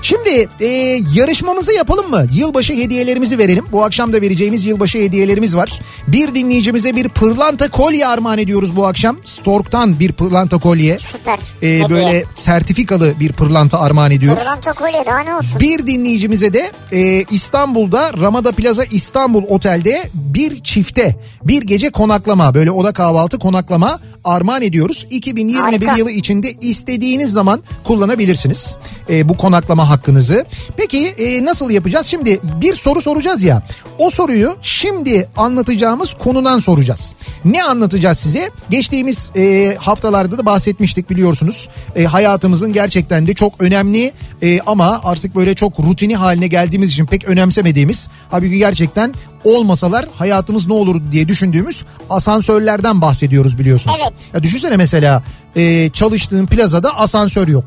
Şimdi 0.01 0.49
e, 0.59 0.65
yarışmamızı 1.13 1.73
yapalım 1.73 2.09
mı? 2.09 2.27
Yılbaşı 2.33 2.73
hediyelerimizi 2.73 3.37
verelim. 3.37 3.65
Bu 3.71 3.83
akşam 3.83 4.13
da 4.13 4.21
vereceğimiz 4.21 4.65
yılbaşı 4.65 4.97
hediyelerimiz 4.97 5.55
var. 5.55 5.79
Bir 6.07 6.35
dinleyicimize 6.35 6.95
bir 6.95 7.09
pırlanta 7.09 7.69
kolye 7.71 8.07
armağan 8.07 8.37
ediyoruz 8.37 8.75
bu 8.75 8.87
akşam. 8.87 9.17
Stork'tan 9.23 9.99
bir 9.99 10.11
pırlanta 10.11 10.57
kolye. 10.57 10.99
Süper. 10.99 11.39
E, 11.61 11.67
Hediye. 11.67 11.89
böyle 11.89 12.23
sertifikalı 12.35 13.13
bir 13.19 13.31
pırlanta 13.31 13.79
armağan 13.79 14.11
ediyoruz. 14.11 14.43
Pırlanta 14.43 14.73
kolye 14.73 15.03
daha 15.05 15.19
ne 15.19 15.35
olsun? 15.35 15.59
Bir 15.59 15.87
dinleyicimize 15.87 16.53
de 16.53 16.71
e, 16.91 17.25
İstanbul'da 17.31 18.13
Ramada 18.21 18.51
Plaza 18.51 18.83
İstanbul 18.83 19.43
Otel'de 19.49 20.09
bir 20.13 20.63
çifte 20.63 21.15
bir 21.43 21.61
gece 21.61 21.89
konaklama 21.89 22.53
böyle 22.53 22.71
oda 22.71 22.93
kahvaltı 22.93 23.39
konaklama 23.39 23.99
armağan 24.23 24.61
ediyoruz. 24.61 25.07
2021 25.09 25.87
Harika. 25.87 25.97
yılı 25.97 26.11
içinde 26.11 26.53
istediğiniz 26.61 27.31
zaman 27.31 27.63
kullanabilirsiniz 27.83 28.77
e, 29.09 29.29
bu 29.29 29.37
konaklama 29.37 29.89
hakkınızı. 29.89 30.45
Peki 30.77 31.07
e, 31.07 31.45
nasıl 31.45 31.69
yapacağız? 31.69 32.05
Şimdi 32.05 32.39
bir 32.61 32.75
soru 32.75 33.01
soracağız 33.01 33.43
ya 33.43 33.63
o 33.97 34.09
soruyu 34.09 34.55
şimdi 34.61 35.29
anlatacağımız 35.37 36.13
konudan 36.13 36.59
soracağız. 36.59 37.15
Ne 37.45 37.63
anlatacağız 37.63 38.17
size? 38.17 38.49
Geçtiğimiz 38.69 39.31
e, 39.35 39.75
haftalarda 39.79 40.37
da 40.37 40.45
bahsetmiştik 40.45 41.09
biliyorsunuz. 41.09 41.69
E, 41.95 42.03
hayatımızın 42.03 42.73
gerçekten 42.73 43.27
de 43.27 43.33
çok 43.33 43.61
önemli 43.61 44.11
e, 44.41 44.59
ama 44.59 45.01
artık 45.03 45.35
böyle 45.35 45.55
çok 45.55 45.79
rutini 45.79 46.15
haline 46.15 46.47
geldiğimiz 46.47 46.91
için 46.91 47.05
pek 47.05 47.27
önemsemediğimiz 47.27 48.09
halbuki 48.29 48.57
gerçekten 48.57 49.13
olmasalar 49.43 50.05
hayatımız 50.17 50.67
ne 50.67 50.73
olur 50.73 51.01
diye 51.11 51.27
düşündüğümüz 51.27 51.83
asansörlerden 52.09 53.01
bahsediyoruz 53.01 53.59
biliyorsunuz. 53.59 53.97
Evet. 54.03 54.13
Ya 54.33 54.43
düşünsene 54.43 54.77
mesela 54.77 55.23
e, 55.55 55.89
çalıştığın 55.89 56.45
plazada 56.45 56.97
asansör 56.99 57.47
yok. 57.47 57.65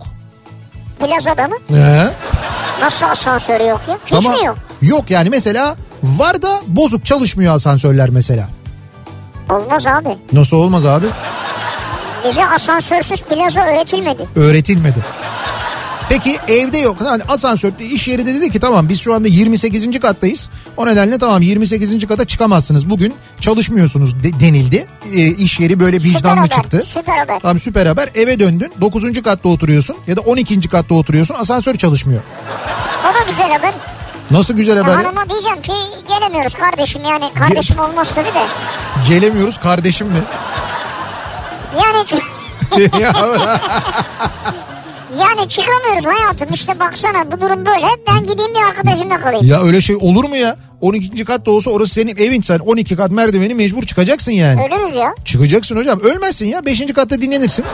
Plazada 1.00 1.48
mı? 1.48 1.56
He? 1.68 2.10
Nasıl 2.80 3.06
asansörü 3.06 3.66
yok 3.66 3.80
ya? 3.88 3.98
Hiç 4.06 4.12
Tamam. 4.12 4.32
mi 4.32 4.44
yok? 4.44 4.56
Yok 4.82 5.10
yani 5.10 5.30
mesela 5.30 5.76
var 6.02 6.42
da 6.42 6.60
bozuk 6.66 7.04
çalışmıyor 7.06 7.54
asansörler 7.54 8.10
mesela. 8.10 8.48
Olmaz 9.50 9.86
abi. 9.86 10.18
Nasıl 10.32 10.56
olmaz 10.56 10.86
abi? 10.86 11.06
Bize 12.28 12.46
asansörsüz 12.46 13.22
plaza 13.22 13.60
öğretilmedi. 13.64 14.28
Öğretilmedi. 14.36 14.98
Peki 16.08 16.38
evde 16.48 16.78
yok. 16.78 16.96
Yani 17.04 17.22
asansör 17.28 17.72
iş 17.80 18.08
yeri 18.08 18.26
de 18.26 18.34
dedi 18.34 18.50
ki 18.50 18.60
tamam 18.60 18.88
biz 18.88 19.00
şu 19.00 19.14
anda 19.14 19.28
28. 19.28 20.00
kattayız. 20.00 20.48
O 20.76 20.86
nedenle 20.86 21.18
tamam 21.18 21.42
28. 21.42 22.06
kata 22.06 22.24
çıkamazsınız. 22.24 22.90
Bugün 22.90 23.14
çalışmıyorsunuz 23.40 24.22
de- 24.22 24.40
denildi. 24.40 24.86
E, 25.14 25.26
iş 25.26 25.60
yeri 25.60 25.80
böyle 25.80 25.96
vicdanlı 25.96 26.18
süper 26.18 26.36
haber. 26.36 26.48
çıktı. 26.50 26.82
Süper 26.86 27.18
haber. 27.18 27.40
Tamam 27.40 27.58
süper 27.58 27.86
haber. 27.86 28.10
Eve 28.14 28.40
döndün. 28.40 28.72
9. 28.80 29.22
katta 29.22 29.48
oturuyorsun 29.48 29.96
ya 30.06 30.16
da 30.16 30.20
12. 30.20 30.68
katta 30.68 30.94
oturuyorsun. 30.94 31.34
Asansör 31.34 31.74
çalışmıyor. 31.74 32.22
O 33.10 33.14
da 33.14 33.30
güzel 33.30 33.50
haber. 33.52 33.74
Nasıl 34.30 34.54
güzel 34.54 34.78
haber? 34.78 34.92
ya? 34.92 34.98
Hanıma 34.98 35.28
diyeceğim 35.30 35.62
ki 35.62 35.72
gelemiyoruz 36.08 36.54
kardeşim 36.54 37.02
yani. 37.04 37.24
Kardeşim 37.34 37.78
olmaz 37.78 38.08
tabii 38.14 38.26
de. 38.34 38.46
Gelemiyoruz 39.08 39.58
kardeşim 39.58 40.06
mi? 40.06 40.18
Yani 41.76 42.04
Ya, 43.00 43.12
yani 45.20 45.48
çıkamıyoruz 45.48 46.04
hayatım. 46.06 46.48
İşte 46.54 46.80
baksana 46.80 47.32
bu 47.32 47.40
durum 47.40 47.66
böyle. 47.66 47.86
Ben 48.08 48.26
gideyim 48.26 48.54
bir 48.54 48.62
arkadaşımla 48.68 49.20
kalayım. 49.20 49.46
ya 49.46 49.62
öyle 49.62 49.80
şey 49.80 49.96
olur 49.96 50.24
mu 50.24 50.36
ya? 50.36 50.56
12. 50.80 51.24
katta 51.24 51.50
olsa 51.50 51.70
orası 51.70 51.94
senin 51.94 52.16
evin 52.16 52.40
sen 52.40 52.58
12 52.58 52.96
kat 52.96 53.10
merdiveni 53.10 53.54
mecbur 53.54 53.82
çıkacaksın 53.82 54.32
yani. 54.32 54.62
Ölürüz 54.62 54.94
ya. 54.96 55.14
Çıkacaksın 55.24 55.76
hocam. 55.76 56.00
Ölmezsin 56.00 56.46
ya. 56.46 56.66
Beşinci 56.66 56.92
katta 56.92 57.20
dinlenirsin. 57.20 57.64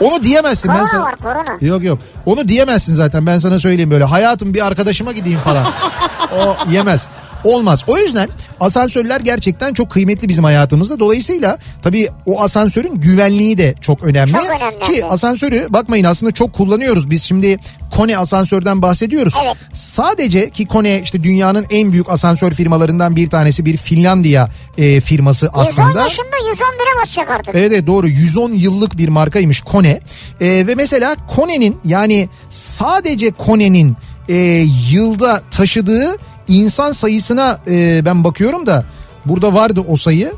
Onu 0.00 0.22
diyemezsin. 0.22 0.68
ben 0.68 0.74
Korona 0.74 0.88
sana... 0.88 1.02
var 1.02 1.16
korona. 1.16 1.58
Yok 1.60 1.84
yok. 1.84 1.98
Onu 2.26 2.48
diyemezsin 2.48 2.94
zaten. 2.94 3.26
Ben 3.26 3.38
sana 3.38 3.58
söyleyeyim 3.58 3.90
böyle. 3.90 4.04
Hayatım 4.04 4.54
bir 4.54 4.66
arkadaşıma 4.66 5.12
gideyim 5.12 5.40
falan. 5.40 5.66
o 6.32 6.56
yemez. 6.72 7.08
Olmaz. 7.44 7.84
O 7.86 7.98
yüzden 7.98 8.28
asansörler 8.60 9.20
gerçekten 9.20 9.72
çok 9.74 9.90
kıymetli 9.90 10.28
bizim 10.28 10.44
hayatımızda. 10.44 11.00
Dolayısıyla 11.00 11.58
tabii 11.82 12.08
o 12.26 12.42
asansörün 12.42 12.94
güvenliği 13.00 13.58
de 13.58 13.74
çok 13.80 14.02
önemli. 14.02 14.32
Çok 14.32 14.46
önemli. 14.46 14.80
Ki 14.80 15.04
asansörü 15.06 15.66
bakmayın 15.68 16.04
aslında 16.04 16.32
çok 16.32 16.52
kullanıyoruz. 16.52 17.10
Biz 17.10 17.22
şimdi 17.22 17.58
Kone 17.96 18.18
asansörden 18.18 18.82
bahsediyoruz. 18.82 19.34
Evet. 19.44 19.54
Sadece 19.72 20.50
ki 20.50 20.66
Kone 20.66 21.00
işte 21.04 21.22
dünyanın 21.22 21.66
en 21.70 21.92
büyük 21.92 22.10
asansör 22.10 22.52
firmalarından 22.52 23.16
bir 23.16 23.30
tanesi 23.30 23.64
bir 23.64 23.76
Finlandiya 23.76 24.48
e, 24.78 25.00
firması 25.00 25.46
110 25.46 25.60
aslında. 25.60 26.00
yaşında 26.00 26.36
111'e 26.52 27.00
basacak 27.02 27.30
artık. 27.30 27.54
Evet 27.54 27.72
evet, 27.72 27.86
doğru 27.86 28.08
110 28.08 28.52
yıllık 28.52 28.98
bir 28.98 29.08
markaymış 29.08 29.60
Kone 29.60 30.00
Ee, 30.40 30.64
ve 30.66 30.74
mesela 30.74 31.16
Kone'nin 31.36 31.78
yani 31.84 32.28
sadece 32.48 33.30
Kone'nin 33.30 33.96
e, 34.28 34.66
yılda 34.90 35.42
taşıdığı 35.50 36.16
insan 36.48 36.92
sayısına 36.92 37.60
e, 37.68 38.04
ben 38.04 38.24
bakıyorum 38.24 38.66
da 38.66 38.84
burada 39.26 39.54
vardı 39.54 39.84
o 39.88 39.96
sayı 39.96 40.32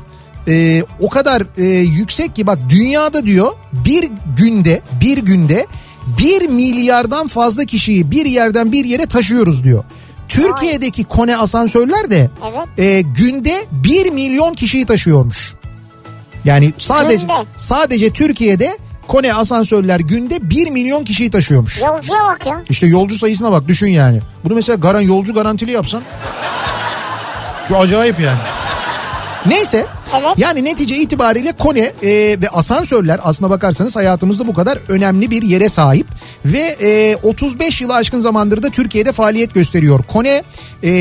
E, 0.47 0.83
o 0.99 1.09
kadar 1.09 1.43
e, 1.57 1.63
yüksek 1.79 2.35
ki 2.35 2.47
bak 2.47 2.59
dünyada 2.69 3.25
diyor 3.25 3.47
bir 3.73 4.09
günde 4.37 4.81
bir 5.01 5.17
günde 5.17 5.65
1 6.19 6.49
milyardan 6.49 7.27
fazla 7.27 7.65
kişiyi 7.65 8.11
bir 8.11 8.25
yerden 8.25 8.71
bir 8.71 8.85
yere 8.85 9.05
taşıyoruz 9.05 9.63
diyor. 9.63 9.83
Türkiye'deki 10.27 11.03
Kone 11.03 11.37
asansörler 11.37 12.09
de 12.09 12.29
Evet. 12.49 12.79
e, 12.79 13.01
günde 13.01 13.65
1 13.71 14.09
milyon 14.11 14.53
kişiyi 14.53 14.85
taşıyormuş. 14.85 15.53
Yani 16.45 16.73
sadece 16.77 17.21
Günde. 17.21 17.33
sadece 17.55 18.09
Türkiye'de 18.09 18.77
Kone 19.07 19.33
asansörler 19.33 19.99
günde 19.99 20.49
1 20.49 20.69
milyon 20.69 21.03
kişiyi 21.03 21.31
taşıyormuş. 21.31 21.81
Yolcuya 21.81 22.23
bak 22.23 22.45
ya. 22.45 22.61
İşte 22.69 22.87
yolcu 22.87 23.17
sayısına 23.17 23.51
bak 23.51 23.67
düşün 23.67 23.87
yani. 23.87 24.21
Bunu 24.43 24.55
mesela 24.55 24.75
garan 24.75 25.01
yolcu 25.01 25.33
garantili 25.33 25.71
yapsan. 25.71 26.01
Şu 27.67 27.77
acayip 27.77 28.19
yani. 28.19 28.37
Neyse 29.45 29.85
yani 30.37 30.63
netice 30.63 30.97
itibariyle 30.97 31.51
Kone 31.51 31.79
e, 31.79 32.09
ve 32.41 32.49
asansörler 32.49 33.19
aslına 33.23 33.49
bakarsanız 33.49 33.95
hayatımızda 33.95 34.47
bu 34.47 34.53
kadar 34.53 34.79
önemli 34.87 35.31
bir 35.31 35.41
yere 35.41 35.69
sahip. 35.69 36.07
Ve 36.45 36.77
e, 36.81 37.15
35 37.23 37.81
yılı 37.81 37.95
aşkın 37.95 38.19
zamandır 38.19 38.63
da 38.63 38.69
Türkiye'de 38.69 39.11
faaliyet 39.11 39.53
gösteriyor 39.53 40.03
Kone 40.07 40.43
e, 40.83 40.91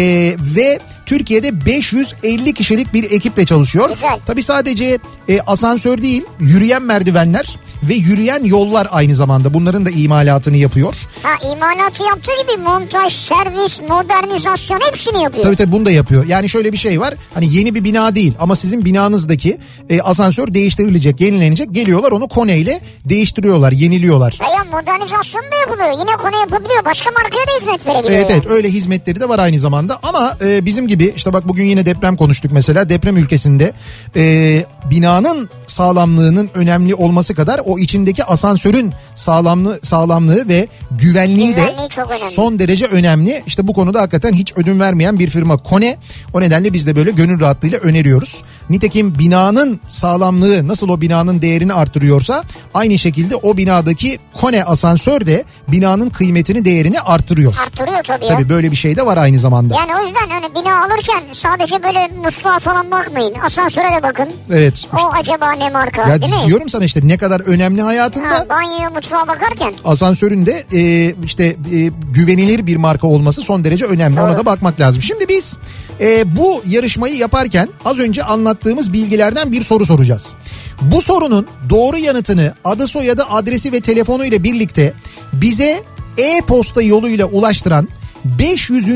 ve 0.57 0.79
Türkiye'de 1.07 1.67
550 1.67 2.55
kişilik 2.55 2.95
bir 2.95 3.13
ekiple 3.13 3.47
çalışıyor. 3.47 3.89
Güzel. 3.89 4.19
Tabi 4.27 4.43
sadece 4.43 4.99
e, 5.29 5.41
asansör 5.41 6.03
değil 6.03 6.25
yürüyen 6.41 6.83
merdivenler 6.83 7.57
ve 7.83 7.95
yürüyen 7.95 8.45
yollar 8.45 8.89
aynı 8.91 9.15
zamanda 9.15 9.55
bunların 9.55 9.87
da 9.87 9.91
imalatını 9.91 10.57
yapıyor. 10.57 10.95
Ha 11.23 11.49
imalatı 11.53 12.03
yaptığı 12.03 12.33
gibi 12.43 12.63
montaj, 12.63 13.13
servis, 13.13 13.81
modernizasyon 13.89 14.81
hepsini 14.81 15.23
yapıyor. 15.23 15.45
Tabii 15.45 15.57
tabii 15.57 15.73
bunu 15.73 15.87
da 15.87 15.91
yapıyor. 15.91 16.27
Yani 16.27 16.49
şöyle 16.49 16.73
bir 16.73 16.77
şey 16.77 17.01
var. 17.01 17.15
Hani 17.35 17.55
yeni 17.55 17.75
bir 17.75 17.85
bina 17.85 18.15
değil 18.15 18.33
ama 18.41 18.57
sizin 18.57 18.85
binanızdaki 18.95 19.59
e, 19.91 20.01
asansör 20.01 20.55
değiştirilecek, 20.55 21.21
yenilenecek. 21.21 21.75
Geliyorlar 21.75 22.13
onu 22.13 22.29
Kone 22.29 22.59
ile 22.59 22.81
değiştiriyorlar, 23.05 23.73
yeniliyorlar. 23.73 24.39
Veya 24.41 24.65
modernizasyon 24.65 25.43
da 25.43 25.57
yapılıyor. 25.61 25.91
Yine 25.91 26.17
konu 26.17 26.41
yapabiliyor. 26.41 26.85
Başka 26.85 27.11
markaya 27.11 27.47
da 27.47 27.61
hizmet 27.61 27.87
verebiliyor. 27.87 28.19
Evet 28.21 28.31
yani. 28.31 28.43
evet 28.45 28.51
öyle 28.57 28.69
hizmetleri 28.69 29.21
de 29.21 29.29
var 29.29 29.39
aynı 29.39 29.59
zamanda 29.59 29.99
ama 30.03 30.37
e, 30.45 30.65
bizim 30.67 30.89
gibi 30.89 31.13
işte 31.17 31.33
bak 31.33 31.49
bugün 31.49 31.65
yine 31.65 31.87
deprem 31.87 32.17
konuştuk 32.17 32.53
mesela 32.53 32.89
deprem 32.89 33.17
ülkesinde 33.17 33.73
e, 34.17 34.65
binanın 34.91 35.51
sağlamlığının 35.67 36.51
önemli 36.55 36.95
olması 36.95 37.35
kadar 37.35 37.61
o 37.65 37.79
içindeki 37.79 38.25
asansörün 38.25 38.93
sağlamlığı 39.15 39.79
sağlamlığı 39.83 40.49
ve 40.49 40.69
güvenliği, 40.91 41.57
de 41.57 41.61
Güvenliği 41.61 41.89
çok 41.89 42.11
önemli. 42.11 42.33
son 42.33 42.59
derece 42.59 42.87
önemli. 42.87 43.43
İşte 43.47 43.67
bu 43.67 43.73
konuda 43.73 44.01
hakikaten 44.01 44.33
hiç 44.33 44.53
ödün 44.57 44.81
vermeyen 44.81 45.19
bir 45.19 45.31
firma 45.31 45.57
Kone. 45.57 45.97
O 46.35 46.41
nedenle 46.41 46.73
biz 46.73 46.87
de 46.87 46.97
böyle 46.97 47.11
gönül 47.11 47.41
rahatlığıyla 47.41 47.79
öneriyoruz. 47.79 48.43
Nitekim 48.71 48.84
binanın 48.93 49.81
sağlamlığı 49.89 50.69
nasıl 50.69 50.89
o 50.89 51.01
binanın 51.01 51.43
değerini 51.43 51.73
artırıyorsa 51.75 52.43
aynı 52.75 52.99
şekilde 52.99 53.37
o 53.37 53.57
binadaki 53.57 54.19
Kone 54.41 54.65
asansör 54.65 55.27
de 55.27 55.45
binanın 55.69 56.09
kıymetini 56.11 56.65
değerini 56.65 57.01
artırıyor. 57.01 57.55
Arttırıyor 57.67 58.03
tabii, 58.05 58.27
Tabii 58.27 58.43
ya. 58.43 58.49
böyle 58.49 58.71
bir 58.71 58.77
şey 58.77 58.97
de 58.97 59.07
var 59.07 59.17
aynı 59.17 59.39
zamanda. 59.39 59.75
Yani 59.75 59.91
o 60.01 60.07
yüzden 60.07 60.29
hani 60.29 60.55
bina 60.55 60.85
alırken 60.85 61.23
sadece 61.33 61.83
böyle 61.83 62.09
musluğa 62.25 62.59
falan 62.59 62.91
bakmayın. 62.91 63.35
Asansöre 63.45 63.85
de 63.99 64.03
bakın. 64.03 64.29
Evet. 64.51 64.85
O 64.93 65.13
acaba 65.21 65.53
ne 65.53 65.71
marka 65.71 66.09
Ya 66.09 66.23
değil 66.23 66.33
mi? 66.35 66.47
diyorum 66.47 66.69
sana 66.69 66.85
işte 66.85 67.01
ne 67.05 67.17
kadar 67.19 67.41
önemli 67.41 67.83
hayatında 67.83 68.31
Ha, 68.31 68.47
banyoya 68.51 68.91
mutfağa 68.91 69.29
bakarken. 69.29 69.75
asansörün 69.85 70.47
de 70.47 70.65
e, 70.73 71.15
işte 71.25 71.45
e, 71.45 71.91
güvenilir 72.15 72.67
bir 72.67 72.77
marka 72.77 73.07
olması 73.07 73.43
son 73.43 73.65
derece 73.65 73.85
önemli. 73.85 74.21
Ona 74.21 74.37
da 74.39 74.47
bakmak 74.47 74.81
lazım. 74.81 75.03
Şimdi 75.03 75.29
biz 75.29 75.59
e, 76.01 76.37
bu 76.37 76.63
yarışmayı 76.67 77.17
yaparken 77.17 77.69
az 77.85 77.99
önce 77.99 78.25
anlattığımız 78.25 78.93
bilgilerden 78.93 79.53
bir 79.53 79.63
soru 79.63 79.87
soracağız. 79.87 80.35
Bu 80.81 81.03
sorunun 81.03 81.47
doğru 81.71 81.99
yanıtını 81.99 82.55
adı 82.65 82.87
soyadı 82.87 83.25
adresi 83.31 83.73
ve 83.73 83.81
telefonu 83.81 84.25
ile 84.25 84.43
birlikte 84.43 84.93
bize 85.33 85.83
e-posta 86.19 86.83
yoluyla 86.83 87.27
ulaştıran 87.27 87.89
500. 88.25 88.89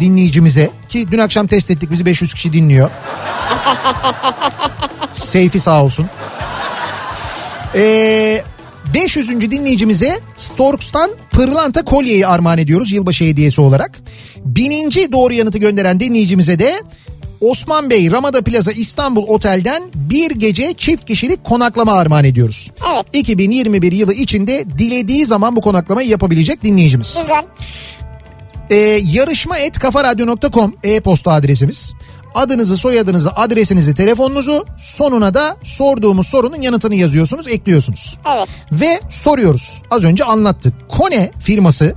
dinleyicimize 0.00 0.70
ki 0.88 1.06
dün 1.10 1.18
akşam 1.18 1.46
test 1.46 1.70
ettik 1.70 1.90
bizi 1.90 2.06
500 2.06 2.34
kişi 2.34 2.52
dinliyor. 2.52 2.90
Seyfi 5.12 5.60
sağ 5.60 5.84
olsun. 5.84 6.06
Ee, 7.74 8.42
500. 8.96 9.40
dinleyicimize 9.40 10.20
Storks'tan 10.36 11.10
pırlanta 11.30 11.84
kolyeyi 11.84 12.26
armağan 12.26 12.58
ediyoruz 12.58 12.92
yılbaşı 12.92 13.24
hediyesi 13.24 13.60
olarak. 13.60 14.00
Bininci 14.44 15.12
doğru 15.12 15.32
yanıtı 15.32 15.58
gönderen 15.58 16.00
dinleyicimize 16.00 16.58
de 16.58 16.82
Osman 17.40 17.90
Bey 17.90 18.10
Ramada 18.10 18.42
Plaza 18.42 18.72
İstanbul 18.72 19.24
Otel'den 19.28 19.82
bir 19.94 20.30
gece 20.30 20.72
çift 20.72 21.04
kişilik 21.04 21.44
konaklama 21.44 21.92
armağan 21.92 22.24
ediyoruz. 22.24 22.72
Evet. 22.94 23.06
2021 23.12 23.92
yılı 23.92 24.14
içinde 24.14 24.64
dilediği 24.78 25.26
zaman 25.26 25.56
bu 25.56 25.60
konaklamayı 25.60 26.08
yapabilecek 26.08 26.62
dinleyicimiz. 26.62 27.18
Güzel. 27.22 27.44
Ee, 28.70 28.76
yarışma 29.12 29.58
et 29.58 29.78
kafaradyo.com 29.78 30.74
e-posta 30.82 31.32
adresimiz. 31.32 31.94
Adınızı, 32.34 32.76
soyadınızı, 32.76 33.30
adresinizi, 33.30 33.94
telefonunuzu 33.94 34.66
sonuna 34.76 35.34
da 35.34 35.56
sorduğumuz 35.62 36.26
sorunun 36.26 36.62
yanıtını 36.62 36.94
yazıyorsunuz, 36.94 37.48
ekliyorsunuz. 37.48 38.18
Evet. 38.36 38.48
Ve 38.72 39.00
soruyoruz. 39.08 39.82
Az 39.90 40.04
önce 40.04 40.24
anlattık. 40.24 40.74
Kone 40.88 41.30
firması 41.40 41.94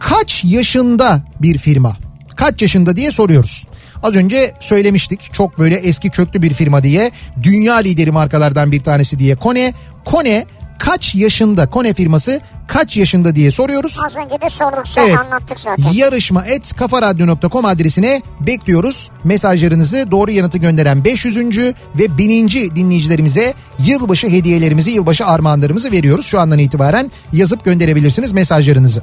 kaç 0.00 0.44
yaşında 0.44 1.22
bir 1.42 1.58
firma? 1.58 1.96
Kaç 2.36 2.62
yaşında 2.62 2.96
diye 2.96 3.10
soruyoruz. 3.10 3.66
Az 4.02 4.16
önce 4.16 4.54
söylemiştik 4.60 5.32
çok 5.32 5.58
böyle 5.58 5.74
eski 5.74 6.10
köklü 6.10 6.42
bir 6.42 6.54
firma 6.54 6.82
diye 6.82 7.10
dünya 7.42 7.74
lideri 7.76 8.10
markalardan 8.10 8.72
bir 8.72 8.80
tanesi 8.80 9.18
diye 9.18 9.36
Kone. 9.36 9.74
Kone 10.04 10.46
kaç 10.78 11.14
yaşında 11.14 11.70
Kone 11.70 11.94
firması 11.94 12.40
kaç 12.66 12.96
yaşında 12.96 13.34
diye 13.34 13.50
soruyoruz. 13.50 13.98
Az 14.06 14.16
önce 14.16 14.40
de 14.40 14.48
sorduk 14.48 14.88
sen 14.88 15.02
Evet. 15.06 15.18
anlattık 15.18 15.60
zaten. 15.60 15.92
Yarışma 15.92 16.44
et 16.44 16.76
kafaradyo.com 16.76 17.64
adresine 17.64 18.22
bekliyoruz. 18.40 19.10
Mesajlarınızı 19.24 20.10
doğru 20.10 20.30
yanıtı 20.30 20.58
gönderen 20.58 21.04
500. 21.04 21.58
ve 21.98 22.18
1000. 22.18 22.48
dinleyicilerimize 22.48 23.54
yılbaşı 23.78 24.28
hediyelerimizi, 24.28 24.90
yılbaşı 24.90 25.26
armağanlarımızı 25.26 25.92
veriyoruz. 25.92 26.26
Şu 26.26 26.40
andan 26.40 26.58
itibaren 26.58 27.10
yazıp 27.32 27.64
gönderebilirsiniz 27.64 28.32
mesajlarınızı. 28.32 29.02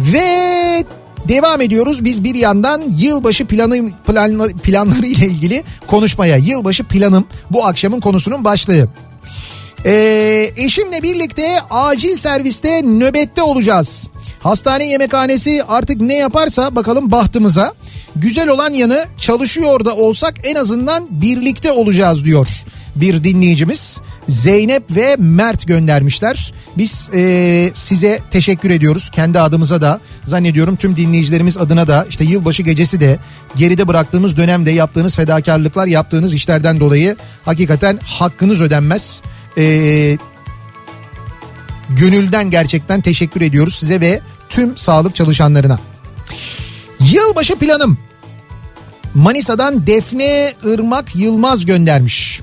Ve 0.00 0.84
devam 1.28 1.60
ediyoruz. 1.60 2.04
Biz 2.04 2.24
bir 2.24 2.34
yandan 2.34 2.82
yılbaşı 2.98 3.46
planı 3.46 3.90
planla, 4.06 4.48
planları 4.62 5.06
ile 5.06 5.26
ilgili 5.26 5.64
konuşmaya. 5.86 6.36
Yılbaşı 6.36 6.84
planım 6.84 7.26
bu 7.50 7.66
akşamın 7.66 8.00
konusunun 8.00 8.44
başlığı. 8.44 8.88
Ee, 9.86 10.50
eşimle 10.56 11.02
birlikte 11.02 11.60
acil 11.70 12.16
serviste 12.16 12.82
nöbette 12.82 13.42
olacağız. 13.42 14.08
Hastane 14.40 14.88
yemekhanesi 14.88 15.64
artık 15.68 16.00
ne 16.00 16.14
yaparsa 16.14 16.76
bakalım 16.76 17.10
bahtımıza. 17.12 17.74
Güzel 18.16 18.48
olan 18.48 18.72
yanı 18.72 19.04
çalışıyor 19.18 19.84
da 19.84 19.96
olsak 19.96 20.34
en 20.44 20.54
azından 20.54 21.06
birlikte 21.10 21.72
olacağız 21.72 22.24
diyor 22.24 22.48
bir 22.96 23.24
dinleyicimiz. 23.24 24.00
Zeynep 24.28 24.82
ve 24.90 25.16
Mert 25.18 25.66
göndermişler. 25.66 26.52
Biz 26.76 27.10
ee, 27.14 27.70
size 27.74 28.20
teşekkür 28.30 28.70
ediyoruz. 28.70 29.10
Kendi 29.10 29.40
adımıza 29.40 29.80
da 29.80 30.00
zannediyorum 30.24 30.76
tüm 30.76 30.96
dinleyicilerimiz 30.96 31.58
adına 31.58 31.88
da 31.88 32.06
işte 32.08 32.24
yılbaşı 32.24 32.62
gecesi 32.62 33.00
de 33.00 33.18
geride 33.56 33.88
bıraktığımız 33.88 34.36
dönemde 34.36 34.70
yaptığınız 34.70 35.16
fedakarlıklar 35.16 35.86
yaptığınız 35.86 36.34
işlerden 36.34 36.80
dolayı 36.80 37.16
hakikaten 37.44 37.98
hakkınız 38.04 38.62
ödenmez. 38.62 39.22
Ee, 39.58 40.16
gönülden 41.90 42.50
gerçekten 42.50 43.00
teşekkür 43.00 43.40
ediyoruz 43.40 43.74
size 43.74 44.00
ve 44.00 44.20
tüm 44.48 44.76
sağlık 44.76 45.14
çalışanlarına. 45.14 45.78
Yılbaşı 47.00 47.56
planım. 47.56 47.98
Manisa'dan 49.14 49.86
Defne 49.86 50.54
Irmak 50.64 51.16
Yılmaz 51.16 51.66
göndermiş. 51.66 52.40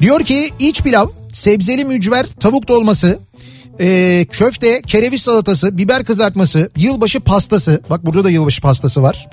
Diyor 0.00 0.20
ki 0.20 0.52
iç 0.58 0.82
pilav, 0.82 1.06
sebzeli 1.32 1.84
mücver, 1.84 2.26
tavuk 2.40 2.68
dolması, 2.68 3.18
ee, 3.80 4.26
köfte, 4.30 4.82
kereviz 4.82 5.22
salatası, 5.22 5.78
biber 5.78 6.04
kızartması, 6.04 6.70
yılbaşı 6.76 7.20
pastası. 7.20 7.80
Bak 7.90 8.06
burada 8.06 8.24
da 8.24 8.30
yılbaşı 8.30 8.62
pastası 8.62 9.02
var. 9.02 9.28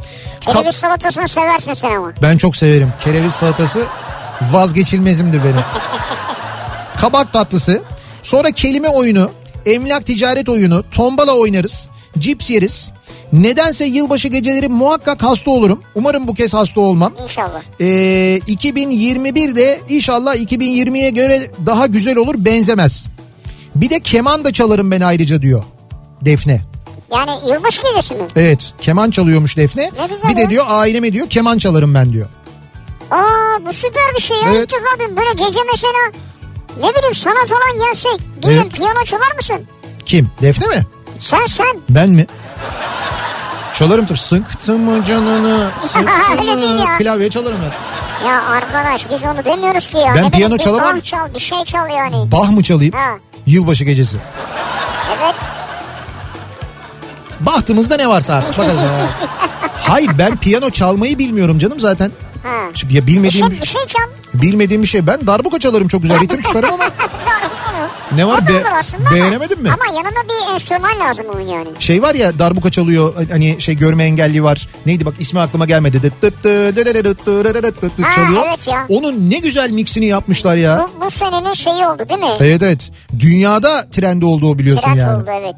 Kap- 0.45 0.55
Kereviz 0.55 0.75
salatasını 0.75 1.27
seversin 1.27 1.73
sen 1.73 1.91
ama. 1.91 2.13
ben 2.21 2.37
çok 2.37 2.55
severim. 2.55 2.93
Kereviz 3.03 3.33
salatası 3.33 3.83
vazgeçilmezimdir 4.41 5.43
benim. 5.43 5.55
Kabak 7.01 7.33
tatlısı. 7.33 7.81
Sonra 8.23 8.51
kelime 8.51 8.87
oyunu, 8.89 9.31
emlak 9.65 10.05
ticaret 10.05 10.49
oyunu, 10.49 10.83
tombala 10.91 11.33
oynarız, 11.35 11.89
cips 12.19 12.49
yeriz. 12.49 12.91
Nedense 13.33 13.85
yılbaşı 13.85 14.27
geceleri 14.27 14.67
muhakkak 14.67 15.23
hasta 15.23 15.51
olurum. 15.51 15.81
Umarım 15.95 16.27
bu 16.27 16.33
kez 16.33 16.53
hasta 16.53 16.81
olmam. 16.81 17.13
İnşallah. 17.23 17.61
Ee, 17.79 17.85
2021'de 18.47 19.79
inşallah 19.89 20.35
2020'ye 20.35 21.09
göre 21.09 21.51
daha 21.65 21.85
güzel 21.87 22.17
olur 22.17 22.35
benzemez. 22.37 23.07
Bir 23.75 23.89
de 23.89 23.99
keman 23.99 24.45
da 24.45 24.53
çalarım 24.53 24.91
ben 24.91 25.01
ayrıca 25.01 25.41
diyor 25.41 25.63
Defne. 26.21 26.61
Yani 27.11 27.31
yılbaşı 27.53 27.81
gecesi 27.83 28.13
mi? 28.13 28.23
Evet 28.35 28.73
keman 28.81 29.11
çalıyormuş 29.11 29.57
Defne. 29.57 29.83
Ne 29.83 30.07
güzel 30.15 30.29
Bir 30.31 30.35
de 30.35 30.41
ya. 30.41 30.49
diyor 30.49 30.65
aileme 30.67 31.13
diyor 31.13 31.29
keman 31.29 31.57
çalarım 31.57 31.93
ben 31.93 32.13
diyor. 32.13 32.27
Aa 33.11 33.65
bu 33.65 33.73
süper 33.73 34.03
bir 34.17 34.21
şey 34.21 34.37
ya. 34.37 34.43
Evet. 34.55 34.69
İlk. 34.73 35.17
Böyle 35.17 35.31
gece 35.47 35.59
mesela 35.71 36.11
ne 36.79 36.95
bileyim 36.95 37.15
sana 37.15 37.45
falan 37.47 37.77
gelsek. 37.87 38.19
Gelin 38.41 38.57
Evet. 38.61 38.71
piyano 38.73 39.03
çalar 39.05 39.31
mısın? 39.35 39.67
Kim? 40.05 40.29
Defne 40.41 40.67
mi? 40.67 40.85
Sen 41.19 41.45
sen. 41.45 41.77
Ben 41.89 42.09
mi? 42.09 42.25
Çalarım 43.73 44.05
tabii. 44.05 44.19
Sıktım 44.19 44.81
mı 44.81 45.03
canını? 45.05 45.69
Sıktım. 45.81 46.05
Klavye 46.99 47.29
çalarım 47.29 47.57
ben. 47.63 48.27
Ya 48.27 48.43
arkadaş 48.43 49.09
biz 49.11 49.23
onu 49.23 49.45
demiyoruz 49.45 49.87
ki 49.87 49.97
ya. 49.97 50.03
Ben 50.05 50.11
Ne 50.11 50.15
bileyim, 50.15 50.31
piyano 50.31 50.53
bir 50.53 50.59
çalamam. 50.59 50.95
bah 50.97 51.03
çal 51.03 51.33
bir 51.35 51.39
şey 51.39 51.63
çal 51.63 51.89
yani. 51.89 52.31
Bah 52.31 52.49
mı 52.51 52.63
çalayım? 52.63 52.93
Ha. 52.93 53.09
Yılbaşı 53.45 53.83
gecesi. 53.83 54.17
Evet. 55.17 55.35
Bahtımızda 57.39 57.95
ne 57.97 58.07
varsa 58.09 58.33
artık 58.33 58.57
bakalım. 58.57 58.79
Hayır 59.79 60.11
ben 60.17 60.37
piyano 60.37 60.69
çalmayı 60.69 61.19
bilmiyorum 61.19 61.59
canım 61.59 61.79
zaten. 61.79 62.11
Ha. 62.43 62.49
Şimdi 62.73 62.95
Ya 62.95 63.07
bilmediğim 63.07 63.49
Bir 63.49 63.55
şey, 63.55 63.61
bir 63.61 63.67
şey 63.67 63.81
çal. 63.87 64.03
Bilmediğim 64.41 64.81
bir 64.81 64.87
şey. 64.87 65.07
Ben 65.07 65.27
darbuka 65.27 65.59
çalarım 65.59 65.87
çok 65.87 66.01
güzel 66.01 66.21
ritim 66.21 66.41
tutarım 66.41 66.73
ama. 66.73 66.83
ne 68.15 68.27
var? 68.27 68.47
Be 68.47 68.63
beğenemedin 69.13 69.63
mi? 69.63 69.69
Ama 69.71 69.85
yanında 69.97 70.19
bir 70.29 70.53
enstrüman 70.53 70.99
lazım 70.99 71.25
onun 71.33 71.41
yani. 71.41 71.69
Şey 71.79 72.01
var 72.01 72.15
ya 72.15 72.39
darbuka 72.39 72.71
çalıyor 72.71 73.13
hani 73.31 73.61
şey 73.61 73.75
görme 73.75 74.03
engelli 74.03 74.43
var. 74.43 74.67
Neydi 74.85 75.05
bak 75.05 75.13
ismi 75.19 75.39
aklıma 75.39 75.65
gelmedi. 75.65 76.03
Dıt 76.03 76.21
dıt 76.21 76.43
dıt 76.43 78.05
ha, 78.05 78.11
çalıyor. 78.15 78.43
Evet 78.47 78.67
ya. 78.67 78.85
Onun 78.89 79.29
ne 79.29 79.39
güzel 79.39 79.71
mixini 79.71 80.05
yapmışlar 80.05 80.55
ya. 80.55 80.87
Bu, 80.97 81.05
bu 81.05 81.09
senenin 81.09 81.53
şeyi 81.53 81.87
oldu 81.87 82.09
değil 82.09 82.19
mi? 82.19 82.35
Evet 82.39 82.61
evet. 82.61 82.91
Dünyada 83.19 83.87
trend 83.91 84.21
oldu 84.21 84.49
o 84.49 84.57
biliyorsun 84.57 84.83
Trend 84.83 84.97
yani. 84.97 85.21
oldu 85.21 85.31
evet. 85.41 85.55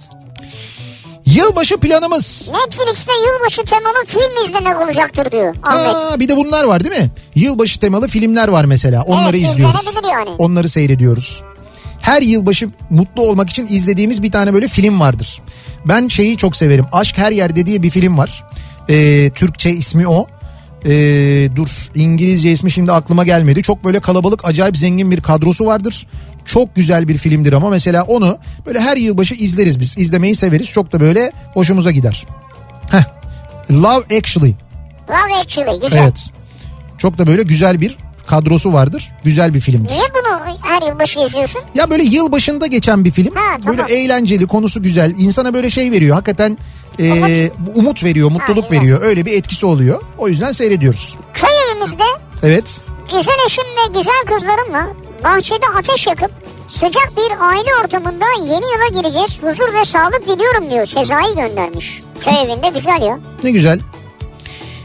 Yılbaşı 1.35 1.77
planımız. 1.77 2.51
Netflix'te 2.53 3.11
yılbaşı 3.27 3.61
temalı 3.63 4.05
film 4.07 4.45
izlemek 4.45 4.81
olacaktır 4.81 5.31
diyor 5.31 5.55
Ahmet. 5.63 5.95
Aa, 5.95 6.19
bir 6.19 6.27
de 6.27 6.35
bunlar 6.37 6.63
var 6.63 6.83
değil 6.83 7.01
mi? 7.01 7.09
Yılbaşı 7.35 7.79
temalı 7.79 8.07
filmler 8.07 8.47
var 8.47 8.65
mesela. 8.65 9.01
Onları 9.03 9.37
Evet, 9.37 9.49
izliyoruz. 9.49 9.99
yani. 10.11 10.29
Onları 10.37 10.69
seyrediyoruz. 10.69 11.43
Her 12.01 12.21
yılbaşı 12.21 12.69
mutlu 12.89 13.21
olmak 13.23 13.49
için 13.49 13.67
izlediğimiz 13.69 14.23
bir 14.23 14.31
tane 14.31 14.53
böyle 14.53 14.67
film 14.67 14.99
vardır. 14.99 15.41
Ben 15.85 16.07
şeyi 16.07 16.37
çok 16.37 16.55
severim. 16.55 16.85
Aşk 16.91 17.17
Her 17.17 17.31
Yerde 17.31 17.65
diye 17.65 17.83
bir 17.83 17.89
film 17.89 18.17
var. 18.17 18.43
Ee, 18.89 19.29
Türkçe 19.35 19.69
ismi 19.69 20.07
o. 20.07 20.25
Ee, 20.85 21.49
dur 21.55 21.69
İngilizce 21.95 22.51
ismi 22.51 22.71
şimdi 22.71 22.91
aklıma 22.91 23.23
gelmedi. 23.23 23.61
Çok 23.61 23.83
böyle 23.83 23.99
kalabalık 23.99 24.45
acayip 24.45 24.77
zengin 24.77 25.11
bir 25.11 25.21
kadrosu 25.21 25.65
vardır. 25.65 26.07
Çok 26.45 26.75
güzel 26.75 27.07
bir 27.07 27.17
filmdir 27.17 27.53
ama 27.53 27.69
mesela 27.69 28.03
onu 28.03 28.37
böyle 28.65 28.79
her 28.79 28.97
yılbaşı 28.97 29.35
izleriz 29.35 29.79
biz. 29.79 29.97
İzlemeyi 29.97 30.35
severiz. 30.35 30.67
Çok 30.67 30.91
da 30.91 30.99
böyle 30.99 31.31
hoşumuza 31.53 31.91
gider. 31.91 32.27
Heh. 32.91 33.03
Love 33.71 34.17
Actually. 34.17 34.53
Love 35.09 35.39
Actually 35.41 35.81
güzel. 35.81 36.03
Evet. 36.03 36.29
Çok 36.97 37.17
da 37.17 37.27
böyle 37.27 37.43
güzel 37.43 37.81
bir 37.81 37.97
kadrosu 38.27 38.73
vardır. 38.73 39.11
Güzel 39.23 39.53
bir 39.53 39.59
filmdir. 39.59 39.91
Niye 39.91 40.01
bunu 40.13 40.57
her 40.61 40.87
yılbaşı 40.87 41.19
izliyorsun? 41.19 41.61
Ya 41.75 41.89
böyle 41.89 42.03
yıl 42.03 42.31
başında 42.31 42.67
geçen 42.67 43.05
bir 43.05 43.11
film. 43.11 43.35
Ha, 43.35 43.57
tamam. 43.63 43.77
Böyle 43.77 43.93
eğlenceli, 43.95 44.47
konusu 44.47 44.83
güzel. 44.83 45.13
İnsana 45.17 45.53
böyle 45.53 45.69
şey 45.69 45.91
veriyor. 45.91 46.15
Hakikaten 46.15 46.57
e, 46.99 47.51
umut 47.75 48.03
veriyor, 48.03 48.31
mutluluk 48.31 48.69
güzel. 48.69 48.81
veriyor. 48.81 49.01
Öyle 49.01 49.25
bir 49.25 49.33
etkisi 49.37 49.65
oluyor. 49.65 50.01
O 50.17 50.27
yüzden 50.27 50.51
seyrediyoruz. 50.51 51.17
Köy 51.33 51.49
evimizde 51.71 52.03
Evet. 52.43 52.81
güzel 53.11 53.45
eşim 53.45 53.63
ve 53.65 53.97
güzel 53.99 54.23
kızlarımla 54.27 54.87
bahçede 55.23 55.65
ateş 55.77 56.07
yakıp 56.07 56.31
sıcak 56.67 57.11
bir 57.17 57.47
aile 57.49 57.69
ortamında 57.83 58.25
yeni 58.43 58.65
yıla 58.65 59.01
gireceğiz. 59.01 59.43
Huzur 59.43 59.73
ve 59.73 59.85
sağlık 59.85 60.27
diliyorum 60.27 60.71
diyor. 60.71 60.85
Sezai 60.85 61.35
göndermiş. 61.35 62.03
Köy 62.23 62.33
evinde 62.43 62.69
güzel 62.69 63.01
ya. 63.01 63.19
Ne 63.43 63.51
güzel. 63.51 63.79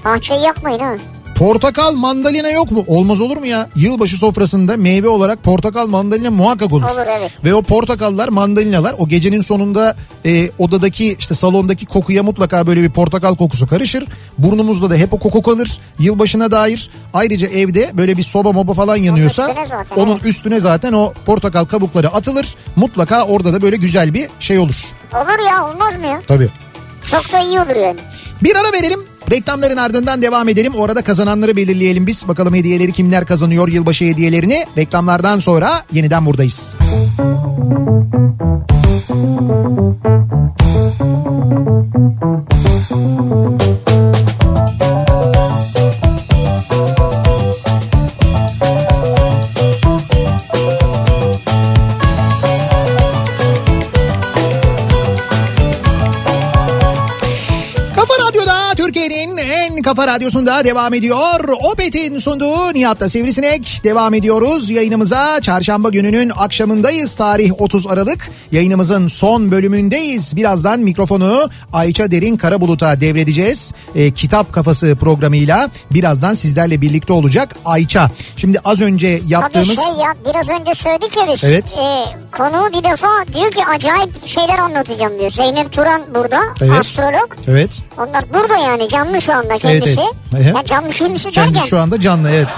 Bahçeyi 0.04 0.42
yakmayın 0.42 0.78
ha. 0.80 0.96
Portakal 1.34 1.92
mandalina 1.92 2.50
yok 2.50 2.70
mu? 2.70 2.84
Olmaz 2.86 3.20
olur 3.20 3.36
mu 3.36 3.46
ya? 3.46 3.68
Yılbaşı 3.76 4.16
sofrasında 4.16 4.76
meyve 4.76 5.08
olarak 5.08 5.42
portakal 5.42 5.86
mandalina 5.86 6.30
muhakkak 6.30 6.72
olur. 6.72 6.82
Olur, 6.82 7.06
evet. 7.18 7.30
Ve 7.44 7.54
o 7.54 7.62
portakallar 7.62 8.28
mandalinalar 8.28 8.94
o 8.98 9.08
gecenin 9.08 9.40
sonunda 9.40 9.96
e, 10.24 10.50
odadaki 10.58 11.16
işte 11.18 11.34
salondaki 11.34 11.86
kokuya 11.86 12.22
mutlaka 12.22 12.66
böyle 12.66 12.82
bir 12.82 12.90
portakal 12.90 13.34
kokusu 13.34 13.66
karışır. 13.66 14.04
Burnumuzda 14.38 14.90
da 14.90 14.94
hep 14.94 15.12
o 15.14 15.18
koku 15.18 15.42
kalır 15.42 15.78
yılbaşına 15.98 16.50
dair. 16.50 16.90
Ayrıca 17.14 17.46
evde 17.46 17.90
böyle 17.94 18.16
bir 18.16 18.22
soba 18.22 18.52
moba 18.52 18.74
falan 18.74 18.96
yanıyorsa 18.96 19.48
üstüne 19.48 19.66
zaten, 19.66 20.02
onun 20.02 20.12
evet. 20.12 20.26
üstüne 20.26 20.60
zaten 20.60 20.92
o 20.92 21.12
portakal 21.26 21.64
kabukları 21.64 22.08
atılır. 22.08 22.54
Mutlaka 22.76 23.24
orada 23.24 23.52
da 23.52 23.62
böyle 23.62 23.76
güzel 23.76 24.14
bir 24.14 24.28
şey 24.40 24.58
olur. 24.58 24.76
Olur 25.14 25.46
ya 25.46 25.68
olmaz 25.68 25.98
mı 25.98 26.06
ya? 26.06 26.22
Tabii. 26.28 26.48
Çok 27.10 27.32
da 27.32 27.40
iyi 27.40 27.60
olur 27.60 27.76
yani. 27.76 28.00
Bir 28.42 28.56
ara 28.56 28.72
verelim. 28.72 29.13
Reklamların 29.30 29.76
ardından 29.76 30.22
devam 30.22 30.48
edelim. 30.48 30.72
Orada 30.74 31.02
kazananları 31.02 31.56
belirleyelim 31.56 32.06
biz. 32.06 32.28
Bakalım 32.28 32.54
hediyeleri 32.54 32.92
kimler 32.92 33.26
kazanıyor 33.26 33.68
yılbaşı 33.68 34.04
hediyelerini. 34.04 34.66
Reklamlardan 34.76 35.38
sonra 35.38 35.84
yeniden 35.92 36.26
buradayız. 36.26 36.76
Kafa 42.84 44.13
kafa 59.94 60.06
radyosunda 60.06 60.64
devam 60.64 60.94
ediyor. 60.94 61.48
Opet'in 61.72 62.18
sunduğu 62.18 62.72
Nihat'ta 62.74 63.08
Sivrisinek 63.08 63.80
devam 63.84 64.14
ediyoruz. 64.14 64.70
Yayınımıza 64.70 65.40
çarşamba 65.40 65.90
gününün 65.90 66.32
akşamındayız. 66.36 67.14
Tarih 67.14 67.50
30 67.58 67.86
Aralık. 67.86 68.30
Yayınımızın 68.52 69.08
son 69.08 69.50
bölümündeyiz. 69.50 70.36
Birazdan 70.36 70.80
mikrofonu 70.80 71.48
Ayça 71.72 72.10
Derin 72.10 72.36
Karabulut'a 72.36 73.00
devredeceğiz. 73.00 73.72
Ee, 73.94 74.10
Kitap 74.10 74.52
Kafası 74.52 74.96
programıyla 75.00 75.68
birazdan 75.90 76.34
sizlerle 76.34 76.80
birlikte 76.80 77.12
olacak 77.12 77.54
Ayça. 77.64 78.10
Şimdi 78.36 78.58
az 78.64 78.80
önce 78.80 79.20
yaptığımız... 79.28 79.74
Tabii 79.74 79.76
şey 79.76 80.04
ya 80.04 80.14
biraz 80.28 80.60
önce 80.60 80.74
söyledik 80.74 81.16
ya 81.16 81.28
biz. 81.32 81.44
Evet. 81.44 81.78
Ee, 81.78 82.04
konuğu 82.36 82.72
bir 82.72 82.84
defa 82.84 83.08
diyor 83.34 83.50
ki 83.50 83.60
acayip 83.74 84.26
şeyler 84.26 84.58
anlatacağım 84.58 85.18
diyor. 85.18 85.30
Zeynep 85.30 85.72
Turan 85.72 86.02
burada 86.14 86.40
Evet. 86.60 86.72
astrolog. 86.80 87.30
Evet. 87.48 87.82
Onlar 87.98 88.24
burada 88.34 88.56
yani 88.56 88.88
canlı 88.88 89.22
şu 89.22 89.32
anda 89.32 89.58
kendisi. 89.58 89.68
Evet, 89.68 89.83
evet. 90.36 90.54
Ya 90.56 90.64
canlı 90.64 90.88
kendisi 90.90 91.30
Kendisi 91.30 91.54
derken. 91.54 91.68
şu 91.68 91.78
anda 91.80 92.00
canlı 92.00 92.30
evet. 92.30 92.48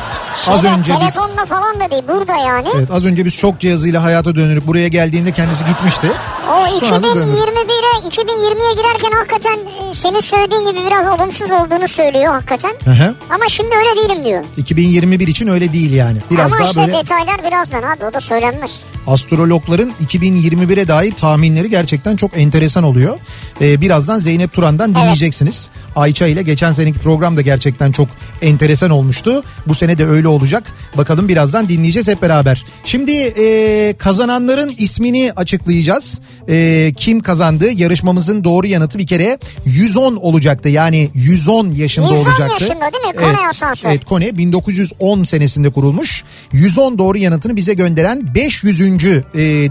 Az 0.49 0.65
önce 0.65 0.93
biz... 0.93 1.15
telefonla 1.15 1.47
falan 1.47 1.81
da 1.81 1.91
değil 1.91 2.03
burada 2.09 2.37
yani. 2.37 2.69
Evet 2.77 2.91
az 2.91 3.05
önce 3.05 3.25
biz 3.25 3.35
şok 3.35 3.61
cihazıyla 3.61 4.03
hayata 4.03 4.37
dönürük 4.37 4.67
buraya 4.67 4.89
geldiğinde 4.89 5.33
kendisi 5.33 5.65
gitmişti. 5.65 6.07
O 6.51 6.81
Şu 6.81 6.95
anda 6.95 7.15
dönürük. 7.15 7.39
2021'e 7.39 8.09
2020'ye 8.09 8.73
girerken 8.75 9.11
hakikaten 9.19 9.59
e, 9.59 9.95
senin 9.95 10.21
söylediğin 10.21 10.65
gibi 10.71 10.87
biraz 10.87 11.21
olumsuz 11.21 11.51
olduğunu 11.51 11.89
söylüyor 11.89 12.33
hakikaten. 12.33 12.73
Hı 12.85 12.91
hı. 12.91 13.15
Ama 13.31 13.45
şimdi 13.49 13.71
öyle 13.77 14.01
değilim 14.09 14.25
diyor. 14.25 14.45
2021 14.57 15.29
için 15.29 15.49
öyle 15.49 15.73
değil 15.73 15.93
yani. 15.93 16.19
Biraz 16.31 16.53
Ama 16.53 16.61
daha 16.61 16.69
işte 16.69 16.81
böyle 16.81 16.93
detaylar 16.93 17.45
birazdan 17.45 17.83
abi 17.83 18.05
o 18.05 18.13
da 18.13 18.21
söylenmez. 18.21 18.83
astrologların 19.07 19.93
2021'e 20.07 20.89
dair 20.89 21.13
tahminleri 21.13 21.71
gerçekten 21.71 22.17
çok 22.17 22.39
enteresan 22.39 22.85
oluyor. 22.85 23.19
Ee, 23.61 23.81
birazdan 23.81 24.19
Zeynep 24.19 24.53
Turan'dan 24.53 24.95
dinleyeceksiniz. 24.95 25.69
Ayça 25.97 26.27
ile 26.27 26.43
geçen 26.43 26.73
seneki 26.73 26.99
program 26.99 27.37
da 27.37 27.41
gerçekten 27.41 27.93
çok 27.93 28.09
enteresan 28.43 28.91
olmuştu. 28.91 29.43
Bu 29.67 29.75
sene 29.75 29.99
de 29.99 30.07
öyle 30.07 30.29
olacak. 30.29 30.65
Bakalım 30.97 31.29
birazdan 31.29 31.69
dinleyeceğiz 31.69 32.09
hep 32.09 32.23
beraber. 32.23 32.65
Şimdi 32.85 33.13
e, 33.13 33.95
kazananların 33.99 34.75
ismini 34.79 35.33
açıklayacağız. 35.37 36.21
E, 36.49 36.93
kim 36.97 37.21
kazandı? 37.21 37.71
Yarışmamızın 37.71 38.45
doğru 38.45 38.67
yanıtı 38.67 38.99
bir 38.99 39.07
kere 39.07 39.39
110 39.65 40.17
olacaktı. 40.17 40.69
Yani 40.69 41.11
110 41.15 41.73
yaşında 41.73 42.07
110 42.07 42.19
olacaktı. 42.19 42.53
yaşında 42.53 42.93
değil 42.93 43.05
mi? 43.05 43.13
Kone 43.17 43.27
Evet, 43.29 43.39
asansör. 43.51 43.89
Evet 43.91 44.05
Kone 44.05 44.39
1910 44.39 45.25
senesinde 45.25 45.71
kurulmuş. 45.71 46.25
110 46.53 46.99
doğru 46.99 47.19
yanıtını 47.19 47.57
bize 47.57 47.75
gönderen 47.75 48.35
500. 48.35 48.81
e, 48.81 48.85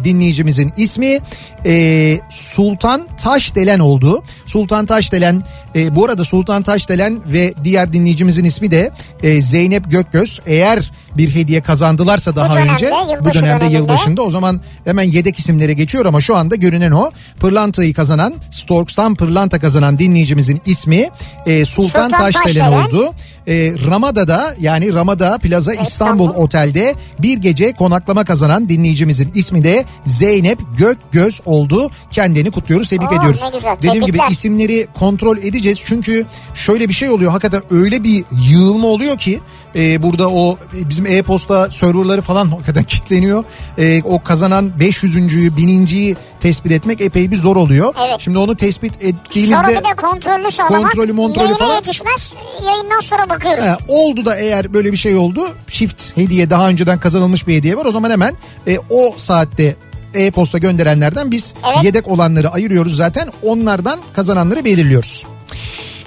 dinleyicimizin 0.04 0.74
ismi 0.78 1.20
e, 1.66 2.20
Sultan 2.30 3.08
Taşdelen 3.18 3.75
oldu. 3.80 4.24
Sultan 4.46 4.86
Taşdelen 4.86 5.44
e, 5.76 5.96
bu 5.96 6.06
arada 6.06 6.24
Sultan 6.24 6.64
Taşdelen 6.64 7.20
ve 7.28 7.54
diğer 7.64 7.94
dinleyicimizin 7.94 8.44
ismi 8.44 8.72
de 8.72 8.92
e, 9.24 9.42
Zeynep 9.42 9.92
Gökgöz. 9.92 10.40
Eğer 10.46 10.92
bir 11.18 11.36
hediye 11.36 11.62
kazandılarsa 11.62 12.36
daha 12.36 12.56
dönemde, 12.56 12.74
önce 12.74 12.92
bu 13.22 13.34
dönemde 13.34 13.50
döneminde. 13.50 13.78
yılbaşında 13.78 14.22
o 14.22 14.32
zaman 14.32 14.62
hemen 14.86 15.04
yedek 15.04 15.40
isimlere 15.40 15.74
geçiyor 15.74 16.06
ama 16.06 16.22
şu 16.22 16.36
anda 16.38 16.56
görünen 16.56 16.92
o. 16.92 17.12
Pırlantayı 17.40 17.94
kazanan 17.94 18.34
Storks'tan 18.52 19.16
pırlanta 19.16 19.60
kazanan 19.60 20.00
dinleyicimizin 20.00 20.62
ismi 20.66 21.10
e, 21.46 21.66
Sultan, 21.66 21.84
Sultan 21.84 22.12
Taşdelen 22.12 22.44
Taşdelen. 22.44 22.86
oldu. 22.86 23.14
E, 23.48 23.74
Ramada'da 23.90 24.56
yani 24.60 24.94
Ramada 24.94 25.38
Plaza 25.38 25.74
İstanbul 25.74 26.30
Otel'de 26.30 26.96
bir 27.20 27.38
gece 27.38 27.74
konaklama 27.74 28.26
kazanan 28.26 28.70
dinleyicimizin 28.70 29.32
ismi 29.36 29.64
de 29.64 29.86
Zeynep 30.06 30.60
Gökgöz 30.78 31.42
oldu. 31.46 31.90
Kendini 32.12 32.52
kutluyoruz, 32.52 32.90
tebrik 32.90 33.12
Oo, 33.12 33.16
ediyoruz. 33.16 33.42
güzel, 33.54 33.78
Dediğim 33.82 34.06
gibi 34.06 34.20
isimleri 34.30 34.88
kontrol 35.00 35.38
edeceğiz 35.38 35.82
çünkü 35.86 36.26
şöyle 36.54 36.90
bir 36.90 36.94
şey 36.94 37.10
oluyor. 37.10 37.32
Hakikaten 37.32 37.62
öyle 37.72 38.04
bir 38.04 38.24
yığılma 38.50 38.88
oluyor 38.88 39.18
ki 39.18 39.40
e, 39.76 40.04
burada 40.04 40.30
o 40.30 40.58
bizim 40.74 41.06
e-posta 41.06 41.72
serverları 41.72 42.22
falan 42.22 42.48
hakikaten 42.50 42.84
kilitleniyor. 42.88 43.44
E, 43.78 44.02
o 44.04 44.24
kazanan 44.24 44.72
500.'yü, 44.80 45.52
1000.yi 45.52 46.16
tespit 46.40 46.72
etmek 46.72 47.02
epey 47.02 47.32
bir 47.32 47.36
zor 47.38 47.56
oluyor. 47.56 47.94
Evet. 48.08 48.16
Şimdi 48.20 48.38
onu 48.38 48.56
tespit 48.56 48.94
Sonra 48.94 49.08
ettiğimizde 49.10 49.68
bir 49.68 49.76
de 49.84 49.96
kontrollü 49.96 50.52
sağlamak. 50.52 50.82
Kontrolü, 50.82 51.14
montrolü 51.14 51.44
Yayına 51.44 51.58
falan. 51.58 51.76
yetişmez. 51.76 52.34
Yayından 52.66 53.00
sonra 53.00 53.30
bakıyoruz. 53.30 53.64
He, 53.64 53.76
oldu 53.88 54.26
da 54.26 54.36
eğer 54.36 54.74
böyle 54.74 54.92
bir 54.92 54.98
şey 54.98 55.16
oldu 55.16 55.42
çift 55.68 56.18
hediye 56.18 56.50
daha 56.50 56.70
önceden 56.70 57.00
kazanılmış 57.00 57.48
bir 57.48 57.56
hediye 57.56 57.78
var 57.78 57.86
o 57.86 57.92
zaman 57.92 58.10
hemen 58.12 58.36
e, 58.68 58.78
o 58.90 59.14
saatte 59.18 59.76
e-posta 60.14 60.58
gönderenlerden 60.58 61.32
biz 61.32 61.54
yedek 61.84 62.08
olanları 62.08 62.50
ayırıyoruz 62.50 62.96
zaten 62.96 63.30
onlardan 63.44 64.00
kazananları 64.14 64.66
belirliyoruz. 64.66 65.26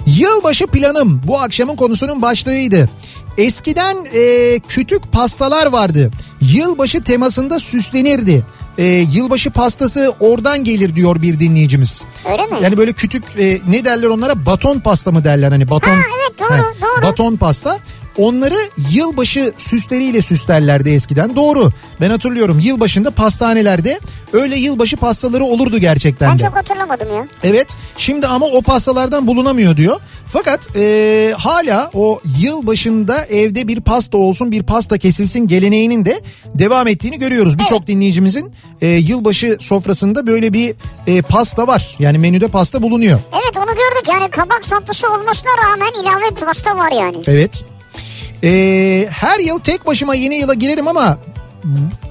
Yılbaşı 0.05 0.67
planım 0.67 1.21
bu 1.27 1.39
akşamın 1.39 1.75
konusunun 1.75 2.21
başlığıydı. 2.21 2.89
Eskiden 3.37 3.97
e, 4.13 4.59
kütük 4.67 5.11
pastalar 5.11 5.65
vardı. 5.65 6.11
Yılbaşı 6.41 7.03
temasında 7.03 7.59
süslenirdi. 7.59 8.43
E, 8.79 8.85
yılbaşı 8.85 9.51
pastası 9.51 10.13
oradan 10.19 10.63
gelir 10.63 10.95
diyor 10.95 11.21
bir 11.21 11.39
dinleyicimiz. 11.39 12.05
Öyle 12.31 12.45
mi? 12.45 12.57
Yani 12.61 12.77
böyle 12.77 12.93
kütük 12.93 13.23
e, 13.39 13.59
ne 13.67 13.85
derler 13.85 14.07
onlara 14.07 14.45
baton 14.45 14.79
pasta 14.79 15.11
mı 15.11 15.23
derler 15.23 15.51
hani 15.51 15.69
baton. 15.69 15.91
Ha, 15.91 16.01
evet, 16.19 16.39
doğru, 16.39 16.73
doğru. 16.81 17.03
Baton 17.03 17.35
pasta. 17.35 17.79
Onları 18.19 18.55
yılbaşı 18.91 19.53
süsleriyle 19.57 20.21
süslerlerdi 20.21 20.89
eskiden. 20.89 21.35
Doğru. 21.35 21.71
Ben 22.01 22.09
hatırlıyorum 22.09 22.59
yılbaşında 22.59 23.11
pastanelerde 23.11 23.99
öyle 24.33 24.55
yılbaşı 24.55 24.97
pastaları 24.97 25.43
olurdu 25.43 25.77
gerçekten 25.77 26.31
Ben 26.31 26.39
de. 26.39 26.43
çok 26.43 26.55
hatırlamadım 26.55 27.15
ya. 27.15 27.27
Evet 27.43 27.75
şimdi 27.97 28.27
ama 28.27 28.45
o 28.45 28.61
pastalardan 28.61 29.27
bulunamıyor 29.27 29.77
diyor. 29.77 29.99
Fakat 30.25 30.75
e, 30.75 31.33
hala 31.37 31.91
o 31.93 32.19
yıl 32.39 32.67
başında 32.67 33.25
evde 33.25 33.67
bir 33.67 33.81
pasta 33.81 34.17
olsun 34.17 34.51
bir 34.51 34.63
pasta 34.63 34.97
kesilsin 34.97 35.47
geleneğinin 35.47 36.05
de 36.05 36.21
devam 36.53 36.87
ettiğini 36.87 37.19
görüyoruz. 37.19 37.59
Birçok 37.59 37.87
dinleyicimizin 37.87 38.51
e, 38.81 38.87
yılbaşı 38.87 39.57
sofrasında 39.59 40.27
böyle 40.27 40.53
bir 40.53 40.75
e, 41.07 41.21
pasta 41.21 41.67
var. 41.67 41.95
Yani 41.99 42.17
menüde 42.17 42.47
pasta 42.47 42.81
bulunuyor. 42.81 43.19
Evet 43.33 43.57
onu 43.57 43.65
gördük 43.65 44.09
yani 44.09 44.29
kabak 44.29 44.63
tatlısı 44.69 45.07
olmasına 45.13 45.51
rağmen 45.63 45.91
ilave 46.01 46.35
bir 46.35 46.45
pasta 46.45 46.77
var 46.77 46.91
yani. 46.91 47.17
Evet. 47.27 47.65
E, 48.43 49.07
her 49.11 49.39
yıl 49.39 49.59
tek 49.59 49.85
başıma 49.85 50.15
yeni 50.15 50.35
yıla 50.35 50.53
girerim 50.53 50.87
ama 50.87 51.17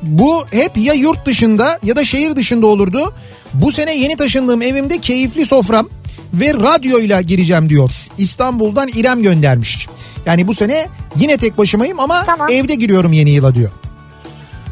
bu 0.02 0.46
hep 0.50 0.76
ya 0.76 0.94
yurt 0.94 1.26
dışında 1.26 1.78
ya 1.82 1.96
da 1.96 2.04
şehir 2.04 2.36
dışında 2.36 2.66
olurdu. 2.66 3.14
Bu 3.54 3.72
sene 3.72 3.96
yeni 3.96 4.16
taşındığım 4.16 4.62
evimde 4.62 4.98
keyifli 4.98 5.46
sofram 5.46 5.88
ve 6.32 6.54
radyoyla 6.54 7.20
gireceğim 7.20 7.68
diyor. 7.68 7.90
İstanbul'dan 8.18 8.88
İrem 8.88 9.22
göndermiş. 9.22 9.88
Yani 10.26 10.48
bu 10.48 10.54
sene 10.54 10.88
yine 11.16 11.36
tek 11.36 11.58
başımayım 11.58 12.00
ama 12.00 12.24
evde 12.50 12.74
giriyorum 12.74 13.12
yeni 13.12 13.30
yıla 13.30 13.54
diyor. 13.54 13.70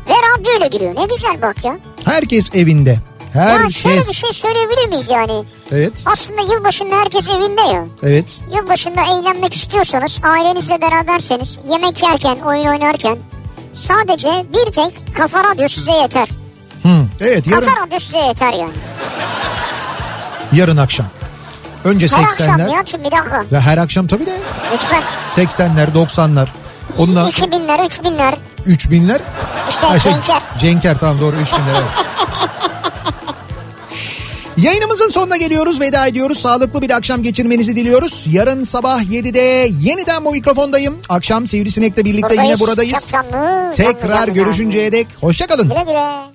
Ve 0.09 0.13
radyoyla 0.13 0.67
giriyor 0.67 0.97
ne 0.97 1.15
güzel 1.15 1.43
bak 1.43 1.65
ya. 1.65 1.79
Herkes 2.05 2.51
evinde. 2.55 2.99
Ya 3.37 3.71
şöyle 3.71 3.97
Herkes. 3.97 4.09
bir 4.09 4.15
şey 4.15 4.33
söyleyebilir 4.33 4.89
miyiz 4.89 5.07
yani? 5.11 5.45
Evet. 5.73 5.93
Aslında 6.07 6.41
yılbaşında 6.55 6.97
herkes 6.97 7.29
evinde 7.29 7.61
ya. 7.61 7.85
Evet. 8.03 8.41
Yılbaşında 8.57 9.01
eğlenmek 9.01 9.55
istiyorsanız 9.57 10.21
ailenizle 10.23 10.81
beraberseniz 10.81 11.59
yemek 11.71 12.03
yerken 12.03 12.37
oyun 12.47 12.67
oynarken 12.67 13.17
sadece 13.73 14.45
bir 14.53 14.73
tek 14.73 15.17
kafa 15.17 15.45
radyo 15.45 15.69
size 15.69 15.93
yeter. 15.93 16.29
Hı, 16.83 16.89
evet 17.21 17.47
yarın 17.47 17.67
Kafa 17.67 17.87
radyo 17.87 17.99
size 17.99 18.19
yeter 18.19 18.53
yani. 18.53 18.73
yarın 20.53 20.77
akşam. 20.77 21.07
Önce 21.85 22.09
Her 22.09 22.25
akşam 22.25 22.47
80'ler. 22.49 22.67
Nihat'cığım 22.69 23.01
bir 23.05 23.11
dakika. 23.11 23.45
Ve 23.53 23.61
her 23.61 23.79
akşam 23.79 24.07
tabii 24.07 24.27
de 24.27 24.37
Lütfen. 24.73 25.03
80'ler 25.29 25.93
90'lar. 25.95 26.49
Ondan 26.99 27.29
2000'ler 27.31 27.79
3000'ler. 27.87 28.35
3000'ler. 28.67 29.19
İşte 29.69 29.87
Ha, 29.87 29.99
şey, 29.99 30.13
Cenker. 30.13 30.43
Cenker 30.59 30.99
tamam 30.99 31.21
doğru 31.21 31.37
3000'ler 31.37 31.57
evet. 31.71 31.83
Yayınımızın 34.57 35.09
sonuna 35.09 35.37
geliyoruz. 35.37 35.81
Veda 35.81 36.07
ediyoruz. 36.07 36.39
Sağlıklı 36.39 36.83
bir 36.83 36.91
akşam 36.91 37.23
geçirmenizi 37.23 37.77
diliyoruz. 37.77 38.27
Yarın 38.31 38.65
sabah 38.65 39.03
7'de 39.03 39.69
yeniden 39.81 40.25
bu 40.25 40.33
mikrofondayım. 40.33 40.99
Akşam 41.09 41.47
Sivrisinek'le 41.47 41.97
birlikte 42.05 42.35
yine 42.35 42.43
Buradayız. 42.43 42.61
buradayız. 42.61 42.93
Çok 42.93 43.11
canlı, 43.11 43.33
canlı, 43.33 43.73
Tekrar 43.75 44.27
canlı, 44.27 44.35
görüşünceye 44.35 44.93
dek 44.93 45.07
hoşçakalın. 45.21 45.69
Güle 45.69 45.83
güle. 45.83 46.27